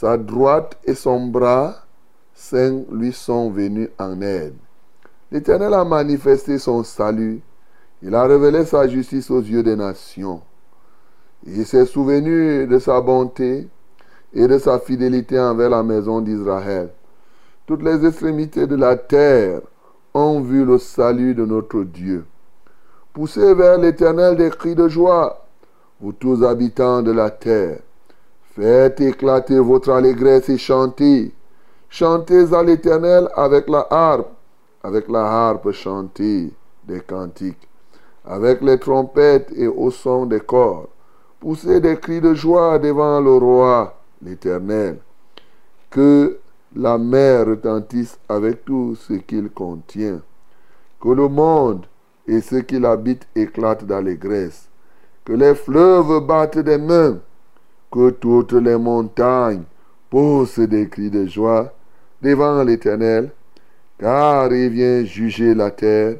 Sa 0.00 0.16
droite 0.16 0.78
et 0.86 0.94
son 0.94 1.26
bras 1.26 1.74
saint 2.32 2.84
lui 2.90 3.12
sont 3.12 3.50
venus 3.50 3.90
en 3.98 4.22
aide. 4.22 4.54
L'Éternel 5.30 5.74
a 5.74 5.84
manifesté 5.84 6.56
son 6.56 6.82
salut. 6.84 7.42
Il 8.00 8.14
a 8.14 8.24
révélé 8.24 8.64
sa 8.64 8.88
justice 8.88 9.30
aux 9.30 9.42
yeux 9.42 9.62
des 9.62 9.76
nations. 9.76 10.40
Il 11.44 11.66
s'est 11.66 11.84
souvenu 11.84 12.66
de 12.66 12.78
sa 12.78 13.02
bonté 13.02 13.68
et 14.32 14.48
de 14.48 14.56
sa 14.56 14.78
fidélité 14.78 15.38
envers 15.38 15.68
la 15.68 15.82
maison 15.82 16.22
d'Israël. 16.22 16.88
Toutes 17.66 17.82
les 17.82 18.06
extrémités 18.06 18.66
de 18.66 18.76
la 18.76 18.96
terre 18.96 19.60
ont 20.14 20.40
vu 20.40 20.64
le 20.64 20.78
salut 20.78 21.34
de 21.34 21.44
notre 21.44 21.82
Dieu. 21.82 22.24
Poussez 23.12 23.52
vers 23.52 23.76
l'Éternel 23.76 24.38
des 24.38 24.48
cris 24.48 24.74
de 24.74 24.88
joie, 24.88 25.46
vous 26.00 26.12
tous 26.12 26.42
habitants 26.42 27.02
de 27.02 27.10
la 27.10 27.28
terre. 27.28 27.80
Faites 28.60 29.00
éclater 29.00 29.58
votre 29.58 29.90
allégresse 29.90 30.50
et 30.50 30.58
chantez. 30.58 31.32
Chantez 31.88 32.52
à 32.52 32.62
l'Éternel 32.62 33.26
avec 33.34 33.70
la 33.70 33.86
harpe, 33.88 34.28
avec 34.82 35.08
la 35.08 35.24
harpe 35.24 35.72
chantez 35.72 36.52
des 36.86 37.00
cantiques, 37.00 37.66
avec 38.22 38.60
les 38.60 38.78
trompettes 38.78 39.50
et 39.56 39.66
au 39.66 39.90
son 39.90 40.26
des 40.26 40.40
corps. 40.40 40.90
Poussez 41.38 41.80
des 41.80 41.98
cris 41.98 42.20
de 42.20 42.34
joie 42.34 42.78
devant 42.78 43.18
le 43.18 43.32
roi, 43.32 43.98
l'Éternel. 44.20 44.98
Que 45.88 46.38
la 46.76 46.98
mer 46.98 47.46
retentisse 47.46 48.18
avec 48.28 48.66
tout 48.66 48.94
ce 48.94 49.14
qu'il 49.14 49.48
contient. 49.48 50.20
Que 51.00 51.08
le 51.08 51.28
monde 51.28 51.86
et 52.26 52.42
ceux 52.42 52.60
qui 52.60 52.78
l'habitent 52.78 53.26
éclatent 53.34 53.86
d'allégresse. 53.86 54.68
Que 55.24 55.32
les 55.32 55.54
fleuves 55.54 56.20
battent 56.26 56.58
des 56.58 56.76
mains. 56.76 57.20
Que 57.90 58.10
toutes 58.10 58.52
les 58.52 58.76
montagnes 58.76 59.64
poussent 60.08 60.60
des 60.60 60.88
cris 60.88 61.10
de 61.10 61.26
joie 61.26 61.74
devant 62.22 62.62
l'Éternel, 62.62 63.30
car 63.98 64.52
il 64.52 64.70
vient 64.70 65.04
juger 65.04 65.54
la 65.54 65.70
terre 65.70 66.16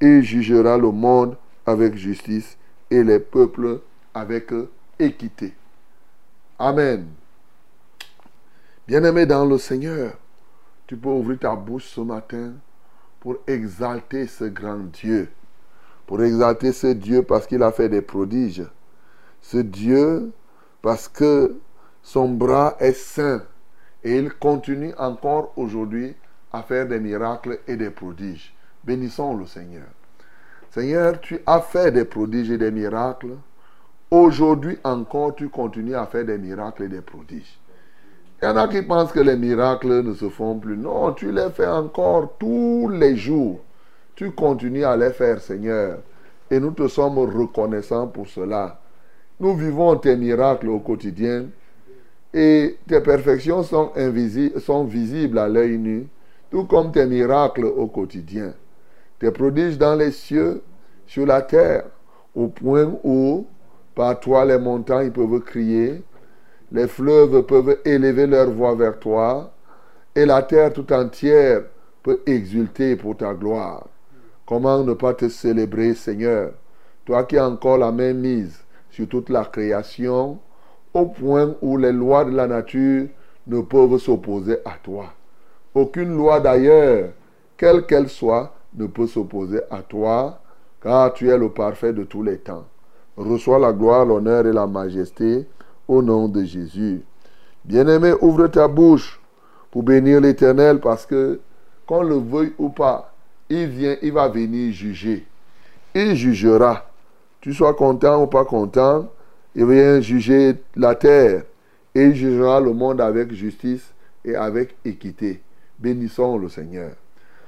et 0.00 0.22
jugera 0.22 0.78
le 0.78 0.90
monde 0.90 1.36
avec 1.66 1.94
justice 1.96 2.56
et 2.90 3.04
les 3.04 3.18
peuples 3.18 3.80
avec 4.14 4.50
équité. 4.98 5.54
Amen. 6.58 7.06
Bien-aimé 8.86 9.26
dans 9.26 9.46
le 9.46 9.58
Seigneur, 9.58 10.14
tu 10.86 10.96
peux 10.96 11.08
ouvrir 11.08 11.38
ta 11.38 11.54
bouche 11.54 11.86
ce 11.86 12.00
matin 12.00 12.54
pour 13.20 13.36
exalter 13.46 14.26
ce 14.26 14.44
grand 14.44 14.90
Dieu. 14.92 15.28
Pour 16.06 16.22
exalter 16.22 16.72
ce 16.72 16.88
Dieu 16.88 17.22
parce 17.22 17.46
qu'il 17.46 17.62
a 17.62 17.70
fait 17.70 17.88
des 17.88 18.02
prodiges. 18.02 18.64
Ce 19.40 19.58
Dieu 19.58 20.32
parce 20.82 21.08
que 21.08 21.56
son 22.02 22.28
bras 22.30 22.76
est 22.80 22.92
saint 22.92 23.42
et 24.02 24.16
il 24.16 24.32
continue 24.32 24.94
encore 24.98 25.52
aujourd'hui 25.56 26.14
à 26.52 26.62
faire 26.62 26.86
des 26.88 27.00
miracles 27.00 27.60
et 27.68 27.76
des 27.76 27.90
prodiges. 27.90 28.54
Bénissons 28.84 29.36
le 29.36 29.46
Seigneur. 29.46 29.86
Seigneur, 30.70 31.20
tu 31.20 31.40
as 31.46 31.60
fait 31.60 31.92
des 31.92 32.04
prodiges 32.04 32.50
et 32.50 32.58
des 32.58 32.70
miracles. 32.70 33.36
Aujourd'hui 34.10 34.78
encore, 34.84 35.34
tu 35.34 35.48
continues 35.48 35.94
à 35.94 36.06
faire 36.06 36.24
des 36.24 36.38
miracles 36.38 36.84
et 36.84 36.88
des 36.88 37.02
prodiges. 37.02 37.58
Il 38.42 38.46
y 38.46 38.48
en 38.48 38.56
a 38.56 38.68
qui 38.68 38.80
pensent 38.82 39.12
que 39.12 39.20
les 39.20 39.36
miracles 39.36 40.02
ne 40.02 40.14
se 40.14 40.30
font 40.30 40.58
plus. 40.58 40.76
Non, 40.76 41.12
tu 41.12 41.30
les 41.30 41.50
fais 41.50 41.66
encore 41.66 42.36
tous 42.38 42.88
les 42.88 43.14
jours. 43.14 43.60
Tu 44.14 44.30
continues 44.30 44.84
à 44.84 44.96
les 44.96 45.10
faire, 45.10 45.40
Seigneur. 45.40 45.98
Et 46.50 46.58
nous 46.58 46.70
te 46.70 46.88
sommes 46.88 47.18
reconnaissants 47.18 48.08
pour 48.08 48.26
cela. 48.28 48.79
Nous 49.40 49.54
vivons 49.54 49.96
tes 49.96 50.16
miracles 50.16 50.68
au 50.68 50.80
quotidien. 50.80 51.46
Et 52.32 52.76
tes 52.86 53.00
perfections 53.00 53.62
sont, 53.62 53.90
invisi- 53.96 54.56
sont 54.60 54.84
visibles 54.84 55.38
à 55.38 55.48
l'œil 55.48 55.78
nu, 55.78 56.06
tout 56.50 56.64
comme 56.64 56.92
tes 56.92 57.06
miracles 57.06 57.64
au 57.64 57.86
quotidien. 57.86 58.52
Tes 59.18 59.30
prodiges 59.30 59.78
dans 59.78 59.96
les 59.96 60.12
cieux, 60.12 60.62
sur 61.06 61.26
la 61.26 61.42
terre, 61.42 61.86
au 62.34 62.46
point 62.48 62.92
où, 63.02 63.46
par 63.94 64.20
toi, 64.20 64.44
les 64.44 64.58
montagnes 64.58 65.10
peuvent 65.10 65.40
crier, 65.40 66.02
les 66.70 66.86
fleuves 66.86 67.42
peuvent 67.42 67.78
élever 67.84 68.26
leur 68.28 68.48
voix 68.50 68.76
vers 68.76 68.98
toi, 69.00 69.52
et 70.14 70.24
la 70.24 70.42
terre 70.42 70.72
tout 70.72 70.92
entière 70.92 71.62
peut 72.02 72.20
exulter 72.26 72.94
pour 72.94 73.16
ta 73.16 73.34
gloire. 73.34 73.88
Comment 74.46 74.84
ne 74.84 74.92
pas 74.92 75.14
te 75.14 75.28
célébrer, 75.28 75.94
Seigneur, 75.94 76.52
toi 77.04 77.24
qui 77.24 77.38
as 77.38 77.48
encore 77.48 77.78
la 77.78 77.90
main 77.90 78.12
mise 78.12 78.62
toute 79.06 79.28
la 79.28 79.44
création, 79.44 80.38
au 80.94 81.06
point 81.06 81.54
où 81.62 81.76
les 81.76 81.92
lois 81.92 82.24
de 82.24 82.30
la 82.30 82.46
nature 82.46 83.08
ne 83.46 83.60
peuvent 83.60 83.98
s'opposer 83.98 84.58
à 84.64 84.72
toi. 84.82 85.06
Aucune 85.74 86.16
loi 86.16 86.40
d'ailleurs, 86.40 87.10
quelle 87.56 87.86
qu'elle 87.86 88.08
soit, 88.08 88.54
ne 88.74 88.86
peut 88.86 89.06
s'opposer 89.06 89.60
à 89.70 89.82
toi, 89.82 90.40
car 90.82 91.12
tu 91.12 91.28
es 91.28 91.38
le 91.38 91.50
parfait 91.50 91.92
de 91.92 92.04
tous 92.04 92.22
les 92.22 92.38
temps. 92.38 92.64
Reçois 93.16 93.58
la 93.58 93.72
gloire, 93.72 94.04
l'honneur 94.04 94.46
et 94.46 94.52
la 94.52 94.66
majesté 94.66 95.46
au 95.86 96.02
nom 96.02 96.28
de 96.28 96.44
Jésus. 96.44 97.02
Bien-aimé, 97.64 98.14
ouvre 98.20 98.46
ta 98.46 98.66
bouche 98.68 99.20
pour 99.70 99.82
bénir 99.82 100.20
l'Éternel 100.20 100.80
parce 100.80 101.04
que, 101.04 101.40
qu'on 101.86 102.02
le 102.02 102.16
veuille 102.16 102.54
ou 102.58 102.70
pas, 102.70 103.12
il 103.48 103.66
vient, 103.66 103.96
il 104.00 104.12
va 104.12 104.28
venir 104.28 104.72
juger. 104.72 105.26
Il 105.94 106.14
jugera. 106.14 106.89
Tu 107.40 107.54
sois 107.54 107.74
content 107.74 108.22
ou 108.22 108.26
pas 108.26 108.44
content, 108.44 109.10
il 109.54 109.64
vient 109.64 110.00
juger 110.00 110.56
la 110.76 110.94
terre 110.94 111.44
et 111.94 112.02
il 112.02 112.14
jugera 112.14 112.60
le 112.60 112.72
monde 112.72 113.00
avec 113.00 113.32
justice 113.32 113.94
et 114.24 114.36
avec 114.36 114.76
équité. 114.84 115.40
Bénissons 115.78 116.36
le 116.36 116.48
Seigneur. 116.48 116.92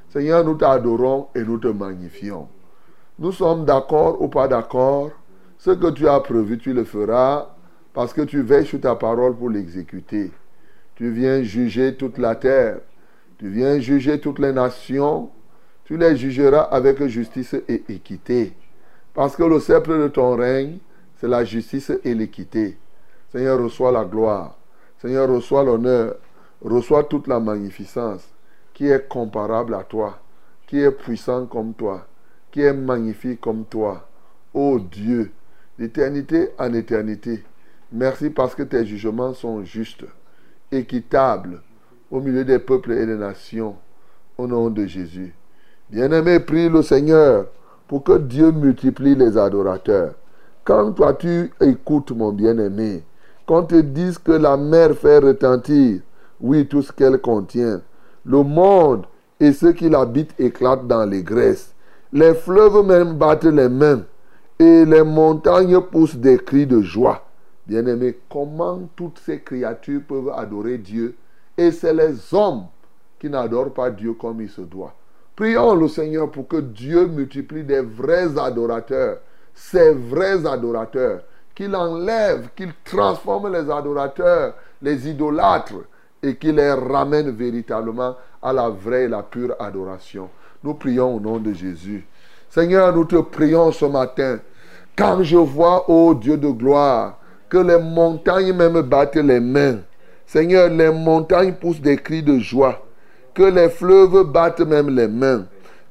Seigneur, 0.09 0.45
nous 0.45 0.55
t'adorons 0.55 1.29
et 1.35 1.43
nous 1.43 1.59
te 1.59 1.69
magnifions. 1.69 2.49
Nous 3.19 3.33
sommes 3.33 3.67
d'accord 3.67 4.21
ou 4.23 4.29
pas 4.29 4.49
d'accord. 4.49 5.11
Ce 5.59 5.71
que 5.71 5.91
tu 5.91 6.09
as 6.09 6.21
prévu, 6.21 6.59
tu 6.59 6.73
le 6.73 6.85
feras 6.85 7.55
parce 7.93 8.15
que 8.15 8.23
tu 8.23 8.41
veilles 8.41 8.67
sur 8.67 8.81
ta 8.81 8.95
parole 8.95 9.37
pour 9.37 9.51
l'exécuter. 9.51 10.31
Tu 10.95 11.11
viens 11.11 11.43
juger 11.43 11.95
toute 11.97 12.17
la 12.17 12.35
terre. 12.35 12.79
Tu 13.39 13.49
viens 13.49 13.79
juger 13.79 14.19
toutes 14.21 14.39
les 14.39 14.53
nations. 14.53 15.31
Tu 15.85 15.97
les 15.99 16.17
jugeras 16.17 16.63
avec 16.63 17.05
justice 17.07 17.55
et 17.69 17.85
équité. 17.89 18.55
Parce 19.15 19.37
que 19.37 19.43
le 19.43 19.61
sceptre 19.61 19.97
de 19.97 20.09
ton 20.09 20.37
règne, 20.37 20.79
c'est 21.21 21.29
la 21.29 21.45
justice 21.45 21.93
et 22.03 22.15
l'équité. 22.15 22.79
Seigneur, 23.31 23.63
reçois 23.63 23.93
la 23.93 24.05
gloire. 24.05 24.57
Seigneur, 25.01 25.29
reçois 25.29 25.63
l'honneur. 25.63 26.17
Reçois 26.63 27.05
toute 27.05 27.27
la 27.27 27.41
magnificence 27.41 28.29
qui 28.73 28.89
est 28.89 29.09
comparable 29.09 29.75
à 29.75 29.83
toi, 29.83 30.19
qui 30.67 30.81
est 30.81 30.93
puissant 30.93 31.47
comme 31.47 31.75
toi, 31.75 32.07
qui 32.51 32.61
est 32.63 32.73
magnifique 32.73 33.41
comme 33.41 33.65
toi. 33.65 34.07
Ô 34.55 34.79
Dieu, 34.79 35.33
d'éternité 35.79 36.51
en 36.59 36.73
éternité, 36.73 37.43
merci 37.91 38.31
parce 38.31 38.55
que 38.55 38.63
tes 38.63 38.87
jugements 38.87 39.35
sont 39.35 39.65
justes, 39.65 40.05
équitables 40.71 41.63
au 42.11 42.21
milieu 42.21 42.45
des 42.45 42.59
peuples 42.59 42.93
et 42.93 43.07
des 43.07 43.17
nations. 43.17 43.77
Au 44.39 44.47
nom 44.47 44.71
de 44.71 44.87
Jésus. 44.87 45.35
Bien-aimé, 45.91 46.41
prie 46.41 46.69
le 46.69 46.83
Seigneur 46.83 47.47
pour 47.89 48.05
que 48.05 48.19
Dieu 48.19 48.51
multiplie 48.53 49.15
les 49.15 49.37
adorateurs. 49.37 50.15
Quand 50.65 50.93
toi 50.93 51.15
tu 51.15 51.53
écoutes, 51.61 52.13
mon 52.13 52.33
bien-aimé, 52.33 53.05
qu'on 53.47 53.65
te 53.65 53.81
dise 53.81 54.19
que 54.19 54.33
la 54.33 54.57
mer 54.57 54.95
fait 54.95 55.19
retentir, 55.19 56.01
oui, 56.41 56.67
tout 56.67 56.83
ce 56.83 56.93
qu'elle 56.93 57.21
contient, 57.21 57.83
le 58.25 58.43
monde 58.43 59.07
et 59.41 59.53
ceux 59.53 59.73
qui 59.73 59.89
l'habitent 59.89 60.35
éclatent 60.39 60.87
dans 60.87 61.05
les 61.05 61.23
graisses. 61.23 61.75
Les 62.13 62.35
fleuves 62.35 62.87
même 62.87 63.15
battent 63.15 63.45
les 63.45 63.69
mains 63.69 64.05
et 64.59 64.85
les 64.85 65.03
montagnes 65.03 65.81
poussent 65.81 66.17
des 66.17 66.39
cris 66.39 66.67
de 66.67 66.81
joie. 66.81 67.27
Bien-aimé, 67.67 68.19
comment 68.29 68.81
toutes 68.97 69.19
ces 69.19 69.41
créatures 69.41 70.03
peuvent 70.07 70.33
adorer 70.35 70.79
Dieu? 70.79 71.17
Et 71.57 71.71
c'est 71.71 71.95
les 71.95 72.35
hommes 72.35 72.65
qui 73.19 73.29
n'adorent 73.31 73.73
pas 73.73 73.91
Dieu 73.91 74.15
comme 74.15 74.41
il 74.41 74.49
se 74.49 74.61
doit. 74.61 74.95
Prions 75.35 75.75
le 75.75 75.89
Seigneur 75.89 76.31
pour 76.31 76.47
que 76.47 76.59
Dieu 76.59 77.07
multiplie 77.07 77.65
des 77.65 77.81
vrais 77.81 78.39
adorateurs, 78.39 79.19
ces 79.55 79.93
vrais 79.95 80.47
adorateurs, 80.47 81.23
qu'il 81.55 81.75
enlève, 81.75 82.49
qu'il 82.55 82.73
transforme 82.85 83.51
les 83.51 83.71
adorateurs, 83.71 84.55
les 84.83 85.09
idolâtres, 85.09 85.85
et 86.23 86.37
qu'il 86.37 86.57
les 86.57 86.73
ramène 86.73 87.31
véritablement 87.31 88.17
à 88.43 88.53
la 88.53 88.69
vraie 88.69 89.05
et 89.05 89.09
la 89.09 89.23
pure 89.23 89.57
adoration. 89.59 90.29
Nous 90.63 90.75
prions 90.75 91.17
au 91.17 91.21
nom 91.21 91.39
de 91.39 91.53
Jésus. 91.53 92.07
Seigneur, 92.51 92.95
nous 92.95 93.07
te 93.07 93.17
prions 93.17 93.73
ce 93.73 93.87
matin. 93.87 94.39
Quand 94.97 95.23
je 95.23 95.39
vois, 95.39 95.91
ô 95.91 96.15
Dieu 96.15 96.37
de 96.37 96.49
gloire, 96.49 97.19
que 97.49 97.57
les 97.59 97.79
montagnes 97.79 98.53
même 98.53 98.83
battent 98.83 99.17
les 99.17 99.41
mains. 99.41 99.79
Seigneur, 100.27 100.69
les 100.69 100.91
montagnes 100.91 101.55
poussent 101.55 101.81
des 101.81 101.97
cris 101.97 102.23
de 102.23 102.39
joie 102.39 102.83
que 103.35 103.43
les 103.43 103.69
fleuves 103.69 104.25
battent 104.25 104.61
même 104.61 104.95
les 104.95 105.09
mains, 105.09 105.47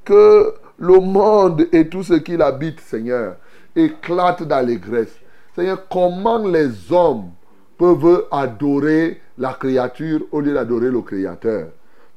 que 0.05 0.53
le 0.77 0.99
monde 0.99 1.67
et 1.71 1.87
tout 1.87 2.03
ce 2.03 2.13
qui 2.13 2.37
l'habite, 2.37 2.79
Seigneur, 2.79 3.35
éclatent 3.75 4.43
d'allégresse. 4.43 5.15
Seigneur, 5.55 5.87
comment 5.89 6.45
les 6.47 6.91
hommes 6.91 7.29
peuvent 7.77 8.25
adorer 8.31 9.21
la 9.37 9.53
créature 9.53 10.21
au 10.31 10.39
lieu 10.39 10.53
d'adorer 10.53 10.89
le 10.89 11.01
Créateur? 11.01 11.67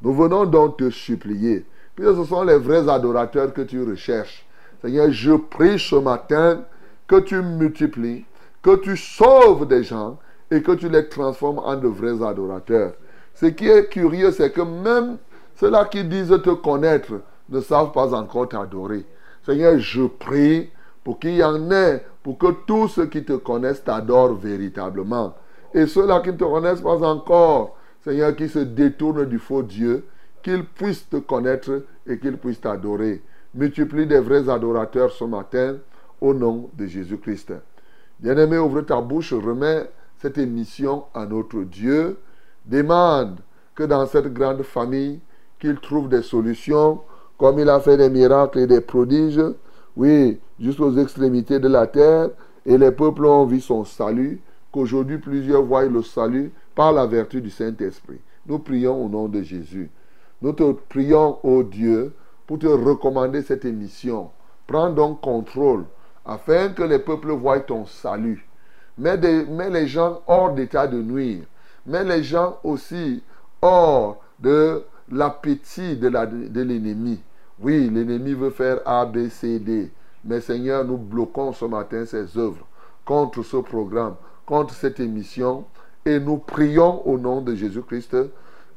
Nous 0.02 0.12
venons 0.12 0.44
donc 0.44 0.76
te 0.76 0.90
supplier, 0.90 1.64
puisque 1.94 2.16
ce 2.16 2.24
sont 2.24 2.44
les 2.44 2.58
vrais 2.58 2.88
adorateurs 2.88 3.52
que 3.52 3.62
tu 3.62 3.82
recherches. 3.82 4.46
Seigneur, 4.82 5.10
je 5.10 5.32
prie 5.32 5.78
ce 5.78 5.96
matin 5.96 6.62
que 7.06 7.20
tu 7.20 7.40
multiplies, 7.40 8.24
que 8.62 8.76
tu 8.76 8.96
sauves 8.96 9.66
des 9.66 9.82
gens 9.82 10.18
et 10.50 10.62
que 10.62 10.72
tu 10.72 10.88
les 10.88 11.08
transformes 11.08 11.58
en 11.58 11.76
de 11.76 11.88
vrais 11.88 12.22
adorateurs. 12.26 12.92
Ce 13.34 13.46
qui 13.46 13.68
est 13.68 13.88
curieux, 13.88 14.30
c'est 14.30 14.52
que 14.52 14.60
même 14.60 15.18
ceux-là 15.56 15.86
qui 15.86 16.04
disent 16.04 16.40
te 16.42 16.50
connaître 16.50 17.20
ne 17.48 17.60
savent 17.60 17.92
pas 17.92 18.14
encore 18.14 18.48
t'adorer. 18.48 19.04
Seigneur, 19.44 19.78
je 19.78 20.02
prie 20.02 20.70
pour 21.02 21.18
qu'il 21.18 21.34
y 21.36 21.44
en 21.44 21.70
ait, 21.70 22.04
pour 22.22 22.38
que 22.38 22.46
tous 22.66 22.88
ceux 22.88 23.06
qui 23.06 23.24
te 23.24 23.34
connaissent 23.34 23.84
t'adorent 23.84 24.34
véritablement. 24.34 25.34
Et 25.74 25.86
ceux-là 25.86 26.20
qui 26.20 26.30
ne 26.30 26.36
te 26.36 26.44
connaissent 26.44 26.80
pas 26.80 27.02
encore, 27.02 27.76
Seigneur, 28.02 28.34
qui 28.34 28.48
se 28.48 28.60
détournent 28.60 29.26
du 29.26 29.38
faux 29.38 29.62
Dieu, 29.62 30.06
qu'ils 30.42 30.64
puissent 30.64 31.08
te 31.08 31.16
connaître 31.16 31.84
et 32.06 32.18
qu'ils 32.18 32.38
puissent 32.38 32.60
t'adorer. 32.60 33.22
Multiplie 33.54 34.06
des 34.06 34.20
vrais 34.20 34.48
adorateurs 34.48 35.12
ce 35.12 35.24
matin 35.24 35.76
au 36.20 36.32
nom 36.32 36.70
de 36.74 36.86
Jésus-Christ. 36.86 37.52
Bien-aimé, 38.20 38.58
ouvre 38.58 38.82
ta 38.82 39.00
bouche, 39.00 39.32
remets 39.32 39.90
cette 40.18 40.38
émission 40.38 41.04
à 41.14 41.26
notre 41.26 41.60
Dieu 41.62 42.18
demande 42.64 43.40
que 43.74 43.84
dans 43.84 44.06
cette 44.06 44.32
grande 44.32 44.62
famille, 44.62 45.20
qu'il 45.58 45.76
trouve 45.80 46.08
des 46.08 46.22
solutions, 46.22 47.00
comme 47.38 47.58
il 47.58 47.68
a 47.68 47.80
fait 47.80 47.96
des 47.96 48.10
miracles 48.10 48.60
et 48.60 48.66
des 48.66 48.80
prodiges, 48.80 49.42
oui, 49.96 50.38
jusqu'aux 50.58 50.96
extrémités 50.96 51.58
de 51.58 51.68
la 51.68 51.86
terre, 51.86 52.30
et 52.66 52.78
les 52.78 52.90
peuples 52.90 53.26
ont 53.26 53.46
vu 53.46 53.60
son 53.60 53.84
salut, 53.84 54.40
qu'aujourd'hui 54.72 55.18
plusieurs 55.18 55.62
voient 55.62 55.84
le 55.84 56.02
salut 56.02 56.52
par 56.74 56.92
la 56.92 57.06
vertu 57.06 57.40
du 57.40 57.50
Saint-Esprit. 57.50 58.20
Nous 58.46 58.58
prions 58.58 59.04
au 59.04 59.08
nom 59.08 59.28
de 59.28 59.42
Jésus. 59.42 59.90
Nous 60.42 60.52
te 60.52 60.72
prions, 60.88 61.38
ô 61.42 61.62
Dieu, 61.62 62.12
pour 62.46 62.58
te 62.58 62.66
recommander 62.66 63.42
cette 63.42 63.64
émission. 63.64 64.30
Prends 64.66 64.90
donc 64.90 65.20
contrôle, 65.20 65.84
afin 66.24 66.68
que 66.68 66.82
les 66.82 66.98
peuples 66.98 67.32
voient 67.32 67.60
ton 67.60 67.86
salut. 67.86 68.46
Mets, 68.98 69.18
mets 69.44 69.70
les 69.70 69.86
gens 69.86 70.22
hors 70.26 70.52
d'état 70.52 70.86
de 70.86 71.00
nuire 71.00 71.44
mais 71.86 72.04
les 72.04 72.22
gens 72.22 72.58
aussi 72.64 73.22
hors 73.62 74.20
de 74.38 74.84
l'appétit 75.10 75.96
de 75.96 76.08
l'ennemi. 76.08 77.20
oui, 77.60 77.90
l'ennemi 77.90 78.32
veut 78.32 78.50
faire 78.50 78.80
A, 78.84 79.04
B, 79.06 79.28
C, 79.28 79.58
D. 79.58 79.90
Mais 80.24 80.40
Seigneur, 80.40 80.84
nous 80.84 80.96
bloquons 80.96 81.52
ce 81.52 81.66
matin 81.66 82.04
ces 82.06 82.38
œuvres 82.38 82.66
contre 83.04 83.42
ce 83.42 83.58
programme, 83.58 84.14
contre 84.46 84.74
cette 84.74 85.00
émission. 85.00 85.64
Et 86.06 86.18
nous 86.18 86.38
prions 86.38 87.06
au 87.06 87.18
nom 87.18 87.40
de 87.40 87.54
Jésus-Christ 87.54 88.16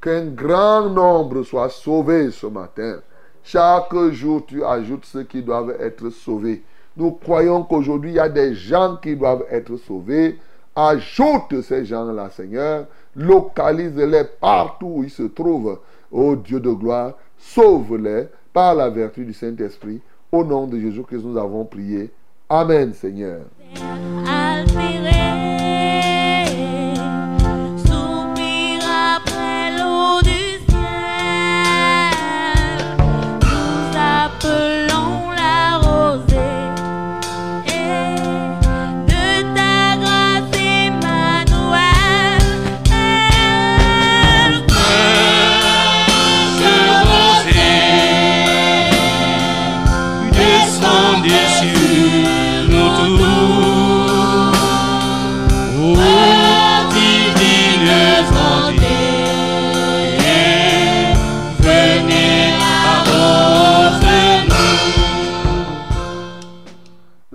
qu'un 0.02 0.26
grand 0.28 0.90
nombre 0.90 1.44
soit 1.44 1.70
sauvé 1.70 2.32
ce 2.32 2.48
matin. 2.48 3.00
Chaque 3.44 3.96
jour, 4.12 4.46
tu 4.46 4.64
ajoutes 4.64 5.06
ceux 5.06 5.24
qui 5.24 5.42
doivent 5.42 5.76
être 5.80 6.10
sauvés. 6.10 6.64
Nous 6.98 7.12
croyons 7.12 7.64
qu'aujourd'hui, 7.64 8.12
il 8.12 8.16
y 8.16 8.20
a 8.20 8.30
des 8.30 8.54
gens 8.54 8.98
qui 8.98 9.16
doivent 9.16 9.46
être 9.50 9.78
sauvés 9.78 10.38
Ajoute 10.80 11.60
ces 11.64 11.86
gens-là, 11.86 12.30
Seigneur. 12.30 12.86
Localise-les 13.16 14.26
partout 14.40 14.92
où 14.98 15.04
ils 15.04 15.10
se 15.10 15.24
trouvent. 15.24 15.80
Ô 16.12 16.36
Dieu 16.36 16.60
de 16.60 16.70
gloire, 16.70 17.14
sauve-les 17.36 18.28
par 18.54 18.76
la 18.76 18.88
vertu 18.92 19.26
du 19.26 19.34
Saint-Esprit. 19.34 20.02
Au 20.32 20.44
nom 20.44 20.68
de 20.68 20.80
Jésus 20.80 21.02
que 21.02 21.16
nous 21.16 21.36
avons 21.36 21.66
prié. 21.66 22.12
Amen, 22.48 22.94
Seigneur. 22.94 23.42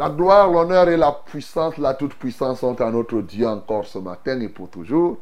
La 0.02 0.11
gloire, 0.11 0.50
l'honneur 0.50 0.88
et 0.88 0.97
la 0.97 1.12
puissance, 1.12 1.78
la 1.78 1.94
toute-puissance 1.94 2.59
sont 2.59 2.80
à 2.80 2.90
notre 2.90 3.21
Dieu 3.21 3.47
encore 3.47 3.87
ce 3.87 4.00
matin 4.00 4.40
et 4.40 4.49
pour 4.49 4.68
toujours. 4.68 5.18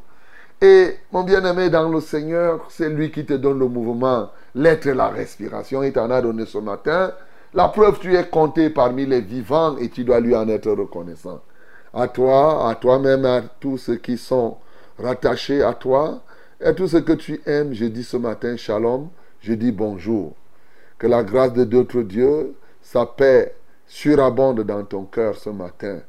Et 0.59 0.95
mon 1.11 1.21
bien-aimé 1.21 1.69
dans 1.69 1.87
le 1.87 2.01
Seigneur, 2.01 2.65
c'est 2.67 2.89
lui 2.89 3.11
qui 3.11 3.23
te 3.23 3.33
donne 3.33 3.59
le 3.59 3.67
mouvement, 3.67 4.31
l'être 4.55 4.87
et 4.87 4.95
la 4.95 5.09
respiration. 5.09 5.83
Il 5.83 5.93
t'en 5.93 6.09
a 6.09 6.19
donné 6.19 6.47
ce 6.47 6.57
matin. 6.57 7.13
La 7.53 7.67
preuve, 7.67 7.99
tu 7.99 8.15
es 8.15 8.27
compté 8.27 8.71
parmi 8.71 9.05
les 9.05 9.21
vivants 9.21 9.77
et 9.77 9.89
tu 9.89 10.03
dois 10.03 10.19
lui 10.19 10.35
en 10.35 10.49
être 10.49 10.71
reconnaissant. 10.71 11.41
À 11.93 12.07
toi, 12.07 12.67
à 12.67 12.73
toi-même, 12.73 13.23
à 13.25 13.41
tous 13.59 13.77
ceux 13.77 13.97
qui 13.97 14.17
sont 14.17 14.57
rattachés 14.97 15.61
à 15.61 15.75
toi, 15.75 16.21
et 16.59 16.65
à 16.65 16.73
tout 16.73 16.87
ce 16.87 16.97
que 16.97 17.13
tu 17.13 17.39
aimes, 17.45 17.75
je 17.75 17.85
dis 17.85 18.03
ce 18.03 18.17
matin 18.17 18.57
shalom, 18.57 19.09
je 19.41 19.53
dis 19.53 19.71
bonjour. 19.71 20.33
Que 20.97 21.05
la 21.05 21.21
grâce 21.21 21.53
de 21.53 21.65
notre 21.65 22.01
Dieu, 22.01 22.55
sa 22.81 23.05
paix 23.05 23.53
surabonde 23.91 24.61
dans 24.61 24.85
ton 24.85 25.03
cœur 25.03 25.35
ce 25.35 25.49
matin. 25.49 25.99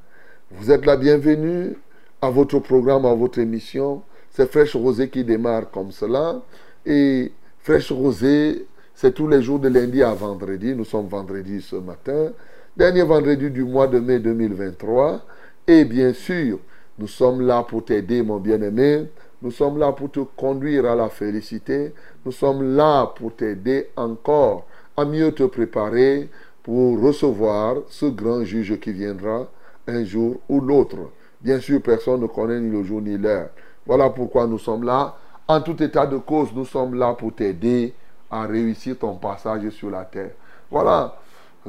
Vous 0.53 0.71
êtes 0.71 0.87
la 0.87 0.97
bienvenue 0.97 1.77
à 2.21 2.31
votre 2.31 2.61
programme, 2.61 3.05
à 3.05 3.13
votre 3.13 3.41
émission. 3.41 4.03
C'est 4.31 4.49
Fraîche 4.49 4.77
Rosée 4.77 5.11
qui 5.11 5.25
démarre 5.25 5.69
comme 5.69 5.91
cela. 5.91 6.41
Et 6.87 7.33
Fraîche 7.59 7.91
Rosée, 7.91 8.67
c'est 8.95 9.13
tous 9.13 9.27
les 9.27 9.43
jours 9.43 9.59
de 9.59 9.69
lundi 9.69 10.01
à 10.01 10.15
vendredi. 10.15 10.77
Nous 10.77 10.85
sommes 10.85 11.09
vendredi 11.09 11.61
ce 11.61 11.75
matin. 11.75 12.31
Dernier 12.77 13.03
vendredi 13.03 13.51
du 13.51 13.65
mois 13.65 13.89
de 13.89 13.99
mai 13.99 14.21
2023. 14.21 15.21
Et 15.67 15.85
bien 15.85 16.13
sûr, 16.13 16.61
nous 17.01 17.09
sommes 17.09 17.45
là 17.45 17.65
pour 17.65 17.85
t'aider, 17.85 18.23
mon 18.23 18.39
bien-aimé. 18.39 19.09
Nous 19.43 19.51
sommes 19.51 19.79
là 19.79 19.91
pour 19.91 20.09
te 20.13 20.21
conduire 20.21 20.87
à 20.87 20.95
la 20.95 21.09
félicité. 21.09 21.93
Nous 22.25 22.33
sommes 22.33 22.77
là 22.77 23.13
pour 23.17 23.35
t'aider 23.35 23.89
encore 23.97 24.69
à 24.97 25.05
mieux 25.05 25.33
te 25.33 25.43
préparer 25.43 26.29
pour 26.63 27.01
recevoir 27.01 27.77
ce 27.89 28.07
grand 28.07 28.45
juge 28.45 28.79
qui 28.79 28.93
viendra 28.93 29.47
un 29.87 30.05
jour 30.05 30.41
ou 30.49 30.61
l'autre. 30.61 31.11
Bien 31.41 31.61
sûr, 31.61 31.83
personne 31.83 32.21
ne 32.21 32.27
connaît 32.27 32.61
ni 32.61 32.71
le 32.71 32.85
jour 32.85 33.01
ni 33.01 33.19
l'heure. 33.19 33.51
Voilà 33.85 34.11
pourquoi 34.11 34.47
nous 34.47 34.59
sommes 34.59 34.85
là. 34.85 35.17
En 35.49 35.61
tout 35.61 35.83
état 35.83 36.07
de 36.07 36.19
cause, 36.19 36.51
nous 36.55 36.65
sommes 36.65 36.95
là 36.95 37.15
pour 37.15 37.35
t'aider 37.35 37.95
à 38.31 38.43
réussir 38.43 38.97
ton 38.99 39.17
passage 39.17 39.69
sur 39.71 39.91
la 39.91 40.05
terre. 40.05 40.31
Voilà, 40.71 41.17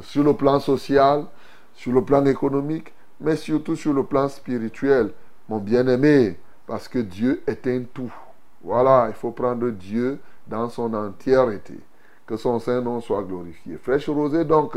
sur 0.00 0.22
le 0.22 0.32
plan 0.32 0.60
social, 0.60 1.24
sur 1.74 1.92
le 1.92 2.02
plan 2.02 2.24
économique, 2.24 2.92
mais 3.20 3.36
surtout 3.36 3.76
sur 3.76 3.92
le 3.92 4.04
plan 4.04 4.28
spirituel, 4.28 5.10
mon 5.48 5.58
bien-aimé, 5.58 6.38
parce 6.66 6.88
que 6.88 7.00
Dieu 7.00 7.42
est 7.46 7.66
un 7.66 7.82
tout. 7.92 8.12
Voilà, 8.62 9.06
il 9.08 9.14
faut 9.14 9.32
prendre 9.32 9.68
Dieu 9.70 10.18
dans 10.46 10.68
son 10.70 10.94
entièreté. 10.94 11.74
Que 12.26 12.36
son 12.36 12.58
Saint-Nom 12.58 13.00
soit 13.00 13.22
glorifié. 13.22 13.76
Fraîche 13.76 14.08
Rosée, 14.08 14.44
donc, 14.44 14.76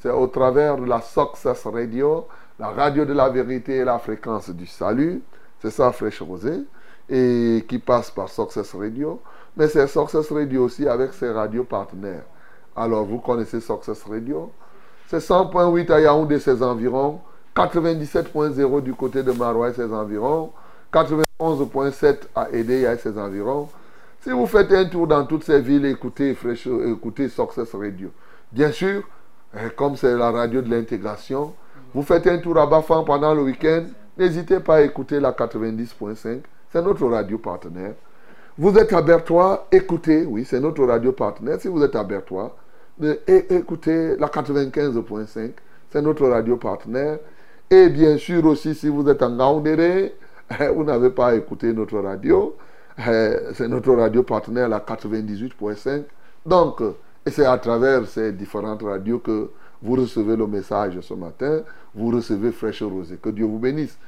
c'est 0.00 0.10
au 0.10 0.26
travers 0.28 0.76
de 0.76 0.84
la 0.84 1.00
Success 1.00 1.66
Radio, 1.66 2.26
la 2.58 2.68
radio 2.68 3.04
de 3.04 3.12
la 3.12 3.28
vérité 3.28 3.76
et 3.76 3.84
la 3.84 3.98
fréquence 3.98 4.50
du 4.50 4.66
salut. 4.66 5.22
C'est 5.60 5.70
ça, 5.70 5.90
Fraîche 5.92 6.22
Rosée. 6.22 6.60
Et 7.08 7.64
qui 7.68 7.78
passe 7.78 8.10
par 8.10 8.28
Success 8.28 8.74
Radio. 8.74 9.20
Mais 9.56 9.68
c'est 9.68 9.86
Success 9.86 10.30
Radio 10.30 10.64
aussi 10.64 10.86
avec 10.86 11.12
ses 11.12 11.30
radios 11.30 11.64
partenaires. 11.64 12.24
Alors, 12.76 13.04
vous 13.04 13.18
connaissez 13.18 13.60
Success 13.60 14.02
Radio? 14.04 14.50
C'est 15.08 15.18
100.8 15.18 15.90
à 15.92 16.00
Yaoundé, 16.00 16.38
ses 16.38 16.62
environs. 16.62 17.20
97.0 17.54 18.82
du 18.82 18.94
côté 18.94 19.22
de 19.22 19.32
Marois 19.32 19.70
et 19.70 19.74
ses 19.74 19.92
environs. 19.92 20.52
91.7 20.92 22.16
à 22.34 22.50
Aidé 22.50 22.82
et 22.82 22.96
ses 22.96 23.18
environs. 23.18 23.68
Si 24.24 24.30
vous 24.30 24.46
faites 24.46 24.72
un 24.72 24.86
tour 24.86 25.06
dans 25.06 25.26
toutes 25.26 25.44
ces 25.44 25.60
villes, 25.60 25.84
écoutez, 25.84 26.32
Fresh, 26.32 26.66
écoutez 26.66 27.28
Success 27.28 27.74
Radio. 27.74 28.08
Bien 28.50 28.72
sûr, 28.72 29.02
eh, 29.54 29.68
comme 29.76 29.96
c'est 29.96 30.16
la 30.16 30.30
radio 30.30 30.62
de 30.62 30.70
l'intégration, 30.70 31.52
vous 31.92 32.02
faites 32.02 32.26
un 32.28 32.38
tour 32.38 32.56
à 32.56 32.66
Bafan 32.66 33.04
pendant 33.04 33.34
le 33.34 33.42
week-end, 33.42 33.84
n'hésitez 34.16 34.60
pas 34.60 34.76
à 34.76 34.80
écouter 34.80 35.20
la 35.20 35.32
90.5. 35.32 36.40
C'est 36.72 36.80
notre 36.80 37.06
radio 37.06 37.36
partenaire. 37.36 37.92
Vous 38.56 38.74
êtes 38.78 38.94
à 38.94 39.02
Bertois, 39.02 39.66
écoutez, 39.70 40.24
oui, 40.24 40.46
c'est 40.46 40.58
notre 40.60 40.84
radio 40.86 41.12
partenaire. 41.12 41.60
Si 41.60 41.68
vous 41.68 41.82
êtes 41.82 41.94
à 41.94 42.02
Bertois, 42.02 42.56
écoutez 43.26 44.16
la 44.16 44.28
95.5, 44.28 45.50
c'est 45.90 46.00
notre 46.00 46.26
radio 46.28 46.56
partenaire. 46.56 47.18
Et 47.70 47.90
bien 47.90 48.16
sûr 48.16 48.42
aussi, 48.46 48.74
si 48.74 48.88
vous 48.88 49.06
êtes 49.06 49.22
en 49.22 49.36
Gaoundéré, 49.36 50.14
vous 50.74 50.84
n'avez 50.84 51.10
pas 51.10 51.34
écouté 51.34 51.74
notre 51.74 51.98
radio. 51.98 52.56
C'est 52.96 53.68
notre 53.68 53.92
radio 53.92 54.22
partenaire, 54.22 54.68
la 54.68 54.80
98.5. 54.80 56.04
Donc, 56.46 56.80
et 57.26 57.30
c'est 57.30 57.46
à 57.46 57.56
travers 57.58 58.06
ces 58.06 58.32
différentes 58.32 58.82
radios 58.82 59.18
que 59.18 59.50
vous 59.82 59.96
recevez 59.96 60.36
le 60.36 60.46
message 60.46 61.00
ce 61.00 61.14
matin. 61.14 61.60
Vous 61.94 62.10
recevez 62.10 62.52
Fraîche 62.52 62.82
Rosée. 62.82 63.16
Que 63.16 63.30
Dieu 63.30 63.46
vous 63.46 63.58
bénisse. 63.58 63.98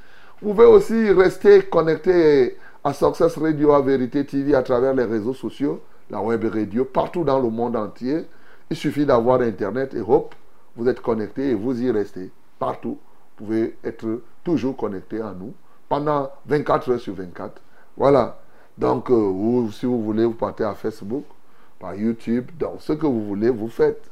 Vous 0.41 0.53
pouvez 0.53 0.65
aussi 0.65 1.11
rester 1.11 1.63
connecté 1.63 2.57
à 2.83 2.93
Success 2.93 3.37
Radio, 3.37 3.73
à 3.73 3.81
Vérité 3.81 4.23
TV 4.25 4.53
à 4.55 4.61
travers 4.61 4.93
les 4.93 5.03
réseaux 5.03 5.33
sociaux, 5.33 5.81
la 6.09 6.21
web 6.21 6.45
radio, 6.45 6.85
partout 6.85 7.23
dans 7.23 7.39
le 7.39 7.49
monde 7.49 7.75
entier. 7.75 8.25
Il 8.69 8.77
suffit 8.77 9.05
d'avoir 9.05 9.41
Internet 9.41 9.93
et 9.95 10.01
hop, 10.01 10.35
vous 10.75 10.87
êtes 10.87 11.01
connecté 11.01 11.49
et 11.49 11.53
vous 11.55 11.81
y 11.81 11.89
restez. 11.89 12.31
Partout, 12.59 12.99
vous 13.37 13.45
pouvez 13.45 13.77
être 13.83 14.21
toujours 14.43 14.77
connecté 14.77 15.19
à 15.19 15.33
nous 15.37 15.53
pendant 15.89 16.29
24 16.45 16.91
heures 16.91 16.99
sur 16.99 17.15
24. 17.15 17.61
Voilà. 17.97 18.39
Donc, 18.77 19.09
euh, 19.09 19.67
si 19.71 19.85
vous 19.85 20.03
voulez, 20.03 20.25
vous 20.25 20.33
partez 20.33 20.63
à 20.63 20.75
Facebook, 20.75 21.25
par 21.79 21.95
YouTube, 21.95 22.49
donc 22.59 22.75
ce 22.79 22.93
que 22.93 23.05
vous 23.07 23.25
voulez, 23.25 23.49
vous 23.49 23.69
faites. 23.69 24.09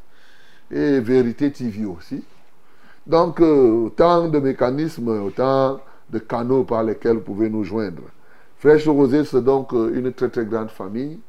Et 0.72 1.00
Vérité 1.00 1.52
TV 1.52 1.86
aussi. 1.86 2.24
Donc, 3.06 3.40
euh, 3.40 3.86
autant 3.86 4.28
de 4.28 4.40
mécanismes, 4.40 5.10
autant 5.22 5.80
de 6.10 6.20
canaux 6.20 6.64
par 6.64 6.84
lesquels 6.84 7.18
vous 7.18 7.22
pouvez 7.22 7.50
nous 7.50 7.64
joindre. 7.64 8.02
Fraîche 8.58 8.88
Rosée, 8.88 9.26
c'est 9.26 9.44
donc 9.44 9.74
euh, 9.74 9.94
une 9.94 10.12
très 10.12 10.30
très 10.30 10.46
grande 10.46 10.72
famille 10.72 11.20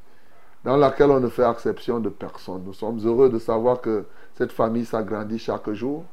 dans 0.64 0.78
laquelle 0.78 1.10
on 1.10 1.20
ne 1.20 1.28
fait 1.28 1.48
exception 1.48 2.00
de 2.00 2.08
personne. 2.08 2.62
Nous 2.64 2.72
sommes 2.72 2.98
heureux 3.04 3.28
de 3.28 3.38
savoir 3.38 3.82
que 3.82 4.04
cette 4.36 4.52
famille 4.52 4.86
s'agrandit 4.86 5.38
chaque 5.38 5.70
jour 5.72 6.04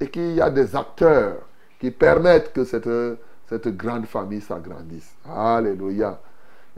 et 0.00 0.08
qu'il 0.08 0.32
y 0.34 0.40
a 0.40 0.50
des 0.50 0.74
acteurs 0.74 1.36
qui 1.78 1.92
permettent 1.92 2.52
que 2.52 2.64
cette, 2.64 2.90
cette 3.48 3.68
grande 3.76 4.06
famille 4.06 4.40
s'agrandisse. 4.40 5.14
Alléluia. 5.24 6.18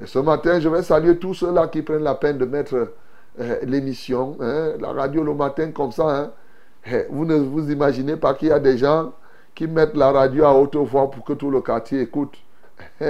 Ce 0.05 0.19
matin, 0.19 0.61
je 0.61 0.69
vais 0.69 0.83
saluer 0.83 1.17
tous 1.17 1.35
ceux-là 1.35 1.69
qui 1.69 1.83
prennent 1.83 2.03
la 2.03 2.15
peine 2.15 2.37
de 2.37 2.45
mettre 2.45 2.93
euh, 3.41 3.57
l'émission, 3.63 4.37
hein, 4.41 4.73
la 4.79 4.93
radio 4.93 5.23
le 5.23 5.35
matin 5.35 5.71
comme 5.71 5.91
ça. 5.93 6.05
Hein. 6.09 6.31
Eh, 6.87 7.07
vous 7.09 7.25
ne 7.25 7.37
vous 7.37 7.71
imaginez 7.71 8.17
pas 8.17 8.35
qu'il 8.35 8.49
y 8.49 8.53
a 8.53 8.61
des 8.61 8.77
gens 8.77 9.13
qui 9.55 9.67
mettent 9.67 9.97
la 9.97 10.13
radio 10.13 10.45
à 10.45 10.53
haute 10.53 10.77
voix 10.77 11.11
pour 11.11 11.25
que 11.25 11.33
tout 11.33 11.51
le 11.51 11.61
quartier 11.61 12.03
écoute. 12.03 12.35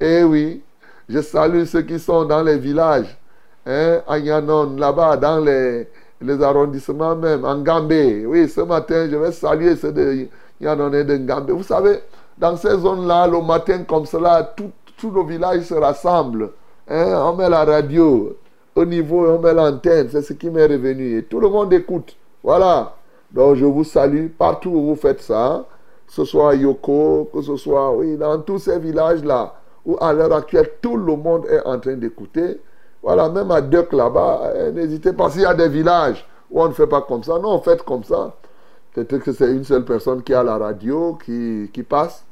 Eh 0.00 0.24
oui, 0.24 0.62
je 1.08 1.20
salue 1.20 1.64
ceux 1.64 1.82
qui 1.82 2.00
sont 2.00 2.24
dans 2.24 2.42
les 2.42 2.58
villages, 2.58 3.16
hein, 3.64 4.02
à 4.08 4.18
Yanon, 4.18 4.74
là-bas, 4.76 5.16
dans 5.16 5.38
les, 5.38 5.88
les 6.20 6.42
arrondissements 6.42 7.14
même, 7.14 7.44
en 7.44 7.60
Gambé. 7.62 8.26
Oui, 8.26 8.48
ce 8.48 8.60
matin, 8.62 9.08
je 9.08 9.16
vais 9.16 9.30
saluer 9.30 9.76
ceux 9.76 9.92
de 9.92 10.26
Yanon 10.60 10.92
et 10.92 11.04
de 11.04 11.16
Gambé. 11.18 11.52
Vous 11.52 11.62
savez, 11.62 12.00
dans 12.36 12.56
ces 12.56 12.76
zones-là, 12.76 13.28
le 13.28 13.40
matin 13.40 13.84
comme 13.84 14.04
cela, 14.04 14.42
tout, 14.56 14.72
tout 14.96 15.10
le 15.10 15.24
village 15.24 15.62
se 15.62 15.74
rassemble. 15.74 16.50
Hein, 16.88 17.22
on 17.24 17.34
met 17.34 17.48
la 17.48 17.64
radio 17.64 18.36
au 18.74 18.84
niveau, 18.84 19.26
on 19.26 19.38
met 19.38 19.54
l'antenne. 19.54 20.08
C'est 20.10 20.22
ce 20.22 20.32
qui 20.32 20.50
m'est 20.50 20.66
revenu. 20.66 21.18
Et 21.18 21.24
tout 21.24 21.40
le 21.40 21.48
monde 21.48 21.72
écoute. 21.72 22.16
Voilà. 22.42 22.94
Donc 23.30 23.56
je 23.56 23.64
vous 23.64 23.84
salue 23.84 24.28
partout 24.28 24.70
où 24.70 24.86
vous 24.86 24.96
faites 24.96 25.22
ça. 25.22 25.64
Que 26.06 26.12
ce 26.12 26.24
soit 26.24 26.50
à 26.50 26.54
Yoko, 26.54 27.30
que 27.32 27.40
ce 27.42 27.56
soit 27.56 27.96
oui, 27.96 28.16
dans 28.16 28.38
tous 28.40 28.58
ces 28.58 28.78
villages-là 28.78 29.54
où 29.84 29.96
à 30.00 30.12
l'heure 30.12 30.32
actuelle 30.32 30.70
tout 30.80 30.96
le 30.96 31.16
monde 31.16 31.46
est 31.46 31.64
en 31.64 31.78
train 31.78 31.94
d'écouter. 31.94 32.60
Voilà, 33.02 33.28
même 33.28 33.50
à 33.50 33.60
Duck 33.60 33.92
là-bas, 33.92 34.52
eh, 34.56 34.72
n'hésitez 34.72 35.12
pas. 35.12 35.30
S'il 35.30 35.42
y 35.42 35.46
a 35.46 35.54
des 35.54 35.68
villages 35.68 36.26
où 36.50 36.62
on 36.62 36.68
ne 36.68 36.72
fait 36.72 36.86
pas 36.86 37.02
comme 37.02 37.22
ça, 37.22 37.38
non, 37.38 37.56
on 37.56 37.60
fait 37.60 37.82
comme 37.84 38.04
ça. 38.04 38.34
Peut-être 38.94 39.18
que 39.18 39.32
c'est 39.32 39.50
une 39.50 39.64
seule 39.64 39.84
personne 39.84 40.22
qui 40.22 40.32
a 40.32 40.42
la 40.42 40.56
radio 40.56 41.18
qui, 41.22 41.68
qui 41.72 41.82
passe. 41.82 42.24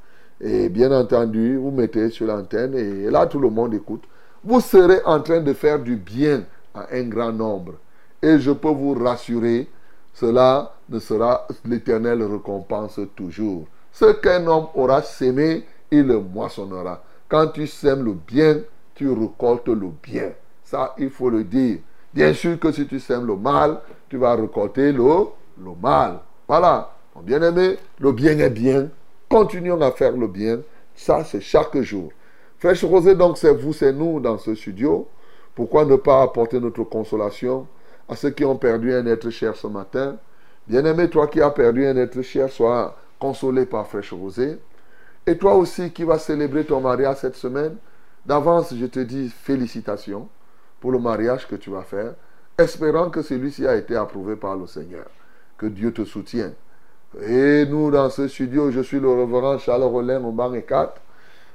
Et 0.44 0.68
bien 0.68 0.90
entendu, 0.90 1.56
vous 1.56 1.70
mettez 1.70 2.10
sur 2.10 2.26
l'antenne 2.26 2.74
et 2.74 3.08
là 3.08 3.26
tout 3.26 3.38
le 3.38 3.48
monde 3.48 3.74
écoute. 3.74 4.02
Vous 4.42 4.60
serez 4.60 5.00
en 5.04 5.20
train 5.20 5.40
de 5.40 5.52
faire 5.52 5.78
du 5.78 5.94
bien 5.94 6.42
à 6.74 6.88
un 6.92 7.04
grand 7.04 7.30
nombre. 7.32 7.74
Et 8.20 8.40
je 8.40 8.50
peux 8.50 8.70
vous 8.70 8.94
rassurer, 8.94 9.68
cela 10.12 10.74
ne 10.88 10.98
sera 10.98 11.46
l'éternelle 11.64 12.24
récompense 12.24 12.98
toujours. 13.14 13.66
Ce 13.92 14.12
qu'un 14.14 14.44
homme 14.48 14.66
aura 14.74 15.02
sémé, 15.02 15.64
il 15.92 16.08
le 16.08 16.18
moissonnera. 16.18 17.04
Quand 17.28 17.48
tu 17.48 17.68
sèmes 17.68 18.04
le 18.04 18.14
bien, 18.14 18.58
tu 18.96 19.08
récoltes 19.08 19.68
le 19.68 19.90
bien. 20.02 20.32
Ça, 20.64 20.94
il 20.98 21.10
faut 21.10 21.30
le 21.30 21.44
dire. 21.44 21.78
Bien 22.12 22.34
sûr 22.34 22.58
que 22.58 22.72
si 22.72 22.86
tu 22.86 22.98
sèmes 22.98 23.26
le 23.26 23.36
mal, 23.36 23.80
tu 24.08 24.16
vas 24.16 24.34
récolter 24.34 24.90
le, 24.92 25.04
le 25.58 25.70
mal. 25.80 26.18
Voilà. 26.48 26.90
Bien-aimé, 27.22 27.76
le 28.00 28.12
bien 28.12 28.38
est 28.38 28.50
bien. 28.50 28.88
Continuons 29.32 29.80
à 29.80 29.90
faire 29.92 30.14
le 30.14 30.28
bien. 30.28 30.60
Ça, 30.94 31.24
c'est 31.24 31.40
chaque 31.40 31.80
jour. 31.80 32.12
Fraîche 32.58 32.84
Rosée, 32.84 33.14
donc, 33.14 33.38
c'est 33.38 33.54
vous, 33.54 33.72
c'est 33.72 33.90
nous 33.90 34.20
dans 34.20 34.36
ce 34.36 34.54
studio. 34.54 35.08
Pourquoi 35.54 35.86
ne 35.86 35.96
pas 35.96 36.20
apporter 36.20 36.60
notre 36.60 36.84
consolation 36.84 37.66
à 38.10 38.14
ceux 38.14 38.28
qui 38.28 38.44
ont 38.44 38.58
perdu 38.58 38.92
un 38.92 39.06
être 39.06 39.30
cher 39.30 39.56
ce 39.56 39.66
matin? 39.68 40.18
Bien-aimé, 40.68 41.08
toi 41.08 41.28
qui 41.28 41.40
as 41.40 41.48
perdu 41.48 41.86
un 41.86 41.96
être 41.96 42.20
cher, 42.20 42.50
sois 42.50 42.94
consolé 43.18 43.64
par 43.64 43.86
Fraîche 43.86 44.12
Rosée. 44.12 44.58
Et 45.26 45.38
toi 45.38 45.54
aussi 45.54 45.92
qui 45.92 46.04
vas 46.04 46.18
célébrer 46.18 46.66
ton 46.66 46.82
mariage 46.82 47.16
cette 47.16 47.36
semaine, 47.36 47.76
d'avance, 48.26 48.74
je 48.74 48.84
te 48.84 49.00
dis 49.00 49.30
félicitations 49.30 50.28
pour 50.78 50.92
le 50.92 50.98
mariage 50.98 51.48
que 51.48 51.56
tu 51.56 51.70
vas 51.70 51.84
faire, 51.84 52.12
espérant 52.58 53.08
que 53.08 53.22
celui-ci 53.22 53.66
a 53.66 53.76
été 53.76 53.96
approuvé 53.96 54.36
par 54.36 54.56
le 54.56 54.66
Seigneur. 54.66 55.06
Que 55.56 55.64
Dieu 55.64 55.90
te 55.90 56.04
soutienne. 56.04 56.52
Et 57.20 57.66
nous, 57.66 57.90
dans 57.90 58.08
ce 58.08 58.26
studio, 58.26 58.70
je 58.70 58.80
suis 58.80 58.98
le 58.98 59.08
reverend 59.08 59.58
Charles 59.58 59.82
Rollin 59.82 60.22
au 60.24 60.32
4. 60.32 60.94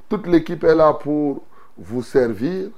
Toute 0.08 0.28
l'équipe 0.28 0.64
est 0.64 0.76
là 0.76 0.94
pour 0.94 1.44
vous 1.78 2.04
servir. 2.04 2.70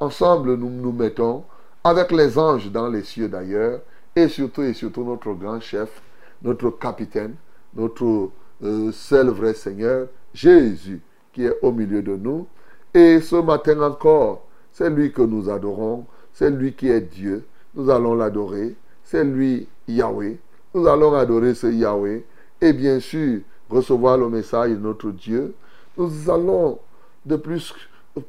Ensemble, 0.00 0.56
nous 0.56 0.68
nous 0.68 0.92
mettons 0.92 1.44
avec 1.84 2.10
les 2.10 2.36
anges 2.36 2.70
dans 2.72 2.88
les 2.88 3.02
cieux 3.02 3.28
d'ailleurs, 3.28 3.80
et 4.16 4.28
surtout 4.28 4.62
et 4.62 4.72
surtout 4.72 5.04
notre 5.04 5.32
grand 5.34 5.60
chef, 5.60 6.02
notre 6.42 6.70
capitaine, 6.70 7.34
notre 7.74 8.30
euh, 8.64 8.90
seul 8.90 9.28
vrai 9.28 9.54
Seigneur, 9.54 10.08
Jésus, 10.32 11.02
qui 11.32 11.44
est 11.44 11.54
au 11.62 11.70
milieu 11.70 12.02
de 12.02 12.16
nous. 12.16 12.46
Et 12.92 13.20
ce 13.20 13.36
matin 13.36 13.80
encore, 13.80 14.46
c'est 14.72 14.90
lui 14.90 15.12
que 15.12 15.22
nous 15.22 15.48
adorons, 15.50 16.06
c'est 16.32 16.50
lui 16.50 16.72
qui 16.72 16.88
est 16.88 17.00
Dieu. 17.00 17.46
Nous 17.74 17.90
allons 17.90 18.14
l'adorer, 18.14 18.74
c'est 19.04 19.24
lui 19.24 19.68
Yahweh. 19.86 20.38
Nous 20.74 20.88
allons 20.88 21.14
adorer 21.14 21.54
ce 21.54 21.68
Yahweh 21.68 22.24
et 22.60 22.72
bien 22.72 22.98
sûr 22.98 23.42
recevoir 23.70 24.18
le 24.18 24.28
message 24.28 24.72
de 24.72 24.76
notre 24.76 25.10
Dieu. 25.10 25.54
Nous 25.96 26.28
allons 26.28 26.80
de 27.24 27.36
plus 27.36 27.72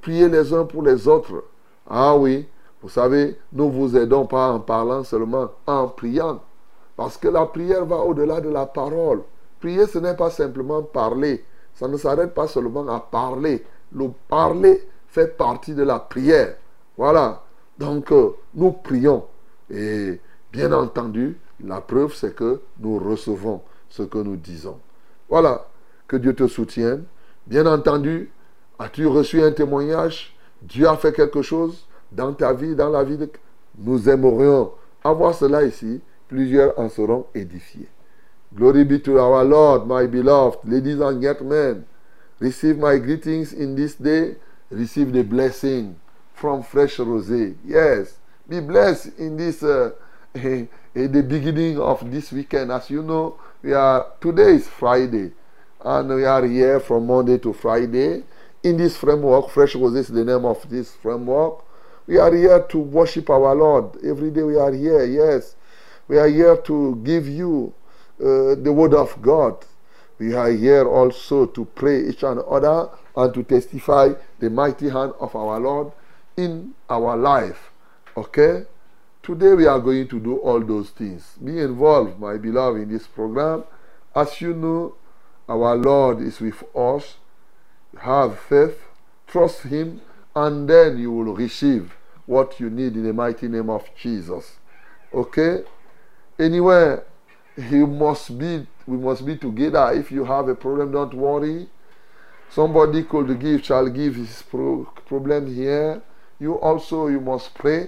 prier 0.02 0.30
les 0.30 0.54
uns 0.54 0.64
pour 0.64 0.84
les 0.84 1.08
autres. 1.08 1.44
Ah 1.90 2.16
oui, 2.16 2.48
vous 2.84 2.90
savez, 2.90 3.36
nous 3.52 3.72
vous 3.72 3.98
aidons 3.98 4.28
pas 4.28 4.52
en 4.52 4.60
parlant 4.60 5.04
seulement, 5.04 5.50
en 5.66 5.88
priant. 5.88 6.40
Parce 6.96 7.18
que 7.18 7.28
la 7.28 7.48
prière 7.48 7.84
va 7.84 7.98
au-delà 7.98 8.40
de 8.42 8.50
la 8.50 8.68
parole. 8.68 9.24
Prier, 9.60 9.88
ce 9.88 9.98
n'est 9.98 10.16
pas 10.16 10.30
simplement 10.30 10.84
parler. 10.84 11.44
Ça 11.74 11.88
ne 11.88 11.98
s'arrête 11.98 12.36
pas 12.36 12.48
seulement 12.48 12.88
à 12.88 13.00
parler. 13.00 13.66
Le 13.92 14.10
parler 14.30 14.88
fait 15.08 15.36
partie 15.36 15.74
de 15.74 15.82
la 15.82 15.98
prière. 15.98 16.56
Voilà. 16.96 17.42
Donc, 17.80 18.12
euh, 18.12 18.36
nous 18.54 18.72
prions. 18.72 19.24
Et 19.70 20.22
bien 20.54 20.72
entendu, 20.72 21.40
la 21.66 21.82
preuve, 21.82 22.14
c'est 22.14 22.36
que 22.36 22.62
nous 22.80 22.98
recevons 22.98 23.62
ce 23.90 24.04
que 24.04 24.18
nous 24.18 24.36
disons. 24.36 24.80
Voilà. 25.30 25.68
Que 26.08 26.18
Dieu 26.18 26.34
te 26.34 26.48
soutienne. 26.48 27.06
Bien 27.48 27.66
entendu, 27.66 28.32
as-tu 28.78 29.08
reçu 29.08 29.42
un 29.42 29.52
témoignage? 29.52 30.36
Dieu 30.62 30.88
a 30.88 30.96
fait 30.98 31.14
quelque 31.14 31.42
chose 31.42 31.88
dans 32.12 32.34
ta 32.34 32.54
vie, 32.54 32.76
dans 32.76 32.90
la 32.90 33.04
vie 33.04 33.18
de... 33.18 33.30
Nous 33.78 34.08
aimerions 34.08 34.72
avoir 35.04 35.34
cela 35.34 35.64
ici. 35.64 36.02
Plusieurs 36.28 36.78
en 36.80 36.90
seront 36.90 37.28
édifiés. 37.36 37.88
Glory 38.56 38.84
be 38.84 39.02
to 39.02 39.20
our 39.20 39.44
Lord, 39.44 39.86
my 39.86 40.08
beloved. 40.08 40.60
Ladies 40.64 41.02
and 41.02 41.22
gentlemen, 41.22 41.84
receive 42.40 42.78
my 42.78 42.98
greetings 42.98 43.54
in 43.54 43.76
this 43.76 43.96
day. 43.96 44.38
Receive 44.72 45.12
the 45.12 45.24
blessing 45.24 45.96
from 46.34 46.64
Fresh 46.64 46.98
Rosé. 46.98 47.56
Yes, 47.66 48.18
be 48.48 48.62
blessed 48.62 49.20
in 49.20 49.38
this, 49.38 49.62
uh, 49.62 49.92
in 50.36 50.68
the 50.94 51.24
beginning 51.24 51.80
of 51.80 52.12
this 52.12 52.32
weekend. 52.32 52.72
As 52.72 52.90
you 52.90 53.02
know, 53.02 53.40
we 53.62 53.74
are 53.74 54.12
today 54.20 54.56
is 54.56 54.68
Friday, 54.68 55.32
and 55.84 56.10
we 56.10 56.26
are 56.26 56.46
here 56.46 56.80
from 56.80 57.08
Monday 57.08 57.38
to 57.38 57.54
Friday. 57.54 58.24
In 58.64 58.78
this 58.78 58.98
framework, 58.98 59.50
Fresh 59.50 59.76
Rosé 59.76 59.98
is 59.98 60.08
the 60.10 60.26
name 60.26 60.44
of 60.44 60.68
this 60.70 60.94
framework. 60.96 61.64
We 62.08 62.18
are 62.18 62.36
here 62.36 62.62
to 62.64 62.78
worship 62.78 63.30
our 63.30 63.56
Lord. 63.56 64.04
Every 64.04 64.30
day 64.30 64.44
we 64.44 64.58
are 64.58 64.74
here, 64.74 65.06
yes. 65.06 65.56
We 66.08 66.18
are 66.18 66.28
here 66.28 66.58
to 66.58 67.02
give 67.04 67.28
you 67.28 67.74
uh, 68.20 68.56
the 68.56 68.74
word 68.74 68.94
of 68.94 69.22
God. 69.22 69.64
We 70.20 70.34
are 70.34 70.52
here 70.52 70.88
also 70.88 71.46
to 71.46 71.66
pray 71.66 72.10
each 72.10 72.24
and 72.24 72.40
other 72.42 72.90
and 73.16 73.34
to 73.34 73.44
testify 73.44 74.14
the 74.40 74.50
mighty 74.50 74.90
hand 74.90 75.14
of 75.20 75.36
our 75.36 75.60
Lord 75.60 75.92
in 76.36 76.74
our 76.90 77.16
life. 77.16 77.72
Okay? 78.18 78.66
Today 79.26 79.56
we 79.56 79.66
are 79.66 79.80
going 79.80 80.08
to 80.10 80.20
do 80.20 80.38
all 80.38 80.60
those 80.60 80.92
things. 80.92 81.36
Be 81.44 81.60
involved, 81.60 82.20
my 82.20 82.38
beloved, 82.38 82.80
in 82.80 82.90
this 82.92 83.08
program. 83.08 83.64
As 84.16 84.40
you 84.40 84.54
know, 84.54 84.94
our 85.50 85.76
Lord 85.76 86.22
is 86.22 86.40
with 86.40 86.64
us. 86.76 87.16
Have 88.02 88.38
faith, 88.38 88.80
trust 89.26 89.64
Him, 89.64 90.02
and 90.36 90.70
then 90.70 91.00
you 91.00 91.12
will 91.12 91.34
receive 91.34 91.98
what 92.28 92.60
you 92.60 92.70
need 92.70 92.94
in 92.94 93.04
the 93.04 93.14
mighty 93.14 93.48
name 93.48 93.68
of 93.68 93.90
Jesus. 94.00 94.58
Okay? 95.12 95.64
Anywhere 96.38 97.04
you 97.58 97.88
must 97.88 98.38
be 98.38 98.68
we 98.86 98.98
must 98.98 99.26
be 99.26 99.36
together. 99.38 99.92
If 99.92 100.12
you 100.12 100.24
have 100.26 100.50
a 100.50 100.54
problem, 100.56 100.92
don't 100.92 101.16
worry. 101.16 101.68
Somebody 102.52 103.02
could 103.02 103.40
give 103.40 103.66
shall 103.66 103.90
give 103.90 104.18
his 104.18 104.44
pro- 104.44 104.86
problem 105.08 105.52
here. 105.52 106.04
You 106.40 106.60
also 106.60 107.08
you 107.08 107.20
must 107.20 107.56
pray. 107.56 107.88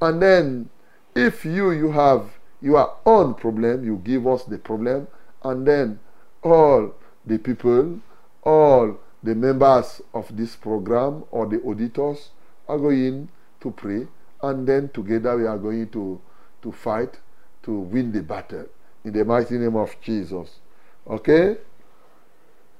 And 0.00 0.22
then 0.22 0.70
if 1.14 1.44
you 1.44 1.70
you 1.70 1.92
have 1.92 2.30
your 2.60 2.96
own 3.04 3.34
problem, 3.34 3.84
you 3.84 4.00
give 4.04 4.26
us 4.26 4.44
the 4.44 4.58
problem, 4.58 5.08
and 5.42 5.66
then 5.66 5.98
all 6.42 6.94
the 7.26 7.38
people, 7.38 8.00
all 8.42 8.98
the 9.22 9.34
members 9.34 10.00
of 10.14 10.36
this 10.36 10.56
program 10.56 11.24
or 11.30 11.46
the 11.46 11.62
auditors 11.64 12.30
are 12.68 12.78
going 12.78 13.28
to 13.60 13.70
pray, 13.70 14.06
and 14.42 14.66
then 14.66 14.88
together 14.90 15.36
we 15.36 15.46
are 15.46 15.58
going 15.58 15.88
to, 15.90 16.20
to 16.62 16.72
fight 16.72 17.18
to 17.62 17.72
win 17.72 18.12
the 18.12 18.22
battle 18.22 18.66
in 19.04 19.12
the 19.12 19.24
mighty 19.24 19.58
name 19.58 19.76
of 19.76 19.94
Jesus. 20.00 20.60
OK? 21.06 21.56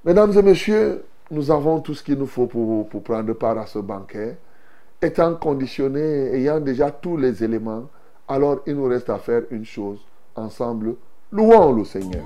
Mesdames 0.05 0.37
et 0.37 0.43
messieurs, 0.43 1.05
nous 1.31 1.51
avons 1.51 1.81
tout 1.81 1.95
ce 1.95 2.03
qu'il 2.03 2.19
nous 2.19 2.27
faut 2.27 2.47
pour 2.47 3.03
prendre 3.03 3.33
part 3.35 3.59
à 3.59 3.67
ce 3.67 3.79
banquet. 3.79 4.37
Étant 5.05 5.35
conditionnés, 5.35 6.33
ayant 6.33 6.61
déjà 6.61 6.93
tous 6.93 7.17
les 7.17 7.43
éléments, 7.43 7.89
alors 8.29 8.61
il 8.69 8.77
nous 8.77 8.85
reste 8.85 9.11
à 9.11 9.19
faire 9.19 9.43
une 9.51 9.65
chose 9.65 9.99
ensemble. 10.37 10.95
Louons 11.33 11.73
le 11.73 11.85
Seigneur. 11.85 12.23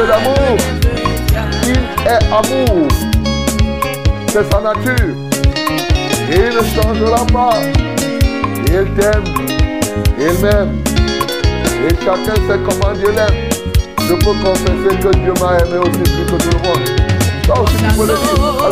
Malo 0.00 0.16
nemvenja. 0.16 1.42
Il 1.64 1.80
est 2.06 2.24
amour. 2.32 2.88
C'est 4.28 4.50
sa 4.50 4.60
nature. 4.60 5.14
Et 6.30 6.36
il 6.36 6.54
ne 6.56 6.62
changera 6.62 7.26
pas. 7.26 7.58
Il 8.66 8.84
t'aime. 8.94 9.24
Il 10.18 10.34
m'aime. 10.40 10.82
Et 11.88 11.94
chacun 12.04 12.36
sait 12.46 12.60
comment 12.66 12.94
Dieu 12.94 13.10
l'aime. 13.10 13.50
Je 14.08 14.14
peux 14.14 14.36
confesser 14.42 14.96
que 15.02 15.10
Dieu 15.16 15.34
m'a 15.40 15.58
aimé 15.58 15.78
aussi 15.78 16.00
plus 16.00 16.26
que 16.26 16.36
tout 16.42 16.50
le 16.50 16.68
monde. 16.68 16.86
Ça 17.46 17.54
aussi, 17.60 17.76
tu 17.76 17.82
peux 17.96 18.06
le 18.06 18.14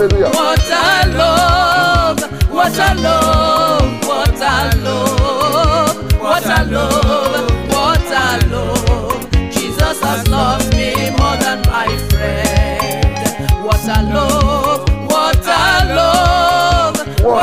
dire. 0.08 0.26
Alléluia. 0.26 0.28
What 0.28 0.70
a 0.70 1.06
love, 1.06 2.20
what 2.50 2.78
a 2.78 2.94
love, 2.94 3.88
what 4.06 4.40
a 4.40 4.76
love, 4.84 5.96
what 6.20 6.46
a 6.46 6.64
love, 6.64 7.50
what 7.70 8.12
a 8.12 8.38
love. 8.50 9.28
Jesus 9.50 10.00
has 10.02 10.28
loved 10.28 10.77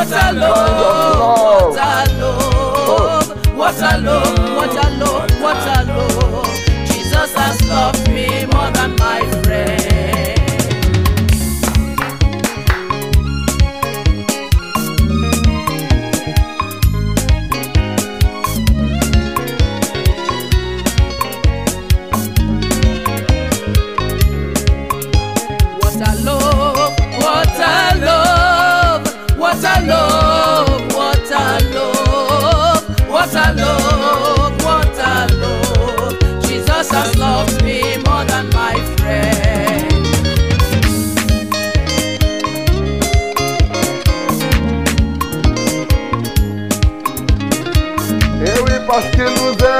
what 0.06 0.24
a 0.24 0.34
love, 0.34 1.74
what 1.74 1.82
a 1.82 2.18
love, 2.20 3.58
what 3.58 3.82
a 3.82 3.98
love, 3.98 4.40
what 4.56 4.76
a 4.76 4.90
love, 5.00 5.42
what 5.42 5.68
a 5.68 5.84
love. 5.88 5.95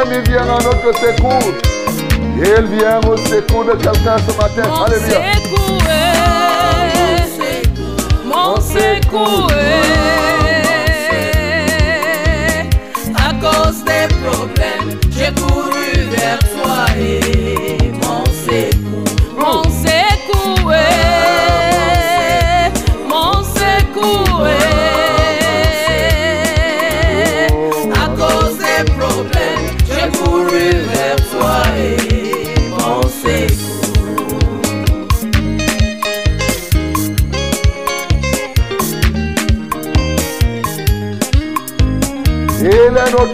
Aime, 0.02 0.12
il 0.14 0.32
vient 0.32 0.44
à 0.44 0.62
notre 0.62 0.94
secours. 0.98 1.54
Il 2.38 2.66
vient 2.78 3.00
au 3.10 3.18
secours 3.18 3.66
de 3.66 3.72
quelqu'un 3.72 4.18
ce 4.28 4.38
matin. 4.38 4.68
Mon 4.68 4.84
Alléluia. 4.84 5.34
secours, 5.34 5.82
mon 8.26 8.56
secours, 8.62 9.48
à 9.52 9.95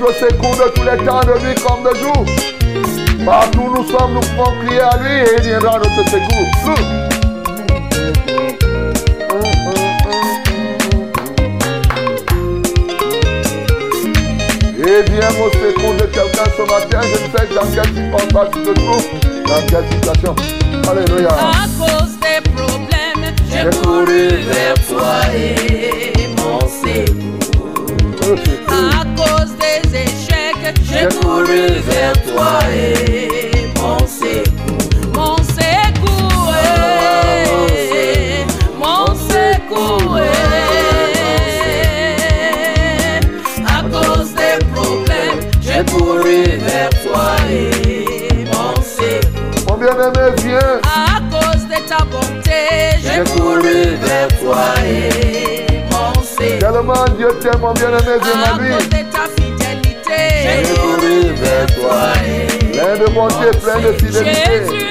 notre 0.01 0.13
secours 0.17 0.55
de 0.55 0.71
tous 0.71 0.83
les 0.83 1.05
temps, 1.05 1.19
de 1.21 1.45
nuit 1.45 1.55
comme 1.55 1.83
de 1.83 1.95
jour. 1.97 2.25
Partout 3.23 3.61
où 3.61 3.69
nous 3.77 3.87
sommes, 3.87 4.13
nous 4.13 4.19
pouvons 4.19 4.51
crier 4.65 4.81
à 4.81 4.97
lui 4.97 5.19
et 5.19 5.35
il 5.37 5.43
viendra 5.43 5.75
à 5.75 5.77
notre 5.77 6.03
secours. 6.09 6.47
Nous. 6.65 6.75
Et 14.83 15.03
viens 15.03 15.29
au 15.29 15.49
secours 15.51 15.93
de 15.93 16.05
quelqu'un 16.07 16.47
ce 16.57 16.63
matin. 16.63 17.01
Je 17.03 17.17
ne 17.23 17.29
sais 17.37 17.47
dans 17.53 17.67
quelle 17.71 17.93
circonstance 17.93 18.49
tu 18.53 18.59
te 18.63 18.71
trouves, 18.73 19.09
dans 19.45 19.63
quelle 19.67 19.87
situation. 19.91 20.35
Alléluia. 20.89 21.29
À 21.29 21.67
cause 21.77 22.17
des 22.19 22.41
problèmes, 22.49 23.25
j'ai 23.47 23.69
couru 23.81 24.27
vers 24.49 24.73
toi 24.89 25.13
et 25.35 25.80
Dieu 57.17 57.27
t'aime, 57.39 57.59
mon 57.61 57.73
bien-aimé, 57.73 58.17
viens 58.23 58.33
à 58.43 59.40
de 63.01 63.11
bonté, 63.13 63.57
plein 63.59 63.79
de 63.79 63.93
fidélité. 63.93 64.90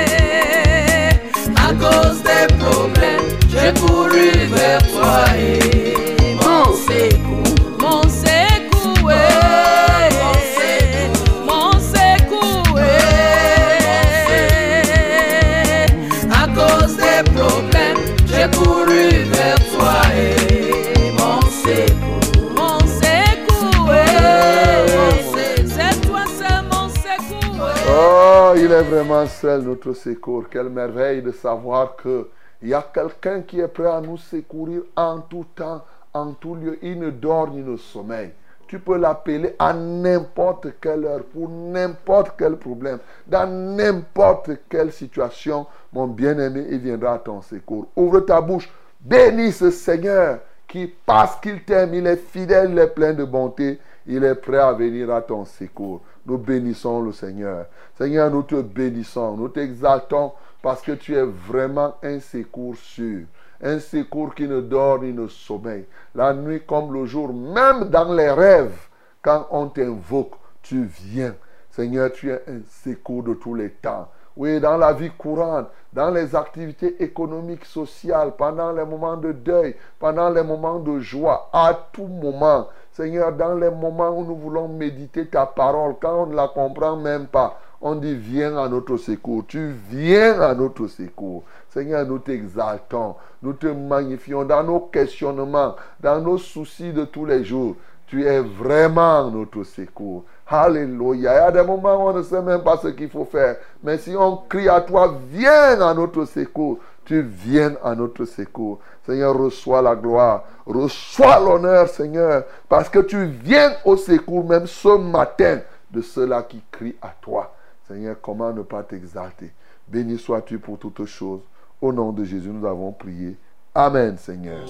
Vraiment 28.92 29.26
seul 29.26 29.62
notre 29.62 29.94
secours. 29.94 30.44
Quelle 30.50 30.68
merveille 30.68 31.22
de 31.22 31.32
savoir 31.32 31.96
que 31.96 32.28
il 32.60 32.68
y 32.68 32.74
a 32.74 32.86
quelqu'un 32.94 33.40
qui 33.40 33.58
est 33.58 33.68
prêt 33.68 33.86
à 33.86 34.00
nous 34.02 34.18
secourir 34.18 34.82
en 34.94 35.20
tout 35.20 35.46
temps, 35.56 35.82
en 36.12 36.32
tout 36.32 36.54
lieu. 36.54 36.78
Il 36.82 36.98
ne 36.98 37.10
dort 37.10 37.48
ni 37.48 37.62
ne 37.62 37.76
sommeille. 37.76 38.32
Tu 38.68 38.78
peux 38.78 38.98
l'appeler 38.98 39.56
à 39.58 39.72
n'importe 39.72 40.74
quelle 40.80 41.06
heure, 41.06 41.24
pour 41.24 41.48
n'importe 41.48 42.34
quel 42.38 42.56
problème, 42.56 42.98
dans 43.26 43.46
n'importe 43.50 44.50
quelle 44.68 44.92
situation. 44.92 45.66
Mon 45.92 46.06
bien-aimé, 46.06 46.66
il 46.70 46.78
viendra 46.78 47.14
à 47.14 47.18
ton 47.18 47.40
secours. 47.40 47.86
Ouvre 47.96 48.20
ta 48.20 48.40
bouche. 48.40 48.70
Bénis 49.00 49.52
ce 49.52 49.70
Seigneur 49.70 50.38
qui, 50.68 50.86
parce 51.06 51.40
qu'il 51.40 51.64
t'aime, 51.64 51.94
il 51.94 52.06
est 52.06 52.16
fidèle, 52.16 52.70
il 52.72 52.78
est 52.78 52.94
plein 52.94 53.14
de 53.14 53.24
bonté. 53.24 53.78
Il 54.06 54.22
est 54.24 54.34
prêt 54.34 54.58
à 54.58 54.72
venir 54.72 55.10
à 55.12 55.22
ton 55.22 55.44
secours. 55.44 56.02
Nous 56.26 56.38
bénissons 56.38 57.02
le 57.02 57.12
Seigneur. 57.12 57.66
Seigneur, 57.98 58.30
nous 58.30 58.42
te 58.42 58.60
bénissons, 58.60 59.36
nous 59.36 59.48
t'exaltons 59.48 60.32
parce 60.62 60.80
que 60.80 60.92
tu 60.92 61.16
es 61.16 61.24
vraiment 61.24 61.96
un 62.02 62.20
secours 62.20 62.76
sûr. 62.76 63.26
Un 63.60 63.78
secours 63.78 64.34
qui 64.34 64.46
ne 64.46 64.60
dort 64.60 65.00
ni 65.02 65.12
ne 65.12 65.26
sommeille. 65.28 65.86
La 66.14 66.32
nuit 66.32 66.62
comme 66.66 66.92
le 66.92 67.06
jour, 67.06 67.32
même 67.32 67.88
dans 67.90 68.12
les 68.12 68.30
rêves, 68.30 68.88
quand 69.20 69.46
on 69.50 69.68
t'invoque, 69.68 70.34
tu 70.62 70.84
viens. 70.84 71.34
Seigneur, 71.70 72.12
tu 72.12 72.30
es 72.30 72.42
un 72.48 72.60
secours 72.84 73.22
de 73.22 73.34
tous 73.34 73.54
les 73.54 73.70
temps. 73.70 74.08
oui, 74.36 74.60
dans 74.60 74.76
la 74.76 74.92
vie 74.92 75.10
courante, 75.10 75.68
dans 75.92 76.10
les 76.10 76.34
activités 76.34 77.02
économiques, 77.02 77.64
sociales, 77.64 78.34
pendant 78.36 78.72
les 78.72 78.84
moments 78.84 79.16
de 79.16 79.32
deuil, 79.32 79.76
pendant 79.98 80.30
les 80.30 80.42
moments 80.42 80.78
de 80.78 80.98
joie, 81.00 81.50
à 81.52 81.74
tout 81.92 82.06
moment. 82.06 82.68
Seigneur, 82.92 83.32
dans 83.32 83.54
les 83.54 83.70
moments 83.70 84.10
où 84.10 84.24
nous 84.24 84.36
voulons 84.36 84.68
méditer 84.68 85.26
ta 85.26 85.46
parole, 85.46 85.94
quand 86.00 86.24
on 86.24 86.26
ne 86.26 86.36
la 86.36 86.48
comprend 86.48 86.96
même 86.96 87.26
pas, 87.26 87.58
on 87.80 87.96
dit 87.96 88.14
viens 88.14 88.56
à 88.58 88.68
notre 88.68 88.96
secours. 88.96 89.44
Tu 89.48 89.72
viens 89.90 90.40
à 90.40 90.54
notre 90.54 90.86
secours. 90.86 91.42
Seigneur, 91.70 92.06
nous 92.06 92.18
t'exaltons, 92.18 93.16
nous 93.42 93.54
te 93.54 93.66
magnifions 93.66 94.44
dans 94.44 94.62
nos 94.62 94.80
questionnements, 94.80 95.74
dans 96.00 96.20
nos 96.20 96.38
soucis 96.38 96.92
de 96.92 97.04
tous 97.04 97.24
les 97.24 97.44
jours. 97.44 97.76
Tu 98.06 98.26
es 98.26 98.40
vraiment 98.40 99.30
notre 99.30 99.64
secours. 99.64 100.24
Alléluia. 100.46 101.14
Il 101.14 101.22
y 101.22 101.26
a 101.26 101.50
des 101.50 101.62
moments 101.62 101.96
où 101.96 102.10
on 102.10 102.12
ne 102.12 102.22
sait 102.22 102.42
même 102.42 102.62
pas 102.62 102.76
ce 102.76 102.88
qu'il 102.88 103.08
faut 103.08 103.24
faire. 103.24 103.56
Mais 103.82 103.96
si 103.96 104.14
on 104.14 104.36
crie 104.36 104.68
à 104.68 104.82
toi, 104.82 105.14
viens 105.30 105.80
à 105.80 105.94
notre 105.94 106.26
secours. 106.26 106.78
Tu 107.06 107.22
viens 107.22 107.74
à 107.82 107.94
notre 107.94 108.26
secours. 108.26 108.80
Seigneur, 109.04 109.36
reçois 109.36 109.82
la 109.82 109.96
gloire. 109.96 110.44
Reçois 110.66 111.40
l'honneur, 111.40 111.88
Seigneur. 111.88 112.44
Parce 112.68 112.88
que 112.88 113.00
tu 113.00 113.24
viens 113.24 113.72
au 113.84 113.96
secours 113.96 114.48
même 114.48 114.66
ce 114.66 114.96
matin 114.96 115.60
de 115.90 116.00
ceux-là 116.00 116.42
qui 116.42 116.62
crient 116.70 116.96
à 117.02 117.12
toi. 117.20 117.54
Seigneur, 117.88 118.16
comment 118.22 118.52
ne 118.52 118.62
pas 118.62 118.82
t'exalter? 118.82 119.52
Béni 119.88 120.18
sois-tu 120.18 120.58
pour 120.58 120.78
toutes 120.78 121.04
choses. 121.04 121.42
Au 121.80 121.92
nom 121.92 122.12
de 122.12 122.24
Jésus, 122.24 122.48
nous 122.48 122.66
avons 122.66 122.92
prié. 122.92 123.36
Amen, 123.74 124.16
Seigneur. 124.18 124.60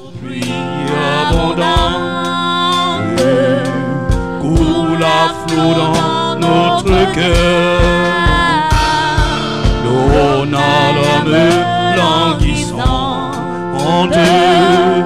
En 13.92 14.06
deux 14.06 15.01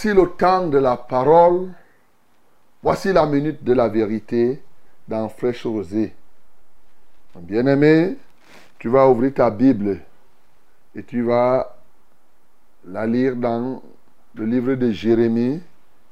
Voici 0.00 0.16
le 0.16 0.30
temps 0.30 0.68
de 0.68 0.78
la 0.78 0.96
parole. 0.96 1.72
Voici 2.84 3.12
la 3.12 3.26
minute 3.26 3.64
de 3.64 3.72
la 3.72 3.88
vérité 3.88 4.62
dans 5.08 5.28
Fraîche 5.28 5.66
Rosée. 5.66 6.14
Bien-aimé, 7.34 8.16
tu 8.78 8.88
vas 8.88 9.08
ouvrir 9.08 9.34
ta 9.34 9.50
Bible 9.50 9.98
et 10.94 11.02
tu 11.02 11.22
vas 11.22 11.76
la 12.86 13.08
lire 13.08 13.34
dans 13.34 13.82
le 14.36 14.44
livre 14.44 14.74
de 14.74 14.92
Jérémie, 14.92 15.60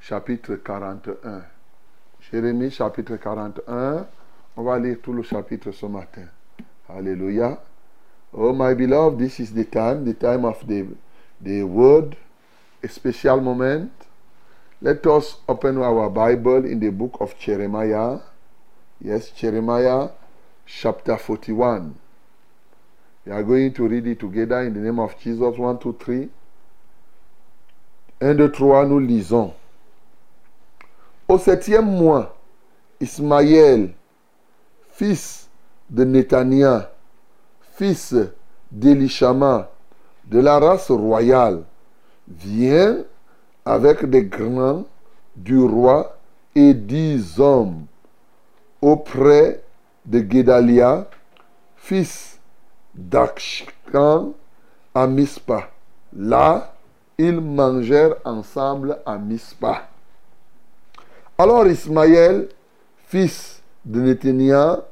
chapitre 0.01 0.57
41. 0.57 1.45
Jérémie, 2.33 2.73
chapitre 2.73 3.15
41. 3.15 4.05
On 4.57 4.63
va 4.65 4.81
lire 4.81 4.97
tout 5.01 5.13
le 5.13 5.23
chapitre 5.23 5.71
ce 5.71 5.87
matin. 5.87 6.27
Alléluia. 6.89 7.63
Oh, 8.33 8.53
my 8.53 8.75
beloved, 8.75 9.21
this 9.21 9.39
is 9.39 9.55
the 9.55 9.71
time, 9.71 10.05
the 10.05 10.19
time 10.19 10.45
of 10.45 10.67
the, 10.67 10.87
the 11.41 11.63
word, 11.63 12.17
a 12.83 12.89
special 12.89 13.41
moment. 13.41 13.93
Let 14.83 15.07
us 15.07 15.37
open 15.49 15.79
our 15.79 16.11
Bible 16.11 16.65
in 16.65 16.81
the 16.81 16.91
book 16.91 17.17
of 17.21 17.39
Jeremiah. 17.39 18.19
Yes, 19.01 19.31
Jeremiah 19.31 20.09
chapter 20.67 21.17
41. 21.17 21.95
We 23.25 23.33
are 23.33 23.43
going 23.43 23.73
to 23.75 23.89
read 23.89 24.07
it 24.07 24.21
together 24.21 24.61
in 24.63 24.75
the 24.75 24.81
name 24.81 24.99
of 24.99 25.19
Jesus. 25.19 25.57
1, 25.57 25.79
2, 25.79 25.97
3. 25.99 26.29
1, 28.21 28.37
2, 28.37 28.49
3, 28.51 28.87
nous 28.87 29.01
lisons. 29.01 29.53
Au 31.29 31.39
septième 31.39 31.87
mois, 31.87 32.37
Ismaël, 33.01 33.93
fils 34.91 35.49
de 35.91 36.05
Nétania, 36.05 36.91
fils 37.73 38.15
d'Elishama, 38.71 39.71
de 40.25 40.39
la 40.39 40.59
race 40.59 40.91
royale, 40.91 41.65
vient 42.29 42.99
avec 43.65 44.05
des 44.07 44.25
grands 44.25 44.85
du 45.35 45.59
roi 45.59 46.17
et 46.55 46.73
dix 46.75 47.39
hommes 47.39 47.85
auprès 48.81 49.63
de 50.05 50.21
Guédalia, 50.21 51.09
fils 51.77 52.39
d'Akshkan, 52.95 54.33
à 54.95 55.07
Mispa. 55.07 55.69
Là, 56.17 56.73
ils 57.19 57.41
mangèrent 57.41 58.17
ensemble 58.25 58.99
à 59.05 59.19
Mispa. 59.19 59.89
Alors 61.37 61.67
Ismaël, 61.67 62.49
fils 63.09 63.63
de 63.85 64.01
Néthania, 64.01 64.83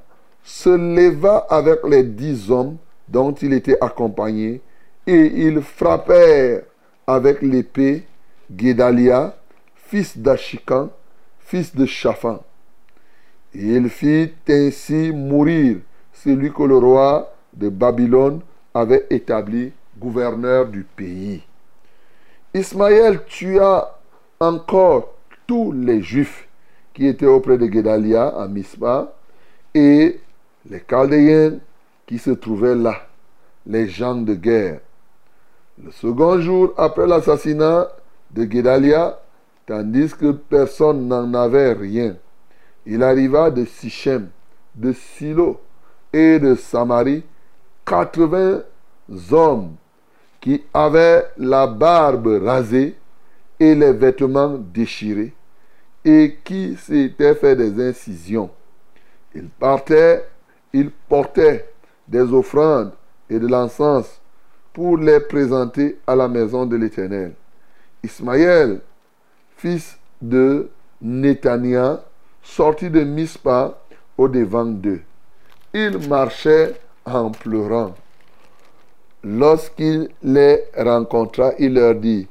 se 0.42 0.68
leva 0.68 1.46
avec 1.48 1.80
les 1.84 2.02
dix 2.02 2.50
hommes 2.50 2.76
dont 3.08 3.32
il 3.32 3.54
était 3.54 3.78
accompagné, 3.80 4.60
et 5.06 5.46
ils 5.46 5.62
frappèrent 5.62 6.62
avec 7.06 7.42
l'épée 7.42 8.04
Guédalia, 8.50 9.36
fils 9.74 10.16
d'Achikan, 10.16 10.90
fils 11.40 11.74
de 11.74 11.86
Shaphan. 11.86 12.42
Et 13.54 13.76
il 13.76 13.88
fit 13.88 14.32
ainsi 14.48 15.12
mourir 15.12 15.78
celui 16.12 16.52
que 16.52 16.62
le 16.62 16.76
roi 16.76 17.34
de 17.52 17.68
Babylone 17.68 18.40
avait 18.72 19.06
établi 19.10 19.72
gouverneur 19.98 20.66
du 20.66 20.84
pays. 20.84 21.42
Ismaël 22.52 23.24
tua 23.26 24.00
encore 24.40 25.14
tous 25.46 25.72
les 25.72 26.02
Juifs 26.02 26.48
qui 26.92 27.06
étaient 27.06 27.26
auprès 27.26 27.58
de 27.58 27.66
Guédalia 27.66 28.28
à 28.28 28.48
Mispa 28.48 29.12
et 29.74 30.20
les 30.68 30.82
Chaldéens 30.88 31.58
qui 32.06 32.18
se 32.18 32.30
trouvaient 32.30 32.74
là, 32.74 33.06
les 33.66 33.88
gens 33.88 34.14
de 34.14 34.34
guerre. 34.34 34.80
Le 35.82 35.90
second 35.90 36.40
jour 36.40 36.72
après 36.76 37.06
l'assassinat 37.06 37.88
de 38.30 38.44
Guédalia, 38.44 39.20
tandis 39.66 40.14
que 40.14 40.30
personne 40.30 41.08
n'en 41.08 41.34
avait 41.34 41.72
rien, 41.72 42.16
il 42.86 43.02
arriva 43.02 43.50
de 43.50 43.64
Sichem, 43.64 44.28
de 44.76 44.92
Silo 44.92 45.60
et 46.12 46.38
de 46.38 46.54
Samarie 46.54 47.24
80 47.86 48.62
hommes 49.32 49.74
qui 50.40 50.62
avaient 50.72 51.26
la 51.38 51.66
barbe 51.66 52.40
rasée 52.44 52.96
et 53.58 53.74
les 53.74 53.92
vêtements 53.92 54.56
déchirés 54.72 55.34
et 56.04 56.36
qui 56.44 56.76
s'étaient 56.76 57.34
fait 57.34 57.56
des 57.56 57.88
incisions. 57.88 58.50
Ils 59.34 59.48
partaient, 59.48 60.24
ils 60.72 60.90
portaient 60.90 61.68
des 62.06 62.32
offrandes 62.32 62.92
et 63.28 63.40
de 63.40 63.48
l'encens 63.48 64.20
pour 64.74 64.98
les 64.98 65.20
présenter 65.20 65.98
à 66.06 66.16
la 66.16 66.28
maison 66.28 66.66
de 66.66 66.76
l'Éternel. 66.76 67.32
Ismaël, 68.02 68.80
fils 69.56 69.96
de 70.20 70.68
Nétania, 71.00 72.04
sortit 72.42 72.90
de 72.90 73.04
Mispa 73.04 73.78
au 74.18 74.28
devant 74.28 74.66
d'eux. 74.66 75.00
Il 75.72 76.08
marchait 76.08 76.74
en 77.06 77.30
pleurant. 77.30 77.94
Lorsqu'il 79.22 80.08
les 80.22 80.64
rencontra, 80.76 81.52
il 81.58 81.74
leur 81.74 81.94
dit, 81.94 82.26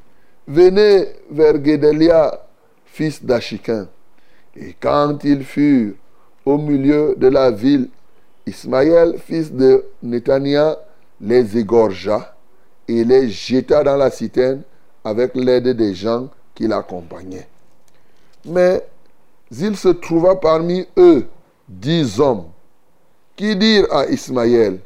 Venez 0.46 1.08
vers 1.32 1.58
Guédelia, 1.58 2.46
fils 2.86 3.24
d'Achikin. 3.24 3.88
Et 4.56 4.76
quand 4.80 5.24
ils 5.24 5.46
furent 5.46 5.94
au 6.46 6.58
milieu 6.58 7.16
de 7.18 7.28
la 7.28 7.50
ville, 7.52 7.88
Ismaël, 8.46 9.16
fils 9.18 9.52
de 9.54 9.86
Nétania, 10.04 10.78
les 11.22 11.58
égorgea 11.58 12.33
et 12.88 13.04
les 13.04 13.30
jeta 13.30 13.84
dans 13.84 13.96
la 13.96 14.10
citerne 14.10 14.62
avec 15.04 15.36
l'aide 15.36 15.70
des 15.70 15.94
gens 15.94 16.30
qui 16.56 16.68
l'accompagnaient. 16.68 17.48
Mais 18.46 18.86
il 19.52 19.78
se 19.78 19.90
trouva 19.90 20.36
parmi 20.36 20.86
eux 20.98 21.28
dix 21.68 22.20
hommes 22.20 22.46
qui 23.36 23.56
dirent 23.56 23.92
à 23.92 24.06
Ismaël, 24.08 24.80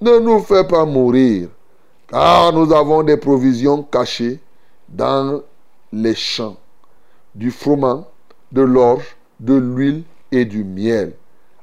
ne 0.00 0.18
nous 0.18 0.40
fais 0.40 0.64
pas 0.64 0.84
mourir, 0.84 1.48
car 2.08 2.52
nous 2.52 2.72
avons 2.72 3.02
des 3.02 3.16
provisions 3.16 3.82
cachées 3.82 4.40
dans 4.88 5.40
les 5.92 6.14
champs, 6.14 6.56
du 7.34 7.50
froment, 7.50 8.06
de 8.50 8.62
l'orge, 8.62 9.16
de 9.38 9.54
l'huile 9.54 10.02
et 10.30 10.44
du 10.44 10.64
miel. 10.64 11.14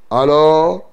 Alors 0.10 0.90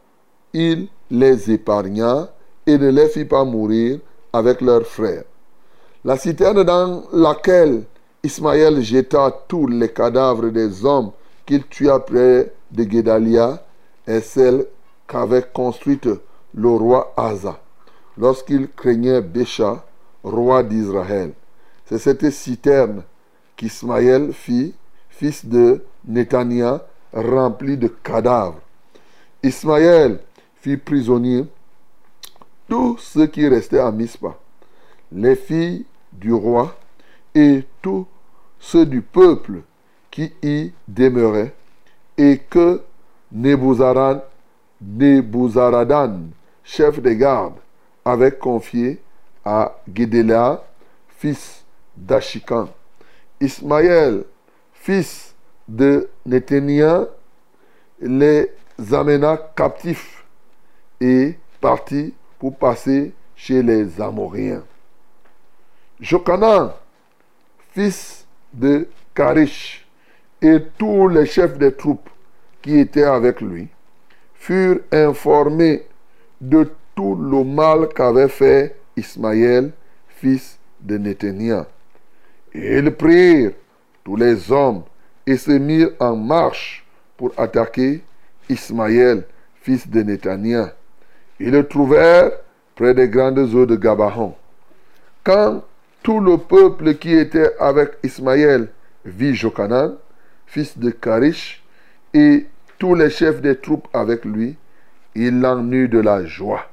il 0.53 0.89
les 1.11 1.51
épargna 1.51 2.31
et 2.67 2.79
ne 2.79 2.91
les 2.91 3.09
fit 3.09 3.25
pas 3.25 3.45
mourir 3.45 4.01
avec 4.37 4.61
leurs 4.61 4.87
frères. 4.87 5.25
La 6.05 6.17
citerne 6.17 6.63
dans 6.63 7.05
laquelle 7.13 7.85
Ismaël 8.23 8.81
jeta 8.83 9.31
tous 9.49 9.67
les 9.67 9.93
cadavres 9.93 10.51
des 10.51 10.85
hommes 10.85 11.13
qu'il 11.45 11.65
tua 11.65 12.05
près 12.05 12.53
de 12.71 12.85
Guédalia 12.85 13.65
est 14.07 14.21
celle 14.21 14.67
qu'avait 15.07 15.47
construite 15.53 16.09
le 16.55 16.69
roi 16.69 17.13
Asa 17.17 17.59
lorsqu'il 18.19 18.69
craignait 18.69 19.21
Bécha, 19.21 19.85
roi 20.23 20.63
d'Israël. 20.63 21.33
C'est 21.87 21.99
cette 21.99 22.31
citerne 22.31 23.03
qu'Ismaël 23.57 24.33
fit, 24.33 24.75
fils 25.09 25.47
de 25.47 25.85
Nétania, 26.07 26.85
remplie 27.13 27.77
de 27.77 27.89
cadavres. 27.89 28.61
Ismaël 29.43 30.19
fit 30.57 30.77
prisonnier 30.77 31.45
tous 32.69 32.99
ceux 32.99 33.27
qui 33.27 33.47
restaient 33.49 33.79
à 33.79 33.91
Mispa, 33.91 34.37
les 35.13 35.37
filles 35.37 35.85
du 36.13 36.33
roi 36.33 36.77
et 37.35 37.65
tous 37.83 38.07
ceux 38.59 38.87
du 38.87 39.03
peuple 39.03 39.63
qui 40.11 40.33
y 40.43 40.73
demeuraient, 40.89 41.55
et 42.17 42.39
que 42.39 42.83
Nebuzaradan, 43.31 44.23
chef 46.65 47.01
des 47.01 47.17
gardes, 47.17 47.59
avait 48.05 48.33
confié 48.33 49.01
à 49.45 49.77
Guédéla, 49.89 50.65
fils 51.09 51.65
d'Achikan. 51.97 52.69
Ismaël, 53.41 54.25
fils 54.73 55.35
de 55.69 56.09
Néténia, 56.25 57.07
les 58.01 58.51
amena 58.93 59.37
captifs 59.55 60.25
et 61.01 61.39
partit 61.61 62.15
pour 62.39 62.57
passer 62.57 63.13
chez 63.35 63.63
les 63.63 64.01
Amoréens. 64.01 64.65
Jokanan, 66.01 66.73
fils 67.73 68.27
de 68.53 68.89
Karish, 69.15 69.87
et 70.43 70.59
tous 70.79 71.09
les 71.09 71.27
chefs 71.27 71.57
des 71.59 71.73
troupes 71.73 72.09
qui 72.61 72.79
étaient 72.79 73.05
avec 73.05 73.41
lui 73.41 73.69
furent 74.35 74.81
informés 74.93 75.87
de 76.41 76.71
tout 76.95 77.15
le 77.15 77.45
mal 77.45 77.89
qu'avait 77.89 78.29
fait 78.29 78.77
Ismaël, 78.97 79.73
fils 80.09 80.59
de 80.81 80.99
Néthania. 80.99 81.67
Et 82.53 82.79
ils 82.79 82.95
prirent 82.95 83.53
tous 84.05 84.17
les 84.17 84.51
hommes 84.53 84.83
et 85.27 85.37
se 85.37 85.51
mirent 85.53 85.91
en 85.99 86.17
marche 86.17 86.87
pour 87.17 87.33
attaquer 87.37 88.03
Ismaël, 88.49 89.25
fils 89.63 89.89
de 89.89 90.03
Néthania. 90.03 90.75
Ils 91.39 91.51
le 91.51 91.67
trouvèrent 91.67 92.31
près 92.75 92.95
des 92.95 93.09
grandes 93.09 93.39
eaux 93.39 93.67
de 93.67 93.77
Gabaon. 93.77 94.35
Quand 95.25 95.63
tout 96.03 96.21
le 96.21 96.39
peuple 96.39 96.95
qui 96.95 97.13
était 97.13 97.51
avec 97.59 97.93
Ismaël 98.03 98.69
vit 99.05 99.35
Jokanan, 99.35 99.97
fils 100.47 100.79
de 100.79 100.91
Karish, 100.91 101.63
et 102.15 102.47
tous 102.79 102.95
les 102.95 103.11
chefs 103.11 103.41
des 103.41 103.57
troupes 103.57 103.89
avec 103.93 104.25
lui, 104.25 104.57
il 105.15 105.45
en 105.45 105.71
eut 105.73 105.89
de 105.89 105.99
la 105.99 106.25
joie. 106.25 106.69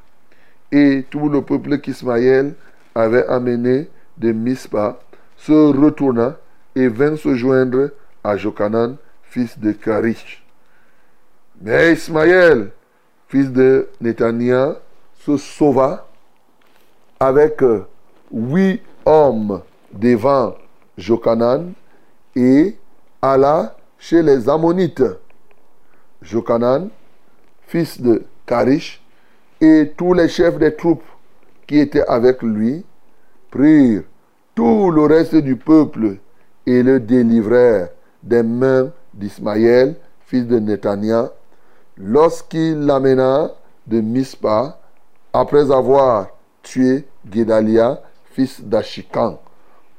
Et 0.71 1.06
tout 1.10 1.30
le 1.30 1.41
peuple 1.41 1.80
qu'Ismaël 1.80 2.54
avait 2.95 3.26
amené 3.28 3.89
de 4.17 4.32
Mispa 4.32 4.99
se 5.38 5.52
retourna 5.52 6.38
et 6.76 6.88
vint 6.88 7.17
se 7.17 7.36
joindre 7.36 7.89
à 8.23 8.38
Jokanan, 8.38 8.97
fils 9.23 9.60
de 9.60 9.71
Karish. 9.71 10.43
Mais 11.62 11.93
Ismaël, 11.93 12.69
fils 13.34 13.52
de 13.52 13.89
Netania, 14.00 14.76
se 15.26 15.38
sauva 15.38 16.06
avec 17.19 17.63
huit 18.32 18.80
hommes 19.06 19.62
devant 19.91 20.54
Jokanan 21.00 21.74
et 22.36 22.78
alla 23.24 23.76
chez 23.98 24.22
les 24.22 24.48
Ammonites. 24.48 25.04
Jokanan, 26.22 26.89
fils 27.65 28.00
de 28.00 28.24
Karish, 28.46 29.02
et 29.60 29.91
tous 29.98 30.13
les 30.13 30.30
chefs 30.30 30.60
des 30.60 30.76
troupes 30.76 31.04
qui 31.65 31.80
étaient 31.80 32.06
avec 32.08 32.43
lui 32.43 32.86
prirent 33.50 34.04
tout 34.54 34.91
le 34.91 35.06
reste 35.06 35.38
du 35.38 35.56
peuple 35.56 36.17
et 36.67 36.84
le 36.84 37.00
délivrèrent 37.00 37.89
des 38.22 38.43
mains 38.43 38.91
d'Ismaël, 39.12 39.96
fils 40.28 40.46
de 40.46 40.60
Netania, 40.60 41.32
lorsqu'il 41.97 42.79
l'amena 42.79 43.51
de 43.88 44.01
Mispa, 44.01 44.79
après 45.34 45.71
avoir 45.71 46.27
tué 46.62 47.08
Guédalia, 47.25 48.01
fils 48.25 48.62
d'Achikan, 48.62 49.39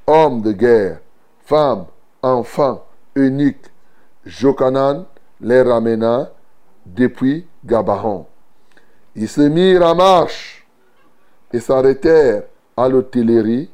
homme 0.06 0.42
de 0.42 0.52
guerre, 0.52 1.00
femme, 1.44 1.86
enfant, 2.22 2.84
unique, 3.14 3.70
Jokanan 4.24 5.04
les 5.40 5.62
ramena 5.62 6.30
depuis 6.86 7.46
Gabaon. 7.64 8.26
Ils 9.14 9.28
se 9.28 9.42
mirent 9.42 9.82
en 9.82 9.94
marche 9.94 10.66
et 11.52 11.60
s'arrêtèrent 11.60 12.44
à 12.76 12.88
l'hôtellerie 12.88 13.70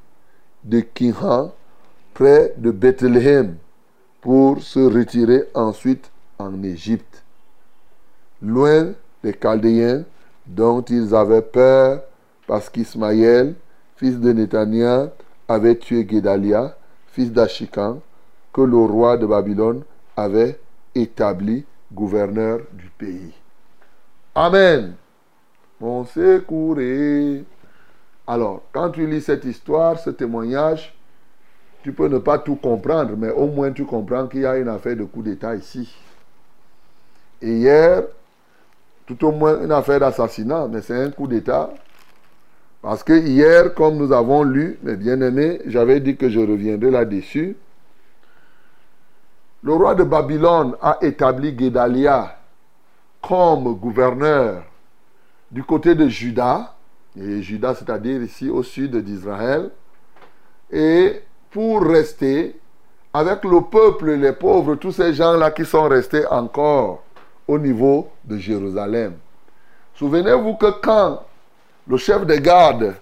de 0.64 0.80
Kinhan, 0.80 1.52
près 2.12 2.52
de 2.56 2.70
Bethléem, 2.70 3.56
pour 4.20 4.60
se 4.60 4.80
retirer 4.80 5.44
ensuite 5.54 6.10
en 6.38 6.62
Égypte, 6.62 7.09
loin 8.42 8.92
des 9.22 9.32
Chaldéens 9.34 10.04
dont 10.46 10.82
ils 10.82 11.14
avaient 11.14 11.42
peur 11.42 12.02
parce 12.46 12.68
qu'Ismaël, 12.68 13.54
fils 13.96 14.18
de 14.18 14.32
Néthania, 14.32 15.10
avait 15.48 15.76
tué 15.76 16.04
Guédalia, 16.04 16.76
fils 17.08 17.32
d'Achikan, 17.32 18.00
que 18.52 18.60
le 18.60 18.76
roi 18.76 19.16
de 19.16 19.26
Babylone 19.26 19.82
avait 20.16 20.58
établi 20.94 21.64
gouverneur 21.92 22.60
du 22.72 22.90
pays. 22.98 23.32
Amen. 24.34 24.94
Mon 25.80 26.04
secours. 26.04 26.78
Alors, 28.26 28.62
quand 28.72 28.90
tu 28.90 29.06
lis 29.06 29.22
cette 29.22 29.44
histoire, 29.44 29.98
ce 29.98 30.10
témoignage, 30.10 30.94
tu 31.82 31.92
peux 31.92 32.08
ne 32.08 32.18
pas 32.18 32.38
tout 32.38 32.56
comprendre, 32.56 33.14
mais 33.16 33.30
au 33.30 33.46
moins 33.46 33.72
tu 33.72 33.84
comprends 33.84 34.26
qu'il 34.26 34.40
y 34.40 34.46
a 34.46 34.58
une 34.58 34.68
affaire 34.68 34.96
de 34.96 35.04
coup 35.04 35.22
d'État 35.22 35.54
ici. 35.54 35.94
Et 37.40 37.56
hier, 37.56 38.04
tout 39.10 39.26
au 39.26 39.32
moins 39.32 39.60
une 39.64 39.72
affaire 39.72 39.98
d'assassinat, 39.98 40.68
mais 40.70 40.82
c'est 40.82 40.96
un 40.96 41.10
coup 41.10 41.26
d'État. 41.26 41.70
Parce 42.80 43.02
que 43.02 43.12
hier, 43.12 43.74
comme 43.74 43.96
nous 43.96 44.12
avons 44.12 44.44
lu, 44.44 44.78
mes 44.82 44.94
bien-aimés, 44.94 45.60
j'avais 45.66 45.98
dit 45.98 46.16
que 46.16 46.28
je 46.28 46.38
reviendrai 46.38 46.92
là-dessus. 46.92 47.56
Le 49.64 49.72
roi 49.72 49.96
de 49.96 50.04
Babylone 50.04 50.76
a 50.80 50.98
établi 51.02 51.52
Guédalia 51.52 52.36
comme 53.20 53.74
gouverneur 53.74 54.62
du 55.50 55.64
côté 55.64 55.96
de 55.96 56.08
Juda, 56.08 56.74
et 57.20 57.42
Juda 57.42 57.74
c'est-à-dire 57.74 58.22
ici 58.22 58.48
au 58.48 58.62
sud 58.62 58.96
d'Israël, 58.96 59.70
et 60.70 61.20
pour 61.50 61.82
rester 61.82 62.56
avec 63.12 63.42
le 63.44 63.60
peuple, 63.62 64.12
les 64.12 64.32
pauvres, 64.32 64.76
tous 64.76 64.92
ces 64.92 65.12
gens-là 65.12 65.50
qui 65.50 65.64
sont 65.64 65.88
restés 65.88 66.24
encore 66.28 67.02
au 67.50 67.58
niveau 67.58 68.08
de 68.24 68.38
Jérusalem. 68.38 69.14
Souvenez-vous 69.96 70.54
que 70.54 70.70
quand 70.80 71.22
le 71.88 71.96
chef 71.96 72.24
des 72.24 72.40
gardes, 72.40 72.94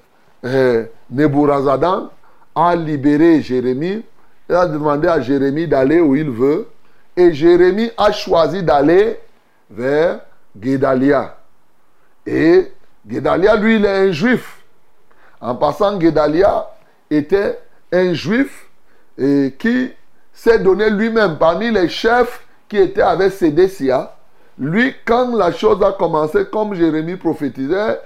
eh, 0.42 0.86
Neburazadan, 1.10 2.10
a 2.54 2.74
libéré 2.74 3.42
Jérémie, 3.42 4.02
il 4.48 4.54
a 4.54 4.66
demandé 4.66 5.06
à 5.06 5.20
Jérémie 5.20 5.68
d'aller 5.68 6.00
où 6.00 6.16
il 6.16 6.30
veut, 6.30 6.66
et 7.14 7.32
Jérémie 7.34 7.90
a 7.98 8.10
choisi 8.10 8.62
d'aller 8.62 9.20
vers 9.70 10.20
Guédalia. 10.56 11.36
Et 12.26 12.72
Guédalia, 13.06 13.54
lui, 13.56 13.76
il 13.76 13.84
est 13.84 14.08
un 14.08 14.12
juif. 14.12 14.64
En 15.42 15.56
passant, 15.56 15.98
Guédalia 15.98 16.66
était 17.10 17.58
un 17.92 18.14
juif 18.14 18.66
et 19.18 19.54
qui 19.58 19.92
s'est 20.32 20.58
donné 20.58 20.88
lui-même 20.88 21.36
parmi 21.36 21.70
les 21.70 21.88
chefs 21.88 22.46
qui 22.66 22.78
étaient 22.78 23.02
avec 23.02 23.32
Sédécia. 23.32 24.14
Lui, 24.58 24.94
quand 25.04 25.36
la 25.36 25.52
chose 25.52 25.82
a 25.82 25.92
commencé, 25.92 26.46
comme 26.50 26.74
Jérémie 26.74 27.16
prophétisait, 27.16 28.00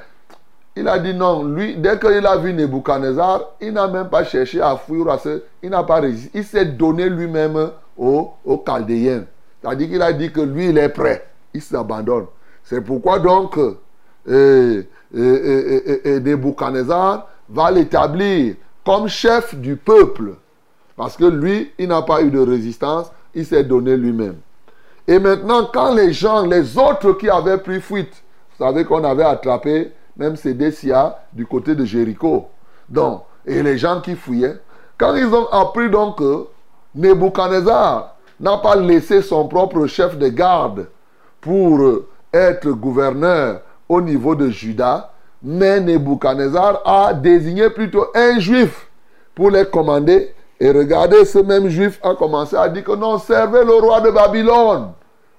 il 0.77 0.89
a 0.89 0.99
dit 0.99 1.15
non. 1.15 1.45
Lui, 1.45 1.77
dès 1.77 1.99
qu'il 1.99 2.27
a 2.27 2.37
vu 2.37 2.53
Nebuchadnezzar, 2.53 3.51
il 3.61 3.73
n'a 3.73 3.89
même 3.89 4.09
pas 4.09 4.25
cherché 4.25 4.61
à 4.61 4.77
fuir. 4.77 5.09
À 5.09 5.19
ce, 5.19 5.43
il 5.63 5.71
n'a 5.71 5.83
pas 5.83 6.01
résisté. 6.01 6.39
Il 6.39 6.45
s'est 6.45 6.65
donné 6.65 7.09
lui-même 7.09 7.71
aux, 7.97 8.33
aux 8.45 8.63
Chaldéens. 8.67 9.25
C'est-à-dire 9.61 9.89
qu'il 9.89 10.03
a 10.03 10.13
dit 10.13 10.33
que 10.33 10.41
lui, 10.41 10.69
il 10.69 10.79
est 10.79 10.89
prêt. 10.89 11.27
Il 11.55 11.63
s'abandonne. 11.63 12.27
C'est 12.65 12.81
pourquoi 12.81 13.19
donc, 13.19 13.59
euh, 14.29 14.83
et, 15.15 16.21
Nebuchadnezzar 16.21 17.29
va 17.49 17.71
l'établir 17.71 18.55
comme 18.85 19.09
chef 19.09 19.55
du 19.55 19.77
peuple. 19.77 20.35
Parce 20.97 21.17
que 21.17 21.25
lui, 21.25 21.71
il 21.79 21.89
n'a 21.89 22.03
pas 22.03 22.23
eu 22.23 22.31
de 22.31 22.39
résistance, 22.41 23.11
il 23.35 23.45
s'est 23.45 23.65
donné 23.65 23.97
lui-même. 23.97 24.37
Et 25.09 25.19
maintenant, 25.19 25.69
quand 25.73 25.95
les 25.95 26.13
gens, 26.13 26.47
les 26.47 26.79
autres 26.79 27.13
qui 27.13 27.29
avaient 27.29 27.59
pris 27.59 27.81
fuite, 27.81 28.23
vous 28.59 28.65
savez 28.65 28.85
qu'on 28.85 29.05
avait 29.05 29.25
attrapé 29.25 29.93
même 30.17 30.37
Sédécia, 30.37 31.19
du 31.33 31.47
côté 31.47 31.75
de 31.75 31.85
Jéricho. 31.85 32.49
Donc, 32.89 33.23
et 33.47 33.63
les 33.63 33.79
gens 33.79 34.01
qui 34.01 34.15
fouillaient, 34.15 34.59
quand 34.99 35.15
ils 35.17 35.27
ont 35.27 35.47
appris 35.49 35.91
donc 35.91 36.19
que 36.19 36.47
Nebuchadnezzar 36.95 38.17
n'a 38.39 38.59
pas 38.59 38.77
laissé 38.77 39.23
son 39.23 39.49
propre 39.49 39.87
chef 39.87 40.19
de 40.19 40.29
garde 40.29 40.89
pour 41.41 41.81
euh, 41.81 42.09
être 42.33 42.69
gouverneur 42.71 43.63
au 43.89 44.01
niveau 44.01 44.35
de 44.35 44.49
Juda, 44.49 45.13
mais 45.43 45.81
Nebuchadnezzar 45.81 46.83
a 46.85 47.15
désigné 47.15 47.71
plutôt 47.71 48.07
un 48.15 48.39
juif 48.39 48.89
pour 49.35 49.51
les 49.51 49.65
commander. 49.65 50.35
Et 50.61 50.71
regardez, 50.71 51.25
ce 51.25 51.39
même 51.39 51.69
juif 51.69 51.99
a 52.03 52.15
commencé 52.15 52.57
à 52.57 52.69
dire 52.69 52.85
que 52.85 52.95
non, 52.95 53.19
servez 53.19 53.65
le 53.65 53.75
roi 53.75 54.01
de 54.01 54.11
Babylone. 54.11 54.93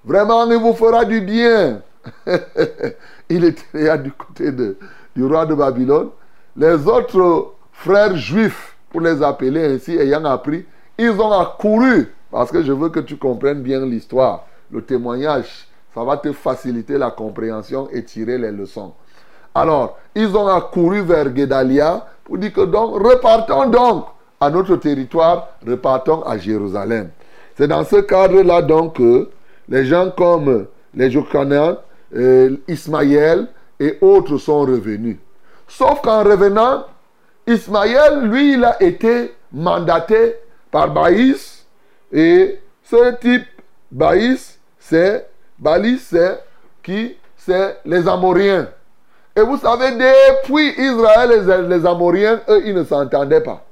Vraiment, 0.04 0.50
il 0.50 0.58
vous 0.58 0.74
fera 0.74 1.04
du 1.04 1.20
bien. 1.20 1.80
il 3.28 3.44
était 3.44 3.84
là 3.84 3.96
du 3.96 4.12
côté 4.12 4.52
du 4.52 5.24
roi 5.24 5.46
de 5.46 5.54
Babylone. 5.54 6.10
Les 6.56 6.86
autres 6.86 7.54
frères 7.72 8.16
juifs, 8.16 8.76
pour 8.90 9.00
les 9.00 9.22
appeler 9.22 9.74
ainsi, 9.74 9.96
ayant 9.96 10.24
appris, 10.24 10.64
ils 10.98 11.10
ont 11.10 11.32
accouru. 11.32 12.12
Parce 12.30 12.50
que 12.50 12.62
je 12.62 12.72
veux 12.72 12.90
que 12.90 13.00
tu 13.00 13.16
comprennes 13.16 13.62
bien 13.62 13.84
l'histoire, 13.86 14.44
le 14.70 14.82
témoignage. 14.82 15.68
Ça 15.94 16.02
va 16.02 16.16
te 16.16 16.32
faciliter 16.32 16.98
la 16.98 17.10
compréhension 17.10 17.88
et 17.92 18.04
tirer 18.04 18.38
les 18.38 18.50
leçons. 18.50 18.92
Alors, 19.54 19.98
ils 20.14 20.36
ont 20.36 20.48
accouru 20.48 21.02
vers 21.02 21.30
Guédalia 21.30 22.06
pour 22.24 22.38
dire 22.38 22.52
que 22.52 22.62
donc, 22.62 22.96
repartons 22.96 23.66
donc 23.70 24.06
à 24.44 24.50
notre 24.50 24.76
territoire, 24.76 25.48
repartons 25.66 26.22
à 26.22 26.36
Jérusalem. 26.36 27.08
C'est 27.56 27.68
dans 27.68 27.84
ce 27.84 27.96
cadre-là 27.96 28.60
donc 28.60 28.96
que 28.96 29.30
les 29.68 29.86
gens 29.86 30.10
comme 30.10 30.66
les 30.94 31.10
Jochanan, 31.10 31.78
euh, 32.14 32.56
Ismaël 32.68 33.46
et 33.80 33.96
autres 34.02 34.36
sont 34.36 34.60
revenus. 34.60 35.16
Sauf 35.66 36.02
qu'en 36.02 36.22
revenant, 36.22 36.84
Ismaël, 37.46 38.24
lui, 38.24 38.54
il 38.54 38.64
a 38.64 38.82
été 38.82 39.32
mandaté 39.50 40.36
par 40.70 40.92
Baïs. 40.92 41.64
Et 42.12 42.60
ce 42.82 43.14
type, 43.16 43.46
Baïs, 43.90 44.58
c'est, 44.78 45.26
Balis, 45.58 45.98
c'est 45.98 46.44
qui? 46.82 47.16
C'est 47.36 47.78
les 47.86 48.06
Amoriens. 48.06 48.68
Et 49.36 49.40
vous 49.40 49.56
savez, 49.56 49.90
depuis 49.92 50.68
Israël, 50.78 51.68
les 51.68 51.86
Amoriens, 51.86 52.40
eux, 52.48 52.62
ils 52.66 52.74
ne 52.74 52.84
s'entendaient 52.84 53.40
pas. 53.40 53.63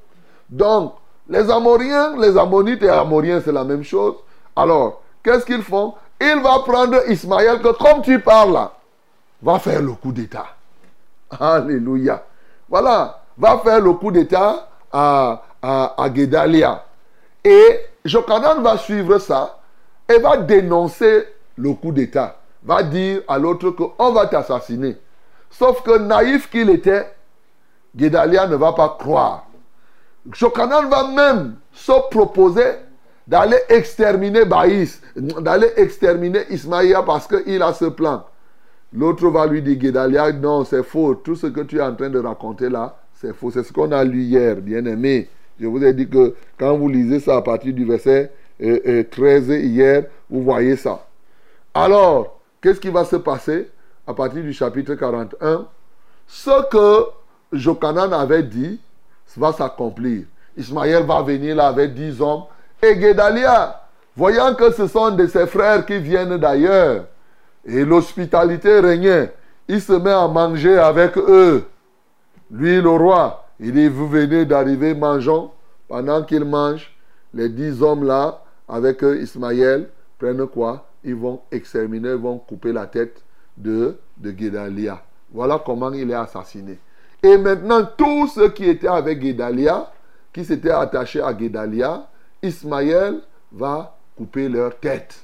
Donc, 0.53 0.93
les 1.27 1.49
Amoriens, 1.49 2.15
les 2.15 2.37
Ammonites 2.37 2.83
et 2.83 2.89
Amoriens, 2.89 3.41
c'est 3.43 3.51
la 3.51 3.63
même 3.63 3.83
chose. 3.83 4.13
Alors, 4.55 5.01
qu'est-ce 5.23 5.47
qu'ils 5.47 5.63
font? 5.63 5.95
Il 6.21 6.41
va 6.43 6.59
prendre 6.59 7.09
Ismaël, 7.09 7.59
que 7.59 7.69
comme 7.69 8.03
tu 8.03 8.19
parles 8.19 8.53
là, 8.53 8.71
va 9.41 9.57
faire 9.57 9.81
le 9.81 9.93
coup 9.93 10.11
d'État. 10.11 10.45
Alléluia. 11.39 12.23
Voilà, 12.69 13.21
va 13.35 13.57
faire 13.63 13.81
le 13.81 13.93
coup 13.93 14.11
d'État 14.11 14.69
à, 14.91 15.41
à. 15.59 16.09
Et 17.43 17.79
Jokanan 18.05 18.61
va 18.61 18.77
suivre 18.77 19.17
ça 19.17 19.57
et 20.07 20.19
va 20.19 20.37
dénoncer 20.37 21.27
le 21.57 21.73
coup 21.73 21.91
d'État. 21.91 22.35
Va 22.63 22.83
dire 22.83 23.21
à 23.27 23.39
l'autre 23.39 23.71
qu'on 23.71 24.11
va 24.11 24.27
t'assassiner. 24.27 24.97
Sauf 25.49 25.81
que 25.81 25.97
naïf 25.97 26.47
qu'il 26.51 26.69
était, 26.69 27.11
Guédalia 27.95 28.45
ne 28.45 28.55
va 28.55 28.73
pas 28.73 28.95
croire. 28.99 29.45
Jokanan 30.31 30.89
va 30.89 31.07
même 31.07 31.55
se 31.73 31.91
proposer 32.09 32.75
d'aller 33.27 33.57
exterminer 33.69 34.45
Baïs, 34.45 35.01
d'aller 35.15 35.71
exterminer 35.77 36.41
Ismaïa 36.49 37.03
parce 37.03 37.27
qu'il 37.27 37.61
a 37.61 37.73
ce 37.73 37.85
plan. 37.85 38.25
L'autre 38.93 39.27
va 39.29 39.47
lui 39.47 39.61
dire, 39.61 39.77
Guédalia, 39.77 40.31
non, 40.33 40.63
c'est 40.65 40.83
faux. 40.83 41.15
Tout 41.15 41.35
ce 41.35 41.47
que 41.47 41.61
tu 41.61 41.77
es 41.77 41.81
en 41.81 41.95
train 41.95 42.09
de 42.09 42.19
raconter 42.19 42.69
là, 42.69 42.95
c'est 43.13 43.33
faux. 43.33 43.49
C'est 43.49 43.63
ce 43.63 43.73
qu'on 43.73 43.91
a 43.91 44.03
lu 44.03 44.21
hier, 44.21 44.57
bien 44.57 44.85
aimé. 44.85 45.29
Je 45.59 45.67
vous 45.67 45.83
ai 45.83 45.93
dit 45.93 46.07
que 46.07 46.35
quand 46.57 46.77
vous 46.77 46.89
lisez 46.89 47.19
ça 47.19 47.37
à 47.37 47.41
partir 47.41 47.73
du 47.73 47.85
verset 47.85 48.31
13 48.59 49.49
hier, 49.49 50.05
vous 50.29 50.43
voyez 50.43 50.75
ça. 50.75 51.07
Alors, 51.73 52.39
qu'est-ce 52.61 52.79
qui 52.79 52.89
va 52.89 53.03
se 53.03 53.15
passer 53.15 53.69
à 54.05 54.13
partir 54.13 54.43
du 54.43 54.53
chapitre 54.53 54.93
41 54.93 55.65
Ce 56.27 56.69
que 56.69 57.05
Jokanan 57.51 58.13
avait 58.13 58.43
dit 58.43 58.79
va 59.39 59.53
s'accomplir. 59.53 60.25
Ismaël 60.55 61.03
va 61.03 61.21
venir 61.21 61.55
là 61.55 61.67
avec 61.67 61.93
dix 61.93 62.21
hommes. 62.21 62.43
Et 62.81 62.95
Guédalia, 62.95 63.81
voyant 64.15 64.53
que 64.53 64.71
ce 64.71 64.87
sont 64.87 65.11
de 65.11 65.25
ses 65.27 65.47
frères 65.47 65.85
qui 65.85 65.97
viennent 65.99 66.37
d'ailleurs, 66.37 67.05
et 67.65 67.85
l'hospitalité 67.85 68.79
régnait, 68.79 69.33
il 69.67 69.81
se 69.81 69.93
met 69.93 70.11
à 70.11 70.27
manger 70.27 70.77
avec 70.77 71.17
eux. 71.17 71.65
Lui, 72.51 72.81
le 72.81 72.89
roi, 72.89 73.45
il 73.59 73.71
dit, 73.71 73.87
vous 73.87 74.07
venez 74.07 74.45
d'arriver, 74.45 74.93
mangeons. 74.93 75.51
Pendant 75.87 76.23
qu'il 76.23 76.43
mange, 76.43 76.93
les 77.33 77.49
dix 77.49 77.81
hommes 77.81 78.03
là, 78.05 78.41
avec 78.67 79.01
Ismaël, 79.01 79.89
prennent 80.19 80.45
quoi? 80.47 80.87
Ils 81.03 81.15
vont 81.15 81.41
exterminer, 81.51 82.09
ils 82.09 82.15
vont 82.15 82.37
couper 82.37 82.71
la 82.71 82.85
tête 82.85 83.23
de, 83.57 83.97
de 84.17 84.31
Guédalia. 84.31 85.01
Voilà 85.31 85.61
comment 85.65 85.91
il 85.91 86.11
est 86.11 86.15
assassiné. 86.15 86.79
Et 87.23 87.37
maintenant, 87.37 87.87
tous 87.97 88.27
ceux 88.27 88.49
qui 88.49 88.69
étaient 88.69 88.87
avec 88.87 89.19
Guédalia, 89.19 89.89
qui 90.33 90.43
s'étaient 90.43 90.71
attachés 90.71 91.21
à 91.21 91.33
Guédalia, 91.33 92.07
Ismaël 92.41 93.21
va 93.51 93.95
couper 94.17 94.49
leur 94.49 94.77
tête. 94.77 95.15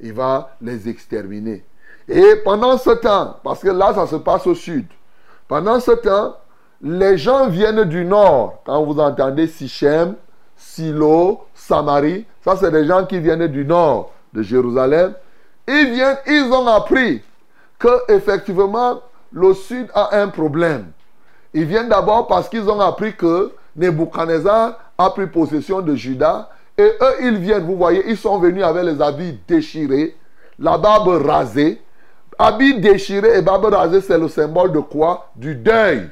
Il 0.00 0.12
va 0.12 0.56
les 0.60 0.88
exterminer. 0.88 1.64
Et 2.08 2.36
pendant 2.44 2.76
ce 2.76 2.90
temps, 2.90 3.36
parce 3.44 3.60
que 3.60 3.68
là, 3.68 3.94
ça 3.94 4.06
se 4.06 4.16
passe 4.16 4.46
au 4.46 4.54
sud, 4.54 4.86
pendant 5.46 5.78
ce 5.78 5.92
temps, 5.92 6.36
les 6.82 7.16
gens 7.16 7.48
viennent 7.48 7.84
du 7.84 8.04
nord. 8.04 8.62
Quand 8.64 8.84
vous 8.84 8.98
entendez 9.00 9.46
Sichem, 9.46 10.16
Silo, 10.56 11.46
Samarie, 11.54 12.26
ça 12.44 12.56
c'est 12.56 12.70
des 12.70 12.86
gens 12.86 13.06
qui 13.06 13.18
viennent 13.20 13.46
du 13.46 13.64
nord 13.64 14.12
de 14.32 14.42
Jérusalem. 14.42 15.14
Ils 15.68 15.92
viennent, 15.92 16.18
ils 16.26 16.52
ont 16.52 16.66
appris 16.66 17.22
que 17.78 18.12
effectivement 18.12 19.00
le 19.32 19.54
sud 19.54 19.88
a 19.94 20.16
un 20.20 20.28
problème. 20.28 20.92
Ils 21.56 21.64
viennent 21.64 21.88
d'abord 21.88 22.26
parce 22.26 22.50
qu'ils 22.50 22.68
ont 22.68 22.80
appris 22.80 23.16
que 23.16 23.50
Nebuchadnezzar 23.76 24.78
a 24.98 25.08
pris 25.08 25.26
possession 25.26 25.80
de 25.80 25.94
Juda. 25.94 26.50
Et 26.76 26.82
eux, 26.82 27.14
ils 27.22 27.38
viennent, 27.38 27.64
vous 27.64 27.76
voyez, 27.76 28.04
ils 28.10 28.18
sont 28.18 28.38
venus 28.38 28.62
avec 28.62 28.84
les 28.84 29.00
habits 29.00 29.40
déchirés, 29.48 30.14
la 30.58 30.76
barbe 30.76 31.08
rasée. 31.26 31.80
Habits 32.38 32.78
déchirés 32.78 33.38
et 33.38 33.40
barbe 33.40 33.64
rasée, 33.72 34.02
c'est 34.02 34.18
le 34.18 34.28
symbole 34.28 34.70
de 34.70 34.80
quoi? 34.80 35.30
Du 35.34 35.54
deuil. 35.54 36.10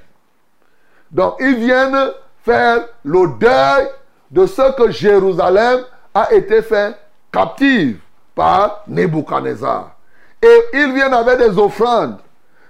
Donc, 1.11 1.35
ils 1.41 1.57
viennent 1.57 2.13
faire 2.43 2.87
le 3.05 3.39
deuil 3.39 3.89
de 4.31 4.47
ce 4.47 4.75
que 4.75 4.91
Jérusalem 4.91 5.81
a 6.15 6.33
été 6.33 6.63
fait 6.63 6.97
captive 7.31 7.99
par 8.35 8.83
Nebuchadnezzar. 8.89 9.95
Et 10.41 10.59
ils 10.73 10.95
viennent 10.95 11.13
avec 11.13 11.39
des 11.39 11.59
offrandes, 11.59 12.17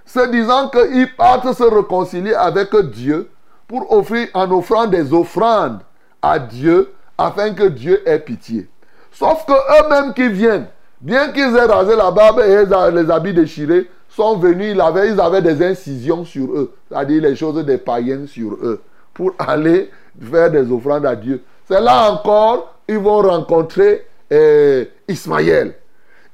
se 0.05 0.29
disant 0.29 0.69
qu'ils 0.69 1.13
partent 1.15 1.53
se 1.53 1.63
réconcilier 1.63 2.33
avec 2.33 2.75
Dieu 2.91 3.29
pour 3.67 3.91
offrir 3.91 4.27
en 4.33 4.49
offrant 4.51 4.85
des 4.85 5.13
offrandes 5.13 5.79
à 6.21 6.39
Dieu 6.39 6.93
afin 7.17 7.53
que 7.53 7.63
Dieu 7.63 8.07
ait 8.07 8.19
pitié. 8.19 8.69
Sauf 9.11 9.45
que 9.45 9.53
eux-mêmes 9.53 10.13
qui 10.13 10.27
viennent, 10.29 10.67
bien 11.01 11.31
qu'ils 11.31 11.55
aient 11.55 11.65
rasé 11.65 11.95
la 11.95 12.11
barbe 12.11 12.41
et 12.41 12.65
les 12.91 13.11
habits 13.11 13.33
déchirés, 13.33 13.89
sont 14.09 14.37
venus, 14.37 14.73
ils 14.73 14.81
avaient, 14.81 15.09
ils 15.11 15.19
avaient 15.19 15.41
des 15.41 15.65
incisions 15.65 16.23
sur 16.23 16.45
eux, 16.53 16.73
c'est-à-dire 16.89 17.21
les 17.21 17.35
choses 17.35 17.63
des 17.65 17.77
païens 17.77 18.25
sur 18.27 18.53
eux, 18.53 18.81
pour 19.13 19.31
aller 19.39 19.91
faire 20.21 20.51
des 20.51 20.71
offrandes 20.71 21.05
à 21.05 21.15
Dieu. 21.15 21.43
C'est 21.67 21.81
là 21.81 22.11
encore, 22.11 22.75
ils 22.87 22.97
vont 22.99 23.21
rencontrer 23.21 24.05
eh, 24.29 24.89
Ismaël. 25.07 25.75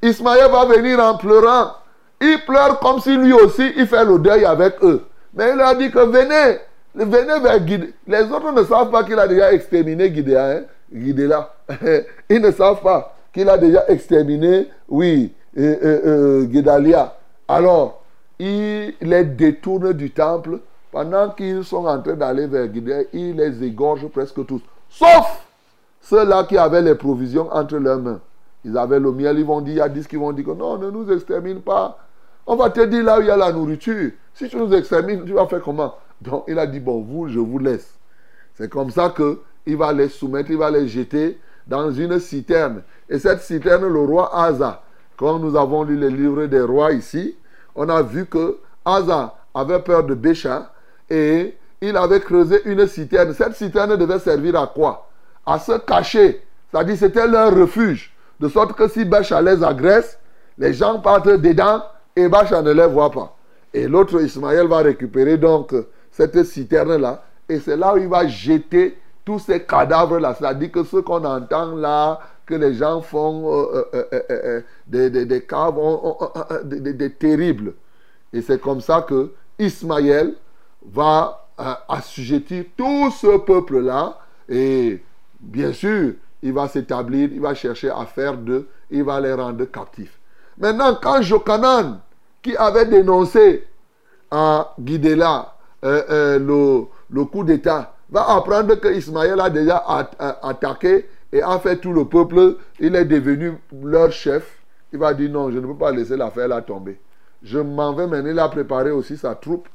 Ismaël 0.02 0.52
va 0.52 0.66
venir 0.66 1.00
en 1.00 1.18
pleurant. 1.18 1.72
Il 2.22 2.38
pleure 2.46 2.80
comme 2.80 3.00
si 3.00 3.18
lui 3.18 3.34
aussi, 3.34 3.72
il 3.76 3.88
fait 3.88 4.06
le 4.06 4.20
deuil 4.20 4.46
avec 4.46 4.76
eux. 4.84 5.04
Mais 5.34 5.54
il 5.54 5.60
a 5.60 5.74
dit 5.74 5.90
que 5.90 6.00
venez, 6.00 6.60
venez 6.94 7.40
vers 7.40 7.60
Guidé. 7.60 7.94
Les 8.08 8.24
autres 8.24 8.52
ne 8.52 8.64
savent 8.64 8.92
pas 8.92 9.04
qu'il 9.04 9.18
a 9.18 9.28
déjà 9.28 9.52
exterminé 9.52 10.10
Guidéa, 10.12 10.52
hein? 10.52 10.62
Guidéla. 10.94 11.54
Ils 12.30 12.42
ne 12.42 12.52
savent 12.52 12.82
pas 12.82 13.16
qu'il 13.34 13.50
a 13.50 13.58
déjà 13.58 13.86
exterminé, 13.88 14.68
oui, 14.90 15.34
euh, 15.58 15.78
euh, 15.84 16.44
Guédalia. 16.44 17.16
Alors, 17.48 18.04
il 18.38 18.94
les 19.02 19.24
détourne 19.24 19.94
du 19.94 20.12
temple. 20.12 20.60
Pendant 20.92 21.30
qu'ils 21.30 21.64
sont 21.64 21.86
en 21.86 22.02
train 22.02 22.16
d'aller 22.16 22.48
vers 22.48 22.68
Guidéa, 22.68 23.04
il 23.14 23.38
les 23.38 23.64
égorge 23.64 24.06
presque 24.08 24.46
tous. 24.46 24.62
Sauf 24.90 25.46
ceux-là 26.02 26.44
qui 26.44 26.58
avaient 26.58 26.82
les 26.82 26.96
provisions 26.96 27.48
entre 27.54 27.78
leurs 27.78 28.00
mains. 28.00 28.20
Ils 28.66 28.78
avaient 28.78 29.00
le 29.00 29.12
miel, 29.12 29.40
ils 29.40 29.46
vont 29.46 29.62
dire, 29.62 29.74
il 29.74 29.78
y 29.78 29.82
a 29.82 29.90
10 29.90 30.08
qui 30.08 30.18
vont 30.18 30.32
dire 30.34 30.46
que 30.46 30.52
non, 30.52 30.78
ne 30.78 30.90
nous 30.90 31.10
extermine 31.12 31.62
pas. 31.62 31.98
On 32.46 32.56
va 32.56 32.70
te 32.70 32.82
dire 32.86 33.04
là 33.04 33.20
où 33.20 33.22
il 33.22 33.28
y 33.28 33.32
a 33.32 33.38
la 33.38 33.52
nourriture. 33.52 34.12
Si 34.34 34.50
tu 34.50 34.58
nous 34.58 34.74
extermines, 34.74 35.26
tu 35.26 35.34
vas 35.34 35.46
faire 35.48 35.62
comment? 35.62 35.96
Donc 36.22 36.46
il 36.48 36.58
a 36.58 36.68
dit, 36.68 36.80
bon, 36.80 37.02
vous, 37.02 37.28
je 37.28 37.40
vous 37.40 37.60
laisse. 37.60 37.94
C'est 38.56 38.70
comme 38.70 38.92
ça 38.92 39.14
qu'il 39.16 39.78
va 39.78 39.94
les 39.94 40.10
soumettre, 40.10 40.52
il 40.52 40.58
va 40.58 40.70
les 40.70 40.88
jeter 40.88 41.40
dans 41.68 41.92
une 41.92 42.20
citerne. 42.20 42.84
Et 43.10 43.20
cette 43.20 43.42
citerne, 43.42 43.88
le 43.88 44.00
roi 44.00 44.36
Asa, 44.36 44.82
comme 45.18 45.42
nous 45.42 45.56
avons 45.56 45.84
lu 45.84 45.98
les 45.98 46.10
livres 46.10 46.46
des 46.46 46.62
rois 46.62 46.92
ici, 46.92 47.36
on 47.76 47.88
a 47.90 48.02
vu 48.02 48.26
que 48.26 48.58
Asa 48.84 49.36
avait 49.54 49.80
peur 49.80 50.04
de 50.04 50.14
Bécha 50.14 50.72
et 51.10 51.56
il 51.82 51.98
avait 51.98 52.20
creusé 52.20 52.62
une 52.66 52.88
citerne. 52.88 53.34
Cette 53.34 53.56
citerne 53.56 53.96
devait 53.98 54.20
servir 54.20 54.60
à 54.60 54.68
quoi? 54.68 55.08
À 55.46 55.60
se 55.60 55.78
cacher. 55.80 56.44
C'est-à-dire 56.72 56.98
c'était 56.98 57.28
leur 57.28 57.56
refuge. 57.56 58.14
De 58.40 58.48
sorte 58.48 58.74
que 58.74 58.88
si 58.88 59.06
Bécha 59.06 59.42
les 59.42 59.64
agresse, 59.64 60.18
les 60.58 60.74
gens 60.74 61.00
partent 61.00 61.30
dedans 61.30 61.84
et 62.16 62.28
Bécha 62.28 62.62
ne 62.62 62.72
les 62.72 62.88
voit 62.88 63.12
pas. 63.12 63.36
Et 63.74 63.88
l'autre 63.88 64.22
Ismaël 64.22 64.68
va 64.68 64.80
récupérer 64.80 65.38
donc 65.38 65.74
cette 66.12 66.44
citerne-là 66.44 67.24
et 67.52 67.60
c'est 67.60 67.76
là 67.76 67.94
où 67.94 67.98
il 67.98 68.08
va 68.08 68.26
jeter 68.28 68.98
tous 69.26 69.40
ces 69.40 69.64
cadavres-là. 69.64 70.36
C'est-à-dire 70.38 70.72
que 70.72 70.84
ce 70.84 70.98
qu'on 70.98 71.24
entend 71.26 71.76
là, 71.76 72.20
que 72.46 72.56
les 72.56 72.74
gens 72.76 73.02
font 73.02 73.52
euh, 73.52 73.84
euh, 73.94 74.22
euh, 74.32 74.62
des, 74.88 75.10
des, 75.10 75.42
caves 75.42 75.76
des, 76.64 77.12
terribles. 77.12 77.74
Et 78.32 78.42
c'est 78.42 78.62
comme 78.62 78.80
ça 78.80 79.02
que 79.02 79.32
Ismaël 79.60 80.36
va 80.86 81.48
assujettir 81.90 82.66
tout 82.78 83.12
ce 83.12 83.38
peuple-là. 83.38 84.18
Et 84.48 85.04
bien 85.40 85.74
sûr, 85.74 86.14
il 86.42 86.54
va 86.54 86.70
s'établir, 86.70 87.30
il 87.34 87.42
va 87.42 87.54
chercher 87.54 87.90
à 87.90 88.06
faire 88.06 88.38
d'eux, 88.38 88.68
il 88.90 89.04
va 89.04 89.20
les 89.20 89.34
rendre 89.34 89.66
captifs. 89.66 90.18
Maintenant, 90.58 90.96
quand 91.02 91.22
Jokanan, 91.22 92.00
qui 92.42 92.56
avait 92.58 92.86
dénoncé 92.86 93.68
à 94.30 94.74
Guidela 94.80 95.56
euh, 95.84 96.04
euh, 96.10 96.40
le, 96.40 96.86
le 97.10 97.26
coup 97.26 97.44
d'État, 97.44 97.94
va 98.10 98.30
apprendre 98.36 98.76
que 98.76 98.88
Ismaël 98.90 99.40
a 99.40 99.50
déjà 99.50 99.78
a- 99.88 100.10
attaqué 100.48 101.08
et 101.32 101.42
a 101.42 101.58
fait 101.60 101.78
tout 101.78 101.94
le 101.94 102.06
peuple, 102.06 102.58
il 102.80 102.96
est 102.96 103.06
devenu 103.06 103.54
leur 103.84 104.12
chef. 104.12 104.58
Il 104.92 105.00
va 105.00 105.14
dire 105.14 105.30
non, 105.32 105.50
je 105.50 105.60
ne 105.60 105.66
peux 105.66 105.76
pas 105.78 105.92
laisser 105.92 106.18
l'affaire 106.18 106.50
là 106.50 106.62
tomber. 106.62 107.00
Je 107.42 107.58
m'en 107.60 107.94
vais 107.94 108.08
maintenant. 108.08 108.30
Il 108.30 108.40
a 108.40 108.50
préparé 108.50 108.92
aussi 108.92 109.16
sa 109.18 109.34
troupe 109.36 109.68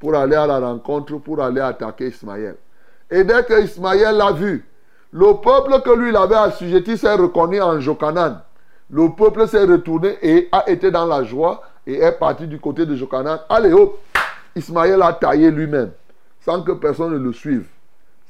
pour 0.00 0.14
aller 0.16 0.34
à 0.34 0.46
la 0.46 0.58
rencontre, 0.58 1.16
pour 1.18 1.40
aller 1.42 1.60
attaquer 1.60 2.08
Ismaël. 2.08 2.56
Et 3.10 3.22
dès 3.22 3.44
que 3.44 3.62
Ismaël 3.62 4.16
l'a 4.16 4.32
vu, 4.32 4.66
le 5.12 5.40
peuple 5.40 5.80
que 5.84 5.90
lui 5.96 6.08
il 6.10 6.16
avait 6.16 6.34
assujetti 6.34 6.98
s'est 6.98 7.14
reconnu 7.14 7.62
en 7.62 7.78
Jokanan. 7.78 8.40
Le 8.90 9.08
peuple 9.10 9.48
s'est 9.48 9.64
retourné 9.64 10.16
et 10.22 10.48
a 10.52 10.68
été 10.68 10.90
dans 10.90 11.06
la 11.06 11.24
joie 11.24 11.62
et 11.86 11.94
est 11.94 12.12
parti 12.12 12.46
du 12.46 12.58
côté 12.58 12.86
de 12.86 12.94
Jokanan. 12.94 13.40
Allez 13.48 13.72
hop, 13.72 13.98
Ismaël 14.54 15.00
a 15.02 15.12
taillé 15.12 15.50
lui-même 15.50 15.90
sans 16.44 16.62
que 16.62 16.72
personne 16.72 17.12
ne 17.12 17.18
le 17.18 17.32
suive. 17.32 17.66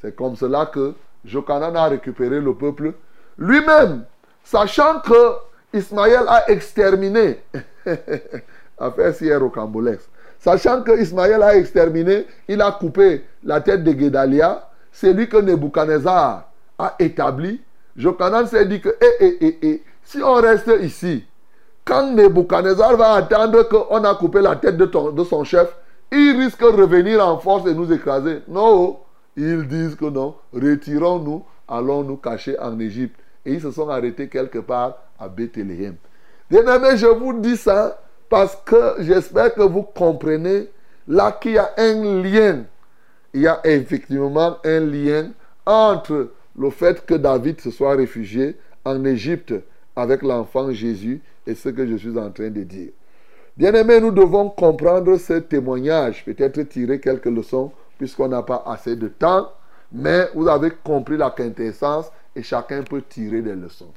C'est 0.01 0.15
comme 0.15 0.37
cela 0.37 0.67
que 0.67 0.95
Jokanan 1.25 1.75
a 1.77 1.87
récupéré 1.87 2.41
le 2.41 2.55
peuple 2.55 2.93
lui-même, 3.39 4.05
sachant 4.45 5.01
que 5.01 5.35
Ismaël 5.73 6.25
a 6.29 6.51
exterminé. 6.51 7.41
Affaire 8.79 9.15
si 9.15 9.33
rocambolesque. 9.35 10.09
Sachant 10.39 10.83
que 10.83 11.01
Ismaël 11.01 11.43
a 11.43 11.57
exterminé, 11.57 12.27
il 12.49 12.61
a 12.61 12.71
coupé 12.73 13.25
la 13.43 13.61
tête 13.61 13.83
de 13.83 13.93
Guédalia, 13.93 14.69
c'est 14.93 15.13
lui 15.13 15.29
que 15.29 15.39
Nebuchadnezzar 15.39 16.51
a 16.79 16.95
établi. 16.99 17.61
Jokanan 17.97 18.47
s'est 18.47 18.67
dit 18.67 18.81
que, 18.81 18.91
eh, 19.01 19.39
eh, 19.41 19.59
eh, 19.63 19.83
si 20.05 20.23
on 20.23 20.35
reste 20.35 20.71
ici, 20.81 21.25
quand 21.85 22.13
Nebuchadnezzar 22.13 22.97
va 22.97 23.15
attendre 23.15 23.69
qu'on 23.69 24.05
a 24.05 24.15
coupé 24.15 24.41
la 24.41 24.57
tête 24.57 24.77
de, 24.77 25.25
son 25.25 25.45
chef, 25.45 25.75
il 26.13 26.37
risque 26.39 26.61
de 26.61 26.67
revenir 26.67 27.27
en 27.27 27.39
force 27.39 27.69
et 27.69 27.75
nous 27.75 27.93
écraser. 27.93 28.43
Non, 28.49 28.99
ils 29.37 29.67
disent 29.67 29.97
que 29.97 30.07
non, 30.07 30.35
retirons-nous, 30.53 31.45
allons 31.69 32.03
nous 32.03 32.17
cacher 32.17 32.59
en 32.59 32.79
Égypte. 32.79 33.19
Et 33.45 33.55
ils 33.55 33.61
se 33.61 33.71
sont 33.71 33.89
arrêtés 33.89 34.29
quelque 34.29 34.59
part 34.59 34.97
à 35.19 35.29
Bethléem. 35.29 35.97
Bien-aimés, 36.51 36.97
je 36.97 37.07
vous 37.07 37.35
dis 37.35 37.57
ça 37.57 38.01
parce 38.31 38.57
que 38.65 38.95
j'espère 39.01 39.53
que 39.55 39.63
vous 39.63 39.83
comprenez 39.83 40.69
là 41.07 41.33
qu'il 41.33 41.53
y 41.53 41.59
a 41.59 41.71
un 41.77 42.23
lien. 42.23 42.65
Il 43.35 43.43
y 43.43 43.47
a 43.49 43.61
effectivement 43.65 44.57
un 44.65 44.81
lien 44.81 45.31
entre 45.67 46.31
le 46.57 46.71
fait 46.71 47.05
que 47.05 47.15
David 47.15 47.61
se 47.61 47.71
soit 47.71 47.97
réfugié 47.97 48.57
en 48.85 49.05
Égypte 49.05 49.53
avec 49.97 50.23
l'enfant 50.23 50.73
Jésus 50.73 51.23
et 51.47 51.55
ce 51.55 51.69
que 51.69 51.87
je 51.87 51.97
suis 51.97 52.19
en 52.19 52.31
train 52.31 52.51
de 52.51 52.63
dire. 52.63 52.91
Bien-aimés, 53.57 54.01
nous 54.01 54.11
devons 54.11 54.51
comprendre 54.51 55.17
ce 55.17 55.35
témoignage, 55.35 56.25
peut-être 56.25 56.61
tirer 56.63 56.99
quelques 56.99 57.27
leçons, 57.27 57.71
puisqu'on 57.99 58.29
n'a 58.29 58.43
pas 58.43 58.65
assez 58.67 58.97
de 58.97 59.09
temps, 59.09 59.53
mais 59.93 60.29
vous 60.35 60.49
avez 60.49 60.73
compris 60.83 61.17
la 61.17 61.31
quintessence 61.31 62.11
et 62.35 62.43
chacun 62.43 62.83
peut 62.83 63.03
tirer 63.03 63.43
des 63.43 63.55
leçons. 63.55 63.93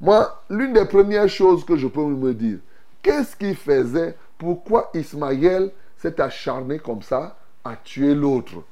Moi, 0.00 0.42
l'une 0.48 0.72
des 0.72 0.84
premières 0.84 1.28
choses 1.28 1.64
que 1.64 1.76
je 1.76 1.88
peux 1.88 2.04
me 2.04 2.32
dire, 2.32 2.58
qu'est-ce 3.02 3.36
qu'il 3.36 3.56
faisait 3.56 4.16
Pourquoi 4.38 4.90
Ismaël 4.94 5.70
s'est 5.96 6.20
acharné 6.20 6.78
comme 6.78 7.02
ça 7.02 7.36
à 7.64 7.74
tuer 7.76 8.14
l'autre? 8.14 8.62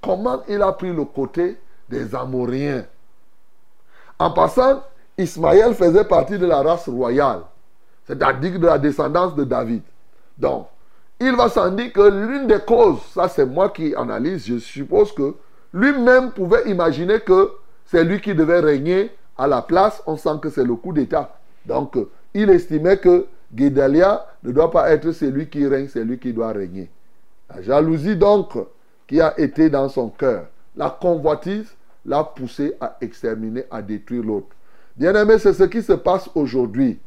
Comment 0.00 0.42
il 0.48 0.62
a 0.62 0.72
pris 0.72 0.92
le 0.92 1.04
côté 1.04 1.58
des 1.88 2.14
Amoréens? 2.14 2.86
En 4.18 4.30
passant, 4.30 4.82
Ismaël 5.18 5.74
faisait 5.74 6.04
partie 6.04 6.38
de 6.38 6.46
la 6.46 6.62
race 6.62 6.88
royale, 6.88 7.40
c'est-à-dire 8.06 8.58
de 8.58 8.66
la 8.66 8.78
descendance 8.78 9.34
de 9.34 9.42
David. 9.42 9.82
Donc, 10.38 10.68
il 11.20 11.34
va 11.34 11.48
sans 11.48 11.70
dire 11.70 11.92
que 11.92 12.08
l'une 12.08 12.46
des 12.46 12.60
causes, 12.60 13.00
ça 13.12 13.28
c'est 13.28 13.44
moi 13.44 13.70
qui 13.70 13.92
analyse, 13.96 14.46
je 14.46 14.58
suppose 14.58 15.10
que 15.12 15.34
lui-même 15.74 16.30
pouvait 16.30 16.70
imaginer 16.70 17.18
que 17.18 17.50
c'est 17.86 18.04
lui 18.04 18.20
qui 18.20 18.32
devait 18.32 18.60
régner 18.60 19.10
à 19.36 19.48
la 19.48 19.60
place, 19.60 20.00
on 20.06 20.16
sent 20.16 20.38
que 20.40 20.50
c'est 20.50 20.64
le 20.64 20.76
coup 20.76 20.92
d'État. 20.92 21.36
Donc, 21.66 21.96
il 22.32 22.48
estimait 22.50 22.98
que 22.98 23.26
Guédalia 23.52 24.24
ne 24.44 24.52
doit 24.52 24.70
pas 24.70 24.90
être 24.90 25.10
celui 25.10 25.48
qui 25.48 25.66
règne, 25.66 25.88
c'est 25.88 26.04
lui 26.04 26.18
qui 26.18 26.32
doit 26.32 26.52
régner. 26.52 26.88
La 27.50 27.62
jalousie 27.62 28.16
donc 28.16 28.52
qui 29.08 29.20
a 29.20 29.38
été 29.40 29.68
dans 29.68 29.88
son 29.88 30.10
cœur, 30.10 30.44
la 30.76 30.90
convoitise 30.90 31.74
l'a 32.06 32.22
poussé 32.22 32.74
à 32.80 32.96
exterminer, 33.00 33.64
à 33.70 33.82
détruire 33.82 34.22
l'autre. 34.22 34.48
Bien-aimé, 34.98 35.38
c'est 35.38 35.52
ce 35.52 35.62
qui 35.62 35.80
se 35.80 35.92
passe 35.92 36.28
aujourd'hui. 36.34 36.98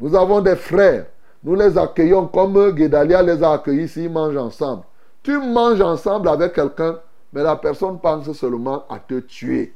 Nous 0.00 0.16
avons 0.16 0.40
des 0.40 0.56
frères, 0.56 1.06
nous 1.44 1.54
les 1.54 1.78
accueillons 1.78 2.26
comme 2.26 2.72
Guédalia 2.72 3.22
les 3.22 3.40
a 3.40 3.52
accueillis 3.52 3.88
s'ils 3.88 4.10
mangent 4.10 4.36
ensemble. 4.36 4.82
Tu 5.22 5.38
manges 5.38 5.80
ensemble 5.80 6.28
avec 6.28 6.54
quelqu'un, 6.54 6.98
mais 7.32 7.44
la 7.44 7.54
personne 7.54 8.00
pense 8.00 8.30
seulement 8.32 8.84
à 8.90 8.98
te 8.98 9.20
tuer. 9.20 9.72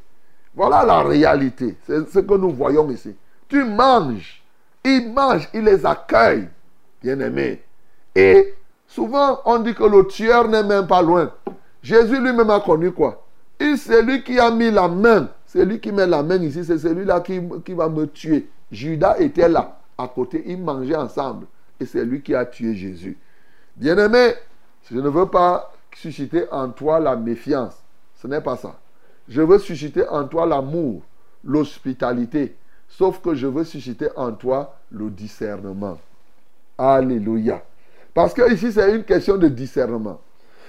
Voilà 0.52 0.84
la 0.84 1.02
réalité. 1.02 1.76
C'est 1.86 2.08
ce 2.08 2.18
que 2.18 2.34
nous 2.34 2.50
voyons 2.50 2.90
ici. 2.90 3.14
Tu 3.48 3.62
manges, 3.64 4.42
ils 4.84 5.12
mangent, 5.12 5.48
ils 5.54 5.62
les 5.62 5.86
accueillent, 5.86 6.48
bien-aimés. 7.00 7.62
Et 8.16 8.54
souvent, 8.88 9.40
on 9.44 9.60
dit 9.60 9.74
que 9.74 9.84
le 9.84 10.08
tueur 10.08 10.48
n'est 10.48 10.64
même 10.64 10.88
pas 10.88 11.02
loin. 11.02 11.30
Jésus 11.82 12.20
lui-même 12.20 12.50
a 12.50 12.58
connu 12.58 12.90
quoi? 12.90 13.24
Il, 13.60 13.78
c'est 13.78 14.02
lui 14.02 14.24
qui 14.24 14.40
a 14.40 14.50
mis 14.50 14.72
la 14.72 14.88
main. 14.88 15.28
C'est 15.52 15.64
lui 15.64 15.80
qui 15.80 15.90
met 15.90 16.06
la 16.06 16.22
main 16.22 16.40
ici. 16.42 16.64
C'est 16.64 16.78
celui-là 16.78 17.20
qui, 17.22 17.40
qui 17.64 17.72
va 17.72 17.88
me 17.88 18.06
tuer. 18.06 18.48
Judas 18.70 19.16
était 19.18 19.48
là, 19.48 19.80
à 19.98 20.06
côté. 20.06 20.44
Ils 20.46 20.62
mangeaient 20.62 20.94
ensemble. 20.94 21.46
Et 21.80 21.86
c'est 21.86 22.04
lui 22.04 22.22
qui 22.22 22.36
a 22.36 22.44
tué 22.46 22.76
Jésus. 22.76 23.18
Bien-aimé, 23.74 24.34
je 24.88 24.96
ne 24.96 25.08
veux 25.08 25.26
pas 25.26 25.72
susciter 25.96 26.44
en 26.52 26.68
toi 26.68 27.00
la 27.00 27.16
méfiance. 27.16 27.74
Ce 28.22 28.28
n'est 28.28 28.40
pas 28.40 28.56
ça. 28.56 28.78
Je 29.28 29.42
veux 29.42 29.58
susciter 29.58 30.06
en 30.08 30.22
toi 30.28 30.46
l'amour, 30.46 31.02
l'hospitalité. 31.42 32.54
Sauf 32.86 33.20
que 33.20 33.34
je 33.34 33.48
veux 33.48 33.64
susciter 33.64 34.06
en 34.14 34.30
toi 34.30 34.78
le 34.92 35.10
discernement. 35.10 35.98
Alléluia. 36.78 37.60
Parce 38.14 38.34
que 38.34 38.52
ici, 38.52 38.70
c'est 38.70 38.94
une 38.94 39.02
question 39.02 39.36
de 39.36 39.48
discernement. 39.48 40.20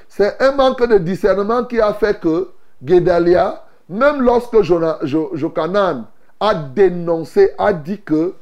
C'est 0.07 0.41
un 0.41 0.53
manque 0.53 0.83
de 0.87 0.97
discernement 0.97 1.65
qui 1.65 1.79
a 1.79 1.93
fait 1.93 2.19
que 2.19 2.49
Guédalia, 2.83 3.63
même 3.91 4.21
lorsque 4.21 4.61
Jona- 4.61 4.97
Jo- 5.03 5.31
Jochanan 5.33 6.05
a 6.39 6.53
dénoncé, 6.55 7.51
a 7.57 7.73
dit 7.73 8.01
que 8.01 8.33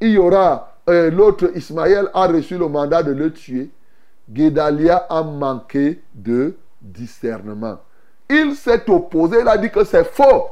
il 0.00 0.10
y 0.10 0.18
aura 0.18 0.74
euh, 0.90 1.10
l'autre 1.10 1.50
Ismaël 1.54 2.08
a 2.12 2.26
reçu 2.26 2.58
le 2.58 2.68
mandat 2.68 3.02
de 3.02 3.12
le 3.12 3.32
tuer, 3.32 3.70
Guédalia 4.28 5.06
a 5.08 5.22
manqué 5.22 6.02
de 6.14 6.54
discernement. 6.82 7.78
Il 8.28 8.54
s'est 8.56 8.88
opposé, 8.90 9.38
il 9.40 9.48
a 9.48 9.56
dit 9.56 9.70
que 9.70 9.84
c'est 9.84 10.04
faux. 10.04 10.48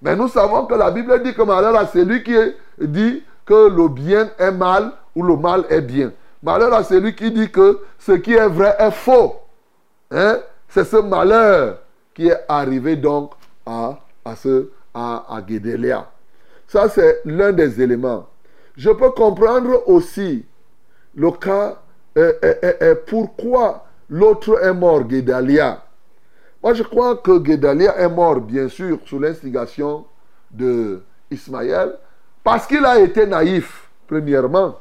Mais 0.00 0.14
nous 0.16 0.28
savons 0.28 0.66
que 0.66 0.74
la 0.74 0.90
Bible 0.90 1.22
dit 1.22 1.34
que 1.34 1.42
malheur 1.42 1.74
à 1.76 1.86
celui 1.86 2.22
qui 2.22 2.34
dit 2.80 3.22
que 3.44 3.68
le 3.68 3.88
bien 3.88 4.30
est 4.38 4.50
mal 4.52 4.92
ou 5.14 5.22
le 5.22 5.36
mal 5.36 5.64
est 5.68 5.80
bien. 5.80 6.12
Malheur 6.42 6.72
à 6.72 6.84
celui 6.84 7.14
qui 7.14 7.30
dit 7.32 7.50
que 7.50 7.80
ce 7.98 8.12
qui 8.12 8.34
est 8.34 8.48
vrai 8.48 8.76
est 8.78 8.90
faux. 8.92 9.36
Hein? 10.10 10.38
C'est 10.68 10.84
ce 10.84 10.96
malheur 10.96 11.78
qui 12.14 12.28
est 12.28 12.38
arrivé 12.48 12.96
donc 12.96 13.32
à, 13.66 13.98
à, 14.24 14.36
ce, 14.36 14.70
à, 14.94 15.36
à 15.36 15.42
Guédélia. 15.42 16.08
Ça, 16.66 16.88
c'est 16.88 17.20
l'un 17.24 17.52
des 17.52 17.80
éléments. 17.82 18.26
Je 18.76 18.90
peux 18.90 19.10
comprendre 19.10 19.88
aussi 19.88 20.44
le 21.14 21.30
cas, 21.32 21.78
euh, 22.16 22.32
euh, 22.44 22.54
euh, 22.62 22.72
euh, 22.82 22.94
pourquoi 23.06 23.86
l'autre 24.08 24.62
est 24.62 24.74
mort, 24.74 25.02
Guédalia. 25.02 25.82
Moi, 26.62 26.74
je 26.74 26.82
crois 26.82 27.16
que 27.16 27.38
Guédalia 27.38 27.96
est 27.96 28.08
mort, 28.08 28.40
bien 28.40 28.68
sûr, 28.68 28.98
sous 29.06 29.18
l'instigation 29.18 30.04
de 30.50 31.02
Ismaël, 31.30 31.96
parce 32.42 32.66
qu'il 32.66 32.84
a 32.84 32.98
été 32.98 33.26
naïf, 33.26 33.88
premièrement. 34.06 34.78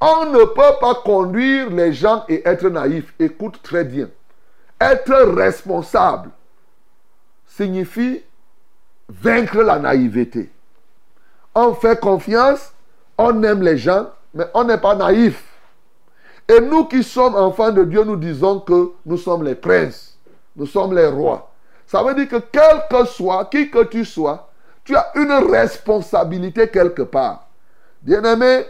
On 0.00 0.26
ne 0.26 0.44
peut 0.44 0.78
pas 0.80 0.94
conduire 1.04 1.70
les 1.70 1.92
gens 1.92 2.24
et 2.28 2.46
être 2.48 2.68
naïf. 2.68 3.12
Écoute 3.18 3.60
très 3.62 3.84
bien. 3.84 4.08
Être 4.80 5.34
responsable 5.34 6.30
signifie 7.50 8.22
vaincre 9.08 9.62
la 9.62 9.78
naïveté. 9.78 10.50
On 11.54 11.74
fait 11.74 11.98
confiance, 11.98 12.72
on 13.18 13.42
aime 13.42 13.62
les 13.62 13.76
gens, 13.76 14.10
mais 14.34 14.46
on 14.54 14.64
n'est 14.64 14.78
pas 14.78 14.94
naïf. 14.94 15.44
Et 16.48 16.60
nous 16.60 16.84
qui 16.84 17.02
sommes 17.02 17.34
enfants 17.34 17.72
de 17.72 17.84
Dieu, 17.84 18.04
nous 18.04 18.16
disons 18.16 18.60
que 18.60 18.92
nous 19.04 19.16
sommes 19.16 19.42
les 19.44 19.54
princes, 19.54 20.16
nous 20.56 20.66
sommes 20.66 20.94
les 20.94 21.06
rois. 21.06 21.50
Ça 21.86 22.02
veut 22.02 22.14
dire 22.14 22.28
que 22.28 22.42
quel 22.52 22.84
que 22.88 23.04
soit, 23.04 23.46
qui 23.46 23.70
que 23.70 23.84
tu 23.84 24.04
sois, 24.04 24.48
tu 24.84 24.94
as 24.94 25.06
une 25.16 25.32
responsabilité 25.50 26.68
quelque 26.68 27.02
part. 27.02 27.48
Bien-aimé, 28.02 28.64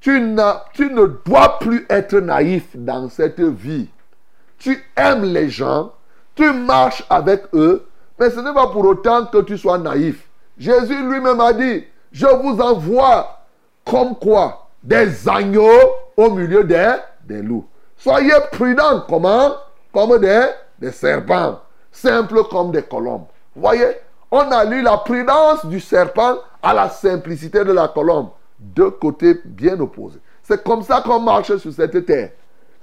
tu, 0.00 0.36
tu 0.74 0.90
ne 0.90 1.06
dois 1.24 1.58
plus 1.58 1.86
être 1.88 2.16
naïf 2.16 2.68
dans 2.74 3.08
cette 3.08 3.40
vie. 3.40 3.88
Tu 4.58 4.84
aimes 4.96 5.24
les 5.24 5.48
gens, 5.48 5.92
tu 6.34 6.52
marches 6.52 7.04
avec 7.08 7.44
eux, 7.54 7.86
mais 8.22 8.30
ce 8.30 8.38
n'est 8.38 8.54
pas 8.54 8.68
pour 8.68 8.84
autant 8.84 9.26
que 9.26 9.38
tu 9.38 9.58
sois 9.58 9.78
naïf. 9.78 10.28
Jésus 10.56 10.94
lui-même 11.08 11.40
a 11.40 11.52
dit, 11.52 11.84
je 12.12 12.26
vous 12.26 12.60
envoie 12.60 13.40
comme 13.84 14.14
quoi? 14.14 14.68
Des 14.80 15.28
agneaux 15.28 15.80
au 16.16 16.30
milieu 16.30 16.62
des, 16.62 16.94
des 17.24 17.42
loups. 17.42 17.66
Soyez 17.96 18.34
prudents, 18.52 19.02
comment 19.08 19.50
Comme 19.92 20.20
des, 20.20 20.46
des 20.78 20.92
serpents, 20.92 21.58
simples 21.90 22.44
comme 22.48 22.70
des 22.70 22.82
colombes. 22.82 23.26
Voyez? 23.56 23.96
On 24.30 24.52
a 24.52 24.64
lu 24.66 24.82
la 24.82 24.98
prudence 24.98 25.66
du 25.66 25.80
serpent 25.80 26.36
à 26.62 26.72
la 26.74 26.90
simplicité 26.90 27.64
de 27.64 27.72
la 27.72 27.88
colombe. 27.88 28.28
Deux 28.56 28.92
côtés 28.92 29.40
bien 29.44 29.80
opposés. 29.80 30.20
C'est 30.44 30.62
comme 30.62 30.84
ça 30.84 31.02
qu'on 31.04 31.18
marche 31.18 31.56
sur 31.56 31.72
cette 31.72 32.06
terre. 32.06 32.30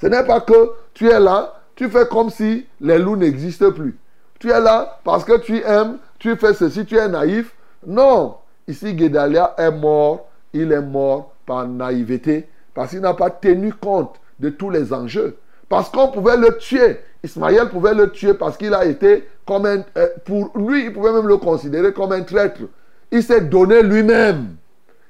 Ce 0.01 0.07
n'est 0.07 0.25
pas 0.25 0.41
que 0.41 0.73
tu 0.93 1.09
es 1.09 1.19
là, 1.19 1.61
tu 1.77 1.89
fais 1.89 2.05
comme 2.07 2.29
si 2.29 2.67
les 2.81 2.99
loups 2.99 3.15
n'existent 3.15 3.71
plus. 3.71 3.97
Tu 4.39 4.49
es 4.49 4.59
là 4.59 4.99
parce 5.03 5.23
que 5.25 5.37
tu 5.37 5.61
aimes, 5.63 5.97
tu 6.17 6.35
fais 6.35 6.53
ceci, 6.53 6.85
tu 6.85 6.97
es 6.97 7.07
naïf. 7.07 7.53
Non. 7.85 8.35
Ici, 8.67 8.93
Guédalia 8.93 9.53
est 9.57 9.71
mort. 9.71 10.27
Il 10.53 10.71
est 10.71 10.81
mort 10.81 11.33
par 11.45 11.67
naïveté 11.67 12.47
parce 12.73 12.91
qu'il 12.91 13.01
n'a 13.01 13.13
pas 13.13 13.29
tenu 13.29 13.73
compte 13.73 14.15
de 14.39 14.49
tous 14.49 14.69
les 14.69 14.93
enjeux. 14.93 15.37
Parce 15.67 15.89
qu'on 15.89 16.07
pouvait 16.07 16.37
le 16.37 16.57
tuer. 16.57 16.99
Ismaël 17.23 17.69
pouvait 17.69 17.93
le 17.93 18.09
tuer 18.09 18.33
parce 18.33 18.57
qu'il 18.57 18.73
a 18.73 18.85
été 18.85 19.27
comme 19.45 19.65
un... 19.65 19.83
euh, 19.97 20.07
pour 20.25 20.51
lui, 20.55 20.85
il 20.85 20.93
pouvait 20.93 21.11
même 21.11 21.27
le 21.27 21.37
considérer 21.37 21.91
comme 21.93 22.13
un 22.13 22.21
traître. 22.21 22.61
Il 23.11 23.21
s'est 23.21 23.41
donné 23.41 23.83
lui-même. 23.83 24.55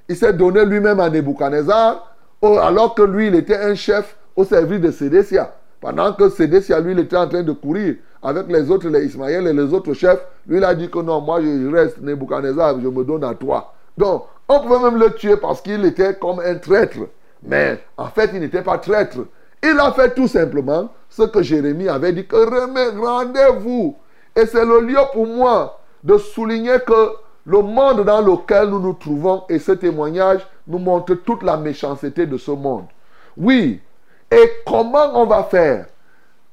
Il 0.08 0.16
s'est 0.16 0.34
donné 0.34 0.66
lui-même 0.66 1.00
à 1.00 1.10
Nebuchadnezzar, 1.10 2.16
alors 2.42 2.96
que 2.96 3.04
lui, 3.04 3.28
il 3.28 3.36
était 3.36 3.58
un 3.58 3.76
chef 3.76 4.16
au 4.36 4.44
service 4.44 4.82
de 4.82 4.92
Sédécia. 4.92 5.54
Pendant 5.82 6.14
que 6.14 6.30
Sédécia, 6.30 6.80
lui, 6.80 6.92
il 6.92 7.00
était 7.00 7.16
en 7.16 7.28
train 7.28 7.44
de 7.44 7.52
courir 7.54 7.96
avec 8.22 8.48
les 8.50 8.70
autres, 8.70 8.90
les 8.90 9.06
Ismaël 9.06 9.48
et 9.48 9.54
les 9.54 9.74
autres 9.74 9.94
chefs. 9.94 10.20
Lui, 10.46 10.58
il 10.58 10.64
a 10.64 10.76
dit 10.76 10.90
que 10.90 11.00
non, 11.00 11.22
moi, 11.22 11.42
je 11.42 11.72
reste 11.72 12.02
Nebuchadnezzar, 12.02 12.80
je 12.82 12.88
me 12.88 13.04
donne 13.04 13.24
à 13.24 13.34
toi. 13.34 13.74
Donc, 13.98 14.26
on 14.48 14.60
pouvait 14.60 14.80
même 14.80 15.00
le 15.00 15.14
tuer 15.14 15.38
parce 15.38 15.62
qu'il 15.62 15.86
était 15.86 16.16
comme 16.16 16.40
un 16.40 16.56
traître. 16.56 16.98
Mais 17.44 17.80
en 17.98 18.08
fait, 18.08 18.32
il 18.34 18.42
n'était 18.42 18.62
pas 18.62 18.78
traître. 18.78 19.20
Il 19.64 19.78
a 19.80 19.92
fait 19.92 20.14
tout 20.14 20.28
simplement 20.28 20.90
ce 21.10 21.24
que 21.24 21.42
Jérémie 21.42 21.88
avait 21.88 22.14
dit, 22.14 22.26
que 22.26 22.36
rendez-vous. 23.00 23.96
Et 24.36 24.46
c'est 24.46 24.66
le 24.66 24.82
lieu 24.82 25.00
pour 25.14 25.28
moi 25.28 25.80
de 26.04 26.18
souligner 26.18 26.78
que 26.86 27.12
le 27.46 27.62
monde 27.62 28.04
dans 28.06 28.22
lequel 28.22 28.70
nous 28.70 28.80
nous 28.80 28.94
trouvons 28.94 29.44
et 29.50 29.60
ce 29.60 29.72
témoignage 29.72 30.46
nous 30.68 30.78
montre 30.78 31.14
toute 31.16 31.44
la 31.44 31.58
méchanceté 31.58 32.26
de 32.26 32.38
ce 32.38 32.52
monde. 32.52 32.86
Oui. 33.38 33.82
Et 34.32 34.52
comment 34.66 35.12
on 35.22 35.26
va 35.26 35.44
faire? 35.44 35.88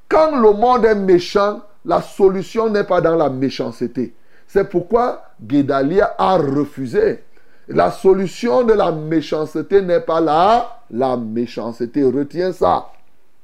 Quand 0.09 0.35
le 0.35 0.51
monde 0.53 0.85
est 0.85 0.95
méchant, 0.95 1.61
la 1.85 2.01
solution 2.01 2.69
n'est 2.69 2.83
pas 2.83 3.01
dans 3.01 3.15
la 3.15 3.29
méchanceté. 3.29 4.15
C'est 4.47 4.69
pourquoi 4.69 5.23
Guédalia 5.41 6.15
a 6.17 6.37
refusé. 6.37 7.23
La 7.67 7.91
solution 7.91 8.63
de 8.63 8.73
la 8.73 8.91
méchanceté 8.91 9.81
n'est 9.81 9.99
pas 9.99 10.21
là, 10.21 10.79
la 10.89 11.17
méchanceté. 11.17 12.03
Retiens 12.03 12.53
ça. 12.53 12.87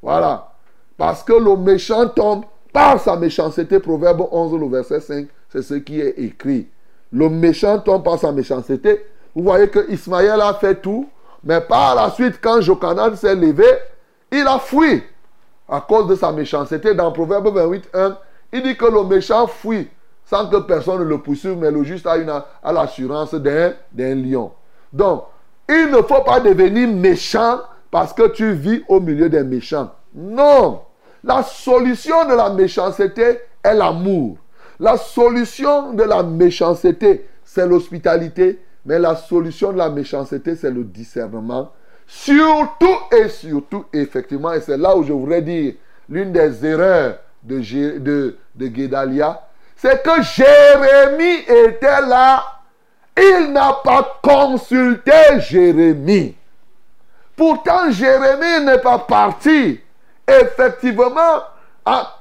Voilà. 0.02 0.50
Parce 0.98 1.24
que 1.24 1.34
le 1.34 1.58
méchant 1.58 2.08
tombe 2.08 2.46
par 2.72 3.00
sa 3.00 3.18
méchanceté. 3.18 3.80
Proverbe 3.80 4.28
11, 4.32 4.60
le 4.60 4.68
verset 4.68 5.02
5, 5.02 5.28
c'est 5.50 5.62
ce 5.62 5.74
qui 5.76 6.00
est 6.00 6.18
écrit. 6.20 6.68
Le 7.12 7.30
méchant 7.30 7.80
tombe 7.80 8.04
par 8.04 8.18
sa 8.18 8.32
méchanceté. 8.32 9.06
Vous 9.36 9.44
voyez 9.44 9.70
que 9.70 9.92
Ismaël 9.92 10.40
a 10.42 10.54
fait 10.54 10.76
tout, 10.76 11.08
mais 11.44 11.60
par 11.62 11.96
la 11.96 12.10
suite, 12.12 12.40
quand 12.42 12.62
Jochanan 12.62 13.16
s'est 13.16 13.36
levé, 13.36 13.66
il 14.34 14.48
a 14.48 14.60
fui 14.60 15.04
à 15.70 15.80
cause 15.82 16.08
de 16.08 16.16
sa 16.16 16.32
méchanceté. 16.32 16.94
Dans 16.94 17.12
Proverbe 17.12 17.54
28, 17.56 17.90
1, 17.94 18.18
il 18.54 18.64
dit 18.64 18.76
que 18.76 18.86
le 18.86 19.04
méchant 19.04 19.48
fuit 19.48 19.88
sans 20.26 20.48
que 20.48 20.58
personne 20.58 21.00
ne 21.00 21.06
le 21.06 21.20
poursuive, 21.20 21.58
mais 21.58 21.70
le 21.70 21.84
juste 21.84 22.08
a, 22.08 22.18
une, 22.18 22.32
l'assurance 22.64 23.34
d'un 23.36 23.74
d'un 23.92 24.16
lion. 24.16 24.52
Donc, 24.92 25.26
il 25.70 25.92
ne 25.92 26.02
faut 26.02 26.22
pas 26.22 26.40
devenir 26.40 26.88
méchant 26.90 27.60
parce 27.92 28.14
que 28.14 28.28
tu 28.30 28.54
vis 28.54 28.84
au 28.88 29.00
milieu 29.00 29.30
des 29.30 29.44
méchants. 29.44 29.92
Non. 30.16 30.82
La 31.24 31.44
solution 31.44 32.28
de 32.28 32.34
la 32.34 32.50
méchanceté 32.50 33.40
est 33.64 33.74
l'amour. 33.74 34.38
La 34.80 34.98
solution 34.98 35.94
de 35.94 36.04
la 36.04 36.24
méchanceté, 36.24 37.28
c'est 37.44 37.68
l'hospitalité. 37.68 38.60
Mais 38.86 39.00
la 39.00 39.16
solution 39.16 39.72
de 39.72 39.78
la 39.78 39.90
méchanceté, 39.90 40.56
c'est 40.56 40.72
le 40.72 40.84
discernement. 40.84 41.72
Surtout 42.08 42.98
et 43.12 43.30
surtout, 43.30 43.86
effectivement, 43.94 44.54
et 44.54 44.62
c'est 44.62 44.78
là 44.78 44.96
où 44.96 45.04
je 45.04 45.14
voudrais 45.14 45.42
dire 45.42 45.74
l'une 46.10 46.32
des 46.32 46.66
erreurs 46.66 47.18
de, 47.44 47.60
de, 48.00 48.38
de 48.56 48.68
c'est 49.84 50.02
que 50.02 50.22
Jérémie 50.22 51.44
était 51.46 52.02
là. 52.08 52.42
Il 53.18 53.52
n'a 53.52 53.74
pas 53.84 54.20
consulté 54.24 55.12
Jérémie. 55.40 56.36
Pourtant, 57.36 57.92
Jérémie 57.92 58.66
n'est 58.66 58.80
pas 58.80 59.00
parti. 59.00 59.82
Effectivement, 60.26 61.44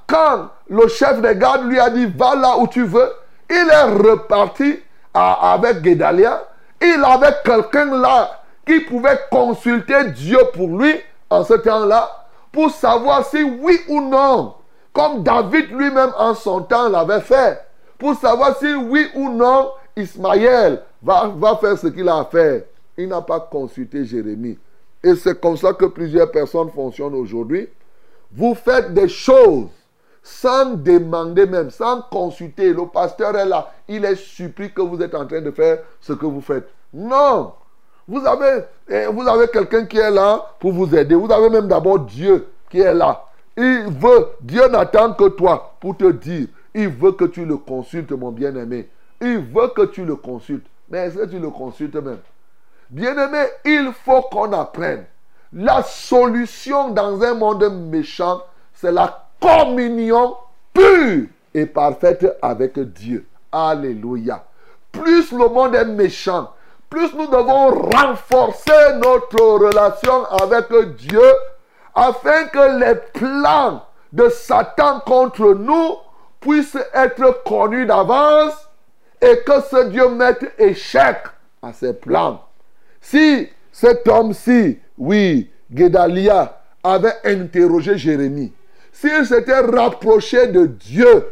quand 0.08 0.48
le 0.68 0.88
chef 0.88 1.20
des 1.22 1.36
gardes 1.36 1.66
lui 1.68 1.78
a 1.78 1.88
dit 1.88 2.06
va 2.06 2.34
là 2.34 2.56
où 2.58 2.66
tu 2.66 2.82
veux, 2.82 3.12
il 3.48 3.68
est 3.70 4.08
reparti 4.08 4.80
avec 5.14 5.82
Guédalia. 5.82 6.42
Il 6.80 7.00
avait 7.04 7.36
quelqu'un 7.44 7.96
là 7.96 8.41
pouvait 8.80 9.18
consulter 9.30 10.10
Dieu 10.10 10.38
pour 10.52 10.68
lui 10.68 10.94
en 11.30 11.44
ce 11.44 11.54
temps-là 11.54 12.22
pour 12.52 12.70
savoir 12.70 13.24
si 13.26 13.42
oui 13.42 13.78
ou 13.88 14.00
non, 14.02 14.54
comme 14.92 15.22
David 15.22 15.70
lui-même 15.70 16.12
en 16.18 16.34
son 16.34 16.62
temps 16.62 16.88
l'avait 16.88 17.20
fait, 17.20 17.60
pour 17.98 18.14
savoir 18.14 18.56
si 18.58 18.72
oui 18.74 19.06
ou 19.14 19.30
non 19.30 19.70
Ismaël 19.96 20.82
va, 21.02 21.32
va 21.34 21.56
faire 21.56 21.78
ce 21.78 21.86
qu'il 21.88 22.08
a 22.08 22.18
à 22.18 22.24
faire. 22.24 22.62
Il 22.96 23.08
n'a 23.08 23.22
pas 23.22 23.40
consulté 23.40 24.04
Jérémie. 24.04 24.58
Et 25.02 25.14
c'est 25.14 25.40
comme 25.40 25.56
ça 25.56 25.72
que 25.72 25.86
plusieurs 25.86 26.30
personnes 26.30 26.70
fonctionnent 26.70 27.14
aujourd'hui. 27.14 27.68
Vous 28.30 28.54
faites 28.54 28.92
des 28.92 29.08
choses 29.08 29.68
sans 30.22 30.74
demander 30.74 31.46
même, 31.46 31.70
sans 31.70 32.02
consulter. 32.02 32.72
Le 32.72 32.86
pasteur 32.86 33.36
est 33.36 33.46
là. 33.46 33.72
Il 33.88 34.04
est 34.04 34.14
surpris 34.14 34.72
que 34.72 34.80
vous 34.80 35.02
êtes 35.02 35.14
en 35.14 35.26
train 35.26 35.40
de 35.40 35.50
faire 35.50 35.78
ce 36.00 36.12
que 36.12 36.26
vous 36.26 36.40
faites. 36.40 36.68
Non. 36.92 37.52
Vous 38.08 38.26
avez, 38.26 38.64
eh, 38.88 39.06
vous 39.06 39.26
avez 39.26 39.48
quelqu'un 39.48 39.84
qui 39.84 39.98
est 39.98 40.10
là 40.10 40.44
pour 40.58 40.72
vous 40.72 40.94
aider. 40.94 41.14
Vous 41.14 41.30
avez 41.30 41.48
même 41.48 41.68
d'abord 41.68 42.00
Dieu 42.00 42.48
qui 42.70 42.80
est 42.80 42.94
là. 42.94 43.24
Il 43.56 43.86
veut, 43.88 44.28
Dieu 44.40 44.66
n'attend 44.68 45.12
que 45.12 45.28
toi 45.28 45.74
pour 45.80 45.96
te 45.96 46.10
dire. 46.10 46.48
Il 46.74 46.88
veut 46.88 47.12
que 47.12 47.24
tu 47.26 47.44
le 47.44 47.56
consultes, 47.58 48.12
mon 48.12 48.30
bien-aimé. 48.30 48.88
Il 49.20 49.38
veut 49.38 49.68
que 49.68 49.86
tu 49.86 50.04
le 50.04 50.16
consultes. 50.16 50.66
Mais 50.88 51.06
est-ce 51.06 51.16
que 51.16 51.26
tu 51.26 51.38
le 51.38 51.50
consultes 51.50 51.94
même? 51.96 52.18
Bien-aimé, 52.90 53.44
il 53.64 53.92
faut 54.04 54.22
qu'on 54.22 54.52
apprenne. 54.52 55.04
La 55.52 55.82
solution 55.82 56.90
dans 56.90 57.22
un 57.22 57.34
monde 57.34 57.68
méchant, 57.90 58.42
c'est 58.74 58.92
la 58.92 59.28
communion 59.40 60.34
pure 60.72 61.26
et 61.54 61.66
parfaite 61.66 62.26
avec 62.40 62.78
Dieu. 62.78 63.26
Alléluia. 63.50 64.44
Plus 64.90 65.32
le 65.32 65.48
monde 65.48 65.74
est 65.74 65.84
méchant, 65.84 66.52
plus 66.92 67.14
nous 67.14 67.26
devons 67.26 67.70
renforcer 67.90 68.98
notre 69.02 69.42
relation 69.42 70.26
avec 70.26 70.94
Dieu 70.96 71.22
afin 71.94 72.44
que 72.48 72.78
les 72.78 72.96
plans 73.14 73.82
de 74.12 74.28
Satan 74.28 75.00
contre 75.00 75.54
nous 75.54 75.96
puissent 76.38 76.76
être 76.92 77.44
connus 77.44 77.86
d'avance 77.86 78.52
et 79.22 79.38
que 79.38 79.62
ce 79.70 79.88
Dieu 79.88 80.10
mette 80.10 80.52
échec 80.58 81.16
à 81.62 81.72
ses 81.72 81.94
plans. 81.94 82.42
Si 83.00 83.48
cet 83.72 84.06
homme-ci, 84.06 84.78
oui, 84.98 85.50
Guédalia, 85.70 86.60
avait 86.84 87.16
interrogé 87.24 87.96
Jérémie, 87.96 88.52
s'il 88.92 89.24
s'était 89.24 89.60
rapproché 89.60 90.48
de 90.48 90.66
Dieu, 90.66 91.24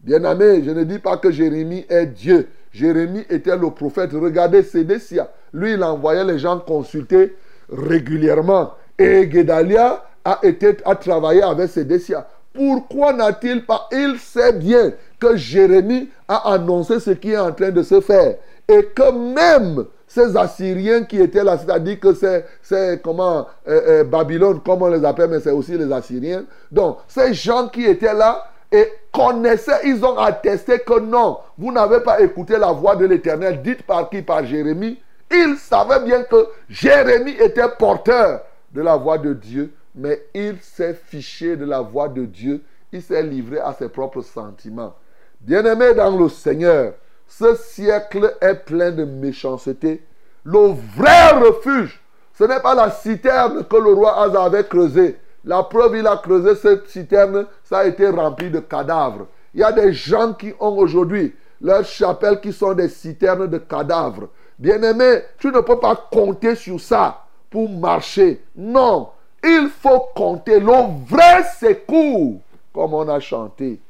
bien 0.00 0.22
aimé, 0.24 0.62
je 0.62 0.70
ne 0.70 0.84
dis 0.84 0.98
pas 0.98 1.16
que 1.16 1.30
Jérémie 1.30 1.86
est 1.88 2.06
Dieu. 2.06 2.50
Jérémie 2.72 3.24
était 3.30 3.56
le 3.56 3.70
prophète. 3.70 4.10
Regardez 4.12 4.62
Sédécia. 4.62 5.30
Lui, 5.52 5.72
il 5.72 5.82
envoyait 5.82 6.24
les 6.24 6.38
gens 6.38 6.58
consulter 6.58 7.36
régulièrement. 7.70 8.74
Et 8.98 9.30
Gedalia 9.30 10.04
a, 10.24 10.40
été, 10.42 10.76
a 10.84 10.94
travaillé 10.94 11.42
avec 11.42 11.70
Sédécia. 11.70 12.26
Pourquoi 12.52 13.12
n'a-t-il 13.12 13.64
pas 13.64 13.88
Il 13.92 14.16
sait 14.18 14.52
bien 14.52 14.92
que 15.20 15.36
Jérémie 15.36 16.08
a 16.26 16.52
annoncé 16.52 16.98
ce 17.00 17.10
qui 17.10 17.32
est 17.32 17.38
en 17.38 17.52
train 17.52 17.70
de 17.70 17.82
se 17.82 18.00
faire. 18.00 18.36
Et 18.68 18.84
que 18.94 19.34
même 19.34 19.84
ces 20.06 20.36
Assyriens 20.36 21.04
qui 21.04 21.20
étaient 21.20 21.44
là, 21.44 21.58
c'est-à-dire 21.58 22.00
que 22.00 22.14
c'est, 22.14 23.02
comment, 23.02 23.46
euh, 23.68 24.00
euh, 24.00 24.04
Babylone, 24.04 24.60
comme 24.64 24.82
on 24.82 24.88
les 24.88 25.04
appelle, 25.04 25.30
mais 25.30 25.40
c'est 25.40 25.50
aussi 25.50 25.76
les 25.76 25.92
Assyriens. 25.92 26.44
Donc, 26.72 26.98
ces 27.06 27.34
gens 27.34 27.68
qui 27.68 27.84
étaient 27.84 28.14
là 28.14 28.50
et 28.70 28.92
connaissaient, 29.12 29.80
ils 29.84 30.04
ont 30.04 30.18
attesté 30.18 30.80
que 30.80 31.00
non, 31.00 31.38
vous 31.56 31.72
n'avez 31.72 32.00
pas 32.00 32.20
écouté 32.20 32.58
la 32.58 32.72
voix 32.72 32.96
de 32.96 33.06
l'Éternel, 33.06 33.62
dite 33.62 33.82
par 33.82 34.10
qui? 34.10 34.22
Par 34.22 34.44
Jérémie. 34.44 35.00
Ils 35.30 35.56
savaient 35.56 36.04
bien 36.04 36.22
que 36.22 36.48
Jérémie 36.68 37.36
était 37.38 37.68
porteur 37.78 38.42
de 38.72 38.80
la 38.80 38.96
voix 38.96 39.18
de 39.18 39.32
Dieu, 39.32 39.72
mais 39.94 40.22
il 40.34 40.58
s'est 40.60 40.94
fiché 40.94 41.56
de 41.56 41.64
la 41.64 41.80
voix 41.80 42.08
de 42.08 42.24
Dieu, 42.24 42.62
il 42.92 43.02
s'est 43.02 43.22
livré 43.22 43.58
à 43.58 43.72
ses 43.72 43.88
propres 43.88 44.22
sentiments. 44.22 44.94
Bien-aimé 45.40 45.94
dans 45.94 46.16
le 46.16 46.28
Seigneur, 46.28 46.94
ce 47.26 47.54
siècle 47.56 48.34
est 48.40 48.54
plein 48.54 48.90
de 48.90 49.04
méchanceté. 49.04 50.02
Le 50.44 50.72
vrai 50.96 51.32
refuge, 51.32 52.00
ce 52.38 52.44
n'est 52.44 52.60
pas 52.60 52.74
la 52.74 52.90
citerne 52.90 53.64
que 53.66 53.76
le 53.76 53.92
roi 53.92 54.22
Asa 54.22 54.44
avait 54.44 54.64
creusée. 54.64 55.18
La 55.44 55.62
preuve, 55.62 55.96
il 55.96 56.06
a 56.06 56.16
creusé 56.16 56.54
cette 56.54 56.88
citerne, 56.88 57.46
ça 57.64 57.78
a 57.78 57.84
été 57.86 58.08
rempli 58.08 58.50
de 58.50 58.60
cadavres. 58.60 59.26
Il 59.54 59.60
y 59.60 59.64
a 59.64 59.72
des 59.72 59.92
gens 59.92 60.32
qui 60.34 60.52
ont 60.60 60.76
aujourd'hui 60.76 61.34
leurs 61.60 61.84
chapelles 61.84 62.40
qui 62.40 62.52
sont 62.52 62.74
des 62.74 62.88
citernes 62.88 63.46
de 63.46 63.58
cadavres. 63.58 64.28
Bien-aimé, 64.58 65.22
tu 65.38 65.48
ne 65.48 65.60
peux 65.60 65.78
pas 65.78 66.08
compter 66.10 66.54
sur 66.54 66.80
ça 66.80 67.24
pour 67.50 67.68
marcher. 67.68 68.42
Non, 68.56 69.10
il 69.42 69.68
faut 69.68 70.08
compter 70.14 70.58
le 70.60 70.72
vrai 71.08 71.44
secours, 71.58 72.40
comme 72.72 72.94
on 72.94 73.08
a 73.08 73.20
chanté. 73.20 73.80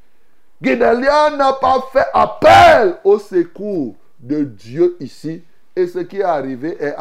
Guédalia 0.60 1.30
n'a 1.30 1.52
pas 1.54 1.84
fait 1.92 2.06
appel 2.12 2.96
au 3.04 3.18
secours 3.18 3.94
de 4.18 4.42
Dieu 4.42 4.96
ici. 5.00 5.42
Et 5.74 5.86
ce 5.86 6.00
qui 6.00 6.18
est 6.18 6.24
arrivé 6.24 6.76
est, 6.80 6.96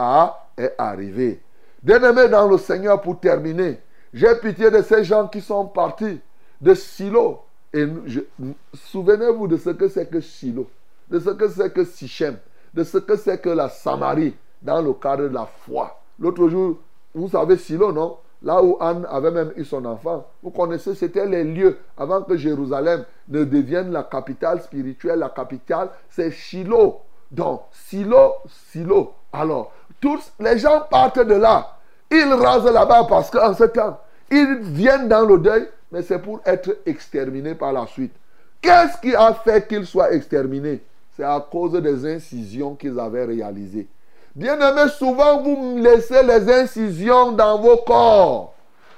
est 0.57 0.73
arrivé. 0.77 1.41
Bien-aimé 1.81 2.27
dans 2.27 2.47
le 2.47 2.57
Seigneur, 2.57 3.01
pour 3.01 3.19
terminer, 3.19 3.79
j'ai 4.13 4.35
pitié 4.35 4.71
de 4.71 4.81
ces 4.81 5.03
gens 5.03 5.27
qui 5.27 5.41
sont 5.41 5.65
partis 5.65 6.19
de 6.61 6.73
Silo. 6.73 7.41
Et 7.73 7.85
souvenez-vous 8.73 9.47
de 9.47 9.57
ce 9.57 9.71
que 9.71 9.87
c'est 9.87 10.09
que 10.09 10.21
Silo, 10.21 10.69
de 11.09 11.19
ce 11.19 11.29
que 11.31 11.47
c'est 11.49 11.71
que 11.71 11.83
Sichem, 11.83 12.37
de 12.73 12.83
ce 12.83 12.97
que 12.97 13.15
c'est 13.15 13.39
que 13.39 13.49
la 13.49 13.69
Samarie 13.69 14.35
dans 14.61 14.81
le 14.81 14.93
cadre 14.93 15.23
de 15.23 15.33
la 15.33 15.45
foi. 15.45 15.99
L'autre 16.19 16.47
jour, 16.47 16.77
vous 17.13 17.29
savez 17.29 17.57
Silo, 17.57 17.91
non? 17.91 18.17
Là 18.43 18.61
où 18.61 18.77
Anne 18.79 19.05
avait 19.09 19.31
même 19.31 19.51
eu 19.55 19.65
son 19.65 19.83
enfant. 19.85 20.27
Vous 20.43 20.51
connaissez, 20.51 20.93
c'était 20.93 21.25
les 21.25 21.43
lieux 21.43 21.79
avant 21.97 22.21
que 22.21 22.37
Jérusalem 22.37 23.03
ne 23.29 23.43
devienne 23.43 23.91
la 23.91 24.03
capitale 24.03 24.61
spirituelle. 24.61 25.19
La 25.19 25.29
capitale, 25.29 25.89
c'est 26.09 26.31
Shiloh. 26.31 27.01
Donc, 27.31 27.63
Silo, 27.71 28.33
Silo. 28.71 29.13
Alors, 29.33 29.71
tous 29.99 30.31
les 30.39 30.59
gens 30.59 30.83
partent 30.89 31.19
de 31.19 31.33
là. 31.33 31.76
Ils 32.11 32.33
rasent 32.33 32.71
là-bas 32.71 33.05
parce 33.09 33.29
qu'en 33.29 33.53
ce 33.53 33.65
temps, 33.65 33.99
ils 34.31 34.59
viennent 34.61 35.07
dans 35.07 35.25
le 35.25 35.37
deuil, 35.37 35.67
mais 35.91 36.01
c'est 36.01 36.19
pour 36.19 36.39
être 36.45 36.77
exterminés 36.85 37.55
par 37.55 37.73
la 37.73 37.85
suite. 37.87 38.13
Qu'est-ce 38.61 38.99
qui 39.01 39.15
a 39.15 39.33
fait 39.33 39.67
qu'ils 39.67 39.85
soient 39.85 40.13
exterminés? 40.13 40.81
C'est 41.15 41.23
à 41.23 41.39
cause 41.39 41.73
des 41.81 42.05
incisions 42.05 42.75
qu'ils 42.75 42.99
avaient 42.99 43.25
réalisées. 43.25 43.87
Bien-aimés, 44.35 44.89
souvent 44.97 45.41
vous 45.41 45.77
laissez 45.79 46.21
les 46.23 46.51
incisions 46.51 47.31
dans 47.31 47.59
vos 47.59 47.77
corps. 47.77 48.53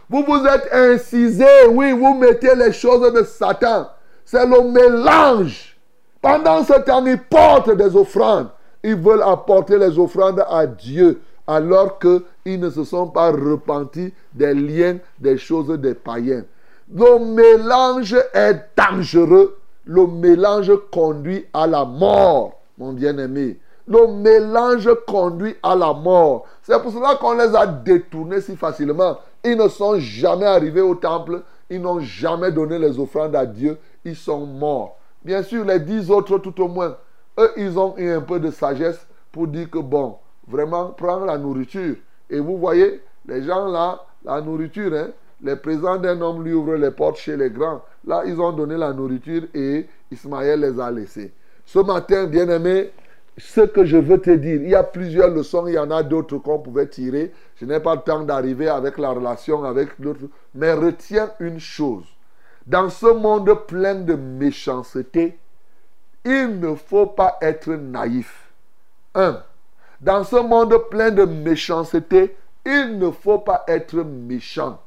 Vous 0.09 0.23
vous 0.23 0.45
êtes 0.45 0.73
incisés, 0.73 1.67
oui, 1.69 1.91
vous 1.91 2.15
mettez 2.15 2.55
les 2.55 2.73
choses 2.73 3.13
de 3.13 3.23
Satan. 3.23 3.87
C'est 4.25 4.45
le 4.45 4.61
mélange. 4.63 5.77
Pendant 6.21 6.63
ce 6.63 6.79
temps, 6.81 7.05
ils 7.05 7.21
portent 7.21 7.75
des 7.75 7.95
offrandes. 7.95 8.49
Ils 8.83 8.95
veulent 8.95 9.23
apporter 9.23 9.77
les 9.77 9.97
offrandes 9.97 10.43
à 10.49 10.65
Dieu 10.65 11.21
alors 11.49 11.97
qu'ils 11.97 12.59
ne 12.59 12.69
se 12.69 12.83
sont 12.83 13.07
pas 13.07 13.31
repentis 13.31 14.13
des 14.33 14.53
liens, 14.53 14.97
des 15.17 15.35
choses 15.39 15.69
des 15.79 15.95
païens. 15.95 16.45
Le 16.93 17.17
mélange 17.17 18.15
est 18.35 18.65
dangereux. 18.77 19.57
Le 19.83 20.05
mélange 20.05 20.71
conduit 20.91 21.47
à 21.51 21.65
la 21.65 21.85
mort, 21.85 22.59
mon 22.77 22.93
bien-aimé. 22.93 23.57
Le 23.87 24.05
mélange 24.13 24.89
conduit 25.07 25.55
à 25.63 25.75
la 25.75 25.91
mort. 25.91 26.45
C'est 26.61 26.79
pour 26.79 26.91
cela 26.91 27.15
qu'on 27.15 27.33
les 27.33 27.55
a 27.55 27.65
détournés 27.65 28.41
si 28.41 28.55
facilement. 28.55 29.17
Ils 29.43 29.57
ne 29.57 29.67
sont 29.67 29.99
jamais 29.99 30.45
arrivés 30.45 30.81
au 30.81 30.93
temple. 30.93 31.41
Ils 31.71 31.81
n'ont 31.81 31.99
jamais 31.99 32.51
donné 32.51 32.77
les 32.77 32.99
offrandes 32.99 33.35
à 33.35 33.47
Dieu. 33.47 33.79
Ils 34.05 34.15
sont 34.15 34.45
morts. 34.45 34.99
Bien 35.25 35.41
sûr, 35.41 35.65
les 35.65 35.79
dix 35.79 36.11
autres, 36.11 36.37
tout 36.37 36.61
au 36.61 36.67
moins, 36.67 36.95
eux, 37.39 37.51
ils 37.57 37.79
ont 37.79 37.95
eu 37.97 38.11
un 38.11 38.21
peu 38.21 38.39
de 38.39 38.51
sagesse 38.51 39.07
pour 39.31 39.47
dire 39.47 39.67
que, 39.67 39.79
bon, 39.79 40.17
vraiment, 40.49 40.87
prendre 40.87 41.25
la 41.25 41.37
nourriture. 41.37 41.95
Et 42.29 42.39
vous 42.39 42.57
voyez, 42.57 43.01
les 43.27 43.43
gens 43.43 43.67
là, 43.67 44.01
la 44.25 44.41
nourriture, 44.41 44.93
hein, 44.93 45.09
les 45.41 45.55
présents 45.55 45.97
d'un 45.97 46.19
homme 46.21 46.43
lui 46.43 46.53
ouvrent 46.53 46.75
les 46.75 46.91
portes 46.91 47.17
chez 47.17 47.37
les 47.37 47.49
grands. 47.49 47.81
Là, 48.05 48.23
ils 48.25 48.39
ont 48.39 48.51
donné 48.51 48.75
la 48.75 48.91
nourriture 48.91 49.43
et 49.53 49.87
Ismaël 50.11 50.59
les 50.59 50.79
a 50.79 50.91
laissés. 50.91 51.31
Ce 51.65 51.79
matin, 51.79 52.25
bien-aimé, 52.25 52.91
ce 53.37 53.61
que 53.61 53.85
je 53.85 53.97
veux 53.97 54.19
te 54.19 54.31
dire, 54.31 54.61
il 54.61 54.69
y 54.69 54.75
a 54.75 54.83
plusieurs 54.83 55.29
leçons, 55.29 55.67
il 55.67 55.75
y 55.75 55.79
en 55.79 55.91
a 55.91 56.03
d'autres 56.03 56.37
qu'on 56.37 56.59
pouvait 56.59 56.87
tirer. 56.87 57.31
Je 57.55 57.65
n'ai 57.65 57.79
pas 57.79 57.95
le 57.95 58.01
temps 58.01 58.23
d'arriver 58.23 58.67
avec 58.67 58.97
la 58.97 59.11
relation 59.11 59.63
avec 59.63 59.89
d'autres. 59.99 60.25
Mais 60.55 60.73
retiens 60.73 61.31
une 61.39 61.59
chose. 61.59 62.05
Dans 62.67 62.89
ce 62.89 63.05
monde 63.05 63.65
plein 63.65 63.95
de 63.95 64.15
méchanceté, 64.15 65.37
il 66.25 66.59
ne 66.59 66.75
faut 66.75 67.07
pas 67.07 67.37
être 67.41 67.71
naïf. 67.71 68.51
Un, 69.15 69.41
dans 70.01 70.23
ce 70.23 70.37
monde 70.37 70.75
plein 70.89 71.11
de 71.11 71.25
méchanceté, 71.25 72.35
il 72.65 72.97
ne 72.97 73.11
faut 73.11 73.39
pas 73.39 73.63
être 73.67 73.97
méchant. 73.97 74.79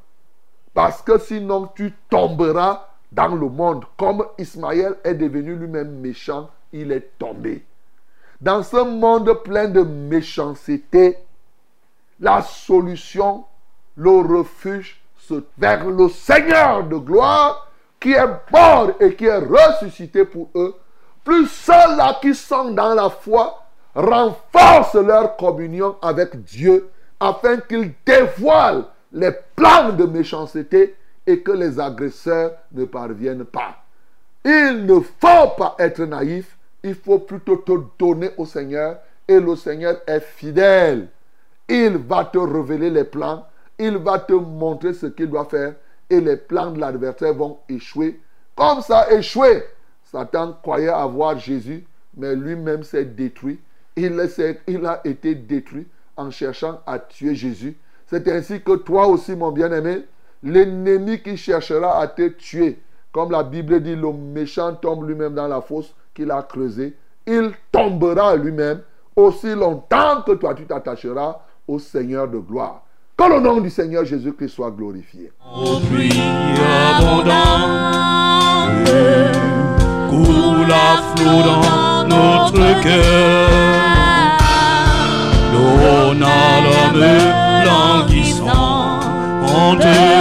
Parce 0.74 1.02
que 1.02 1.18
sinon 1.18 1.68
tu 1.74 1.92
tomberas 2.08 2.88
dans 3.10 3.34
le 3.34 3.48
monde. 3.48 3.84
Comme 3.98 4.24
Ismaël 4.38 4.96
est 5.04 5.14
devenu 5.14 5.54
lui-même 5.54 6.00
méchant, 6.00 6.48
il 6.72 6.92
est 6.92 7.18
tombé. 7.18 7.64
Dans 8.40 8.62
ce 8.62 8.82
monde 8.82 9.32
plein 9.44 9.68
de 9.68 9.82
méchanceté, 9.82 11.18
la 12.18 12.42
solution, 12.42 13.44
le 13.96 14.10
refuge, 14.10 15.02
se 15.18 15.34
vers 15.56 15.86
le 15.88 16.08
Seigneur 16.08 16.84
de 16.84 16.96
gloire 16.96 17.68
qui 18.00 18.12
est 18.12 18.50
mort 18.50 18.90
et 18.98 19.14
qui 19.14 19.26
est 19.26 19.38
ressuscité 19.38 20.24
pour 20.24 20.48
eux. 20.56 20.74
Plus 21.22 21.46
ceux-là 21.46 22.18
qui 22.20 22.34
sont 22.34 22.72
dans 22.72 22.94
la 22.94 23.08
foi 23.08 23.61
renforcent 23.94 24.94
leur 24.94 25.36
communion 25.36 25.96
avec 26.02 26.42
Dieu 26.44 26.88
afin 27.20 27.58
qu'ils 27.58 27.92
dévoilent 28.04 28.86
les 29.12 29.32
plans 29.54 29.92
de 29.92 30.04
méchanceté 30.04 30.96
et 31.26 31.40
que 31.40 31.52
les 31.52 31.78
agresseurs 31.78 32.52
ne 32.72 32.84
parviennent 32.84 33.44
pas. 33.44 33.76
Il 34.44 34.86
ne 34.86 34.98
faut 34.98 35.48
pas 35.56 35.76
être 35.78 36.02
naïf, 36.02 36.56
il 36.82 36.94
faut 36.94 37.20
plutôt 37.20 37.56
te 37.58 37.72
donner 37.98 38.30
au 38.36 38.44
Seigneur 38.44 38.98
et 39.28 39.38
le 39.38 39.54
Seigneur 39.54 40.00
est 40.06 40.20
fidèle. 40.20 41.08
Il 41.68 41.96
va 41.98 42.24
te 42.24 42.38
révéler 42.38 42.90
les 42.90 43.04
plans, 43.04 43.46
il 43.78 43.96
va 43.98 44.18
te 44.18 44.32
montrer 44.32 44.94
ce 44.94 45.06
qu'il 45.06 45.30
doit 45.30 45.44
faire 45.44 45.74
et 46.10 46.20
les 46.20 46.36
plans 46.36 46.70
de 46.72 46.80
l'adversaire 46.80 47.34
vont 47.34 47.58
échouer. 47.68 48.20
Comme 48.56 48.80
ça 48.82 49.10
échoué, 49.12 49.62
Satan 50.04 50.58
croyait 50.60 50.88
avoir 50.88 51.38
Jésus, 51.38 51.86
mais 52.16 52.34
lui-même 52.34 52.82
s'est 52.82 53.04
détruit. 53.04 53.60
Il, 53.96 54.86
a 54.86 55.00
été 55.04 55.34
détruit 55.34 55.86
en 56.16 56.30
cherchant 56.30 56.80
à 56.86 56.98
tuer 56.98 57.34
Jésus. 57.34 57.76
C'est 58.06 58.28
ainsi 58.28 58.60
que 58.62 58.76
toi 58.76 59.06
aussi, 59.06 59.36
mon 59.36 59.52
bien-aimé, 59.52 60.04
l'ennemi 60.42 61.20
qui 61.20 61.36
cherchera 61.36 62.00
à 62.00 62.06
te 62.06 62.28
tuer, 62.28 62.78
comme 63.12 63.30
la 63.30 63.42
Bible 63.42 63.82
dit, 63.82 63.94
le 63.94 64.12
méchant 64.12 64.74
tombe 64.74 65.06
lui-même 65.06 65.34
dans 65.34 65.48
la 65.48 65.60
fosse 65.60 65.94
qu'il 66.14 66.30
a 66.30 66.42
creusée, 66.42 66.96
il 67.26 67.52
tombera 67.70 68.36
lui-même 68.36 68.80
aussi 69.14 69.54
longtemps 69.54 70.22
que 70.26 70.32
toi 70.32 70.54
tu 70.54 70.64
t'attacheras 70.64 71.40
au 71.68 71.78
Seigneur 71.78 72.28
de 72.28 72.38
gloire. 72.38 72.82
Que 73.16 73.24
le 73.24 73.40
nom 73.40 73.60
du 73.60 73.70
Seigneur 73.70 74.04
Jésus-Christ 74.04 74.48
soit 74.48 74.70
glorifié. 74.70 75.30
En 89.72 90.11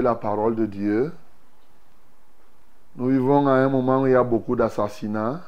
la 0.00 0.14
parole 0.14 0.54
de 0.54 0.66
Dieu. 0.66 1.12
Nous 2.96 3.08
vivons 3.08 3.46
à 3.46 3.52
un 3.52 3.68
moment 3.68 4.02
où 4.02 4.06
il 4.06 4.12
y 4.12 4.16
a 4.16 4.22
beaucoup 4.22 4.56
d'assassinats. 4.56 5.40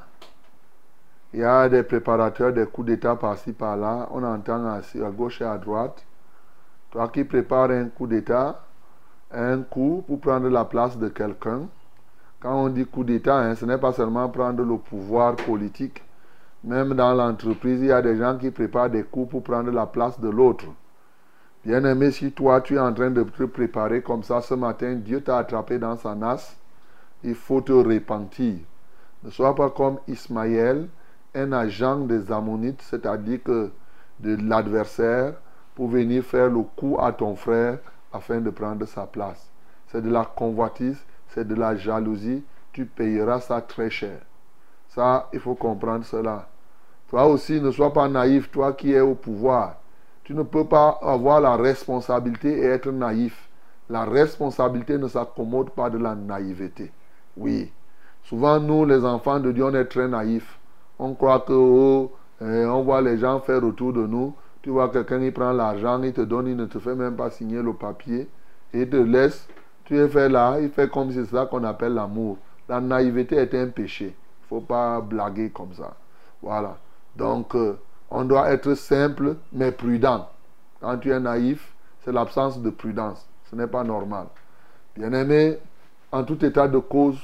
Il 1.32 1.40
y 1.40 1.44
a 1.44 1.68
des 1.68 1.82
préparateurs 1.82 2.52
des 2.52 2.66
coups 2.66 2.88
d'État 2.88 3.16
par-ci, 3.16 3.52
par-là. 3.52 4.08
On 4.12 4.22
entend 4.22 4.64
à, 4.66 4.76
à 4.78 5.10
gauche 5.10 5.40
et 5.40 5.44
à 5.44 5.58
droite. 5.58 6.04
Toi 6.90 7.08
qui 7.08 7.24
prépares 7.24 7.70
un 7.70 7.86
coup 7.86 8.06
d'État, 8.06 8.60
un 9.32 9.62
coup 9.62 10.04
pour 10.06 10.20
prendre 10.20 10.48
la 10.48 10.64
place 10.64 10.96
de 10.96 11.08
quelqu'un. 11.08 11.62
Quand 12.40 12.54
on 12.54 12.68
dit 12.68 12.86
coup 12.86 13.04
d'État, 13.04 13.38
hein, 13.38 13.54
ce 13.54 13.64
n'est 13.64 13.78
pas 13.78 13.92
seulement 13.92 14.28
prendre 14.28 14.62
le 14.62 14.76
pouvoir 14.76 15.34
politique. 15.36 16.02
Même 16.62 16.94
dans 16.94 17.14
l'entreprise, 17.14 17.80
il 17.80 17.86
y 17.86 17.92
a 17.92 18.00
des 18.00 18.16
gens 18.16 18.38
qui 18.38 18.50
préparent 18.50 18.90
des 18.90 19.02
coups 19.02 19.30
pour 19.30 19.42
prendre 19.42 19.70
la 19.70 19.86
place 19.86 20.20
de 20.20 20.28
l'autre. 20.28 20.66
Bien 21.64 21.82
aimé, 21.84 22.10
si 22.10 22.30
toi 22.30 22.60
tu 22.60 22.74
es 22.74 22.78
en 22.78 22.92
train 22.92 23.10
de 23.10 23.22
te 23.22 23.44
préparer 23.44 24.02
comme 24.02 24.22
ça 24.22 24.42
ce 24.42 24.52
matin, 24.52 24.96
Dieu 24.96 25.22
t'a 25.22 25.38
attrapé 25.38 25.78
dans 25.78 25.96
sa 25.96 26.14
nasse, 26.14 26.58
il 27.22 27.34
faut 27.34 27.62
te 27.62 27.72
repentir. 27.72 28.56
Ne 29.22 29.30
sois 29.30 29.54
pas 29.54 29.70
comme 29.70 29.98
Ismaël, 30.06 30.88
un 31.34 31.52
agent 31.52 32.00
des 32.00 32.30
Ammonites, 32.30 32.82
c'est-à-dire 32.82 33.40
de 33.46 34.36
l'adversaire, 34.46 35.32
pour 35.74 35.88
venir 35.88 36.22
faire 36.22 36.50
le 36.50 36.60
coup 36.76 36.98
à 37.00 37.12
ton 37.12 37.34
frère 37.34 37.78
afin 38.12 38.42
de 38.42 38.50
prendre 38.50 38.84
sa 38.84 39.06
place. 39.06 39.48
C'est 39.88 40.02
de 40.02 40.10
la 40.10 40.26
convoitise, 40.26 41.02
c'est 41.28 41.48
de 41.48 41.54
la 41.54 41.76
jalousie, 41.76 42.44
tu 42.72 42.84
payeras 42.84 43.40
ça 43.40 43.62
très 43.62 43.88
cher. 43.88 44.18
Ça, 44.88 45.30
il 45.32 45.40
faut 45.40 45.54
comprendre 45.54 46.04
cela. 46.04 46.46
Toi 47.08 47.26
aussi, 47.26 47.58
ne 47.58 47.70
sois 47.70 47.92
pas 47.92 48.06
naïf, 48.06 48.50
toi 48.50 48.74
qui 48.74 48.92
es 48.92 49.00
au 49.00 49.14
pouvoir. 49.14 49.76
Tu 50.24 50.34
ne 50.34 50.42
peux 50.42 50.64
pas 50.64 50.98
avoir 51.02 51.40
la 51.40 51.56
responsabilité 51.56 52.58
et 52.58 52.64
être 52.64 52.90
naïf. 52.90 53.48
La 53.90 54.04
responsabilité 54.04 54.96
ne 54.96 55.06
s'accommode 55.06 55.70
pas 55.70 55.90
de 55.90 55.98
la 55.98 56.14
naïveté. 56.14 56.90
Oui. 57.36 57.70
Souvent, 58.22 58.58
nous, 58.58 58.86
les 58.86 59.04
enfants 59.04 59.38
de 59.38 59.52
Dieu, 59.52 59.64
on 59.64 59.74
est 59.74 59.84
très 59.84 60.08
naïfs. 60.08 60.58
On 60.98 61.12
croit 61.14 61.40
que, 61.40 61.52
oh, 61.52 62.12
eh, 62.40 62.64
on 62.64 62.82
voit 62.82 63.02
les 63.02 63.18
gens 63.18 63.40
faire 63.40 63.62
autour 63.62 63.92
de 63.92 64.06
nous. 64.06 64.34
Tu 64.62 64.70
vois 64.70 64.88
quelqu'un, 64.88 65.20
il 65.20 65.32
prend 65.32 65.52
l'argent, 65.52 66.02
il 66.02 66.14
te 66.14 66.22
donne, 66.22 66.46
il 66.46 66.56
ne 66.56 66.64
te 66.64 66.78
fait 66.78 66.94
même 66.94 67.16
pas 67.16 67.30
signer 67.30 67.60
le 67.60 67.74
papier. 67.74 68.28
Et 68.72 68.82
il 68.82 68.88
te 68.88 68.96
laisse. 68.96 69.46
Tu 69.84 69.98
es 69.98 70.08
fait 70.08 70.30
là, 70.30 70.58
il 70.58 70.70
fait 70.70 70.90
comme 70.90 71.10
si 71.10 71.16
c'est 71.16 71.36
ça 71.36 71.44
qu'on 71.44 71.64
appelle 71.64 71.92
l'amour. 71.92 72.38
La 72.66 72.80
naïveté 72.80 73.36
est 73.36 73.54
un 73.54 73.66
péché. 73.66 74.06
Il 74.06 74.54
ne 74.54 74.60
faut 74.60 74.66
pas 74.66 75.02
blaguer 75.02 75.50
comme 75.50 75.74
ça. 75.74 75.94
Voilà. 76.42 76.78
Donc, 77.14 77.54
euh, 77.54 77.78
on 78.10 78.24
doit 78.24 78.50
être 78.50 78.74
simple 78.74 79.36
mais 79.52 79.72
prudent. 79.72 80.28
Quand 80.80 80.98
tu 80.98 81.10
es 81.10 81.20
naïf, 81.20 81.74
c'est 82.04 82.12
l'absence 82.12 82.60
de 82.60 82.70
prudence. 82.70 83.26
Ce 83.50 83.56
n'est 83.56 83.66
pas 83.66 83.84
normal. 83.84 84.26
Bien-aimé, 84.96 85.58
en 86.12 86.24
tout 86.24 86.44
état 86.44 86.68
de 86.68 86.78
cause, 86.78 87.18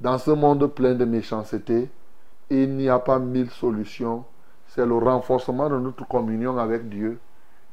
dans 0.00 0.18
ce 0.18 0.30
monde 0.30 0.66
plein 0.66 0.94
de 0.94 1.04
méchanceté, 1.04 1.90
il 2.48 2.76
n'y 2.76 2.88
a 2.88 2.98
pas 2.98 3.18
mille 3.18 3.50
solutions. 3.50 4.24
C'est 4.68 4.86
le 4.86 4.96
renforcement 4.96 5.68
de 5.68 5.78
notre 5.78 6.06
communion 6.06 6.56
avec 6.58 6.88
Dieu. 6.88 7.18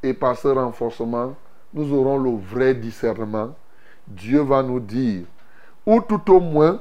Et 0.04 0.14
par 0.14 0.36
ce 0.38 0.48
renforcement, 0.48 1.36
nous 1.74 1.93
aurons 1.93 2.18
le 2.18 2.38
vrai 2.38 2.74
discernement. 2.74 3.56
Dieu 4.08 4.41
va 4.41 4.64
nous 4.64 4.80
dire, 4.80 5.26
ou 5.86 6.02
tout 6.02 6.32
au 6.32 6.39
moins, 6.39 6.80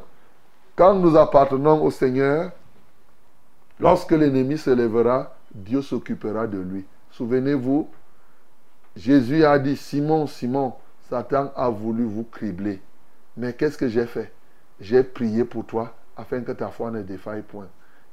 quand 0.74 0.94
nous 0.94 1.16
appartenons 1.16 1.82
au 1.82 1.90
Seigneur, 1.90 2.52
lorsque 3.80 4.12
l'ennemi 4.12 4.58
se 4.58 4.70
lèvera, 4.70 5.35
Dieu 5.56 5.80
s'occupera 5.80 6.46
de 6.46 6.58
lui. 6.58 6.84
Souvenez-vous, 7.10 7.88
Jésus 8.94 9.44
a 9.44 9.58
dit, 9.58 9.76
Simon, 9.76 10.26
Simon, 10.26 10.74
Satan 11.08 11.50
a 11.56 11.70
voulu 11.70 12.04
vous 12.04 12.24
cribler. 12.24 12.80
Mais 13.36 13.54
qu'est-ce 13.54 13.78
que 13.78 13.88
j'ai 13.88 14.06
fait? 14.06 14.32
J'ai 14.80 15.02
prié 15.02 15.44
pour 15.44 15.64
toi 15.64 15.94
afin 16.16 16.42
que 16.42 16.52
ta 16.52 16.68
foi 16.68 16.90
ne 16.90 17.02
défaille 17.02 17.42
point. 17.42 17.68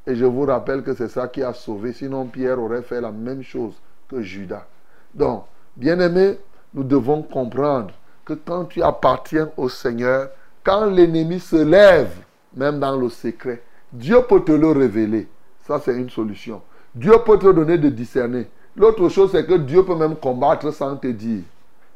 Et 0.07 0.15
je 0.15 0.25
vous 0.25 0.45
rappelle 0.45 0.83
que 0.83 0.93
c'est 0.93 1.07
ça 1.09 1.27
qui 1.27 1.43
a 1.43 1.53
sauvé. 1.53 1.93
Sinon, 1.93 2.25
Pierre 2.25 2.59
aurait 2.59 2.81
fait 2.81 3.01
la 3.01 3.11
même 3.11 3.43
chose 3.43 3.75
que 4.09 4.21
Judas. 4.21 4.65
Donc, 5.13 5.45
bien 5.75 5.99
aimé, 5.99 6.37
nous 6.73 6.83
devons 6.83 7.23
comprendre 7.23 7.93
que 8.25 8.33
quand 8.33 8.65
tu 8.65 8.81
appartiens 8.81 9.51
au 9.57 9.69
Seigneur, 9.69 10.29
quand 10.63 10.85
l'ennemi 10.85 11.39
se 11.39 11.57
lève, 11.57 12.13
même 12.55 12.79
dans 12.79 12.97
le 12.97 13.09
secret, 13.09 13.61
Dieu 13.91 14.21
peut 14.27 14.43
te 14.43 14.51
le 14.51 14.71
révéler. 14.71 15.27
Ça, 15.65 15.79
c'est 15.79 15.95
une 15.95 16.09
solution. 16.09 16.61
Dieu 16.95 17.13
peut 17.25 17.39
te 17.39 17.51
donner 17.51 17.77
de 17.77 17.89
discerner. 17.89 18.47
L'autre 18.75 19.09
chose, 19.09 19.31
c'est 19.31 19.45
que 19.45 19.55
Dieu 19.55 19.83
peut 19.83 19.95
même 19.95 20.15
combattre 20.15 20.71
sans 20.71 20.95
te 20.95 21.07
dire. 21.07 21.41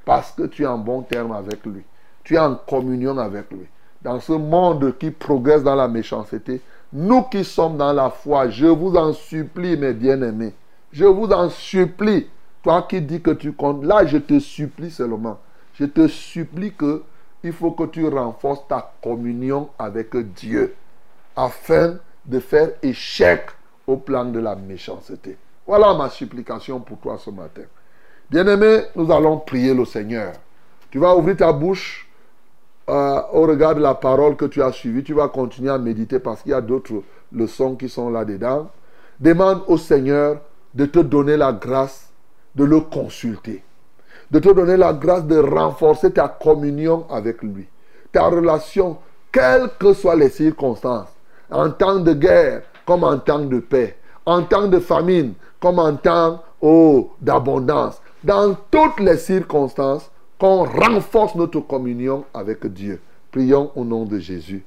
Parce 0.05 0.31
que 0.31 0.43
tu 0.43 0.63
es 0.63 0.67
en 0.67 0.77
bon 0.77 1.01
terme 1.01 1.31
avec 1.31 1.65
lui. 1.65 1.83
Tu 2.23 2.35
es 2.35 2.39
en 2.39 2.55
communion 2.55 3.17
avec 3.17 3.51
lui. 3.51 3.67
Dans 4.01 4.19
ce 4.19 4.33
monde 4.33 4.95
qui 4.97 5.11
progresse 5.11 5.63
dans 5.63 5.75
la 5.75 5.87
méchanceté, 5.87 6.61
nous 6.93 7.23
qui 7.23 7.43
sommes 7.43 7.77
dans 7.77 7.93
la 7.93 8.09
foi, 8.09 8.49
je 8.49 8.67
vous 8.67 8.95
en 8.95 9.13
supplie, 9.13 9.77
mes 9.77 9.93
bien-aimés. 9.93 10.53
Je 10.91 11.05
vous 11.05 11.27
en 11.27 11.49
supplie. 11.49 12.27
Toi 12.63 12.85
qui 12.89 13.01
dis 13.01 13.21
que 13.21 13.31
tu 13.31 13.53
comptes, 13.53 13.83
là, 13.83 14.05
je 14.05 14.17
te 14.17 14.39
supplie 14.39 14.91
seulement. 14.91 15.39
Je 15.73 15.85
te 15.85 16.07
supplie 16.07 16.73
que 16.73 17.03
il 17.43 17.53
faut 17.53 17.71
que 17.71 17.83
tu 17.83 18.07
renforces 18.07 18.67
ta 18.67 18.93
communion 19.01 19.69
avec 19.77 20.15
Dieu 20.33 20.73
afin 21.35 21.97
de 22.25 22.39
faire 22.39 22.71
échec 22.81 23.47
au 23.87 23.95
plan 23.97 24.25
de 24.25 24.39
la 24.39 24.55
méchanceté. 24.55 25.37
Voilà 25.65 25.93
ma 25.93 26.09
supplication 26.09 26.81
pour 26.81 26.97
toi 26.99 27.17
ce 27.17 27.29
matin. 27.29 27.63
Bien-aimé, 28.29 28.81
nous 28.95 29.09
allons 29.11 29.37
prier 29.39 29.73
le 29.73 29.85
Seigneur. 29.85 30.33
Tu 30.91 30.99
vas 30.99 31.15
ouvrir 31.15 31.37
ta 31.37 31.53
bouche 31.53 32.07
euh, 32.89 33.21
au 33.31 33.41
regard 33.43 33.75
de 33.75 33.81
la 33.81 33.95
parole 33.95 34.35
que 34.35 34.45
tu 34.45 34.61
as 34.61 34.71
suivie. 34.73 35.03
Tu 35.03 35.13
vas 35.13 35.29
continuer 35.29 35.71
à 35.71 35.77
méditer 35.77 36.19
parce 36.19 36.41
qu'il 36.41 36.51
y 36.51 36.55
a 36.55 36.61
d'autres 36.61 37.03
leçons 37.31 37.75
qui 37.75 37.87
sont 37.87 38.09
là-dedans. 38.09 38.69
Demande 39.19 39.63
au 39.67 39.77
Seigneur 39.77 40.41
de 40.73 40.85
te 40.85 40.99
donner 40.99 41.37
la 41.37 41.53
grâce 41.53 42.09
de 42.55 42.65
le 42.65 42.81
consulter. 42.81 43.63
De 44.29 44.39
te 44.39 44.49
donner 44.49 44.75
la 44.75 44.93
grâce 44.93 45.25
de 45.25 45.37
renforcer 45.37 46.11
ta 46.11 46.27
communion 46.27 47.05
avec 47.09 47.41
lui. 47.41 47.67
Ta 48.11 48.27
relation, 48.27 48.97
quelles 49.31 49.69
que 49.79 49.93
soient 49.93 50.15
les 50.15 50.29
circonstances. 50.29 51.09
En 51.49 51.71
temps 51.71 51.99
de 51.99 52.13
guerre, 52.13 52.63
comme 52.87 53.03
en 53.03 53.19
temps 53.19 53.45
de 53.45 53.59
paix, 53.59 53.97
en 54.25 54.41
temps 54.43 54.67
de 54.67 54.79
famine, 54.79 55.33
comme 55.59 55.77
en 55.77 55.95
temps 55.95 56.41
oh, 56.61 57.11
d'abondance. 57.21 58.01
Dans 58.23 58.55
toutes 58.71 58.99
les 58.99 59.17
circonstances, 59.17 60.09
qu'on 60.39 60.63
renforce 60.63 61.35
notre 61.35 61.59
communion 61.59 62.25
avec 62.33 62.65
Dieu. 62.67 63.01
Prions 63.31 63.71
au 63.75 63.83
nom 63.83 64.05
de 64.05 64.19
Jésus. 64.19 64.63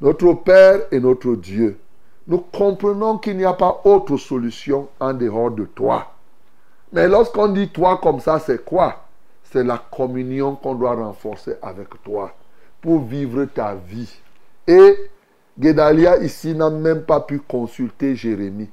Notre 0.00 0.32
Père 0.34 0.82
et 0.90 1.00
notre 1.00 1.34
Dieu, 1.34 1.78
nous 2.26 2.38
comprenons 2.38 3.18
qu'il 3.18 3.36
n'y 3.36 3.44
a 3.44 3.52
pas 3.52 3.82
autre 3.84 4.16
solution 4.16 4.88
en 4.98 5.12
dehors 5.12 5.50
de 5.50 5.64
toi. 5.64 6.12
Mais 6.92 7.08
lorsqu'on 7.08 7.48
dit 7.48 7.68
toi 7.68 7.98
comme 8.02 8.20
ça, 8.20 8.38
c'est 8.38 8.64
quoi? 8.64 9.04
C'est 9.42 9.64
la 9.64 9.78
communion 9.78 10.56
qu'on 10.56 10.74
doit 10.74 10.94
renforcer 10.94 11.54
avec 11.60 11.88
toi 12.02 12.32
pour 12.80 13.00
vivre 13.00 13.44
ta 13.46 13.74
vie. 13.74 14.12
Et 14.66 14.96
Guédalia 15.58 16.18
ici 16.18 16.52
n'a 16.54 16.68
même 16.68 17.02
pas 17.02 17.20
pu 17.20 17.38
consulter 17.38 18.16
Jérémie. 18.16 18.70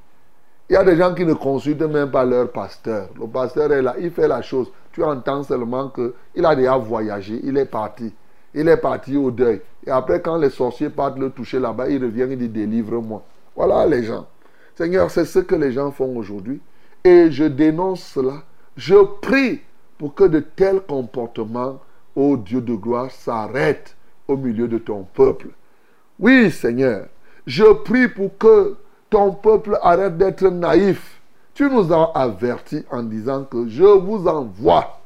Il 0.70 0.74
y 0.74 0.76
a 0.78 0.84
des 0.84 0.96
gens 0.96 1.14
qui 1.14 1.26
ne 1.26 1.34
consultent 1.34 1.82
même 1.82 2.10
pas 2.10 2.26
leur 2.26 2.52
pasteur. 2.52 3.10
Le 3.20 3.28
pasteur 3.28 3.72
est 3.72 3.82
là, 3.82 3.96
il 4.00 4.10
fait 4.10 4.28
la 4.28 4.42
chose. 4.42 4.72
Tu 4.92 5.04
entends 5.04 5.44
seulement 5.44 5.90
qu'il 5.90 6.46
a 6.46 6.56
déjà 6.56 6.78
voyagé, 6.78 7.40
il 7.44 7.58
est 7.58 7.66
parti. 7.66 8.14
Il 8.54 8.68
est 8.68 8.78
parti 8.78 9.16
au 9.16 9.32
deuil. 9.32 9.62
Et 9.86 9.92
après, 9.92 10.22
quand 10.22 10.38
les 10.38 10.50
sorciers 10.50 10.90
partent 10.90 11.20
le 11.20 11.30
toucher 11.30 11.60
là-bas, 11.60 11.90
il 11.90 12.04
revient, 12.04 12.28
il 12.30 12.38
dit 12.38 12.50
délivre-moi. 12.50 13.24
Voilà 13.56 13.86
les 13.86 14.04
gens. 14.04 14.26
Seigneur, 14.76 15.12
c'est 15.12 15.26
ce 15.26 15.40
que 15.40 15.56
les 15.56 15.72
gens 15.72 15.92
font 15.92 16.16
aujourd'hui. 16.18 16.62
Et 17.04 17.32
je 17.32 17.44
dénonce 17.44 18.02
cela. 18.04 18.44
Je 18.76 18.96
prie 19.22 19.62
pour 19.98 20.16
que 20.16 20.24
de 20.24 20.40
tels 20.40 20.82
comportements, 20.82 21.80
ô 22.16 22.38
Dieu 22.38 22.62
de 22.62 22.74
gloire, 22.74 23.12
s'arrêtent 23.12 23.96
au 24.28 24.36
milieu 24.36 24.68
de 24.68 24.78
ton 24.78 25.04
peuple. 25.14 25.50
Oui, 26.22 26.52
Seigneur, 26.52 27.08
je 27.48 27.64
prie 27.64 28.08
pour 28.08 28.38
que 28.38 28.76
ton 29.10 29.32
peuple 29.32 29.80
arrête 29.82 30.20
d'être 30.20 30.48
naïf. 30.48 31.20
Tu 31.56 31.68
nous 31.68 31.92
as 31.92 32.12
avertis 32.14 32.86
en 32.92 33.02
disant 33.02 33.44
que 33.44 33.68
je 33.68 33.84
vous 33.84 34.28
envoie 34.28 35.00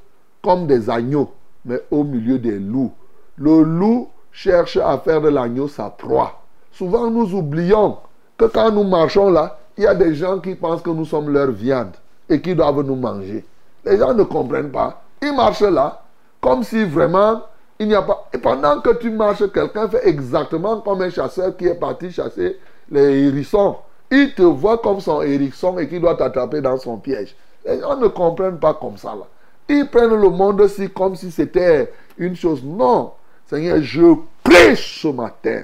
comme 0.43 0.68
des 0.68 0.89
agneaux, 0.89 1.32
mais 1.63 1.82
au 1.89 2.03
milieu 2.03 2.38
des 2.38 2.59
loups. 2.59 2.91
Le 3.38 3.63
loup 3.63 4.09
cherche 4.34 4.76
à 4.76 4.97
faire 4.97 5.22
de 5.22 5.30
l'agneau 5.30 5.70
sa 5.70 5.89
proie. 5.89 6.41
Souvent, 6.74 7.09
nous 7.09 7.34
oublions 7.34 7.97
que 8.38 8.45
quand 8.45 8.72
nous 8.72 8.84
marchons 8.84 9.32
là, 9.32 9.57
il 9.78 9.86
y 9.86 9.88
a 9.88 9.95
des 9.95 10.16
gens 10.16 10.39
qui 10.39 10.55
pensent 10.55 10.82
que 10.82 10.89
nous 10.89 11.05
sommes 11.05 11.30
leur 11.30 11.51
viande 11.51 11.95
et 12.28 12.41
qui 12.41 12.53
doivent 12.53 12.82
nous 12.82 12.95
manger. 12.95 13.45
Les 13.86 13.97
gens 13.97 14.13
ne 14.13 14.24
comprennent 14.24 14.72
pas. 14.72 15.01
Ils 15.22 15.34
marchent 15.34 15.61
là, 15.61 16.03
Comme 16.41 16.63
si 16.63 16.84
vraiment, 16.84 17.41
il 17.80 17.88
n'y 17.88 17.95
a 17.95 18.01
pas... 18.01 18.30
Et 18.34 18.38
pendant 18.38 18.80
que 18.82 18.93
tu 18.97 19.09
marches, 19.09 19.51
quelqu'un 19.51 19.89
fait 19.89 20.07
exactement 20.07 20.82
comme 20.82 21.01
un 21.01 21.09
chasseur 21.09 21.55
qui 21.57 21.67
est 21.67 21.76
parti 21.76 22.11
chasser 22.11 22.57
les 22.89 23.28
hérissons. 23.28 23.78
Il 24.11 24.34
te 24.34 24.43
voit 24.43 24.78
comme 24.78 24.99
son 24.99 25.21
hérisson 25.21 25.78
et 25.78 25.88
qui 25.88 25.99
doit 25.99 26.15
t'attraper 26.15 26.61
dans 26.61 26.78
son 26.78 26.97
piège. 26.97 27.36
Les 27.65 27.80
gens 27.80 27.97
ne 27.97 28.07
comprennent 28.07 28.59
pas 28.59 28.76
comme 28.76 28.97
ça. 28.97 29.09
Là. 29.09 29.26
Ils 29.67 29.88
prennent 29.88 30.15
le 30.15 30.30
monde 30.30 30.61
aussi 30.61 30.89
comme 30.89 31.15
si 31.15 31.32
c'était 31.32 31.91
une 32.17 32.36
chose. 32.36 32.63
Non. 32.63 33.13
Seigneur, 33.47 33.82
je 33.82 34.15
prêche 34.43 35.01
ce 35.01 35.07
matin 35.07 35.63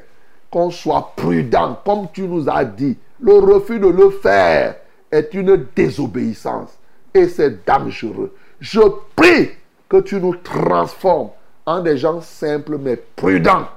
qu'on 0.49 0.69
soit 0.69 1.13
prudent, 1.15 1.79
comme 1.85 2.07
tu 2.11 2.23
nous 2.23 2.49
as 2.49 2.65
dit. 2.65 2.97
Le 3.21 3.33
refus 3.33 3.79
de 3.79 3.87
le 3.87 4.09
faire 4.09 4.75
est 5.11 5.33
une 5.33 5.65
désobéissance 5.75 6.71
et 7.13 7.27
c'est 7.27 7.65
dangereux. 7.65 8.33
Je 8.59 8.81
prie 9.15 9.49
que 9.87 9.97
tu 9.97 10.19
nous 10.19 10.35
transformes 10.35 11.29
en 11.71 11.79
des 11.79 11.97
gens 11.97 12.19
simples 12.19 12.77
mais 12.77 12.97
prudents, 13.15 13.67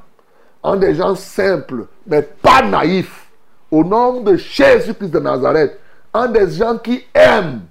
en 0.62 0.76
des 0.76 0.94
gens 0.94 1.14
simples 1.14 1.86
mais 2.06 2.22
pas 2.22 2.62
naïfs. 2.62 3.28
Au 3.70 3.84
nom 3.84 4.20
de 4.20 4.36
Jésus-Christ 4.36 5.10
de 5.10 5.18
Nazareth, 5.20 5.78
en 6.12 6.26
des 6.26 6.50
gens 6.50 6.78
qui 6.78 7.04
aiment, 7.14 7.62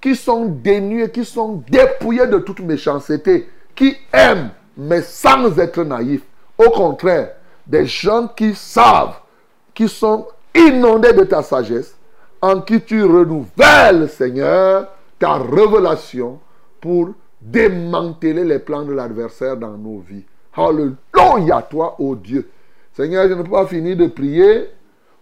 qui 0.00 0.14
sont 0.16 0.46
dénués, 0.46 1.10
qui 1.10 1.24
sont 1.24 1.62
dépouillés 1.68 2.26
de 2.26 2.38
toute 2.38 2.60
méchanceté, 2.60 3.48
qui 3.74 3.96
aiment 4.12 4.50
mais 4.76 5.02
sans 5.02 5.58
être 5.58 5.82
naïfs. 5.82 6.24
Au 6.58 6.70
contraire, 6.70 7.32
des 7.66 7.86
gens 7.86 8.28
qui 8.28 8.54
savent, 8.54 9.18
qui 9.74 9.88
sont 9.88 10.26
inondés 10.54 11.12
de 11.12 11.24
ta 11.24 11.42
sagesse, 11.42 11.94
en 12.42 12.60
qui 12.60 12.80
tu 12.82 13.02
renouvelles, 13.02 14.08
Seigneur, 14.08 14.88
ta 15.18 15.34
révélation 15.34 16.38
pour 16.80 17.10
démanteler 17.40 18.44
les 18.44 18.58
plans 18.58 18.84
de 18.84 18.92
l'adversaire 18.92 19.56
dans 19.56 19.76
nos 19.76 19.98
vies. 20.00 20.24
Alléluia, 20.54 21.62
toi, 21.62 21.96
ô 21.98 22.14
Dieu. 22.14 22.48
Seigneur, 22.92 23.28
je 23.28 23.34
ne 23.34 23.42
peux 23.42 23.50
pas 23.50 23.66
finir 23.66 23.96
de 23.96 24.06
prier, 24.08 24.68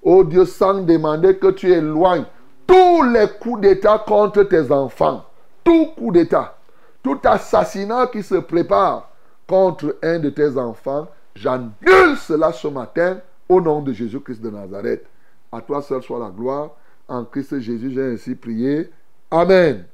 ô 0.03 0.25
Dieu, 0.25 0.45
sans 0.45 0.83
demander 0.83 1.37
que 1.37 1.51
tu 1.51 1.71
éloignes 1.71 2.25
tous 2.67 3.03
les 3.03 3.27
coups 3.41 3.61
d'État 3.61 4.03
contre 4.07 4.43
tes 4.45 4.71
enfants. 4.73 5.25
Tout 5.63 5.87
coup 5.97 6.11
d'État, 6.11 6.57
tout 7.03 7.19
assassinat 7.25 8.07
qui 8.09 8.23
se 8.23 8.37
prépare 8.37 9.11
contre 9.47 9.97
un 10.03 10.19
de 10.19 10.31
tes 10.31 10.57
enfants, 10.57 11.09
j'annule 11.35 12.17
cela 12.17 12.53
ce 12.53 12.69
matin 12.69 13.19
au 13.49 13.61
nom 13.61 13.81
de 13.81 13.93
Jésus-Christ 13.93 14.43
de 14.43 14.51
Nazareth. 14.51 15.07
À 15.53 15.61
toi 15.61 15.81
seul 15.83 16.03
soit 16.03 16.19
la 16.19 16.31
gloire. 16.31 16.71
En 17.07 17.25
Christ 17.25 17.61
Jésus, 17.61 17.91
j'ai 17.95 18.13
ainsi 18.13 18.35
prié. 18.35 18.91
Amen. 19.31 19.85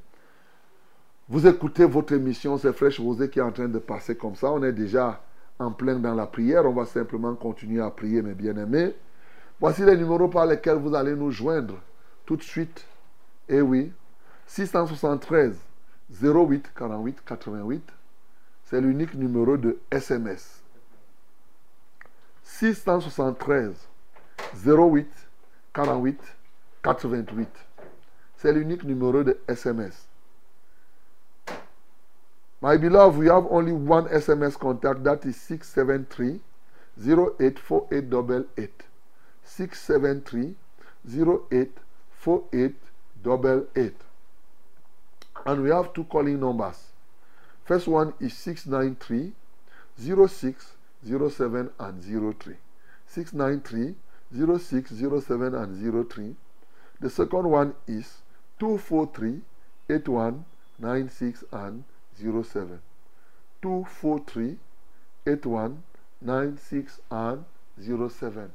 Vous 1.27 1.47
écoutez 1.47 1.85
votre 1.85 2.13
émission, 2.13 2.55
c'est 2.59 2.71
Fraîche 2.71 2.99
Rosée 2.99 3.31
qui 3.31 3.39
est 3.39 3.41
en 3.41 3.51
train 3.51 3.67
de 3.67 3.79
passer 3.79 4.15
comme 4.15 4.35
ça. 4.35 4.51
On 4.51 4.61
est 4.61 4.71
déjà 4.71 5.23
en 5.57 5.71
plein 5.71 5.95
dans 5.95 6.13
la 6.13 6.27
prière. 6.27 6.65
On 6.65 6.73
va 6.73 6.85
simplement 6.85 7.33
continuer 7.33 7.81
à 7.81 7.89
prier, 7.89 8.21
mes 8.21 8.35
bien-aimés. 8.35 8.93
Voici 9.59 9.83
les 9.83 9.97
numéros 9.97 10.27
par 10.27 10.45
lesquels 10.45 10.77
vous 10.77 10.93
allez 10.93 11.15
nous 11.15 11.31
joindre 11.31 11.81
tout 12.27 12.35
de 12.35 12.43
suite. 12.43 12.85
Eh 13.49 13.59
oui, 13.61 13.91
673 14.45 15.57
08 16.21 16.71
48 16.77 17.23
88. 17.25 17.83
C'est 18.65 18.81
l'unique 18.81 19.15
numéro 19.15 19.57
de 19.57 19.79
SMS. 19.89 20.61
673 22.43 23.73
08 24.63 25.09
48 25.73 26.19
88. 26.83 27.49
C'est 28.37 28.53
l'unique 28.53 28.83
numéro 28.83 29.23
de 29.23 29.39
SMS. 29.47 30.07
My 32.65 32.73
beloved, 32.77 33.19
we 33.19 33.27
have 33.27 33.45
only 33.51 33.73
one 33.73 34.05
SMS 34.05 34.57
contact 34.57 35.03
that 35.03 35.23
is 35.23 35.39
673 35.39 36.39
084888. 36.99 38.71
673 39.43 40.55
084888. 41.07 43.93
And 45.45 45.61
we 45.61 45.69
have 45.69 45.93
two 45.93 46.05
calling 46.05 46.39
numbers. 46.39 46.87
First 47.65 47.87
one 47.87 48.15
is 48.19 48.35
693 48.35 49.33
06 50.27 50.71
07 51.07 51.69
and 51.77 52.03
03. 52.03 52.55
693 53.05 53.95
06 54.57 54.89
07 54.89 55.53
and 55.53 56.09
03. 56.09 56.35
The 56.99 57.11
second 57.11 57.47
one 57.47 57.75
is 57.85 58.23
243 58.57 59.41
81 59.87 60.45
96 60.79 61.43
and 61.51 61.83
07. 62.19 62.79
243 63.61 64.57
81 65.25 65.83
96 66.21 66.99
and 67.11 67.43
07. 67.79 68.51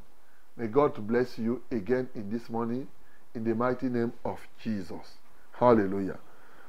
May 0.56 0.66
God 0.66 1.06
bless 1.06 1.38
you 1.38 1.62
again 1.70 2.08
in 2.14 2.30
this 2.30 2.48
morning 2.50 2.88
in 3.34 3.44
the 3.44 3.54
mighty 3.54 3.88
name 3.88 4.12
of 4.24 4.38
Jesus. 4.62 5.18
Hallelujah. 5.52 6.18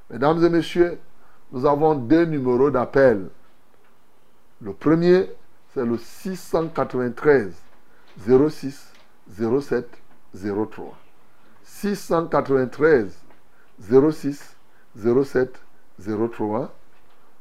Mesdames 0.10 0.44
et 0.44 0.50
messieurs, 0.50 1.00
nous 1.52 1.66
avons 1.66 1.96
deux 1.96 2.26
numéros 2.26 2.72
d'appel. 2.72 3.30
Le 4.62 4.74
premier, 4.74 5.30
c'est 5.74 5.86
le 5.86 5.98
693 5.98 7.54
06 8.50 8.92
07 9.30 9.90
03. 10.34 10.98
693 11.64 13.18
06 13.80 14.56
07 14.96 15.62
03. 16.00 16.74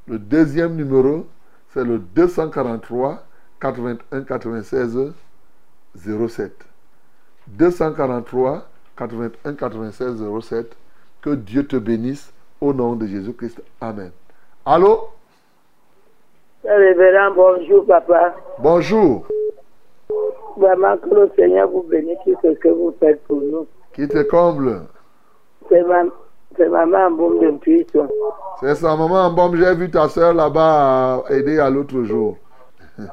Le 0.09 0.19
deuxième 0.19 0.77
numéro, 0.77 1.27
c'est 1.73 1.85
le 1.85 1.99
243 1.99 3.23
81 3.61 4.23
96 4.23 5.13
07. 5.97 6.53
243 7.49 8.69
81 8.97 9.55
96 9.55 10.23
07. 10.43 10.77
Que 11.23 11.31
Dieu 11.31 11.67
te 11.67 11.77
bénisse 11.77 12.33
au 12.61 12.73
nom 12.73 12.97
de 12.97 13.07
Jésus-Christ. 13.07 13.63
Amen. 13.81 14.11
Allô? 14.65 15.09
Révérend, 16.65 17.35
bonjour 17.35 17.87
papa. 17.87 18.35
Bonjour. 18.59 19.27
Vraiment 20.57 20.97
que 20.99 21.09
le 21.09 21.31
Seigneur 21.37 21.69
vous 21.71 21.83
bénisse 21.83 22.19
ce 22.25 22.55
que 22.55 22.69
vous 22.69 22.95
faites 23.01 23.23
pour 23.25 23.41
nous. 23.41 23.67
Qui 23.93 24.07
te 24.09 24.23
comble? 24.23 24.83
C'est 25.69 25.83
ma, 25.85 26.05
c'est 26.57 26.69
maman 26.69 27.11
Boum 27.11 27.39
de 27.41 27.51
Puissant. 27.59 28.09
C'est 28.61 28.75
ça, 28.75 28.97
maman 28.97 29.27
en 29.27 29.33
bombe. 29.33 29.57
J'ai 29.57 29.75
vu 29.75 29.91
ta 29.91 30.09
soeur 30.09 30.35
là-bas 30.35 31.23
à 31.27 31.33
aider 31.33 31.59
à 31.59 31.71
l'autre 31.71 32.03
jour. 32.03 32.37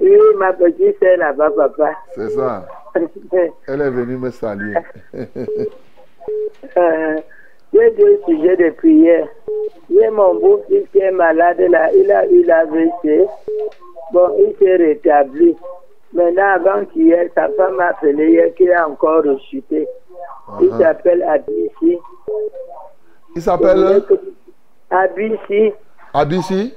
Oui, 0.00 0.16
ma 0.38 0.52
petite 0.52 0.96
sœur 1.00 1.16
là-bas, 1.18 1.50
papa. 1.56 1.90
C'est 2.14 2.28
ça. 2.30 2.64
Elle 3.66 3.80
est 3.80 3.90
venue 3.90 4.16
me 4.16 4.30
saluer. 4.30 4.76
Euh, 6.76 7.16
J'ai 7.72 7.90
deux 7.90 8.20
sujets 8.26 8.56
de 8.56 8.70
prière. 8.76 9.26
J'ai 9.90 10.08
mon 10.10 10.34
beau-fils 10.38 10.86
qui 10.92 10.98
est 11.00 11.10
malade 11.10 11.58
là, 11.68 11.92
il 11.92 12.10
a 12.12 12.26
eu 12.30 12.44
l'AVC. 12.44 13.26
Bon, 14.12 14.30
il 14.38 14.54
s'est 14.58 14.76
rétabli. 14.76 15.56
Maintenant, 16.12 16.46
avant 16.54 16.84
qu'hier, 16.86 17.28
sa 17.34 17.48
femme 17.50 17.74
m'a 17.76 17.86
appelé 17.88 18.30
hier 18.30 18.54
qu'il 18.54 18.72
a 18.72 18.88
encore 18.88 19.24
rechuté. 19.24 19.86
Il 20.60 20.68
Uh-huh. 20.68 20.78
s'appelle 20.78 21.22
Abissi. 21.22 21.98
Il 23.36 23.42
s'appelle? 23.42 24.02
Abissi. 24.90 25.72
Abissi? 26.14 26.74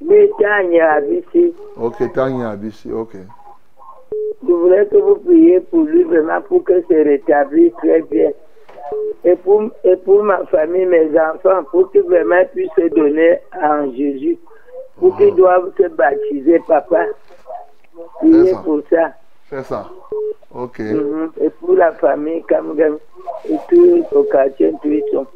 Oui, 0.00 0.30
Tanya 0.38 0.92
Abissi. 0.94 1.54
Ok, 1.76 2.12
Tanya 2.14 2.50
Abissi, 2.50 2.92
ok. 2.92 3.16
Je 4.46 4.52
voulais 4.52 4.86
que 4.86 4.96
vous 4.96 5.16
priez 5.16 5.60
pour 5.60 5.80
lui 5.82 6.04
vraiment 6.04 6.40
pour 6.42 6.64
que 6.64 6.80
se 6.82 6.94
rétablisse 6.94 7.72
très 7.78 8.00
bien. 8.02 8.30
Et 9.24 9.34
pour, 9.36 9.62
et 9.84 9.96
pour 9.96 10.22
ma 10.22 10.44
famille, 10.46 10.86
mes 10.86 11.10
enfants, 11.18 11.64
pour 11.70 11.90
qu'ils 11.90 12.02
vraiment 12.02 12.44
puissent 12.54 12.70
se 12.76 12.88
donner 12.94 13.40
en 13.62 13.90
Jésus. 13.92 14.38
Pour 14.98 15.16
qu'ils 15.16 15.34
doivent 15.34 15.72
se 15.76 15.88
baptiser, 15.88 16.60
papa. 16.66 17.04
Priez 18.20 18.54
pour 18.64 18.80
ça. 18.90 19.12
C'est 19.48 19.62
ça. 19.64 19.90
Ok. 20.50 20.80
Mhm. 20.80 21.30
Et 21.40 21.50
pour 21.50 21.74
la 21.74 21.92
famille, 21.92 22.42
Kamgam, 22.48 22.98
et 23.48 23.56
tout 23.68 24.04
au 24.12 24.24
quartier 24.24 24.72
Tuisson. 24.82 25.26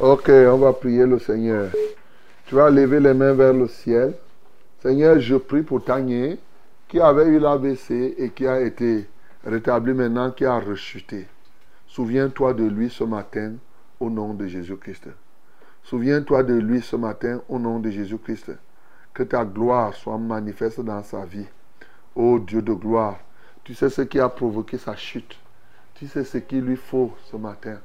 Ok, 0.00 0.28
on 0.28 0.58
va 0.58 0.72
prier 0.72 1.06
le 1.06 1.18
Seigneur. 1.18 1.70
Tu 2.46 2.54
vas 2.54 2.70
lever 2.70 3.00
les 3.00 3.14
mains 3.14 3.32
vers 3.32 3.52
le 3.52 3.66
ciel. 3.66 4.14
Seigneur, 4.80 5.18
je 5.18 5.36
prie 5.36 5.62
pour 5.62 5.84
Tanya 5.84 6.36
qui 6.88 7.00
avait 7.00 7.26
eu 7.26 7.38
l'AVC 7.38 8.14
et 8.16 8.30
qui 8.30 8.46
a 8.46 8.60
été 8.60 9.06
rétabli 9.44 9.92
maintenant, 9.92 10.30
qui 10.30 10.44
a 10.44 10.58
rechuté. 10.58 11.26
Souviens-toi 11.86 12.54
de 12.54 12.64
lui 12.64 12.88
ce 12.90 13.04
matin 13.04 13.54
au 14.00 14.08
nom 14.08 14.34
de 14.34 14.46
Jésus-Christ. 14.46 15.08
Souviens-toi 15.82 16.42
de 16.42 16.54
lui 16.54 16.80
ce 16.80 16.96
matin 16.96 17.40
au 17.48 17.58
nom 17.58 17.78
de 17.78 17.90
Jésus-Christ. 17.90 18.52
Que 19.12 19.22
ta 19.22 19.44
gloire 19.44 19.94
soit 19.94 20.18
manifeste 20.18 20.80
dans 20.80 21.02
sa 21.02 21.24
vie. 21.24 21.46
Ô 22.18 22.40
Dieu 22.40 22.62
de 22.62 22.72
gloire, 22.72 23.20
tu 23.62 23.74
sais 23.74 23.88
ce 23.88 24.02
qui 24.02 24.18
a 24.18 24.28
provoqué 24.28 24.76
sa 24.76 24.96
chute. 24.96 25.38
Tu 25.94 26.08
sais 26.08 26.24
ce 26.24 26.38
qu'il 26.38 26.62
lui 26.62 26.74
faut 26.74 27.14
ce 27.30 27.36
matin. 27.36 27.78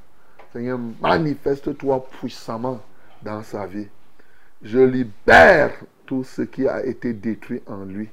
Seigneur, 0.52 0.76
manifeste-toi 1.00 2.04
puissamment 2.18 2.80
dans 3.22 3.44
sa 3.44 3.64
vie. 3.64 3.86
Je 4.60 4.80
libère 4.80 5.70
tout 6.04 6.24
ce 6.24 6.42
qui 6.42 6.66
a 6.66 6.84
été 6.84 7.12
détruit 7.12 7.62
en 7.68 7.84
lui. 7.84 8.08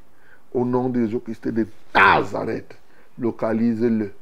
Au 0.53 0.63
nom 0.63 0.89
de 0.89 1.07
Jésus-Christ 1.07 1.47
de 1.47 1.65
Nazareth, 1.95 2.77
localise-le. 3.17 4.13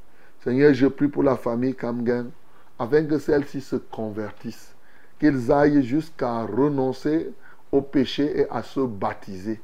Seigneur, 0.42 0.74
je 0.74 0.88
prie 0.88 1.10
pour 1.10 1.24
la 1.24 1.36
famille 1.36 1.76
Kamgen, 1.76 2.32
afin 2.80 3.04
que 3.04 3.20
celle-ci 3.20 3.60
se 3.60 3.76
convertisse, 3.76 4.74
qu'ils 5.20 5.52
aillent 5.52 5.84
jusqu'à 5.84 6.44
renoncer 6.44 7.30
au 7.74 7.82
péché 7.82 8.40
et 8.40 8.50
à 8.50 8.64
se 8.64 8.80
baptiser, 8.80 9.60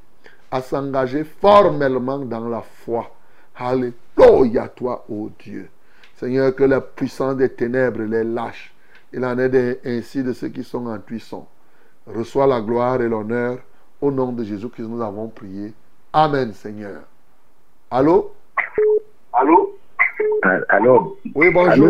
à 0.50 0.60
s'engager 0.60 1.24
formellement 1.24 2.18
dans 2.18 2.48
la 2.48 2.60
foi. 2.62 3.10
Alléluia, 3.56 4.68
toi, 4.68 5.04
ô 5.08 5.30
Dieu. 5.38 5.68
Seigneur, 6.14 6.54
que 6.54 6.64
la 6.64 6.80
puissance 6.80 7.36
des 7.36 7.48
ténèbres 7.48 8.02
les 8.02 8.24
lâche. 8.24 8.72
Il 9.12 9.24
en 9.24 9.38
est 9.38 9.48
de- 9.48 9.78
ainsi 9.84 10.22
de 10.22 10.32
ceux 10.32 10.48
qui 10.48 10.64
sont 10.64 10.86
en 10.86 10.98
cuisson. 10.98 11.46
Reçois 12.06 12.46
la 12.46 12.60
gloire 12.60 13.00
et 13.02 13.08
l'honneur. 13.08 13.58
Au 14.00 14.10
nom 14.10 14.32
de 14.32 14.44
Jésus 14.44 14.68
que 14.68 14.82
nous 14.82 15.02
avons 15.02 15.28
prié. 15.28 15.72
Amen, 16.12 16.52
Seigneur. 16.52 17.00
Allô? 17.90 18.32
Allô? 19.32 19.74
Allô? 20.68 21.16
Oui, 21.34 21.50
bonjour. 21.50 21.88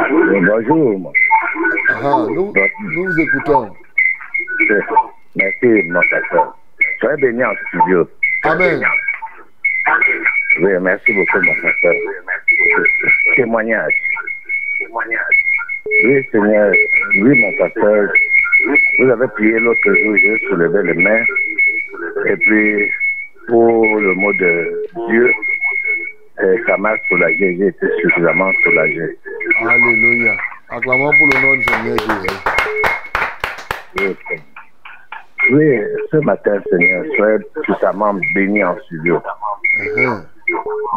Allô 0.00 0.18
Oui, 0.30 0.40
Bonjour. 0.46 1.12
Ah, 1.88 2.26
nous, 2.28 2.52
nous 2.82 3.04
vous 3.04 3.20
écoutons. 3.20 3.70
Merci, 5.34 5.66
mon 5.88 6.00
pasteur. 6.10 6.56
Soyez 7.00 7.16
béni 7.20 7.44
en 7.44 7.54
studio. 7.68 8.08
Amen. 8.44 8.82
Oui, 10.60 10.72
merci 10.80 11.12
beaucoup, 11.12 11.40
mon 11.42 11.54
pasteur. 11.62 11.94
Témoignage. 13.36 13.92
Oui, 16.04 16.26
Seigneur. 16.32 16.72
Oui, 17.20 17.40
mon 17.40 17.52
pasteur. 17.58 18.08
Vous 18.98 19.10
avez 19.10 19.28
prié 19.28 19.58
l'autre 19.58 19.94
jour, 19.94 20.16
j'ai 20.16 20.38
soulevé 20.48 20.82
les 20.82 21.02
mains. 21.02 21.24
Et 22.26 22.36
puis, 22.36 22.90
pour 23.48 23.84
le 23.98 24.14
mot 24.14 24.32
de 24.32 24.84
Dieu, 25.08 25.30
ça 26.66 26.76
m'a 26.78 26.96
soulagé. 27.08 27.56
J'ai 27.58 27.66
été 27.66 27.86
suffisamment 28.00 28.50
soulagé. 28.64 29.18
Alléluia. 29.68 30.34
Acclamons 30.70 31.12
pour 31.18 31.26
le 31.26 31.40
nom 31.42 31.54
du 31.54 31.64
Seigneur 31.64 31.98
Jésus. 31.98 32.40
Oui, 33.98 34.16
Seigneur. 34.28 34.55
Oui, 35.50 35.80
ce 36.10 36.16
matin, 36.18 36.58
Seigneur, 36.70 37.04
soyez 37.16 37.38
puissamment 37.62 38.14
bénis 38.34 38.64
en 38.64 38.76
studio. 38.86 39.16
Uh-huh. 39.16 40.22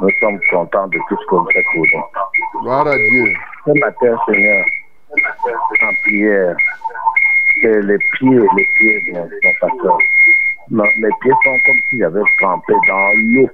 Nous 0.01 0.09
sommes 0.19 0.39
contents 0.49 0.87
de 0.87 0.97
tout 1.07 1.17
ce 1.21 1.25
qu'on 1.27 1.45
fait 1.45 1.63
pour 1.73 1.85
nous. 1.93 2.61
Gloire 2.61 2.87
à 2.87 2.95
Dieu. 2.95 3.33
Ce 3.65 3.71
matin, 3.79 4.17
Seigneur, 4.27 4.65
en 5.81 5.93
prière, 6.03 6.55
c'est 7.61 7.81
les 7.81 7.97
pieds, 7.97 8.39
les 8.55 8.67
pieds 8.75 8.99
de 9.07 9.19
mon, 9.19 9.29
pasteur. 9.61 9.97
Non, 10.71 10.83
mes 10.97 11.09
pieds 11.21 11.33
sont 11.43 11.59
comme 11.65 11.79
si 11.89 11.99
j'avais 11.99 12.21
trempé 12.39 12.73
dans 12.87 13.11
l'eau. 13.15 13.49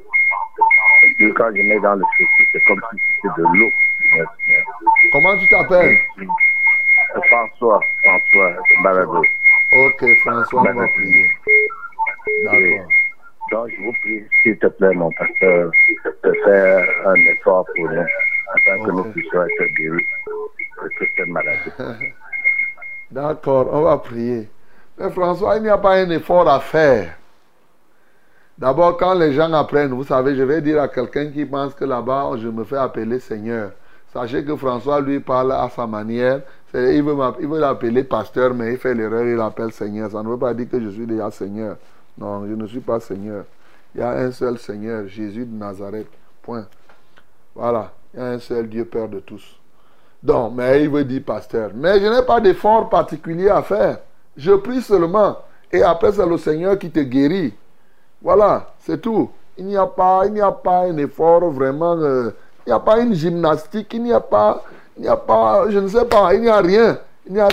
Et 1.20 1.30
quand 1.32 1.50
je 1.56 1.62
mets 1.62 1.80
dans 1.80 1.96
le 1.96 2.04
souci, 2.18 2.50
c'est 2.54 2.64
comme 2.66 2.82
si 2.93 3.00
c'était 3.16 3.41
de 3.41 3.58
l'eau. 3.58 3.70
Comment 5.12 5.38
tu 5.38 5.48
t'appelles? 5.50 5.98
François, 7.28 7.80
François, 8.04 8.52
Balado. 8.84 9.24
Ok, 9.76 10.05
François, 10.23 10.61
on 10.61 10.73
va 10.73 10.88
prier. 10.88 11.30
D'accord. 12.45 12.89
Donc, 13.51 13.69
je 13.69 13.84
vous 13.84 13.91
prie, 14.01 14.23
s'il 14.41 14.57
te 14.57 14.67
plaît, 14.67 14.93
mon 14.93 15.11
pasteur, 15.11 15.71
de 16.23 16.34
faire 16.45 16.88
un 17.05 17.15
effort 17.15 17.65
pour 17.76 17.89
nous, 17.89 18.05
afin 18.53 18.86
que 18.86 18.91
nous 18.91 19.03
puissions 19.11 19.43
être 19.43 19.65
guéris 19.78 20.05
de 20.82 20.89
toute 20.97 21.07
cette 21.17 21.28
maladie. 21.28 21.71
D'accord, 23.11 23.67
on 23.71 23.82
va 23.82 23.97
prier. 23.97 24.47
Mais 24.97 25.09
François, 25.11 25.57
il 25.57 25.63
n'y 25.63 25.69
a 25.69 25.78
pas 25.78 25.95
un 25.95 26.09
effort 26.09 26.47
à 26.49 26.59
faire. 26.61 27.17
D'abord, 28.57 28.95
quand 28.95 29.13
les 29.13 29.34
gens 29.34 29.51
apprennent, 29.51 29.93
vous 29.93 30.05
savez, 30.05 30.36
je 30.36 30.43
vais 30.43 30.61
dire 30.61 30.82
à 30.82 30.88
quelqu'un 30.88 31.30
qui 31.32 31.45
pense 31.45 31.76
que 31.76 31.84
là-bas, 31.84 32.32
je 32.38 32.47
me 32.47 32.63
fais 32.63 32.78
appeler 32.78 33.19
Seigneur. 33.19 33.71
Sachez 34.13 34.45
que 34.45 34.55
François, 34.55 35.01
lui, 35.01 35.19
parle 35.19 35.51
à 35.51 35.67
sa 35.69 35.86
manière. 35.86 36.39
C'est- 36.76 36.95
Il 36.97 37.03
veut 37.03 37.15
il 37.39 37.47
veut 37.47 37.59
l'appeler 37.59 38.03
pasteur, 38.03 38.53
mais 38.53 38.73
il 38.73 38.78
fait 38.78 38.93
l'erreur, 38.93 39.23
il 39.26 39.36
l'appelle 39.36 39.71
Seigneur. 39.71 40.11
Ça 40.11 40.21
ne 40.21 40.28
veut 40.28 40.38
pas 40.38 40.53
dire 40.53 40.67
que 40.69 40.80
je 40.82 40.89
suis 40.89 41.05
déjà 41.07 41.32
Seigneur. 41.32 41.78
Non, 42.17 42.45
je 42.45 42.53
ne 42.53 42.67
suis 42.67 42.82
pas 42.82 42.99
Seigneur. 42.99 43.45
Il 43.93 44.01
y 44.01 44.03
a 44.03 44.11
un 44.11 44.32
seul 44.32 44.57
Seigneur, 44.57 45.07
Jésus 45.07 45.45
de 45.45 45.55
Nazareth. 45.57 46.07
Point. 46.41 46.65
Voilà. 47.55 47.91
Il 48.13 48.19
y 48.19 48.23
a 48.23 48.26
un 48.28 48.39
seul 48.39 48.67
Dieu, 48.67 48.84
Père 48.86 49.07
de 49.07 49.19
tous. 49.19 49.57
Donc, 50.21 50.53
mais 50.55 50.84
il 50.84 50.89
veut 50.89 51.05
dire 51.05 51.21
pasteur. 51.26 51.71
Mais 51.73 51.99
je 52.01 52.07
n'ai 52.07 52.26
pas 52.26 52.41
d'effort 52.41 52.89
particulier 52.89 53.47
à 53.49 53.61
faire. 53.61 53.99
Je 54.36 54.51
prie 54.51 54.82
seulement. 54.82 55.38
Et 55.71 55.82
après, 55.82 56.11
c'est 56.11 56.26
le 56.26 56.38
Seigneur 56.38 56.78
qui 56.78 56.89
te 56.91 56.99
guérit. 56.99 57.53
Voilà, 58.21 58.73
c'est 58.80 59.01
tout. 59.01 59.30
Il 59.57 59.65
n'y 59.67 59.78
a 59.78 59.86
pas, 59.86 60.23
il 60.26 60.34
n'y 60.34 60.41
a 60.41 60.51
pas 60.51 60.80
un 60.88 60.97
effort 60.97 61.49
vraiment. 61.51 61.95
euh, 61.97 62.32
il 62.65 62.69
n'y 62.69 62.73
a 62.73 62.80
pas 62.80 62.99
une 62.99 63.13
gymnastique. 63.13 63.93
Il 63.93 64.03
n'y 64.03 64.11
a 64.13 64.19
pas, 64.19 64.63
il 64.98 65.04
n'y 65.04 65.08
a 65.08 65.18
pas, 65.18 65.66
je 65.70 65.80
ne 65.80 65.88
sais 65.88 66.06
pas. 66.06 66.34
Il 66.34 66.41
n'y 66.41 66.50
a 66.50 66.58
rien. 66.58 66.98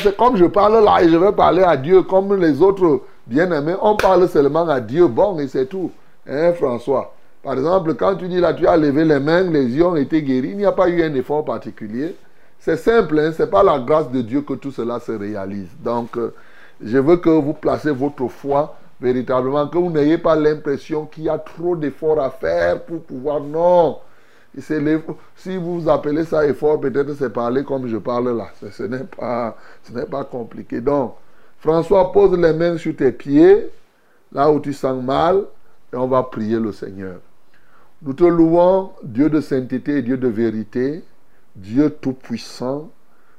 C'est 0.03 0.17
comme 0.17 0.37
je 0.37 0.45
parle 0.45 0.85
là 0.85 1.03
et 1.03 1.09
je 1.09 1.17
vais 1.17 1.33
parler 1.33 1.63
à 1.63 1.77
Dieu 1.77 2.03
comme 2.03 2.37
les 2.37 2.61
autres 2.61 3.01
bien-aimés. 3.27 3.75
On 3.81 3.97
parle 3.97 4.29
seulement 4.29 4.69
à 4.69 4.81
Dieu. 4.81 5.07
Bon, 5.07 5.39
et 5.39 5.49
c'est 5.49 5.67
tout. 5.67 5.91
Hein, 6.29 6.53
François? 6.53 7.15
Par 7.43 7.55
exemple, 7.55 7.95
quand 7.95 8.15
tu 8.15 8.29
dis 8.29 8.39
là, 8.39 8.55
tu 8.55 8.67
as 8.67 8.77
levé 8.77 9.05
les 9.05 9.19
mains, 9.19 9.43
les 9.43 9.65
yeux 9.65 9.87
ont 9.87 9.97
été 9.97 10.23
guéris. 10.23 10.51
Il 10.51 10.59
n'y 10.59 10.65
a 10.65 10.73
pas 10.73 10.89
eu 10.89 11.03
un 11.03 11.13
effort 11.15 11.45
particulier. 11.45 12.15
C'est 12.61 12.77
simple, 12.77 13.19
hein, 13.19 13.33
c'est 13.37 13.51
pas 13.51 13.65
la 13.65 13.81
grâce 13.81 14.09
de 14.11 14.23
Dieu 14.23 14.43
que 14.43 14.55
tout 14.55 14.71
cela 14.71 15.01
se 15.01 15.11
réalise. 15.11 15.71
Donc, 15.83 16.17
euh, 16.17 16.33
je 16.81 16.99
veux 16.99 17.17
que 17.17 17.31
vous 17.31 17.55
placez 17.55 17.91
votre 17.91 18.29
foi 18.29 18.77
véritablement, 19.01 19.67
que 19.67 19.79
vous 19.79 19.91
n'ayez 19.91 20.19
pas 20.19 20.37
l'impression 20.37 21.07
qu'il 21.07 21.25
y 21.25 21.29
a 21.29 21.39
trop 21.39 21.75
d'efforts 21.75 22.21
à 22.21 22.31
faire 22.31 22.83
pour 22.83 23.01
pouvoir. 23.03 23.41
Non. 23.41 23.99
Si 24.59 25.57
vous 25.57 25.89
appelez 25.89 26.25
ça 26.25 26.47
effort, 26.47 26.79
peut-être 26.79 27.15
c'est 27.15 27.33
parler 27.33 27.65
comme 27.65 27.87
je 27.87 27.97
parle 27.97 28.37
là. 28.37 28.49
Ce, 28.71 28.83
n'est 28.83 29.05
pas, 29.05 30.25
compliqué. 30.25 30.81
Donc, 30.81 31.15
François, 31.59 32.13
pose 32.13 32.39
les 32.39 32.53
mains 32.53 32.77
sur 32.77 32.95
tes 32.95 33.13
pieds, 33.13 33.71
là 34.31 34.51
où 34.51 34.61
tu 34.61 34.75
sens 34.75 35.03
mal, 35.03 35.45
et 35.93 35.97
on 35.97 36.07
va 36.07 36.23
prier 36.25 36.59
le 36.59 36.73
Seigneur. 36.73 37.21
Nous 38.03 38.13
te 38.13 38.25
louons, 38.25 38.91
Dieu 39.03 39.31
de 39.31 39.41
sainteté 39.41 39.99
et 39.99 40.03
Dieu 40.03 40.19
de 40.19 40.29
vérité, 40.29 41.03
Dieu 41.57 41.89
tout-puissant, 41.89 42.91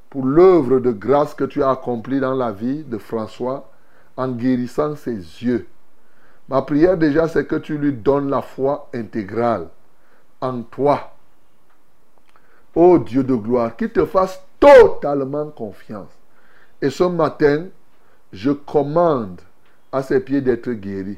pour 0.10 0.26
l'œuvre 0.26 0.80
de 0.80 0.92
grâce 0.92 1.34
que 1.34 1.44
tu 1.44 1.62
as 1.62 1.72
accomplie 1.72 2.20
dans 2.20 2.36
la 2.36 2.52
vie 2.52 2.84
de 2.84 2.98
François 2.98 3.70
en 4.18 4.30
guérissant 4.30 4.96
ses 4.96 5.16
yeux. 5.16 5.68
Ma 6.50 6.62
prière 6.62 6.98
déjà, 6.98 7.28
c'est 7.28 7.46
que 7.46 7.56
tu 7.56 7.78
lui 7.78 7.94
donnes 7.94 8.30
la 8.30 8.42
foi 8.42 8.90
intégrale 8.94 9.68
toi. 10.72 11.14
Ô 12.76 12.98
Dieu 12.98 13.24
de 13.24 13.36
gloire, 13.36 13.76
qu'il 13.76 13.92
te 13.92 14.06
fasse 14.06 14.42
totalement 14.60 15.50
confiance. 15.52 16.12
Et 16.82 16.90
ce 16.90 17.04
matin, 17.04 17.68
je 18.34 18.52
commande 18.52 19.40
à 19.92 20.02
ses 20.02 20.20
pieds 20.20 20.42
d'être 20.42 20.72
guéri. 20.72 21.18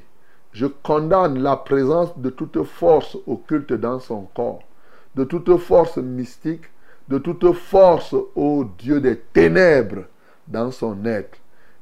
Je 0.52 0.68
condamne 0.68 1.40
la 1.40 1.56
présence 1.56 2.18
de 2.18 2.30
toute 2.30 2.64
force 2.64 3.18
occulte 3.26 3.74
dans 3.74 4.00
son 4.00 4.28
corps, 4.36 4.64
de 5.16 5.24
toute 5.24 5.58
force 5.58 5.98
mystique, 5.98 6.66
de 7.08 7.18
toute 7.18 7.52
force, 7.54 8.16
ô 8.36 8.66
Dieu 8.78 9.00
des 9.00 9.18
ténèbres, 9.18 10.06
dans 10.48 10.72
son 10.72 11.06
être. 11.06 11.38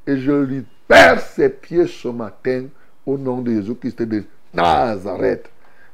Et 0.08 0.18
je 0.18 0.32
libère 0.32 1.20
ses 1.22 1.50
pieds 1.50 1.88
ce 1.88 2.08
matin 2.08 2.66
au 3.06 3.18
nom 3.18 3.42
de 3.42 3.52
Jésus-Christ 3.52 4.02
de 4.02 4.24
Nazareth. 4.54 5.50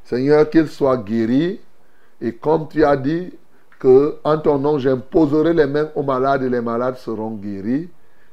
Seigneur, 0.10 0.50
qu'il 0.50 0.68
soit 0.68 0.98
guéri. 0.98 1.60
Et 2.20 2.34
comme 2.34 2.68
tu 2.68 2.84
as 2.84 2.98
dit 2.98 3.32
que 3.78 4.18
en 4.24 4.40
ton 4.40 4.58
nom, 4.58 4.80
j'imposerai 4.80 5.54
les 5.54 5.68
mains 5.68 5.92
aux 5.94 6.02
malades 6.02 6.42
et 6.42 6.50
les 6.50 6.62
malades 6.62 6.98
seront 6.98 7.36
guéris, 7.36 7.88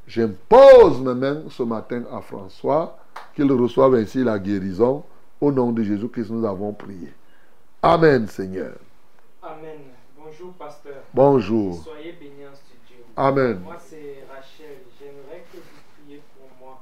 j'impose 0.06 1.00
mes 1.02 1.14
mains 1.14 1.42
ce 1.50 1.62
matin 1.62 2.04
à 2.10 2.22
François, 2.22 2.98
qu'il 3.34 3.52
reçoive 3.52 3.94
ainsi 3.94 4.24
la 4.24 4.38
guérison. 4.38 5.04
Au 5.38 5.52
nom 5.52 5.70
de 5.70 5.82
Jésus-Christ, 5.82 6.30
nous 6.30 6.46
avons 6.46 6.72
prié. 6.72 7.12
Amen, 7.82 8.26
Seigneur. 8.26 8.72
Amen. 9.42 9.80
Bonjour, 10.16 10.54
pasteur. 10.54 11.02
Bonjour. 11.12 11.84
Soyez 11.84 12.12
bénis 12.12 12.46
en 12.50 12.56
studio. 12.56 13.04
Amen. 13.14 13.60
Moi, 13.62 13.76
c'est 13.78 14.24
Rachel. 14.34 14.78
J'aimerais 14.98 15.44
que 15.52 15.58
vous 15.58 15.82
priez 15.94 16.22
pour 16.38 16.48
moi. 16.58 16.80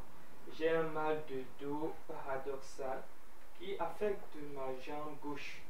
J'ai 0.57 0.69
un 0.69 0.85
mal 0.95 1.17
de 1.29 1.67
dos 1.67 1.94
affecte 3.79 4.37
ma 4.55 4.67
jambe 4.85 5.17
gauche. 5.23 5.61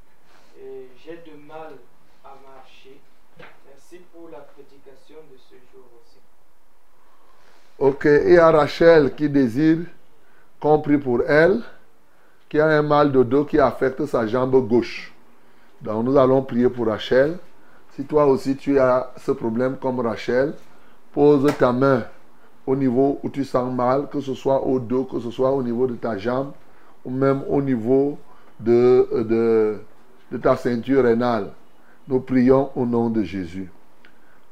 Et 0.61 0.89
j'ai 1.03 1.17
de 1.17 1.37
mal 1.47 1.75
à 2.25 2.37
marcher. 2.47 3.01
Merci 3.67 4.05
pour 4.13 4.29
la 4.31 4.39
prédication 4.39 5.17
de 5.31 5.37
ce 5.37 5.55
jour 5.73 5.85
aussi. 6.01 6.19
Ok, 7.79 8.07
et 8.07 8.39
a 8.39 8.51
Rachel 8.51 9.15
qui 9.15 9.29
désire 9.29 9.79
qu'on 10.61 10.79
prie 10.79 10.99
pour 10.99 11.23
elle, 11.23 11.61
qui 12.49 12.61
a 12.61 12.67
un 12.69 12.83
mal 12.83 13.11
de 13.11 13.23
dos 13.23 13.45
qui 13.45 13.59
affecte 13.59 14.07
sa 14.07 14.27
jambe 14.27 14.57
gauche. 14.69 15.13
Donc 15.81 16.05
nous 16.05 16.17
allons 16.17 16.43
prier 16.43 16.69
pour 16.69 16.87
Rachel. 16.87 17.39
Si 17.95 18.05
toi 18.05 18.27
aussi 18.27 18.57
tu 18.57 18.79
as 18.79 19.13
ce 19.17 19.33
problème 19.33 19.77
comme 19.77 20.01
Rachel, 20.01 20.55
pose 21.13 21.53
ta 21.59 21.73
main 21.73 22.05
au 22.67 22.75
niveau 22.75 23.21
où 23.23 23.29
tu 23.29 23.45
sens 23.45 23.73
mal, 23.73 24.09
que 24.09 24.21
ce 24.21 24.35
soit 24.35 24.63
au 24.65 24.79
dos, 24.79 25.05
que 25.05 25.21
ce 25.21 25.31
soit 25.31 25.51
au 25.51 25.63
niveau 25.63 25.87
de 25.87 25.95
ta 25.95 26.17
jambe, 26.17 26.53
même 27.11 27.43
au 27.49 27.61
niveau 27.61 28.19
de, 28.61 29.09
de, 29.13 29.79
de 30.33 30.39
ta 30.39 30.57
ceinture 30.57 31.05
rénale. 31.05 31.51
Nous 32.09 32.21
prions 32.21 32.71
au 32.77 32.85
nom 32.87 33.11
de 33.11 33.23
Jésus. 33.23 33.71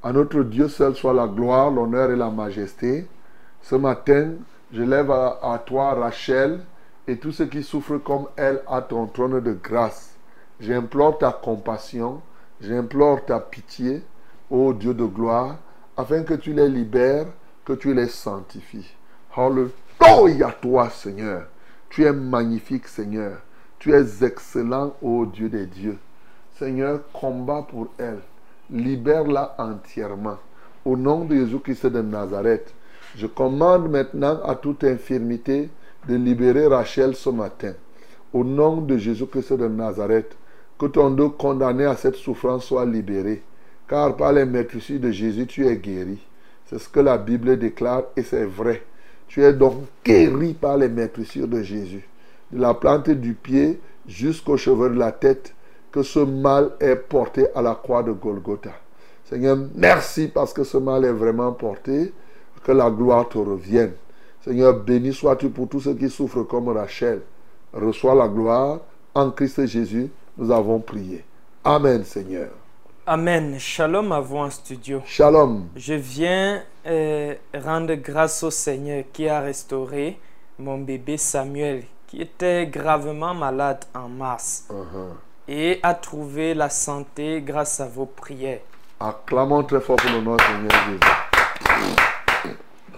À 0.03 0.13
notre 0.13 0.43
Dieu 0.43 0.69
seul 0.69 0.97
soit 0.97 1.13
la 1.13 1.29
gloire, 1.29 1.71
l'honneur 1.71 2.11
et 2.11 2.17
la 2.17 2.31
majesté. 2.31 3.07
Ce 3.63 3.77
matin, 3.77 4.33
je 4.73 4.83
lève 4.83 5.11
à, 5.11 5.63
toi, 5.65 5.95
Rachel, 5.95 6.61
et 7.07 7.17
tous 7.19 7.33
ceux 7.33 7.47
qui 7.47 7.63
souffrent 7.63 7.99
comme 7.99 8.27
elle 8.37 8.63
à 8.69 8.81
ton 8.81 9.07
trône 9.07 9.41
de 9.41 9.53
grâce. 9.53 10.17
J'implore 10.61 11.19
ta 11.19 11.31
compassion, 11.31 12.21
j'implore 12.61 13.25
ta 13.25 13.39
pitié, 13.39 14.03
ô 14.51 14.73
Dieu 14.73 14.95
de 14.95 15.05
gloire, 15.05 15.57
afin 15.97 16.23
que 16.23 16.35
tu 16.35 16.53
les 16.53 16.69
libères, 16.69 17.27
que 17.65 17.75
tu 17.75 17.95
les 17.95 18.09
sanctifies. 18.09 18.95
Alléluia 19.37 20.53
toi, 20.61 20.91
Seigneur. 20.91 21.45
Tu 21.93 22.05
es 22.05 22.13
magnifique, 22.15 22.89
Seigneur. 22.89 23.37
Tu 23.79 23.93
es 23.93 24.25
excellent, 24.25 24.95
ô 25.03 25.27
Dieu 25.27 25.51
des 25.51 25.67
dieux. 25.67 25.99
Seigneur, 26.59 27.01
combat 27.13 27.67
pour 27.69 27.89
elle. 27.99 28.21
Libère-la 28.71 29.55
entièrement. 29.59 30.39
Au 30.87 30.97
nom 30.97 31.27
de 31.27 31.37
Jésus-Christ 31.37 31.89
de 31.89 32.01
Nazareth, 32.01 32.73
je 33.15 33.27
commande 33.27 33.91
maintenant 33.91 34.41
à 34.43 34.55
toute 34.55 34.85
infirmité 34.85 35.69
de 36.09 36.15
libérer 36.15 36.67
Rachel 36.67 37.15
ce 37.15 37.29
matin. 37.29 37.75
Au 38.33 38.43
nom 38.43 38.79
de 38.81 38.97
Jésus-Christ 38.97 39.53
de 39.53 39.69
Nazareth, 39.69 40.35
que 40.79 40.87
ton 40.87 41.11
dos 41.11 41.29
condamné 41.29 41.85
à 41.85 41.97
cette 41.97 42.17
souffrance 42.17 42.65
soit 42.65 42.87
libéré. 42.87 43.43
Car 43.87 44.17
par 44.17 44.33
les 44.33 44.47
meurtrissures 44.47 44.99
de 44.99 45.11
Jésus, 45.11 45.47
tu 45.47 45.67
es 45.67 45.77
guéri. 45.77 46.27
C'est 46.65 46.79
ce 46.79 46.89
que 46.89 47.01
la 47.01 47.19
Bible 47.19 47.59
déclare 47.59 48.05
et 48.17 48.23
c'est 48.23 48.47
vrai. 48.47 48.83
Tu 49.33 49.43
es 49.43 49.55
donc 49.55 49.77
guéri 50.05 50.53
par 50.53 50.77
les 50.77 50.91
meurtrissures 50.91 51.49
de 51.49 51.63
Jésus. 51.63 52.07
De 52.51 52.61
la 52.61 52.75
plante 52.75 53.09
du 53.09 53.33
pied 53.33 53.81
jusqu'aux 54.07 54.59
cheveux 54.59 54.91
de 54.91 54.99
la 54.99 55.11
tête, 55.11 55.55
que 55.91 56.03
ce 56.03 56.19
mal 56.19 56.73
est 56.81 56.97
porté 56.97 57.47
à 57.55 57.63
la 57.63 57.75
croix 57.75 58.03
de 58.03 58.13
Golgotha. 58.13 58.73
Seigneur, 59.25 59.57
merci 59.75 60.29
parce 60.29 60.53
que 60.53 60.65
ce 60.65 60.77
mal 60.77 61.07
est 61.07 61.13
vraiment 61.13 61.51
porté. 61.53 62.13
Que 62.63 62.73
la 62.73 62.91
gloire 62.91 63.27
te 63.27 63.39
revienne. 63.39 63.93
Seigneur, 64.45 64.79
béni 64.79 65.15
sois-tu 65.15 65.49
pour 65.49 65.67
tous 65.67 65.81
ceux 65.81 65.95
qui 65.95 66.11
souffrent 66.11 66.43
comme 66.43 66.69
Rachel. 66.69 67.23
Reçois 67.73 68.15
la 68.15 68.29
gloire. 68.29 68.81
En 69.15 69.31
Christ 69.31 69.65
Jésus, 69.65 70.11
nous 70.37 70.51
avons 70.51 70.79
prié. 70.79 71.25
Amen, 71.65 72.05
Seigneur. 72.05 72.51
Amen. 73.07 73.59
Shalom 73.59 74.13
à 74.13 74.21
vous 74.21 74.37
en 74.37 74.51
studio. 74.51 75.03
Shalom. 75.05 75.69
Je 75.75 75.95
viens 75.95 76.63
euh, 76.87 77.35
rendre 77.55 77.95
grâce 77.95 78.43
au 78.45 78.51
Seigneur 78.51 79.05
qui 79.13 79.29
a 79.29 79.41
restauré 79.41 80.19
mon 80.59 80.79
bébé 80.79 81.17
Samuel, 81.17 81.83
qui 82.07 82.23
était 82.23 82.67
gravement 82.67 83.35
malade 83.35 83.85
en 83.95 84.09
mars 84.09 84.67
Uh-huh. 84.71 85.15
et 85.49 85.81
a 85.83 85.95
trouvé 85.95 86.55
la 86.55 86.69
santé 86.71 87.43
grâce 87.43 87.81
à 87.81 87.87
vos 87.87 88.07
prières. 88.07 88.61
Acclamons 89.01 89.65
très 89.65 89.81
fort 89.81 89.97
pour 89.97 90.11
le 90.11 90.21
nom 90.21 90.37
Seigneur 90.39 90.71
Jésus. 90.87 91.01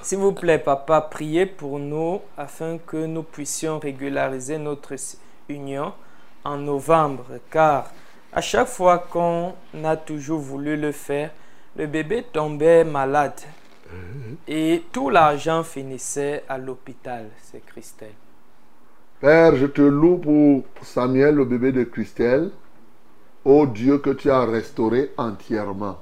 S'il 0.02 0.18
vous 0.18 0.32
plaît, 0.32 0.58
papa, 0.58 1.00
priez 1.00 1.46
pour 1.46 1.78
nous 1.78 2.20
afin 2.36 2.76
que 2.76 3.06
nous 3.06 3.22
puissions 3.22 3.78
régulariser 3.78 4.58
notre 4.58 4.92
union 5.48 5.94
en 6.44 6.58
novembre, 6.58 7.24
car 7.50 7.86
à 8.34 8.40
chaque 8.40 8.68
fois 8.68 8.98
qu'on 8.98 9.54
a 9.84 9.96
toujours 9.96 10.40
voulu 10.40 10.76
le 10.76 10.92
faire, 10.92 11.30
le 11.76 11.86
bébé 11.86 12.24
tombait 12.32 12.84
malade 12.84 13.40
et 14.48 14.82
tout 14.92 15.08
l'argent 15.10 15.62
finissait 15.62 16.42
à 16.48 16.58
l'hôpital. 16.58 17.26
C'est 17.42 17.64
Christelle. 17.64 18.14
Père, 19.20 19.56
je 19.56 19.66
te 19.66 19.82
loue 19.82 20.18
pour 20.18 20.64
Samuel, 20.82 21.36
le 21.36 21.44
bébé 21.44 21.72
de 21.72 21.84
Christelle. 21.84 22.50
Ô 23.44 23.66
Dieu 23.66 23.98
que 23.98 24.10
tu 24.10 24.30
as 24.30 24.44
restauré 24.44 25.12
entièrement. 25.16 25.98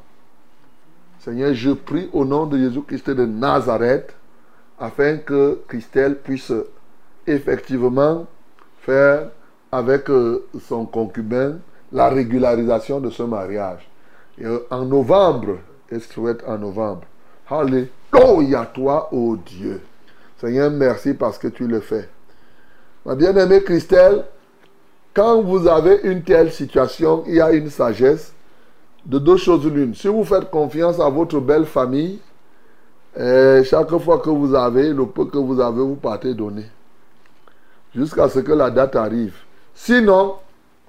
Seigneur, 1.19 1.55
je 1.55 1.71
prie 1.71 2.09
au 2.13 2.25
nom 2.25 2.47
de 2.47 2.59
Jésus-Christ 2.59 3.11
de 3.11 3.27
Nazareth 3.27 4.15
afin 4.79 5.19
que 5.19 5.61
Christelle 5.69 6.19
puisse 6.19 6.53
effectivement 7.27 8.27
faire 8.81 9.29
avec 9.71 10.11
euh, 10.11 10.47
son 10.61 10.87
concubin 10.87 11.59
la 11.93 12.09
régularisation 12.09 13.01
de 13.01 13.11
ce 13.11 13.23
mariage. 13.23 13.89
Et 14.39 14.47
euh, 14.47 14.67
en 14.71 14.85
novembre, 14.85 15.59
elle 15.91 16.01
souhaite 16.01 16.43
en 16.47 16.59
novembre? 16.59 17.03
Alléluia 17.49 18.67
toi, 18.73 19.09
ô 19.13 19.37
Dieu. 19.37 19.81
Seigneur, 20.39 20.71
merci 20.71 21.15
parce 21.15 21.39
que 21.39 21.49
tu 21.49 21.67
le 21.67 21.81
fais. 21.81 22.09
Ma 23.05 23.15
bien-aimée 23.15 23.63
Christelle, 23.63 24.25
quand 25.15 25.43
vous 25.43 25.67
avez 25.67 26.01
une 26.05 26.23
telle 26.23 26.51
situation, 26.51 27.25
il 27.27 27.35
y 27.35 27.41
a 27.41 27.53
une 27.53 27.69
sagesse 27.69 28.33
de 29.05 29.19
deux 29.19 29.37
choses 29.37 29.67
l'une. 29.67 29.95
Si 29.95 30.09
vous 30.09 30.25
faites 30.25 30.51
confiance 30.51 30.99
à 31.01 31.09
votre 31.09 31.41
belle 31.41 31.67
famille, 31.67 32.21
euh, 33.19 33.63
chaque 33.65 33.95
fois 33.99 34.19
que 34.19 34.31
vous 34.31 34.55
avez, 34.55 34.93
le 34.93 35.07
peu 35.07 35.27
que 35.27 35.39
vous 35.39 35.61
avez, 35.61 35.81
vous 35.81 35.97
partez 35.97 36.33
donner. 36.33 36.65
Jusqu'à 37.95 38.29
ce 38.29 38.39
que 38.39 38.53
la 38.53 38.71
date 38.71 38.97
arrive. 38.97 39.35
Sinon, 39.75 40.37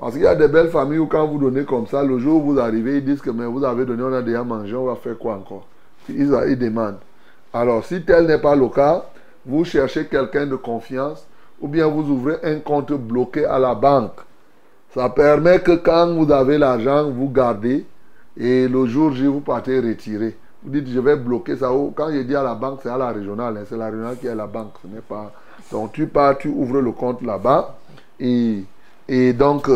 parce 0.03 0.15
qu'il 0.15 0.23
y 0.23 0.27
a 0.27 0.35
des 0.35 0.49
belles 0.49 0.67
familles 0.67 0.97
où 0.99 1.05
quand 1.05 1.25
vous 1.25 1.39
donnez 1.39 1.63
comme 1.63 1.87
ça, 1.87 2.03
le 2.03 2.19
jour 2.19 2.43
où 2.43 2.51
vous 2.51 2.59
arrivez, 2.59 2.97
ils 2.97 3.05
disent 3.05 3.21
que 3.21 3.29
mais 3.29 3.45
vous 3.45 3.63
avez 3.63 3.85
donné, 3.85 4.03
on 4.03 4.11
a 4.11 4.21
déjà 4.21 4.43
mangé, 4.43 4.75
on 4.75 4.83
va 4.83 4.95
faire 4.95 5.17
quoi 5.17 5.35
encore? 5.35 5.65
Ils, 6.09 6.29
ils 6.49 6.59
demandent. 6.59 6.97
Alors, 7.53 7.85
si 7.85 8.03
tel 8.03 8.27
n'est 8.27 8.37
pas 8.37 8.53
le 8.53 8.67
cas, 8.67 9.05
vous 9.45 9.63
cherchez 9.63 10.05
quelqu'un 10.07 10.45
de 10.45 10.57
confiance 10.57 11.25
ou 11.61 11.69
bien 11.69 11.87
vous 11.87 12.01
ouvrez 12.11 12.35
un 12.43 12.59
compte 12.59 12.91
bloqué 12.91 13.45
à 13.45 13.57
la 13.59 13.75
banque. 13.75 14.19
Ça 14.93 15.07
permet 15.07 15.61
que 15.61 15.77
quand 15.77 16.13
vous 16.13 16.29
avez 16.33 16.57
l'argent, 16.57 17.09
vous 17.09 17.29
gardez 17.29 17.85
et 18.35 18.67
le 18.67 18.85
jour 18.85 19.13
J, 19.13 19.27
vous 19.27 19.39
partez 19.39 19.79
retirer. 19.79 20.35
Vous 20.63 20.69
dites, 20.69 20.89
je 20.89 20.99
vais 20.99 21.15
bloquer 21.15 21.55
ça. 21.55 21.73
Ou 21.73 21.93
Quand 21.95 22.11
je 22.11 22.19
dis 22.23 22.35
à 22.35 22.43
la 22.43 22.55
banque, 22.55 22.81
c'est 22.83 22.89
à 22.89 22.97
la 22.97 23.07
régionale. 23.09 23.55
hein, 23.55 23.63
C'est 23.69 23.77
la 23.77 23.85
régionale 23.85 24.17
qui 24.17 24.27
est 24.27 24.35
la 24.35 24.47
banque. 24.47 24.73
Ce 24.81 24.87
n'est 24.93 24.99
pas... 24.99 25.31
Donc 25.71 25.93
tu 25.93 26.07
pars, 26.07 26.37
tu 26.37 26.49
ouvres 26.49 26.81
le 26.81 26.91
compte 26.91 27.21
là-bas. 27.21 27.77
Et, 28.19 28.65
et 29.07 29.31
donc, 29.31 29.69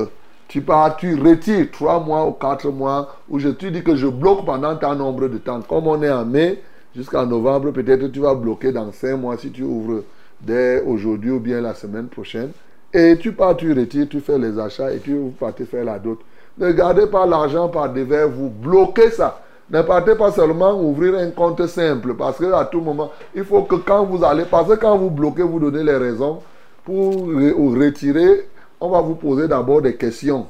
tu 0.47 0.61
pars, 0.61 0.95
tu 0.97 1.15
retires 1.15 1.69
trois 1.71 1.99
mois 1.99 2.25
ou 2.25 2.31
quatre 2.31 2.69
mois. 2.69 3.15
Où 3.29 3.39
je 3.39 3.49
te 3.49 3.65
dis 3.65 3.83
que 3.83 3.95
je 3.95 4.07
bloque 4.07 4.45
pendant 4.45 4.75
tant 4.75 4.95
nombre 4.95 5.27
de 5.27 5.37
temps. 5.37 5.61
Comme 5.61 5.87
on 5.87 6.01
est 6.01 6.09
en 6.09 6.25
mai 6.25 6.61
jusqu'en 6.95 7.25
novembre, 7.25 7.71
peut-être 7.71 8.07
tu 8.07 8.19
vas 8.19 8.33
bloquer 8.33 8.71
dans 8.71 8.91
cinq 8.91 9.17
mois 9.17 9.37
si 9.37 9.51
tu 9.51 9.63
ouvres 9.63 10.03
dès 10.41 10.81
aujourd'hui 10.83 11.31
ou 11.31 11.39
bien 11.39 11.61
la 11.61 11.73
semaine 11.73 12.07
prochaine. 12.07 12.51
Et 12.93 13.17
tu 13.19 13.33
pars, 13.33 13.57
tu 13.57 13.73
retires, 13.73 14.07
tu 14.09 14.19
fais 14.19 14.37
les 14.37 14.57
achats 14.57 14.93
et 14.93 14.99
tu 14.99 15.15
partez 15.39 15.65
faire 15.65 15.83
la 15.83 15.99
dot. 15.99 16.19
Ne 16.57 16.71
gardez 16.71 17.05
pas 17.07 17.25
l'argent 17.25 17.67
par 17.67 17.91
devers, 17.91 18.29
vous 18.29 18.49
bloquez 18.49 19.11
ça. 19.11 19.41
Ne 19.69 19.81
partez 19.81 20.15
pas 20.15 20.31
seulement 20.31 20.81
ouvrir 20.81 21.15
un 21.15 21.29
compte 21.31 21.67
simple 21.67 22.13
parce 22.15 22.37
que 22.37 22.51
à 22.53 22.63
tout 22.63 22.79
moment, 22.79 23.11
il 23.35 23.43
faut 23.43 23.63
que 23.63 23.75
quand 23.75 24.05
vous 24.05 24.23
allez, 24.23 24.45
parce 24.49 24.69
que 24.69 24.75
quand 24.75 24.97
vous 24.97 25.09
bloquez, 25.09 25.43
vous 25.43 25.59
donnez 25.59 25.83
les 25.83 25.97
raisons 25.97 26.39
pour 26.85 27.27
re- 27.27 27.77
retirer, 27.77 28.47
on 28.79 28.89
va 28.89 29.01
vous 29.01 29.15
poser 29.15 29.47
d'abord 29.47 29.81
des 29.81 29.95
questions. 29.95 30.47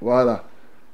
Voilà. 0.00 0.44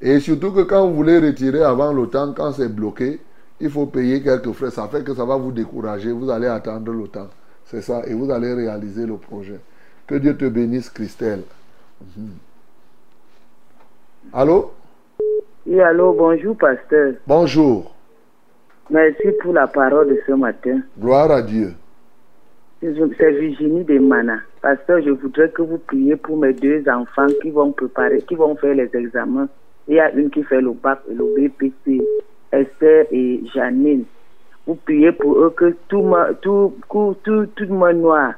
Et 0.00 0.20
surtout 0.20 0.52
que 0.52 0.62
quand 0.62 0.86
vous 0.86 0.94
voulez 0.94 1.18
retirer 1.18 1.62
avant 1.62 1.92
le 1.92 2.06
temps, 2.08 2.32
quand 2.32 2.52
c'est 2.52 2.68
bloqué, 2.68 3.20
il 3.60 3.70
faut 3.70 3.86
payer 3.86 4.22
quelques 4.22 4.52
frais. 4.52 4.70
Ça 4.70 4.88
fait 4.88 5.04
que 5.04 5.14
ça 5.14 5.24
va 5.24 5.36
vous 5.36 5.52
décourager. 5.52 6.10
Vous 6.10 6.30
allez 6.30 6.48
attendre 6.48 6.92
le 6.92 7.06
temps. 7.06 7.28
C'est 7.66 7.82
ça. 7.82 8.02
Et 8.06 8.14
vous 8.14 8.30
allez 8.30 8.52
réaliser 8.52 9.06
le 9.06 9.16
projet. 9.16 9.60
Que 10.06 10.16
Dieu 10.16 10.36
te 10.36 10.46
bénisse, 10.48 10.90
Christelle. 10.90 11.42
Mhm. 12.16 12.30
Allô? 14.32 14.72
Oui, 15.66 15.80
allô, 15.80 16.12
bonjour, 16.12 16.56
pasteur. 16.56 17.14
Bonjour. 17.26 17.94
Merci 18.90 19.28
pour 19.40 19.52
la 19.52 19.68
parole 19.68 20.08
de 20.08 20.20
ce 20.26 20.32
matin. 20.32 20.80
Gloire 20.98 21.30
à 21.30 21.42
Dieu. 21.42 21.74
C'est 22.82 23.30
Virginie 23.30 23.84
de 23.84 24.00
Mana. 24.00 24.40
Pasteur, 24.60 25.00
je 25.02 25.10
voudrais 25.10 25.48
que 25.50 25.62
vous 25.62 25.78
priez 25.78 26.16
pour 26.16 26.36
mes 26.36 26.52
deux 26.52 26.82
enfants 26.88 27.28
qui 27.40 27.50
vont 27.50 27.70
préparer, 27.70 28.20
qui 28.22 28.34
vont 28.34 28.56
faire 28.56 28.74
les 28.74 28.90
examens. 28.92 29.48
Il 29.86 29.94
y 29.94 30.00
a 30.00 30.10
une 30.10 30.30
qui 30.30 30.42
fait 30.42 30.60
le 30.60 30.72
bac 30.72 30.98
et 31.08 31.14
le 31.14 31.24
BPC, 31.36 32.02
Esther 32.50 33.06
et 33.12 33.40
Janine. 33.54 34.02
Vous 34.66 34.74
priez 34.74 35.12
pour 35.12 35.38
eux 35.38 35.50
que 35.56 35.76
tout, 35.86 36.12
tout, 36.40 36.74
tout, 36.90 37.16
tout, 37.22 37.46
tout 37.54 37.64
noir 37.66 38.34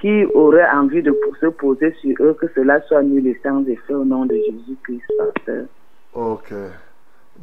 qui 0.00 0.24
aurait 0.34 0.70
envie 0.70 1.02
de 1.02 1.14
se 1.38 1.46
poser 1.46 1.92
sur 2.00 2.16
eux, 2.20 2.34
que 2.40 2.46
cela 2.54 2.80
soit 2.88 3.02
nul 3.02 3.26
et 3.26 3.38
sans 3.42 3.62
effet 3.66 3.92
au 3.92 4.06
nom 4.06 4.24
de 4.24 4.34
Jésus-Christ, 4.34 5.04
pasteur. 5.18 5.66
Ok. 6.14 6.54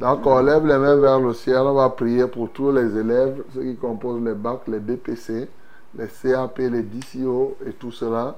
D'accord, 0.00 0.42
lève 0.42 0.66
les 0.66 0.78
mains 0.78 1.00
vers 1.00 1.20
le 1.20 1.32
ciel. 1.32 1.58
On 1.60 1.74
va 1.74 1.90
prier 1.90 2.26
pour 2.26 2.50
tous 2.50 2.72
les 2.72 2.98
élèves, 2.98 3.40
ceux 3.54 3.62
qui 3.62 3.76
composent 3.76 4.24
les 4.24 4.34
bacs, 4.34 4.66
les 4.66 4.80
BPC, 4.80 5.48
les 5.96 6.06
CAP, 6.06 6.58
les 6.58 6.82
DCO 6.82 7.56
et 7.66 7.72
tout 7.72 7.92
cela. 7.92 8.36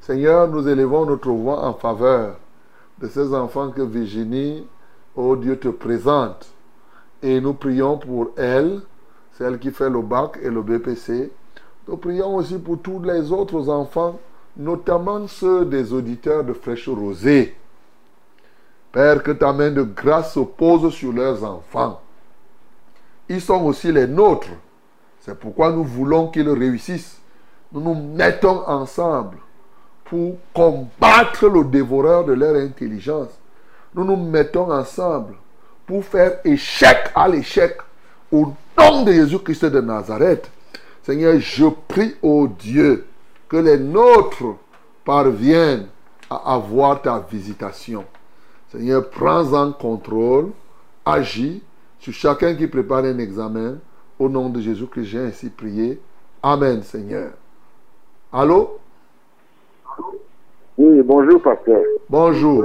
Seigneur, 0.00 0.48
nous 0.48 0.66
élevons 0.68 1.06
notre 1.06 1.30
voix 1.30 1.64
en 1.64 1.74
faveur 1.74 2.36
de 2.98 3.08
ces 3.08 3.34
enfants 3.34 3.70
que 3.70 3.82
Virginie, 3.82 4.66
oh 5.16 5.36
Dieu, 5.36 5.58
te 5.58 5.68
présente. 5.68 6.46
Et 7.22 7.40
nous 7.40 7.54
prions 7.54 7.98
pour 7.98 8.30
elle. 8.36 8.80
celle 9.32 9.58
qui 9.58 9.70
fait 9.70 9.90
le 9.90 10.02
bac 10.02 10.38
et 10.42 10.50
le 10.50 10.62
BPC. 10.62 11.30
Nous 11.86 11.96
prions 11.96 12.36
aussi 12.36 12.58
pour 12.58 12.80
tous 12.80 13.00
les 13.02 13.30
autres 13.30 13.68
enfants, 13.68 14.18
notamment 14.56 15.26
ceux 15.28 15.64
des 15.64 15.92
auditeurs 15.92 16.42
de 16.42 16.52
Fraîche 16.52 16.88
Rosée. 16.88 17.56
Père, 18.90 19.22
que 19.22 19.30
ta 19.30 19.52
main 19.52 19.70
de 19.70 19.82
grâce 19.82 20.34
se 20.34 20.40
pose 20.40 20.92
sur 20.92 21.12
leurs 21.12 21.44
enfants. 21.44 22.00
Ils 23.28 23.40
sont 23.40 23.62
aussi 23.64 23.92
les 23.92 24.06
nôtres. 24.06 24.48
C'est 25.28 25.38
pourquoi 25.38 25.70
nous 25.72 25.84
voulons 25.84 26.28
qu'ils 26.28 26.48
réussissent. 26.48 27.18
Nous 27.70 27.82
nous 27.82 27.94
mettons 27.94 28.66
ensemble 28.66 29.36
pour 30.06 30.38
combattre 30.54 31.48
le 31.48 31.64
dévoreur 31.64 32.24
de 32.24 32.32
leur 32.32 32.56
intelligence. 32.56 33.28
Nous 33.94 34.04
nous 34.04 34.16
mettons 34.16 34.72
ensemble 34.72 35.34
pour 35.84 36.02
faire 36.02 36.38
échec 36.46 37.10
à 37.14 37.28
l'échec 37.28 37.76
au 38.32 38.54
nom 38.78 39.02
de 39.02 39.12
Jésus-Christ 39.12 39.66
de 39.66 39.82
Nazareth. 39.82 40.50
Seigneur, 41.02 41.38
je 41.38 41.66
prie 41.86 42.14
au 42.22 42.48
Dieu 42.48 43.04
que 43.50 43.58
les 43.58 43.76
nôtres 43.76 44.56
parviennent 45.04 45.88
à 46.30 46.54
avoir 46.54 47.02
ta 47.02 47.18
visitation. 47.30 48.06
Seigneur, 48.72 49.10
prends 49.10 49.52
en 49.52 49.72
contrôle, 49.72 50.52
agis 51.04 51.62
sur 52.00 52.14
chacun 52.14 52.54
qui 52.54 52.66
prépare 52.66 53.04
un 53.04 53.18
examen. 53.18 53.76
Au 54.18 54.28
nom 54.28 54.48
de 54.48 54.60
Jésus 54.60 54.86
que 54.86 55.02
j'ai 55.02 55.18
ainsi 55.18 55.48
prié. 55.48 56.00
Amen, 56.42 56.82
Seigneur. 56.82 57.30
Allô? 58.32 58.78
Oui, 60.76 61.02
bonjour, 61.02 61.40
pasteur. 61.40 61.82
Bonjour. 62.08 62.64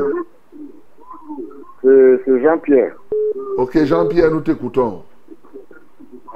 C'est 1.81 2.41
Jean-Pierre. 2.41 2.95
Ok, 3.57 3.84
Jean-Pierre, 3.84 4.31
nous 4.31 4.41
t'écoutons. 4.41 5.03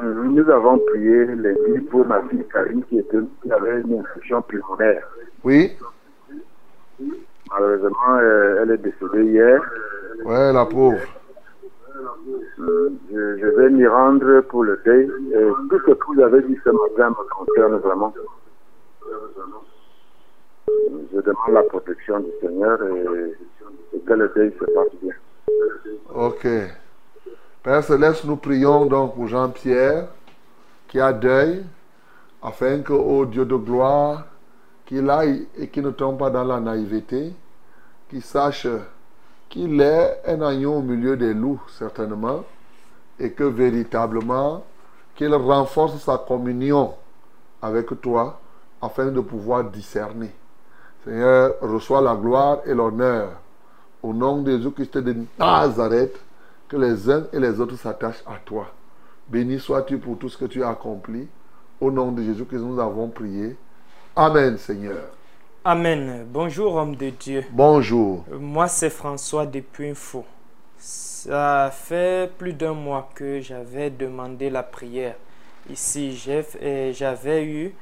Euh, 0.02 0.24
Nous 0.26 0.48
avons 0.50 0.78
prié 0.80 1.26
lundi 1.26 1.80
pour 1.90 2.06
ma 2.06 2.22
fille 2.30 2.44
Karine 2.54 2.84
qui, 2.84 3.00
était, 3.00 3.18
qui 3.42 3.52
avait 3.52 3.82
une 3.82 4.00
infection 4.00 4.42
pulmonaire. 4.44 5.04
Oui? 5.44 5.72
Malheureusement, 7.52 8.18
euh, 8.20 8.60
elle 8.64 8.72
est 8.72 8.78
décédée 8.78 9.32
hier. 9.32 9.60
Ouais, 10.26 10.54
la 10.54 10.66
pauvre. 10.66 11.00
Je, 12.60 13.48
vais 13.58 13.70
m'y 13.70 13.88
rendre 13.88 14.42
pour 14.42 14.64
le 14.64 14.80
deuil. 14.86 15.08
Tout 15.70 15.80
ce 15.86 15.92
que 15.92 16.14
vous 16.14 16.22
avez 16.22 16.42
dit 16.44 16.58
ce 16.64 16.70
matin 16.70 17.10
me 17.10 17.30
concerne 17.30 17.78
vraiment. 17.78 18.14
Je 20.68 21.22
demande 21.22 21.54
la 21.54 21.64
protection 21.64 22.20
du 22.20 22.30
Seigneur 22.42 22.80
et, 22.84 24.00
que 24.06 24.14
le 24.14 24.32
deuil 24.36 24.54
se 24.60 24.66
passe 24.66 24.96
bien. 25.02 25.14
Ok. 26.14 26.48
Père 27.64 27.84
Céleste, 27.84 28.26
nous 28.26 28.38
prions 28.38 28.86
donc 28.86 29.16
pour 29.16 29.28
Jean-Pierre 29.28 30.08
qui 30.88 31.00
a 31.00 31.12
deuil, 31.12 31.64
afin 32.42 32.82
que, 32.82 32.94
ô 32.94 33.26
Dieu 33.26 33.46
de 33.46 33.56
gloire, 33.56 34.26
qu'il 34.86 35.10
aille 35.10 35.48
et 35.58 35.68
qu'il 35.68 35.84
ne 35.84 35.92
tombe 35.92 36.18
pas 36.18 36.30
dans 36.30 36.46
la 36.46 36.60
naïveté, 36.60 37.34
qu'il 38.10 38.22
sache 38.22 38.68
qu'il 39.50 39.80
est 39.82 40.22
un 40.28 40.42
agneau 40.42 40.76
au 40.76 40.82
milieu 40.82 41.16
des 41.16 41.34
loups, 41.34 41.62
certainement, 41.70 42.44
et 43.20 43.32
que 43.32 43.44
véritablement, 43.44 44.64
qu'il 45.16 45.34
renforce 45.34 45.98
sa 45.98 46.18
communion 46.18 46.94
avec 47.62 48.00
toi, 48.02 48.40
afin 48.82 49.08
de 49.08 49.20
pouvoir 49.20 49.64
discerner. 49.64 50.32
Seigneur, 51.04 51.56
reçois 51.62 52.02
la 52.02 52.16
gloire 52.16 52.60
et 52.66 52.74
l'honneur. 52.74 53.30
Au 54.04 54.14
nom 54.14 54.42
de 54.42 54.52
Jésus-Christ 54.52 54.98
de 55.00 55.16
Nazareth, 55.40 56.20
que 56.68 56.78
les 56.78 57.10
uns 57.10 57.24
et 57.34 57.40
les 57.40 57.60
autres 57.60 57.78
s'attachent 57.78 58.24
à 58.28 58.38
toi. 58.46 58.68
Béni 59.28 59.60
sois-tu 59.60 59.98
pour 59.98 60.18
tout 60.18 60.30
ce 60.30 60.38
que 60.38 60.46
tu 60.46 60.64
as 60.64 60.70
accompli. 60.70 61.28
Au 61.82 61.92
nom 61.92 62.12
de 62.12 62.22
Jésus-Christ, 62.22 62.60
nous 62.60 62.80
avons 62.80 63.08
prié. 63.08 63.58
Amen, 64.16 64.58
Seigneur. 64.58 65.17
Amen. 65.70 66.26
Bonjour, 66.32 66.76
homme 66.76 66.96
de 66.96 67.10
Dieu. 67.10 67.44
Bonjour. 67.52 68.24
Moi, 68.32 68.70
c'est 68.70 68.90
François 68.90 69.46
depuis 69.46 69.90
Info. 69.90 70.24
Ça 70.78 71.70
fait 71.74 72.32
plus 72.38 72.54
d'un 72.54 72.72
mois 72.72 73.10
que 73.14 73.42
j'avais 73.42 73.90
demandé 73.90 74.50
la 74.50 74.64
prière. 74.64 75.16
Ici, 75.70 76.18
j'avais 76.94 77.44
eu 77.44 77.74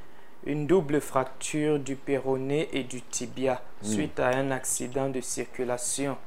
une 0.48 0.66
double 0.66 1.00
fracture 1.00 1.78
du 1.78 1.96
péroné 1.96 2.70
et 2.74 2.82
du 2.82 3.04
tibia 3.04 3.62
suite 3.84 4.20
à 4.20 4.30
un 4.30 4.50
accident 4.50 5.10
de 5.10 5.22
circulation. 5.22 6.18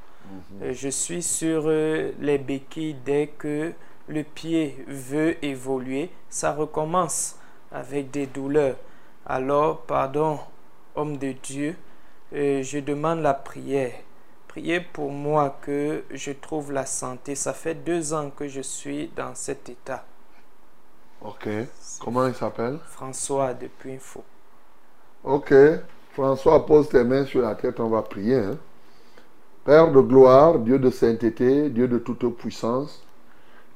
Euh, 0.62 0.72
Je 0.72 0.88
suis 0.88 1.24
sur 1.24 1.64
euh, 1.66 2.12
les 2.20 2.38
béquilles 2.38 2.98
dès 3.04 3.32
que 3.36 3.72
le 4.06 4.22
pied 4.22 4.76
veut 4.86 5.44
évoluer, 5.44 6.10
ça 6.28 6.52
recommence 6.52 7.34
avec 7.72 8.12
des 8.12 8.26
douleurs. 8.26 8.76
Alors, 9.26 9.80
pardon, 9.80 10.38
homme 10.98 11.16
de 11.18 11.32
Dieu, 11.32 11.76
euh, 12.34 12.62
je 12.62 12.78
demande 12.80 13.20
la 13.20 13.34
prière. 13.34 13.92
Priez 14.48 14.80
pour 14.80 15.10
moi 15.12 15.58
que 15.62 16.04
je 16.10 16.32
trouve 16.32 16.72
la 16.72 16.86
santé. 16.86 17.34
Ça 17.34 17.52
fait 17.54 17.74
deux 17.74 18.12
ans 18.14 18.30
que 18.30 18.48
je 18.48 18.60
suis 18.60 19.08
dans 19.16 19.34
cet 19.34 19.68
état. 19.68 20.04
Ok. 21.20 21.48
Comment 22.00 22.26
il 22.26 22.34
s'appelle? 22.34 22.80
François 22.82 23.54
depuis 23.54 23.92
Info. 23.94 24.24
Ok. 25.24 25.54
François, 26.12 26.66
pose 26.66 26.88
tes 26.88 27.04
mains 27.04 27.24
sur 27.24 27.42
la 27.42 27.54
tête, 27.54 27.78
on 27.80 27.88
va 27.88 28.02
prier. 28.02 28.36
hein. 28.36 28.58
Père 29.64 29.92
de 29.92 30.00
gloire, 30.00 30.58
Dieu 30.58 30.78
de 30.78 30.90
sainteté, 30.90 31.70
Dieu 31.70 31.86
de 31.88 31.98
toute 31.98 32.26
puissance, 32.36 33.02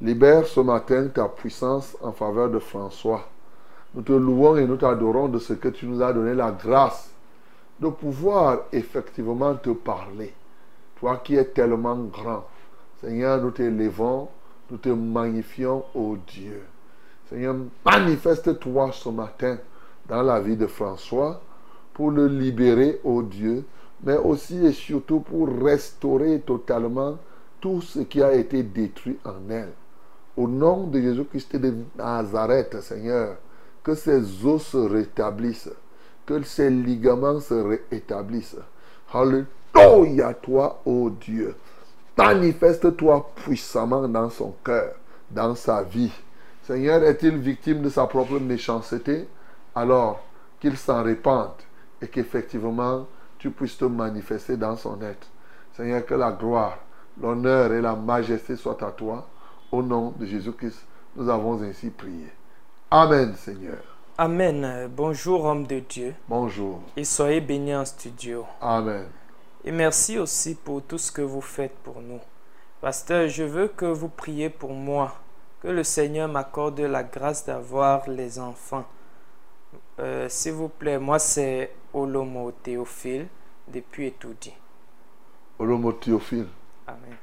libère 0.01 0.47
ce 0.47 0.61
matin 0.61 1.09
ta 1.09 1.29
puissance 1.29 1.97
en 2.03 2.13
faveur 2.13 2.51
de 2.51 2.59
François. 2.59 3.29
Nous 3.95 4.03
te 4.03 4.13
louons 4.13 4.57
et 4.57 4.67
nous 4.67 4.77
t'adorons 4.77 5.29
de 5.29 5.39
ce 5.39 5.53
que 5.53 5.69
tu 5.69 5.87
nous 5.87 6.03
as 6.03 6.13
donné 6.13 6.35
la 6.35 6.51
grâce 6.53 7.12
de 7.83 7.89
pouvoir 7.89 8.61
effectivement 8.73 9.57
te 9.57 9.71
parler. 9.71 10.33
Toi 11.01 11.21
qui 11.25 11.35
es 11.35 11.45
tellement 11.45 11.97
grand. 11.97 12.45
Seigneur, 13.01 13.43
nous 13.43 13.51
t'élevons, 13.51 14.29
nous 14.71 14.77
te 14.77 14.89
magnifions, 14.89 15.85
ô 15.93 16.17
Dieu. 16.29 16.63
Seigneur, 17.29 17.57
manifeste-toi 17.85 18.93
ce 18.93 19.09
matin 19.09 19.59
dans 20.09 20.23
la 20.23 20.39
vie 20.39 20.57
de 20.57 20.69
François 20.69 21.41
pour 21.93 22.13
le 22.13 22.29
libérer, 22.29 23.01
ô 23.03 23.21
Dieu, 23.23 23.65
mais 24.05 24.17
aussi 24.17 24.65
et 24.65 24.73
surtout 24.73 25.19
pour 25.19 25.49
restaurer 25.49 26.41
totalement 26.41 27.19
tout 27.61 27.81
ce 27.81 28.01
qui 28.01 28.23
a 28.23 28.33
été 28.33 28.63
détruit 28.63 29.19
en 29.25 29.51
elle. 29.51 29.73
Au 30.37 30.47
nom 30.47 30.87
de 30.87 31.01
Jésus-Christ 31.01 31.57
de 31.57 31.75
Nazareth, 31.99 32.81
Seigneur, 32.81 33.37
que 33.83 33.95
ses 33.97 34.47
os 34.47 34.63
se 34.63 34.77
rétablissent, 34.77 35.71
que 36.27 36.43
ses 36.43 36.71
ligaments 36.71 37.41
se 37.41 37.55
rétablissent. 37.91 38.57
Alléluia, 39.13 40.35
toi, 40.35 40.81
ô 40.85 41.11
Dieu. 41.11 41.55
Manifeste-toi 42.17 43.31
puissamment 43.37 44.09
dans 44.09 44.31
son 44.31 44.55
cœur, 44.65 44.95
dans 45.31 45.55
sa 45.55 45.83
vie. 45.83 46.13
Seigneur, 46.63 47.03
est-il 47.03 47.37
victime 47.39 47.83
de 47.83 47.89
sa 47.89 48.07
propre 48.07 48.39
méchanceté? 48.39 49.27
Alors 49.75 50.21
qu'il 50.61 50.77
s'en 50.77 51.03
répande 51.03 51.55
et 52.01 52.09
qu'effectivement 52.09 53.07
tu 53.39 53.51
puisses 53.51 53.79
te 53.79 53.87
manifester 53.87 54.57
dans 54.57 54.77
son 54.77 55.01
être. 55.03 55.27
Seigneur, 55.77 56.07
que 56.07 56.15
la 56.15 56.31
gloire, 56.31 56.79
l'honneur 57.21 57.73
et 57.73 57.81
la 57.81 57.97
majesté 57.97 58.55
soient 58.57 58.85
à 58.85 58.93
toi. 58.93 59.27
Au 59.73 59.83
nom 59.83 60.13
de 60.17 60.27
Jésus-Christ, 60.27 60.87
nous 61.17 61.29
avons 61.29 61.61
ainsi 61.63 61.91
prié. 61.91 62.29
Amen, 62.91 63.35
Seigneur. 63.35 63.92
Amen. 64.19 64.89
Bonjour, 64.95 65.45
homme 65.47 65.67
de 65.67 65.79
Dieu. 65.81 66.15
Bonjour. 66.29 66.81
Et 66.97 67.05
soyez 67.05 67.41
bénis 67.41 67.75
en 67.75 67.85
studio. 67.85 68.45
Amen. 68.61 69.07
Et 69.65 69.73
merci 69.73 70.19
aussi 70.19 70.55
pour 70.55 70.83
tout 70.83 70.99
ce 70.99 71.11
que 71.11 71.23
vous 71.23 71.41
faites 71.41 71.75
pour 71.83 72.01
nous. 72.03 72.21
Pasteur, 72.81 73.29
je 73.29 73.43
veux 73.43 73.69
que 73.69 73.87
vous 73.87 74.09
priez 74.09 74.51
pour 74.51 74.73
moi, 74.73 75.15
que 75.63 75.69
le 75.69 75.83
Seigneur 75.83 76.29
m'accorde 76.29 76.81
la 76.81 77.05
grâce 77.05 77.47
d'avoir 77.47 78.09
les 78.09 78.39
enfants. 78.39 78.85
Euh, 79.99 80.29
S'il 80.29 80.53
vous 80.53 80.69
plaît, 80.69 80.99
moi 80.99 81.19
c'est 81.19 81.73
Olomo 81.95 82.53
Théophile 82.63 83.29
depuis 83.69 84.09
Étoudi. 84.09 84.53
Olomo 85.59 85.93
Théophile. 85.93 86.49
Amen. 86.87 87.17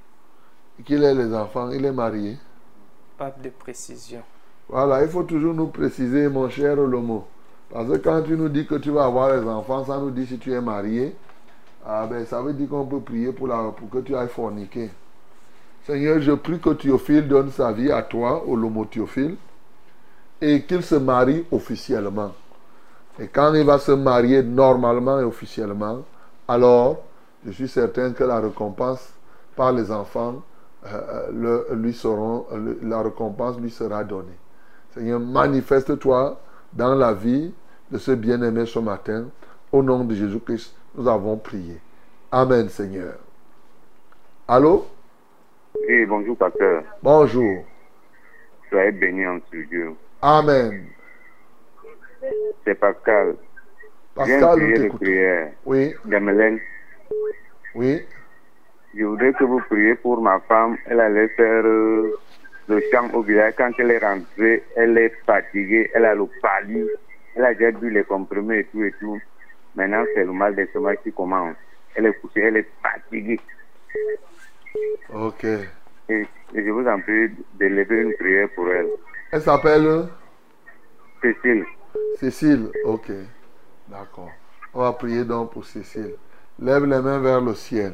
Qu'il 0.85 1.03
ait 1.03 1.13
les 1.13 1.33
enfants, 1.35 1.69
il 1.71 1.85
est 1.85 1.91
marié. 1.91 2.37
Pape 3.17 3.41
de 3.41 3.49
précision. 3.49 4.23
Voilà, 4.69 5.03
il 5.03 5.09
faut 5.09 5.23
toujours 5.23 5.53
nous 5.53 5.67
préciser, 5.67 6.29
mon 6.29 6.49
cher 6.49 6.77
Olomo. 6.79 7.25
Parce 7.71 7.89
que 7.89 7.97
quand 7.97 8.21
tu 8.23 8.37
nous 8.37 8.49
dis 8.49 8.65
que 8.65 8.75
tu 8.75 8.91
vas 8.91 9.05
avoir 9.05 9.35
les 9.35 9.47
enfants, 9.47 9.83
ça 9.85 9.97
nous 9.99 10.11
dit 10.11 10.25
si 10.25 10.37
tu 10.37 10.53
es 10.53 10.61
marié. 10.61 11.15
Ah 11.85 12.07
ben, 12.07 12.25
ça 12.25 12.41
veut 12.41 12.53
dire 12.53 12.69
qu'on 12.69 12.85
peut 12.85 12.99
prier 12.99 13.31
pour, 13.31 13.47
la, 13.47 13.71
pour 13.75 13.89
que 13.89 13.99
tu 13.99 14.15
ailles 14.15 14.27
forniquer. 14.29 14.89
Seigneur, 15.85 16.19
je 16.21 16.31
prie 16.33 16.59
que 16.59 16.69
Théophile 16.71 17.27
donne 17.27 17.51
sa 17.51 17.71
vie 17.71 17.91
à 17.91 18.03
toi, 18.03 18.43
Olomo 18.47 18.85
Théophile, 18.85 19.37
et 20.41 20.63
qu'il 20.63 20.83
se 20.83 20.95
marie 20.95 21.45
officiellement. 21.51 22.31
Et 23.19 23.27
quand 23.27 23.53
il 23.53 23.65
va 23.65 23.79
se 23.79 23.91
marier 23.91 24.43
normalement 24.43 25.19
et 25.19 25.23
officiellement, 25.23 26.03
alors 26.47 26.99
je 27.45 27.51
suis 27.51 27.67
certain 27.67 28.11
que 28.13 28.23
la 28.23 28.39
récompense 28.39 29.09
par 29.55 29.71
les 29.73 29.91
enfants, 29.91 30.35
euh, 30.85 31.27
le- 31.33 31.67
lui 31.75 31.93
seront, 31.93 32.45
la 32.83 33.01
récompense 33.01 33.57
lui 33.59 33.71
sera 33.71 34.03
donnée. 34.03 34.37
Seigneur, 34.93 35.19
manifeste-toi 35.19 36.39
dans 36.73 36.95
la 36.95 37.13
vie 37.13 37.53
de 37.91 37.97
ce 37.97 38.11
bien-aimé 38.11 38.65
ce 38.65 38.79
matin. 38.79 39.29
Au 39.71 39.83
nom 39.83 40.03
de 40.03 40.15
Jésus-Christ, 40.15 40.75
nous 40.95 41.07
avons 41.07 41.37
prié. 41.37 41.77
Amen, 42.31 42.69
Seigneur. 42.69 43.15
Allô? 44.47 44.87
Oui, 45.87 46.05
bonjour, 46.05 46.35
pasteur. 46.35 46.83
Bonjour. 47.03 47.63
Soyez 48.69 48.91
bénis 48.91 49.27
en 49.27 49.39
ce 49.51 49.57
Dieu. 49.57 49.93
Amen. 50.21 50.87
C'est 52.65 52.75
Pascal. 52.75 53.35
Pascal, 54.15 54.57
prière 54.57 54.79
de 54.91 54.97
prière. 54.97 55.51
Oui, 55.65 55.93
oui. 57.75 58.01
je 58.95 59.03
voudrais 59.05 59.33
que 59.33 59.43
vous 59.43 59.61
priez 59.69 59.95
pour 59.95 60.21
ma 60.21 60.39
femme. 60.41 60.77
Elle 60.87 60.99
allait 60.99 61.29
faire 61.29 61.63
euh, 61.65 62.17
le 62.69 63.15
au 63.15 63.21
village. 63.21 63.53
Quand 63.57 63.71
elle 63.79 63.91
est 63.91 63.97
rentrée, 63.97 64.63
elle 64.75 64.97
est 64.97 65.13
fatiguée. 65.25 65.91
Elle 65.93 66.05
a 66.05 66.15
le 66.15 66.25
pali. 66.41 66.85
Elle 67.35 67.45
a 67.45 67.53
déjà 67.53 67.71
bu 67.71 67.89
les 67.89 68.03
comprimés 68.03 68.59
et 68.59 68.63
tout 68.65 68.83
et 68.83 68.93
tout. 68.99 69.19
Maintenant, 69.75 70.03
c'est 70.13 70.23
le 70.23 70.31
mal 70.31 70.55
d'estomac 70.55 70.97
qui 70.97 71.11
commence. 71.11 71.55
Elle 71.95 72.07
est 72.07 72.13
couchée, 72.21 72.41
elle 72.41 72.57
est 72.57 72.67
fatiguée. 72.81 73.39
Ok. 75.13 75.43
Et, 75.43 75.67
et 76.09 76.27
je 76.53 76.69
vous 76.69 76.87
en 76.87 76.99
prie 76.99 77.29
d'élever 77.55 78.01
une 78.01 78.13
prière 78.15 78.49
pour 78.55 78.69
elle. 78.71 78.87
Elle 79.31 79.41
s'appelle? 79.41 80.07
Cécile, 81.21 81.65
Cécile. 82.19 82.69
Ok. 82.85 83.11
D'accord. 83.87 84.31
On 84.73 84.81
va 84.81 84.93
prier 84.93 85.23
donc 85.23 85.51
pour 85.51 85.65
Cécile. 85.65 86.15
Lève 86.59 86.85
les 86.85 87.01
mains 87.01 87.19
vers 87.19 87.41
le 87.41 87.53
ciel. 87.53 87.93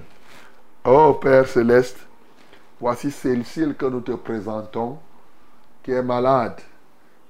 Oh 0.86 1.14
Père 1.22 1.48
céleste, 1.48 2.08
voici 2.80 3.12
Cécile 3.12 3.76
que 3.76 3.86
nous 3.86 4.02
te 4.02 4.12
présentons, 4.12 4.98
qui 5.84 5.92
est 5.92 6.04
malade, 6.04 6.60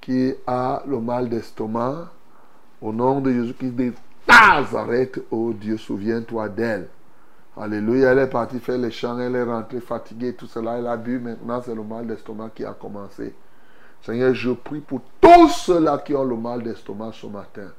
qui 0.02 0.34
a 0.48 0.84
le 0.88 1.00
mal 1.00 1.30
d'estomac. 1.30 2.10
Au 2.82 2.92
nom 2.92 3.22
de 3.22 3.32
Jésus-Christ 3.32 3.76
de 3.76 3.94
Nazareth, 4.28 5.20
oh 5.32 5.54
Dieu, 5.54 5.78
souviens-toi 5.78 6.50
d'elle. 6.50 6.88
Alléluia, 7.58 8.12
elle 8.12 8.20
est 8.20 8.28
partie 8.28 8.60
faire 8.60 8.78
les 8.78 8.92
chants, 8.92 9.18
elle 9.18 9.36
est 9.36 9.44
rentrée 9.44 9.80
fatiguée, 9.80 10.34
tout 10.34 10.48
cela, 10.48 10.78
elle 10.78 10.88
a 10.88 10.98
bu, 10.98 11.20
maintenant 11.20 11.62
c'est 11.66 11.74
le 11.74 11.84
mal 11.84 12.06
d'estomac 12.06 12.50
qui 12.54 12.66
a 12.66 12.74
commencé. 12.74 13.34
Seigneur, 14.02 14.34
je 14.36 14.52
prie 14.52 14.82
pour 14.82 15.02
tous 15.22 15.48
ceux-là 15.50 16.00
qui 16.00 16.14
ont 16.16 16.26
le 16.26 16.36
mal 16.36 16.62
d'estomac 16.64 17.14
ce 17.14 17.28
matin, 17.28 17.72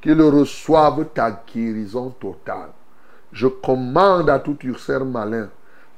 qu'ils 0.00 0.22
reçoivent 0.22 1.06
ta 1.12 1.42
guérison 1.52 2.10
totale. 2.10 2.70
Je 3.32 3.48
commande 3.48 4.30
à 4.30 4.38
tout 4.38 4.56
ursère 4.62 5.04
malin 5.04 5.48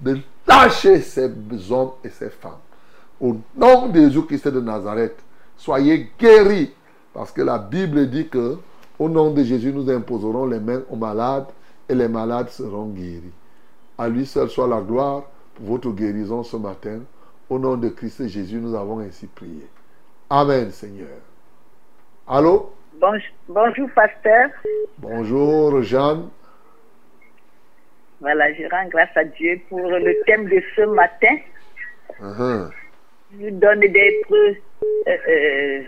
de 0.00 0.18
lâcher 0.50 1.00
ces 1.00 1.30
hommes 1.70 1.92
et 2.02 2.08
ces 2.08 2.30
femmes. 2.30 2.58
Au 3.20 3.36
nom 3.56 3.88
de 3.88 4.00
Jésus-Christ 4.00 4.48
de 4.48 4.60
Nazareth, 4.60 5.16
soyez 5.56 6.10
guéris. 6.18 6.72
Parce 7.12 7.32
que 7.32 7.42
la 7.42 7.58
Bible 7.58 8.08
dit 8.08 8.28
que 8.28 8.56
au 8.98 9.08
nom 9.08 9.30
de 9.30 9.42
Jésus, 9.42 9.72
nous 9.72 9.88
imposerons 9.90 10.46
les 10.46 10.60
mains 10.60 10.82
aux 10.90 10.96
malades 10.96 11.46
et 11.88 11.94
les 11.94 12.08
malades 12.08 12.48
seront 12.48 12.86
guéris. 12.86 13.32
À 13.96 14.08
lui 14.08 14.26
seul 14.26 14.48
soit 14.48 14.68
la 14.68 14.80
gloire 14.80 15.22
pour 15.54 15.66
votre 15.66 15.90
guérison 15.90 16.42
ce 16.42 16.56
matin. 16.56 17.00
Au 17.48 17.58
nom 17.58 17.76
de 17.76 17.88
Christ 17.88 18.26
Jésus, 18.28 18.58
nous 18.58 18.74
avons 18.74 19.00
ainsi 19.00 19.26
prié. 19.26 19.66
Amen, 20.28 20.70
Seigneur. 20.70 21.18
Allô? 22.26 22.72
Bonjour, 23.00 23.34
bonjour, 23.48 23.88
pasteur. 23.94 24.50
Bonjour, 24.98 25.82
Jeanne. 25.82 26.28
Voilà, 28.20 28.52
je 28.52 28.64
rends 28.70 28.86
grâce 28.88 29.16
à 29.16 29.24
Dieu 29.24 29.58
pour 29.68 29.80
le 29.80 30.14
thème 30.26 30.46
de 30.48 30.62
ce 30.76 30.82
matin. 30.82 31.36
Uh-huh. 32.20 32.70
Il 33.32 33.46
nous 33.46 33.58
donne 33.58 33.80
d'être 33.80 34.32
euh, 34.34 34.54
euh, 35.08 35.82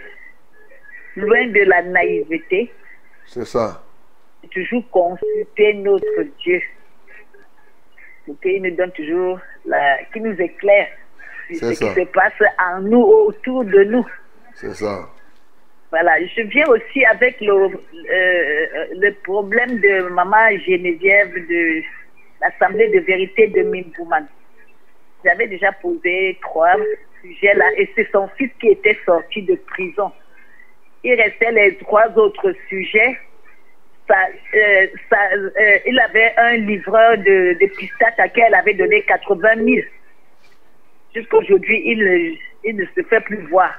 loin 1.17 1.47
de 1.49 1.61
la 1.69 1.83
naïveté, 1.83 2.73
C'est 3.27 3.45
ça. 3.45 3.83
toujours 4.51 4.89
consulter 4.91 5.75
notre 5.75 6.23
Dieu. 6.43 6.61
Pour 8.25 8.39
qu'il 8.41 8.63
nous 8.63 8.75
donne 8.77 8.93
toujours, 8.93 9.39
la, 9.67 9.99
qu'il 10.13 10.23
nous 10.23 10.41
éclaire 10.41 10.89
sur 11.53 11.67
ce 11.67 11.85
qui 11.85 12.01
se 12.01 12.05
passe 12.07 12.33
en 12.59 12.81
nous, 12.81 13.03
autour 13.03 13.65
de 13.65 13.85
nous. 13.85 14.07
C'est 14.55 14.75
ça. 14.75 15.09
Voilà, 15.91 16.25
je 16.25 16.43
viens 16.43 16.67
aussi 16.69 17.05
avec 17.05 17.39
le, 17.43 17.53
euh, 17.53 18.87
le 18.95 19.11
problème 19.23 19.79
de 19.81 20.09
maman 20.09 20.49
Geneviève 20.67 21.35
de 21.35 21.83
l'Assemblée 22.43 22.89
de 22.89 23.01
vérité 23.01 23.47
de 23.49 23.63
Mimbouman. 23.63 24.27
J'avais 25.25 25.47
déjà 25.47 25.73
posé 25.73 26.39
trois 26.43 26.75
sujets 27.21 27.55
là 27.55 27.65
et 27.77 27.89
c'est 27.95 28.11
son 28.11 28.29
fils 28.37 28.51
qui 28.61 28.69
était 28.69 28.99
sorti 29.07 29.43
de 29.43 29.55
prison. 29.55 30.11
Il 31.05 31.15
restait 31.15 31.53
les 31.53 31.77
trois 31.77 32.09
autres 32.17 32.53
sujets. 32.69 33.17
Ça, 34.09 34.17
euh, 34.55 34.87
ça, 35.09 35.19
euh, 35.35 35.79
il 35.87 35.99
avait 36.01 36.33
un 36.37 36.57
livreur 36.57 37.19
de, 37.19 37.57
de 37.61 37.67
pistaches 37.77 38.19
à 38.19 38.29
qui 38.29 38.41
elle 38.41 38.55
avait 38.55 38.75
donné 38.75 39.03
80 39.03 39.55
000. 39.57 39.69
Jusqu'aujourd'hui, 41.15 41.83
il, 41.85 42.39
il 42.65 42.77
ne 42.77 42.85
se 42.97 43.03
fait 43.09 43.21
plus 43.21 43.47
voir. 43.47 43.73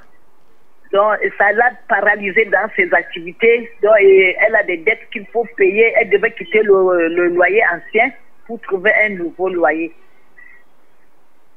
Donc, 0.94 1.18
ça 1.38 1.52
l'a 1.52 1.72
paralysée 1.90 2.46
dans 2.46 2.70
ses 2.76 2.94
activités. 2.94 3.70
Donc, 3.82 3.96
elle 4.00 4.56
a 4.56 4.64
des 4.64 4.78
dettes 4.78 5.10
qu'il 5.12 5.26
faut 5.28 5.46
payer. 5.58 5.92
Elle 6.00 6.10
devait 6.10 6.32
quitter 6.32 6.62
le 6.62 7.28
loyer 7.30 7.64
ancien 7.74 8.12
pour 8.46 8.60
trouver 8.62 8.92
un 9.06 9.10
nouveau 9.10 9.50
loyer. 9.50 9.94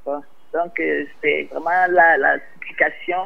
Bon, 0.04 0.22
donc, 0.52 0.78
euh, 0.80 1.04
c'est 1.22 1.48
vraiment 1.50 1.86
la, 1.88 2.16
la 2.16 2.38
supplication 2.54 3.22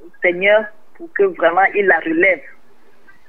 au 0.00 0.08
Seigneur 0.22 0.64
pour 0.94 1.12
que 1.14 1.24
vraiment 1.24 1.64
il 1.74 1.86
la 1.86 1.98
relève. 1.98 2.42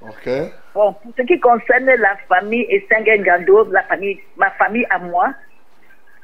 OK. 0.01 0.29
Bon, 0.73 0.93
pour 0.93 1.13
ce 1.17 1.21
qui 1.23 1.39
concerne 1.39 1.85
la 1.85 2.17
famille 2.27 2.65
et 2.69 2.85
Gando, 2.89 3.69
la 3.71 3.83
famille, 3.83 4.19
ma 4.35 4.49
famille 4.51 4.85
à 4.89 4.99
moi, 4.99 5.33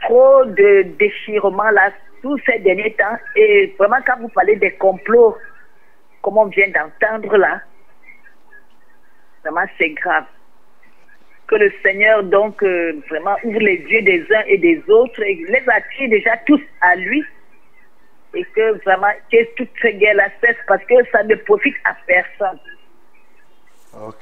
trop 0.03 0.45
de 0.45 0.83
déchirements 0.97 1.69
là, 1.71 1.91
tous 2.21 2.39
ces 2.45 2.59
derniers 2.59 2.93
temps. 2.93 3.17
Et 3.35 3.75
vraiment, 3.77 3.97
quand 4.05 4.19
vous 4.19 4.29
parlez 4.29 4.55
des 4.55 4.73
complots, 4.73 5.37
comme 6.21 6.37
on 6.37 6.45
vient 6.45 6.69
d'entendre 6.69 7.37
là, 7.37 7.61
vraiment 9.43 9.67
c'est 9.77 9.89
grave. 9.89 10.25
Que 11.57 11.63
le 11.63 11.73
Seigneur 11.81 12.23
donc 12.23 12.61
euh, 12.61 13.01
vraiment 13.09 13.35
ouvre 13.43 13.59
les 13.59 13.77
yeux 13.77 14.03
des 14.03 14.21
uns 14.31 14.43
et 14.47 14.59
des 14.59 14.79
autres 14.89 15.23
et 15.23 15.35
les 15.35 15.63
attire 15.67 16.09
déjà 16.09 16.37
tous 16.45 16.61
à 16.81 16.95
lui. 16.95 17.23
Et 18.35 18.43
que 18.43 18.83
vraiment, 18.83 19.07
que 19.31 19.55
toutes 19.55 19.71
ces 19.81 19.95
guerres-là 19.95 20.29
cessent 20.39 20.63
parce 20.67 20.83
que 20.83 20.93
ça 21.11 21.23
ne 21.23 21.33
profite 21.33 21.75
à 21.85 21.95
personne. 22.05 22.59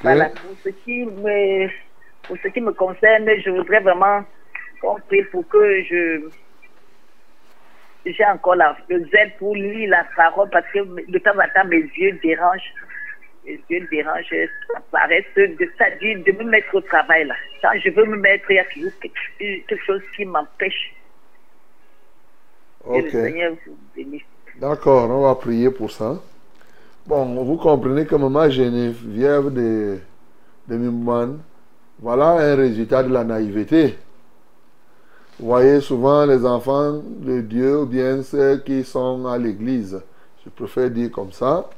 Voilà, 0.02 0.30
pour 0.30 0.56
ce 0.64 0.70
qui 0.70 1.06
me, 1.06 1.68
pour 2.24 2.38
ce 2.42 2.48
qui 2.48 2.62
me 2.62 2.72
concerne, 2.72 3.30
je 3.44 3.50
voudrais 3.50 3.82
vraiment 3.82 4.24
qu'on 4.82 4.96
prie 5.02 5.24
pour 5.24 5.46
que 5.50 5.84
je 5.84 6.30
j'ai 8.06 8.26
encore 8.26 8.56
la, 8.56 8.78
le 8.88 9.06
zèle 9.10 9.34
pour 9.40 9.56
lire 9.56 9.90
la 9.90 10.06
parole 10.16 10.50
parce 10.52 10.68
que 10.72 10.80
de 11.12 11.18
temps 11.18 11.32
en 11.32 11.50
temps 11.54 11.68
mes 11.68 11.82
yeux 11.98 12.18
dérangent. 12.24 12.74
Mes 13.46 13.60
yeux 13.70 13.88
dérangent, 13.92 14.50
ça 14.74 14.82
paraît, 14.92 15.26
de, 15.36 15.56
c'est-à-dire 15.60 16.24
de 16.26 16.32
me 16.32 16.50
mettre 16.50 16.74
au 16.74 16.82
travail 16.82 17.28
là. 17.28 17.36
Quand 17.62 17.72
je 17.84 17.90
veux 17.92 18.06
me 18.06 18.18
mettre, 18.18 18.50
il 18.50 18.56
y 18.56 18.60
a 18.60 18.66
toujours 18.66 18.92
quelque, 19.00 19.78
chose 19.86 20.02
qui 20.16 20.26
m'empêche. 20.26 20.96
Que 22.84 22.90
OK. 22.90 23.04
le 23.04 23.10
Seigneur 23.10 23.54
vous 23.66 23.78
bénisse. 23.96 24.24
D'accord, 24.60 25.10
on 25.10 25.24
va 25.24 25.36
prier 25.36 25.70
pour 25.70 25.92
ça. 25.92 26.20
Bon, 27.06 27.44
vous 27.44 27.58
comprenez 27.58 28.06
que 28.06 28.16
maman 28.16 28.50
Geneviève 28.50 29.54
de, 29.54 30.00
de 30.68 30.76
Mimouane, 30.76 31.40
voilà 32.00 32.32
un 32.32 32.56
résultat 32.56 33.04
de 33.04 33.14
la 33.14 33.24
naïveté. 33.24 33.96
Vous 35.40 35.48
voyez 35.48 35.82
souvent 35.82 36.26
les 36.26 36.46
enfants 36.46 36.94
de 37.04 37.42
Dieu 37.42 37.82
ou 37.82 37.86
bien 37.86 38.24
ceux 38.24 38.58
qui 38.60 38.84
sont 38.84 39.28
à 39.28 39.38
l'église, 39.38 40.02
je 40.44 40.50
préfère 40.50 40.90
dire 40.90 41.12
comme 41.12 41.32
ça, 41.32 41.70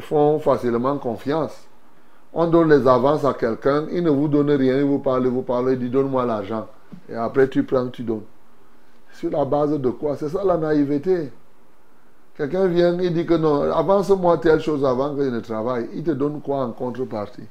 font 0.00 0.38
facilement 0.38 0.98
confiance. 0.98 1.66
On 2.32 2.46
donne 2.46 2.70
les 2.70 2.86
avances 2.86 3.24
à 3.24 3.34
quelqu'un, 3.34 3.86
il 3.90 4.02
ne 4.02 4.10
vous 4.10 4.28
donne 4.28 4.50
rien, 4.50 4.78
il 4.78 4.84
vous 4.84 4.98
parle, 4.98 5.26
vous 5.26 5.42
parle, 5.42 5.72
il 5.72 5.78
dit 5.78 5.88
donne-moi 5.88 6.26
l'argent. 6.26 6.66
Et 7.08 7.14
après 7.14 7.48
tu 7.48 7.62
prends, 7.64 7.88
tu 7.88 8.02
donnes. 8.02 8.22
Sur 9.12 9.30
la 9.30 9.44
base 9.44 9.78
de 9.78 9.90
quoi? 9.90 10.16
C'est 10.16 10.28
ça 10.28 10.44
la 10.44 10.56
naïveté. 10.56 11.32
Quelqu'un 12.36 12.66
vient, 12.66 12.98
il 13.00 13.14
dit 13.14 13.24
que 13.24 13.34
non, 13.34 13.62
avance-moi 13.62 14.36
telle 14.38 14.60
chose 14.60 14.84
avant 14.84 15.14
que 15.14 15.24
je 15.24 15.30
ne 15.30 15.40
travaille. 15.40 15.88
Il 15.94 16.02
te 16.02 16.10
donne 16.10 16.42
quoi 16.42 16.58
en 16.58 16.72
contrepartie? 16.72 17.48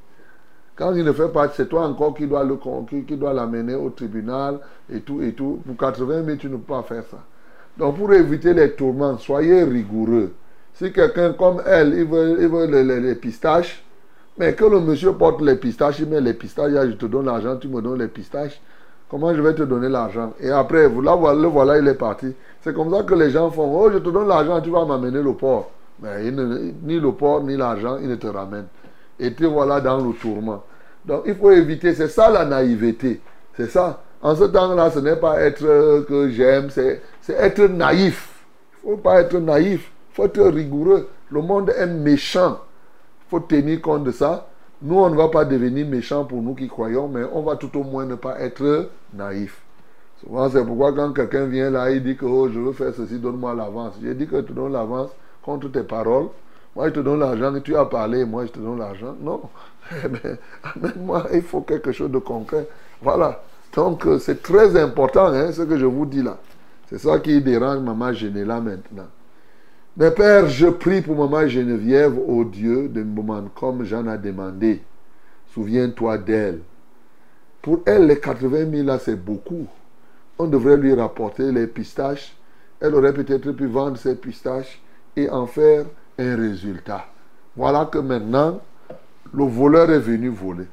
Quand 0.75 0.93
il 0.93 1.03
ne 1.03 1.11
fait 1.11 1.29
pas, 1.29 1.49
c'est 1.49 1.67
toi 1.67 1.87
encore 1.87 2.13
qui 2.13 2.27
dois 2.27 2.43
le 2.43 2.57
qui, 2.87 3.03
qui 3.03 3.15
dois 3.17 3.33
l'amener 3.33 3.75
au 3.75 3.89
tribunal 3.89 4.59
et 4.91 4.99
tout 4.99 5.21
et 5.21 5.33
tout. 5.33 5.61
Pour 5.65 5.77
80 5.77 6.25
000, 6.25 6.37
tu 6.37 6.49
ne 6.49 6.57
peux 6.57 6.73
pas 6.73 6.83
faire 6.83 7.03
ça. 7.09 7.17
Donc 7.77 7.97
pour 7.97 8.13
éviter 8.13 8.53
les 8.53 8.73
tourments, 8.73 9.17
soyez 9.17 9.63
rigoureux. 9.63 10.33
Si 10.75 10.91
quelqu'un 10.91 11.31
comme 11.33 11.61
elle, 11.65 11.93
il 11.93 12.05
veut, 12.05 12.37
il 12.39 12.47
veut 12.49 12.65
les, 12.65 13.15
pistaches, 13.15 13.81
mais 14.37 14.53
que 14.53 14.65
le 14.65 14.81
monsieur 14.81 15.13
porte 15.13 15.41
les 15.41 15.55
pistaches, 15.55 15.99
il 15.99 16.07
met 16.07 16.19
les 16.19 16.33
pistaches, 16.33 16.71
je 16.71 16.91
te 16.95 17.05
donne 17.05 17.25
l'argent, 17.25 17.55
tu 17.55 17.69
me 17.69 17.81
donnes 17.81 17.99
les 17.99 18.09
pistaches. 18.09 18.59
Comment 19.09 19.33
je 19.33 19.41
vais 19.41 19.53
te 19.53 19.63
donner 19.63 19.87
l'argent? 19.87 20.33
Et 20.41 20.49
après, 20.49 20.87
vous- 20.87 21.01
là, 21.01 21.15
le 21.15 21.47
voilà, 21.47 21.77
il 21.77 21.87
est 21.87 21.93
parti. 21.93 22.33
C'est 22.61 22.73
comme 22.73 22.93
ça 22.93 23.03
que 23.03 23.13
les 23.13 23.29
gens 23.29 23.49
font. 23.51 23.71
Oh, 23.73 23.89
je 23.89 23.99
te 23.99 24.09
donne 24.09 24.27
l'argent, 24.27 24.59
tu 24.59 24.69
vas 24.69 24.83
m'amener 24.83 25.21
le 25.21 25.33
port. 25.33 25.71
Mais 26.01 26.29
ni 26.29 26.99
le 26.99 27.11
port, 27.13 27.41
ni 27.43 27.55
l'argent, 27.55 27.97
il 28.01 28.09
ne 28.09 28.15
te 28.15 28.27
ramène. 28.27 28.65
Et 29.17 29.31
te 29.33 29.45
voilà 29.45 29.79
dans 29.79 29.97
le 30.05 30.13
tourment. 30.13 30.61
Donc, 31.05 31.21
il 31.25 31.35
faut 31.35 31.51
éviter. 31.51 31.93
C'est 31.93 32.09
ça 32.09 32.29
la 32.29 32.43
naïveté. 32.43 33.21
C'est 33.55 33.69
ça. 33.69 34.01
En 34.21 34.35
ce 34.35 34.43
temps-là, 34.43 34.89
ce 34.89 34.99
n'est 34.99 35.15
pas 35.15 35.39
être 35.39 35.63
euh, 35.63 36.03
que 36.03 36.29
j'aime, 36.29 36.69
c'est 36.69 37.01
être 37.29 37.61
naïf. 37.67 38.43
Il 38.83 38.89
ne 38.89 38.95
faut 38.95 39.01
pas 39.01 39.21
être 39.21 39.37
naïf. 39.37 39.91
Faut 40.15 40.23
être 40.23 40.41
rigoureux. 40.43 41.09
Le 41.29 41.41
monde 41.41 41.71
est 41.71 41.87
méchant. 41.87 42.61
Faut 43.29 43.41
tenir 43.41 43.81
compte 43.81 44.05
de 44.05 44.11
ça. 44.11 44.47
Nous, 44.81 44.95
on 44.97 45.09
ne 45.09 45.15
va 45.15 45.27
pas 45.27 45.43
devenir 45.43 45.85
méchants 45.85 46.23
pour 46.23 46.41
nous 46.41 46.55
qui 46.55 46.69
croyons, 46.69 47.09
mais 47.09 47.23
on 47.33 47.41
va 47.41 47.57
tout 47.57 47.77
au 47.77 47.83
moins 47.83 48.05
ne 48.05 48.15
pas 48.15 48.39
être 48.39 48.89
naïf. 49.13 49.61
Souvent, 50.21 50.49
c'est 50.49 50.63
pourquoi 50.63 50.93
quand 50.93 51.11
quelqu'un 51.11 51.45
vient 51.47 51.69
là, 51.69 51.91
il 51.91 52.01
dit 52.01 52.15
que 52.15 52.25
oh, 52.25 52.47
je 52.49 52.59
veux 52.59 52.71
faire 52.71 52.93
ceci, 52.95 53.19
donne-moi 53.19 53.53
l'avance. 53.55 53.95
J'ai 54.01 54.13
dit 54.13 54.25
que 54.25 54.37
je 54.37 54.41
te 54.43 54.53
donne 54.53 54.71
l'avance 54.71 55.09
contre 55.43 55.69
tes 55.69 55.83
paroles. 55.83 56.27
Moi, 56.77 56.87
je 56.87 56.93
te 56.93 56.99
donne 57.01 57.19
l'argent 57.19 57.53
et 57.53 57.61
tu 57.61 57.75
as 57.75 57.85
parlé, 57.85 58.23
moi, 58.23 58.45
je 58.45 58.51
te 58.51 58.59
donne 58.59 58.79
l'argent. 58.79 59.15
Non. 59.19 59.41
Mais 60.09 60.39
amène-moi, 60.75 61.27
il 61.33 61.41
faut 61.41 61.61
quelque 61.61 61.91
chose 61.91 62.11
de 62.11 62.19
concret. 62.19 62.69
Voilà. 63.01 63.41
Donc, 63.75 64.05
euh, 64.05 64.17
c'est 64.17 64.41
très 64.41 64.81
important, 64.81 65.25
hein, 65.27 65.51
ce 65.51 65.63
que 65.63 65.77
je 65.77 65.85
vous 65.85 66.05
dis 66.05 66.23
là. 66.23 66.37
C'est 66.89 66.99
ça 66.99 67.19
qui 67.19 67.41
dérange 67.41 67.79
Maman 67.79 68.13
Généla 68.13 68.61
maintenant. 68.61 69.07
Mais 69.97 70.11
Père, 70.11 70.49
je 70.49 70.67
prie 70.67 71.01
pour 71.01 71.15
Maman 71.15 71.47
Geneviève, 71.47 72.19
au 72.19 72.43
Dieu 72.43 72.89
de 72.89 73.01
moment 73.01 73.43
comme 73.55 73.85
j'en 73.85 74.11
ai 74.13 74.17
demandé. 74.17 74.81
Souviens-toi 75.53 76.17
d'elle. 76.17 76.59
Pour 77.61 77.79
elle, 77.85 78.07
les 78.07 78.19
80 78.19 78.69
000 78.71 78.85
là, 78.85 78.99
c'est 78.99 79.15
beaucoup. 79.15 79.67
On 80.37 80.47
devrait 80.47 80.75
lui 80.75 80.93
rapporter 80.93 81.49
les 81.53 81.65
pistaches. 81.67 82.35
Elle 82.81 82.93
aurait 82.93 83.13
peut-être 83.13 83.53
pu 83.53 83.67
vendre 83.67 83.97
ses 83.97 84.15
pistaches 84.15 84.81
et 85.15 85.29
en 85.29 85.47
faire 85.47 85.85
un 86.19 86.35
résultat. 86.35 87.05
Voilà 87.55 87.85
que 87.85 87.99
maintenant, 87.99 88.59
le 89.33 89.45
voleur 89.45 89.89
est 89.91 89.99
venu 89.99 90.27
voler. 90.27 90.67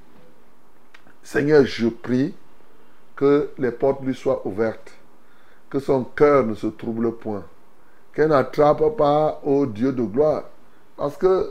Seigneur, 1.22 1.64
je 1.64 1.86
prie 1.86 2.34
que 3.14 3.50
les 3.56 3.70
portes 3.70 4.02
lui 4.02 4.16
soient 4.16 4.44
ouvertes, 4.44 4.92
que 5.70 5.78
son 5.78 6.02
cœur 6.02 6.44
ne 6.44 6.54
se 6.54 6.66
trouble 6.66 7.12
point, 7.12 7.44
qu'elle 8.14 8.28
n'attrape 8.28 8.96
pas 8.96 9.40
au 9.44 9.66
Dieu 9.66 9.92
de 9.92 10.02
gloire, 10.02 10.44
parce 10.96 11.16
que 11.16 11.50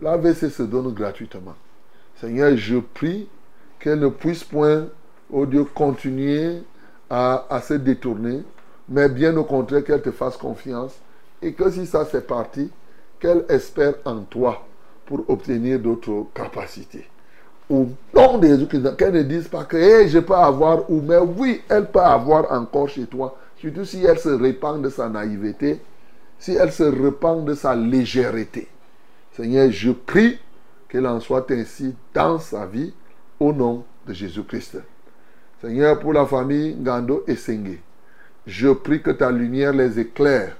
l'AVC 0.00 0.50
se 0.50 0.62
donne 0.62 0.92
gratuitement. 0.92 1.54
Seigneur, 2.20 2.56
je 2.56 2.78
prie 2.78 3.28
qu'elle 3.78 4.00
ne 4.00 4.08
puisse 4.08 4.44
point, 4.44 4.86
au 5.30 5.46
Dieu, 5.46 5.64
continuer 5.64 6.62
à, 7.10 7.46
à 7.50 7.60
se 7.60 7.74
détourner, 7.74 8.42
mais 8.88 9.08
bien 9.08 9.36
au 9.36 9.44
contraire 9.44 9.84
qu'elle 9.84 10.02
te 10.02 10.10
fasse 10.10 10.36
confiance 10.36 10.94
et 11.40 11.52
que 11.52 11.70
si 11.70 11.86
ça 11.86 12.04
c'est 12.04 12.26
parti, 12.26 12.70
qu'elle 13.18 13.44
espère 13.48 13.94
en 14.04 14.20
toi 14.20 14.64
pour 15.06 15.28
obtenir 15.28 15.78
d'autres 15.78 16.26
capacités. 16.34 17.08
Au 17.68 17.86
nom 18.14 18.38
de 18.38 18.46
Jésus-Christ, 18.48 18.96
qu'elle 18.96 19.14
ne 19.14 19.22
dise 19.22 19.48
pas 19.48 19.64
que 19.64 19.76
Hey, 19.76 20.08
je 20.08 20.18
peux 20.18 20.34
avoir 20.34 20.90
ou, 20.90 21.00
mais 21.00 21.18
oui, 21.18 21.62
elle 21.68 21.86
peut 21.86 22.00
avoir 22.00 22.50
encore 22.52 22.88
chez 22.88 23.06
toi, 23.06 23.36
si 23.84 24.04
elle 24.04 24.18
se 24.18 24.28
répand 24.28 24.82
de 24.82 24.88
sa 24.88 25.08
naïveté, 25.08 25.80
si 26.38 26.52
elle 26.52 26.72
se 26.72 26.82
répand 26.82 27.44
de 27.44 27.54
sa 27.54 27.74
légèreté. 27.74 28.68
Seigneur, 29.32 29.70
je 29.70 29.92
prie 29.92 30.38
qu'elle 30.88 31.06
en 31.06 31.20
soit 31.20 31.50
ainsi 31.50 31.94
dans 32.12 32.38
sa 32.38 32.66
vie, 32.66 32.92
au 33.40 33.52
nom 33.52 33.84
de 34.06 34.12
Jésus-Christ. 34.12 34.78
Seigneur, 35.60 35.98
pour 35.98 36.12
la 36.12 36.26
famille 36.26 36.76
Gando 36.80 37.24
et 37.26 37.36
Sengue, 37.36 37.78
je 38.46 38.68
prie 38.68 39.02
que 39.02 39.10
ta 39.10 39.30
lumière 39.30 39.72
les 39.72 39.98
éclaire 39.98 40.56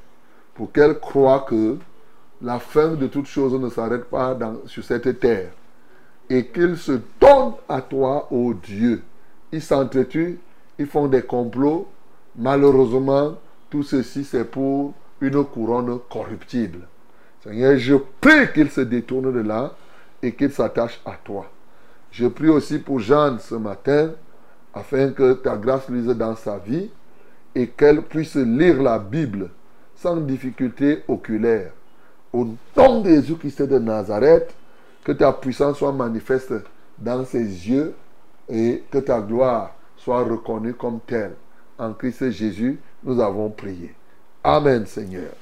pour 0.54 0.70
qu'elles 0.72 0.98
croient 0.98 1.46
que 1.48 1.76
la 2.40 2.58
fin 2.58 2.94
de 2.94 3.06
toutes 3.06 3.26
choses 3.26 3.54
ne 3.54 3.68
s'arrête 3.68 4.04
pas 4.04 4.36
sur 4.66 4.84
cette 4.84 5.20
terre 5.20 5.50
et 6.28 6.46
qu'ils 6.46 6.76
se 6.76 7.00
donnent 7.20 7.54
à 7.68 7.80
toi, 7.82 8.28
ô 8.32 8.54
Dieu. 8.54 9.02
Ils 9.52 9.62
s'entretuent, 9.62 10.38
ils 10.78 10.86
font 10.86 11.08
des 11.08 11.22
complots. 11.22 11.88
Malheureusement, 12.36 13.34
tout 13.68 13.82
ceci, 13.82 14.24
c'est 14.24 14.44
pour 14.44 14.94
une 15.20 15.44
couronne 15.44 15.98
corruptible. 16.10 16.80
Seigneur, 17.42 17.76
je 17.76 17.94
prie 18.20 18.52
qu'ils 18.54 18.70
se 18.70 18.80
détournent 18.80 19.32
de 19.32 19.40
là 19.40 19.74
et 20.22 20.32
qu'ils 20.32 20.52
s'attachent 20.52 21.00
à 21.04 21.12
toi. 21.22 21.46
Je 22.10 22.26
prie 22.26 22.48
aussi 22.48 22.78
pour 22.78 23.00
Jeanne 23.00 23.38
ce 23.38 23.54
matin, 23.54 24.12
afin 24.74 25.10
que 25.10 25.34
ta 25.34 25.56
grâce 25.56 25.88
luise 25.88 26.06
dans 26.06 26.36
sa 26.36 26.58
vie 26.58 26.90
et 27.54 27.68
qu'elle 27.68 28.02
puisse 28.02 28.36
lire 28.36 28.82
la 28.82 28.98
Bible 28.98 29.50
sans 29.96 30.16
difficulté 30.16 31.02
oculaire. 31.08 31.72
Au 32.32 32.46
nom 32.76 33.00
de 33.02 33.10
Jésus-Christ 33.10 33.62
de 33.62 33.78
Nazareth, 33.78 34.54
que 35.04 35.12
ta 35.12 35.32
puissance 35.32 35.78
soit 35.78 35.92
manifeste 35.92 36.54
dans 36.98 37.24
ses 37.24 37.44
yeux 37.44 37.94
et 38.48 38.82
que 38.90 38.98
ta 38.98 39.20
gloire 39.20 39.74
soit 39.96 40.22
reconnue 40.22 40.74
comme 40.74 41.00
telle. 41.06 41.34
En 41.78 41.92
Christ 41.94 42.30
Jésus, 42.30 42.78
nous 43.02 43.20
avons 43.20 43.50
prié. 43.50 43.94
Amen, 44.44 44.86
Seigneur. 44.86 45.32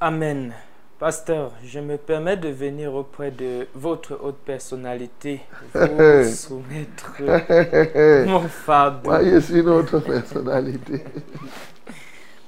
Amen. 0.00 0.52
Pasteur, 0.98 1.52
je 1.64 1.78
me 1.78 1.96
permets 1.96 2.36
de 2.36 2.48
venir 2.48 2.92
auprès 2.92 3.30
de 3.30 3.68
votre 3.74 4.18
haute 4.20 4.38
personnalité, 4.44 5.40
vous 5.72 6.24
soumettre 6.24 7.12
mon 8.26 8.40
fardeau. 8.48 9.08
Moi, 9.08 9.24
je 9.24 9.38
suis 9.38 9.62
notre 9.62 10.00
personnalité. 10.00 11.04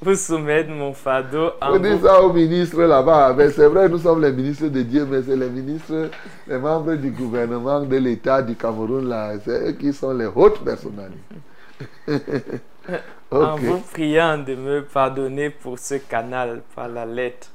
Vous 0.03 0.15
soumettre 0.15 0.71
mon 0.71 0.95
fardeau 0.95 1.51
On 1.61 1.79
dit 1.79 1.91
vous- 1.91 2.07
ça 2.07 2.23
aux 2.23 2.33
ministres 2.33 2.83
là-bas. 2.85 3.35
Mais 3.37 3.51
c'est 3.51 3.67
vrai, 3.67 3.87
nous 3.87 3.99
sommes 3.99 4.23
les 4.23 4.33
ministres 4.33 4.69
de 4.69 4.81
Dieu, 4.81 5.05
mais 5.05 5.21
c'est 5.23 5.37
les 5.37 5.51
ministres, 5.51 6.09
les 6.49 6.57
membres 6.57 6.95
du 6.95 7.11
gouvernement 7.11 7.83
de 7.83 7.97
l'État 7.99 8.41
du 8.41 8.57
Cameroun, 8.57 9.07
là. 9.11 9.33
C'est 9.45 9.69
eux 9.69 9.73
qui 9.73 9.93
sont 9.93 10.15
les 10.15 10.25
hautes 10.35 10.65
personnalités. 10.65 11.37
En 13.33 13.55
vous 13.55 13.79
priant 13.79 14.39
de 14.39 14.57
me 14.57 14.85
pardonner 14.85 15.51
pour 15.51 15.79
ce 15.79 15.95
canal 15.95 16.63
par 16.75 16.89
la 16.89 17.07
lettre. 17.07 17.53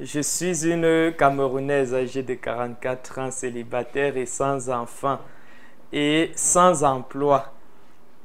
Je 0.00 0.18
suis 0.18 0.66
une 0.66 1.14
Camerounaise 1.16 1.94
âgée 1.94 2.24
de 2.24 2.34
44 2.34 3.18
ans, 3.20 3.30
célibataire 3.30 4.16
et 4.16 4.26
sans 4.26 4.68
enfant 4.70 5.20
et 5.92 6.32
sans 6.34 6.82
emploi. 6.82 7.52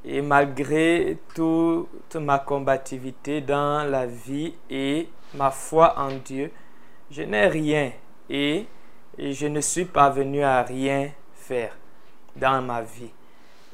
Et 0.03 0.23
malgré 0.23 1.19
toute 1.35 2.15
ma 2.15 2.39
combativité 2.39 3.41
dans 3.41 3.87
la 3.87 4.07
vie 4.07 4.55
et 4.71 5.09
ma 5.35 5.51
foi 5.51 5.93
en 5.95 6.09
Dieu, 6.25 6.49
je 7.11 7.21
n'ai 7.21 7.45
rien 7.45 7.91
et, 8.31 8.65
je 9.19 9.45
ne 9.45 9.61
suis 9.61 9.85
parvenu 9.85 10.41
à 10.41 10.63
rien 10.63 11.11
faire 11.35 11.77
dans 12.35 12.63
ma 12.63 12.81
vie. 12.81 13.11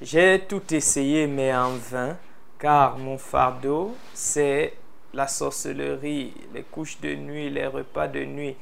J'ai 0.01 0.43
tout 0.49 0.73
essayé, 0.73 1.27
mais 1.27 1.55
en 1.55 1.69
vain, 1.69 2.17
car 2.59 2.97
mon 2.97 3.17
fardeau, 3.17 3.95
c'est 4.13 4.73
la 5.13 5.27
sorcellerie, 5.27 6.33
les 6.53 6.63
couches 6.63 6.99
de 7.01 7.15
nuit, 7.15 7.49
les 7.49 7.67
repas 7.67 8.07
de 8.07 8.23
nuit, 8.23 8.55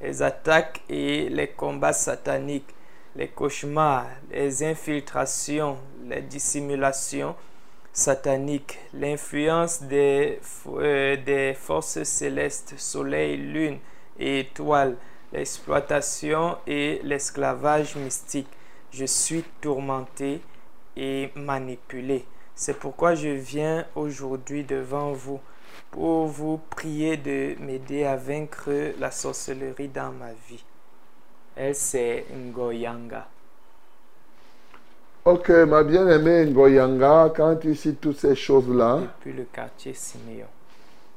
les 0.00 0.22
attaques 0.22 0.82
et 0.88 1.28
les 1.28 1.48
combats 1.48 1.92
sataniques, 1.92 2.74
les 3.16 3.28
cauchemars, 3.28 4.06
les 4.30 4.62
infiltrations, 4.62 5.76
les 6.06 6.22
dissimulations 6.22 7.34
sataniques, 7.92 8.78
l'influence 8.94 9.82
des, 9.82 10.40
euh, 10.68 11.54
forces 11.54 12.02
célestes, 12.04 12.74
soleil, 12.78 13.36
lune 13.36 13.78
et 14.18 14.40
étoiles, 14.40 14.96
l'exploitation 15.32 16.56
et 16.66 17.00
l'esclavage 17.02 17.96
mystique. 17.96 18.48
Je 18.92 19.04
suis 19.04 19.44
tourmenté 19.60 20.40
et 20.96 21.30
manipulé. 21.34 22.24
C'est 22.60 22.76
pourquoi 22.76 23.14
je 23.14 23.28
viens 23.28 23.86
aujourd'hui 23.94 24.64
devant 24.64 25.12
vous 25.12 25.38
pour 25.92 26.26
vous 26.26 26.58
prier 26.70 27.16
de 27.16 27.54
m'aider 27.62 28.02
à 28.02 28.16
vaincre 28.16 28.68
la 28.98 29.12
sorcellerie 29.12 29.86
dans 29.86 30.10
ma 30.10 30.32
vie. 30.48 30.64
Elle, 31.54 31.76
c'est 31.76 32.26
Ngoyanga. 32.34 33.28
Ok, 35.24 35.50
ma 35.50 35.84
bien-aimée 35.84 36.46
Ngoyanga, 36.50 37.32
quand 37.34 37.54
tu 37.60 37.76
cites 37.76 38.00
toutes 38.00 38.18
ces 38.18 38.34
choses-là, 38.34 39.02
Puis 39.20 39.32
le 39.32 39.44
quartier 39.44 39.94
Siméon. 39.94 40.46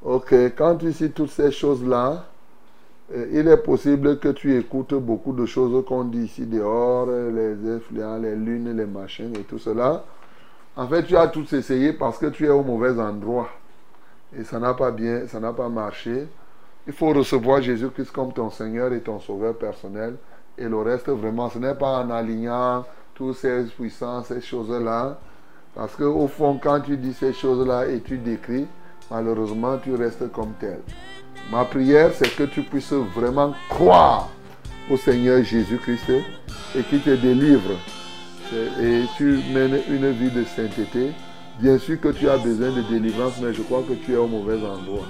ok, 0.06 0.34
quand 0.56 0.76
tu 0.76 0.94
cites 0.94 1.16
toutes 1.16 1.32
ces 1.32 1.52
choses-là, 1.52 2.24
euh, 3.16 3.28
il 3.34 3.48
est 3.48 3.58
possible 3.58 4.20
que 4.20 4.30
tu 4.30 4.56
écoutes 4.60 4.94
beaucoup 4.94 5.34
de 5.34 5.48
choses 5.48 5.84
qu'on 5.88 6.04
dit 6.04 6.26
ici 6.26 6.46
dehors, 6.46 7.08
les 7.08 7.56
influences, 7.78 8.22
les 8.22 8.36
lunes, 8.36 8.78
les 8.78 8.86
machins 8.86 9.34
et 9.36 9.44
tout 9.44 9.58
cela. 9.58 10.04
En 10.76 10.88
fait, 10.88 11.04
tu 11.04 11.18
as 11.18 11.28
tout 11.28 11.54
essayé 11.54 11.92
parce 11.92 12.18
que 12.18 12.28
tu 12.28 12.46
es 12.46 12.50
au 12.50 12.64
mauvais 12.64 12.98
endroit. 13.00 13.50
Et 14.38 14.44
ça 14.44 14.60
n'a 14.60 14.74
pas 14.74 14.92
bien, 14.92 15.28
ça 15.28 15.40
n'a 15.40 15.52
pas 15.52 15.68
marché. 15.68 16.28
Il 16.88 16.94
faut 16.94 17.10
recevoir 17.10 17.62
Jésus-Christ 17.62 18.12
comme 18.12 18.32
ton 18.32 18.50
Seigneur 18.50 18.94
et 18.94 19.02
ton 19.02 19.20
Sauveur 19.20 19.56
personnel. 19.58 20.16
Et 20.58 20.64
le 20.64 20.78
reste, 20.78 21.10
vraiment, 21.10 21.50
ce 21.50 21.60
n'est 21.60 21.76
pas 21.76 22.00
en 22.00 22.10
alignant 22.10 22.86
toutes 23.14 23.36
ces 23.36 23.66
puissances, 23.78 24.28
ces 24.28 24.42
choses-là, 24.42 25.18
Parce 25.76 25.96
qu'au 25.96 26.28
fond, 26.28 26.60
quand 26.62 26.82
tu 26.82 26.98
dis 26.98 27.14
ces 27.14 27.34
choses-là 27.34 27.88
et 27.88 28.02
tu 28.02 28.18
décris, 28.18 28.68
malheureusement, 29.10 29.78
tu 29.78 29.96
restes 29.96 30.32
comme 30.32 30.54
tel. 30.60 30.80
Ma 31.52 31.66
prière, 31.66 32.12
c'est 32.14 32.36
que 32.36 32.44
tu 32.44 32.62
puisses 32.62 32.94
vraiment 32.94 33.54
croire 33.70 34.30
au 34.90 34.98
Seigneur 34.98 35.44
Jésus-Christ 35.44 36.12
et 36.76 36.84
qu'il 36.84 37.02
te 37.02 37.16
délivre. 37.16 37.72
Et 38.54 39.04
tu 39.18 39.40
mènes 39.54 39.80
une 39.90 40.12
vie 40.12 40.32
de 40.32 40.44
sainteté. 40.44 41.12
Bien 41.60 41.78
sûr 41.78 42.00
que 42.00 42.10
tu 42.10 42.28
as 42.28 42.38
besoin 42.38 42.72
de 42.72 42.82
délivrance, 42.82 43.34
mais 43.42 43.54
je 43.54 43.62
crois 43.62 43.84
que 43.88 43.94
tu 43.94 44.14
es 44.14 44.18
au 44.18 44.28
mauvais 44.28 44.56
endroit. 44.56 45.06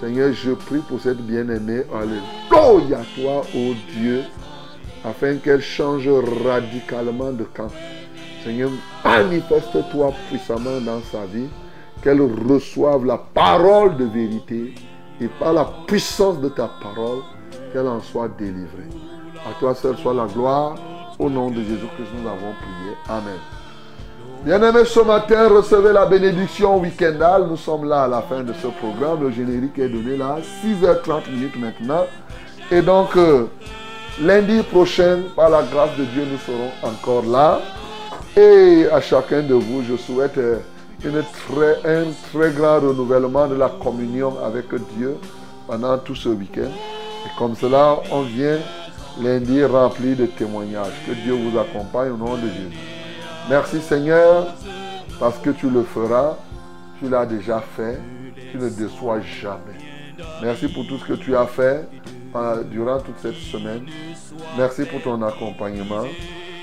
Seigneur, 0.00 0.32
je 0.32 0.52
prie 0.52 0.78
pour 0.88 1.00
cette 1.00 1.18
bien-aimée. 1.18 1.82
Alléluia, 1.92 2.98
toi, 3.16 3.42
ô 3.54 3.74
Dieu, 3.96 4.22
afin 5.04 5.36
qu'elle 5.36 5.60
change 5.60 6.08
radicalement 6.44 7.32
de 7.32 7.44
camp. 7.44 7.70
Seigneur, 8.44 8.70
manifeste-toi 9.04 10.12
puissamment 10.28 10.80
dans 10.80 11.00
sa 11.00 11.26
vie, 11.26 11.48
qu'elle 12.02 12.20
reçoive 12.20 13.04
la 13.04 13.18
parole 13.18 13.96
de 13.96 14.04
vérité 14.04 14.74
et 15.20 15.26
par 15.40 15.52
la 15.52 15.64
puissance 15.86 16.40
de 16.40 16.48
ta 16.48 16.70
parole, 16.80 17.22
qu'elle 17.72 17.88
en 17.88 18.00
soit 18.00 18.28
délivrée. 18.38 18.88
À 19.44 19.58
toi 19.58 19.74
seul 19.74 19.96
soit 19.96 20.14
la 20.14 20.26
gloire. 20.26 20.76
Au 21.18 21.28
nom 21.28 21.50
de 21.50 21.56
Jésus-Christ, 21.56 22.10
nous 22.14 22.28
avons 22.28 22.52
prié. 22.52 22.94
Amen. 23.08 23.38
Bien-aimés, 24.44 24.84
ce 24.84 25.00
matin, 25.00 25.48
recevez 25.48 25.92
la 25.92 26.06
bénédiction 26.06 26.78
week-endale. 26.78 27.46
Nous 27.50 27.56
sommes 27.56 27.88
là 27.88 28.02
à 28.02 28.08
la 28.08 28.22
fin 28.22 28.44
de 28.44 28.52
ce 28.52 28.68
programme. 28.68 29.24
Le 29.24 29.30
générique 29.30 29.78
est 29.80 29.88
donné 29.88 30.16
là, 30.16 30.36
6h30 30.64 31.28
minutes 31.32 31.58
maintenant. 31.58 32.04
Et 32.70 32.82
donc, 32.82 33.16
euh, 33.16 33.46
lundi 34.20 34.62
prochain, 34.62 35.22
par 35.34 35.50
la 35.50 35.64
grâce 35.64 35.96
de 35.98 36.04
Dieu, 36.04 36.22
nous 36.30 36.38
serons 36.38 36.70
encore 36.84 37.24
là. 37.24 37.60
Et 38.36 38.86
à 38.92 39.00
chacun 39.00 39.42
de 39.42 39.54
vous, 39.54 39.82
je 39.82 39.96
souhaite 39.96 40.38
euh, 40.38 40.58
une 41.04 41.20
très, 41.48 41.84
un 41.84 42.04
très 42.32 42.52
grand 42.52 42.78
renouvellement 42.78 43.48
de 43.48 43.56
la 43.56 43.68
communion 43.68 44.34
avec 44.44 44.66
Dieu 44.96 45.16
pendant 45.66 45.98
tout 45.98 46.14
ce 46.14 46.28
week-end. 46.28 46.70
Et 47.26 47.38
comme 47.38 47.56
cela, 47.56 47.96
on 48.12 48.22
vient 48.22 48.58
lundi 49.22 49.64
rempli 49.64 50.14
de 50.14 50.26
témoignages. 50.26 50.94
Que 51.06 51.12
Dieu 51.12 51.34
vous 51.34 51.58
accompagne 51.58 52.10
au 52.10 52.16
nom 52.16 52.36
de 52.36 52.48
Jésus. 52.48 52.78
Merci 53.48 53.80
Seigneur, 53.80 54.54
parce 55.18 55.38
que 55.38 55.50
tu 55.50 55.70
le 55.70 55.82
feras. 55.82 56.36
Tu 57.00 57.08
l'as 57.08 57.26
déjà 57.26 57.60
fait. 57.60 57.98
Tu 58.50 58.58
ne 58.58 58.68
déçois 58.68 59.20
jamais. 59.20 59.78
Merci 60.42 60.68
pour 60.68 60.86
tout 60.86 60.98
ce 60.98 61.04
que 61.04 61.12
tu 61.14 61.36
as 61.36 61.46
fait 61.46 61.86
durant 62.70 63.00
toute 63.00 63.18
cette 63.20 63.34
semaine. 63.34 63.86
Merci 64.56 64.84
pour 64.84 65.02
ton 65.02 65.22
accompagnement. 65.22 66.04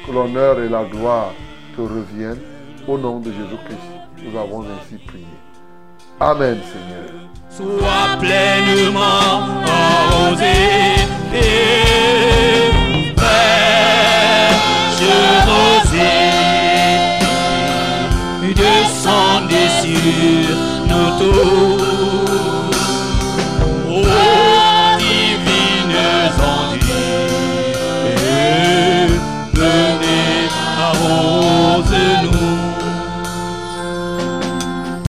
Que 0.06 0.11
l'honneur 0.11 0.60
et 0.60 0.69
la 0.69 0.84
gloire 0.86 1.34
te 1.76 1.82
reviennent. 1.82 2.41
Au 2.88 2.98
nom 2.99 3.19
de 3.19 3.32
Jésus-Christ, 3.32 4.23
nous 4.23 4.38
avons 4.38 4.61
ainsi 4.61 4.98
prié. 5.07 5.26
Amen, 6.20 6.60
Seigneur. 6.72 7.12
Sois 7.50 8.18
pleinement 8.20 9.62
arrosé 9.68 10.46
et 11.34 12.72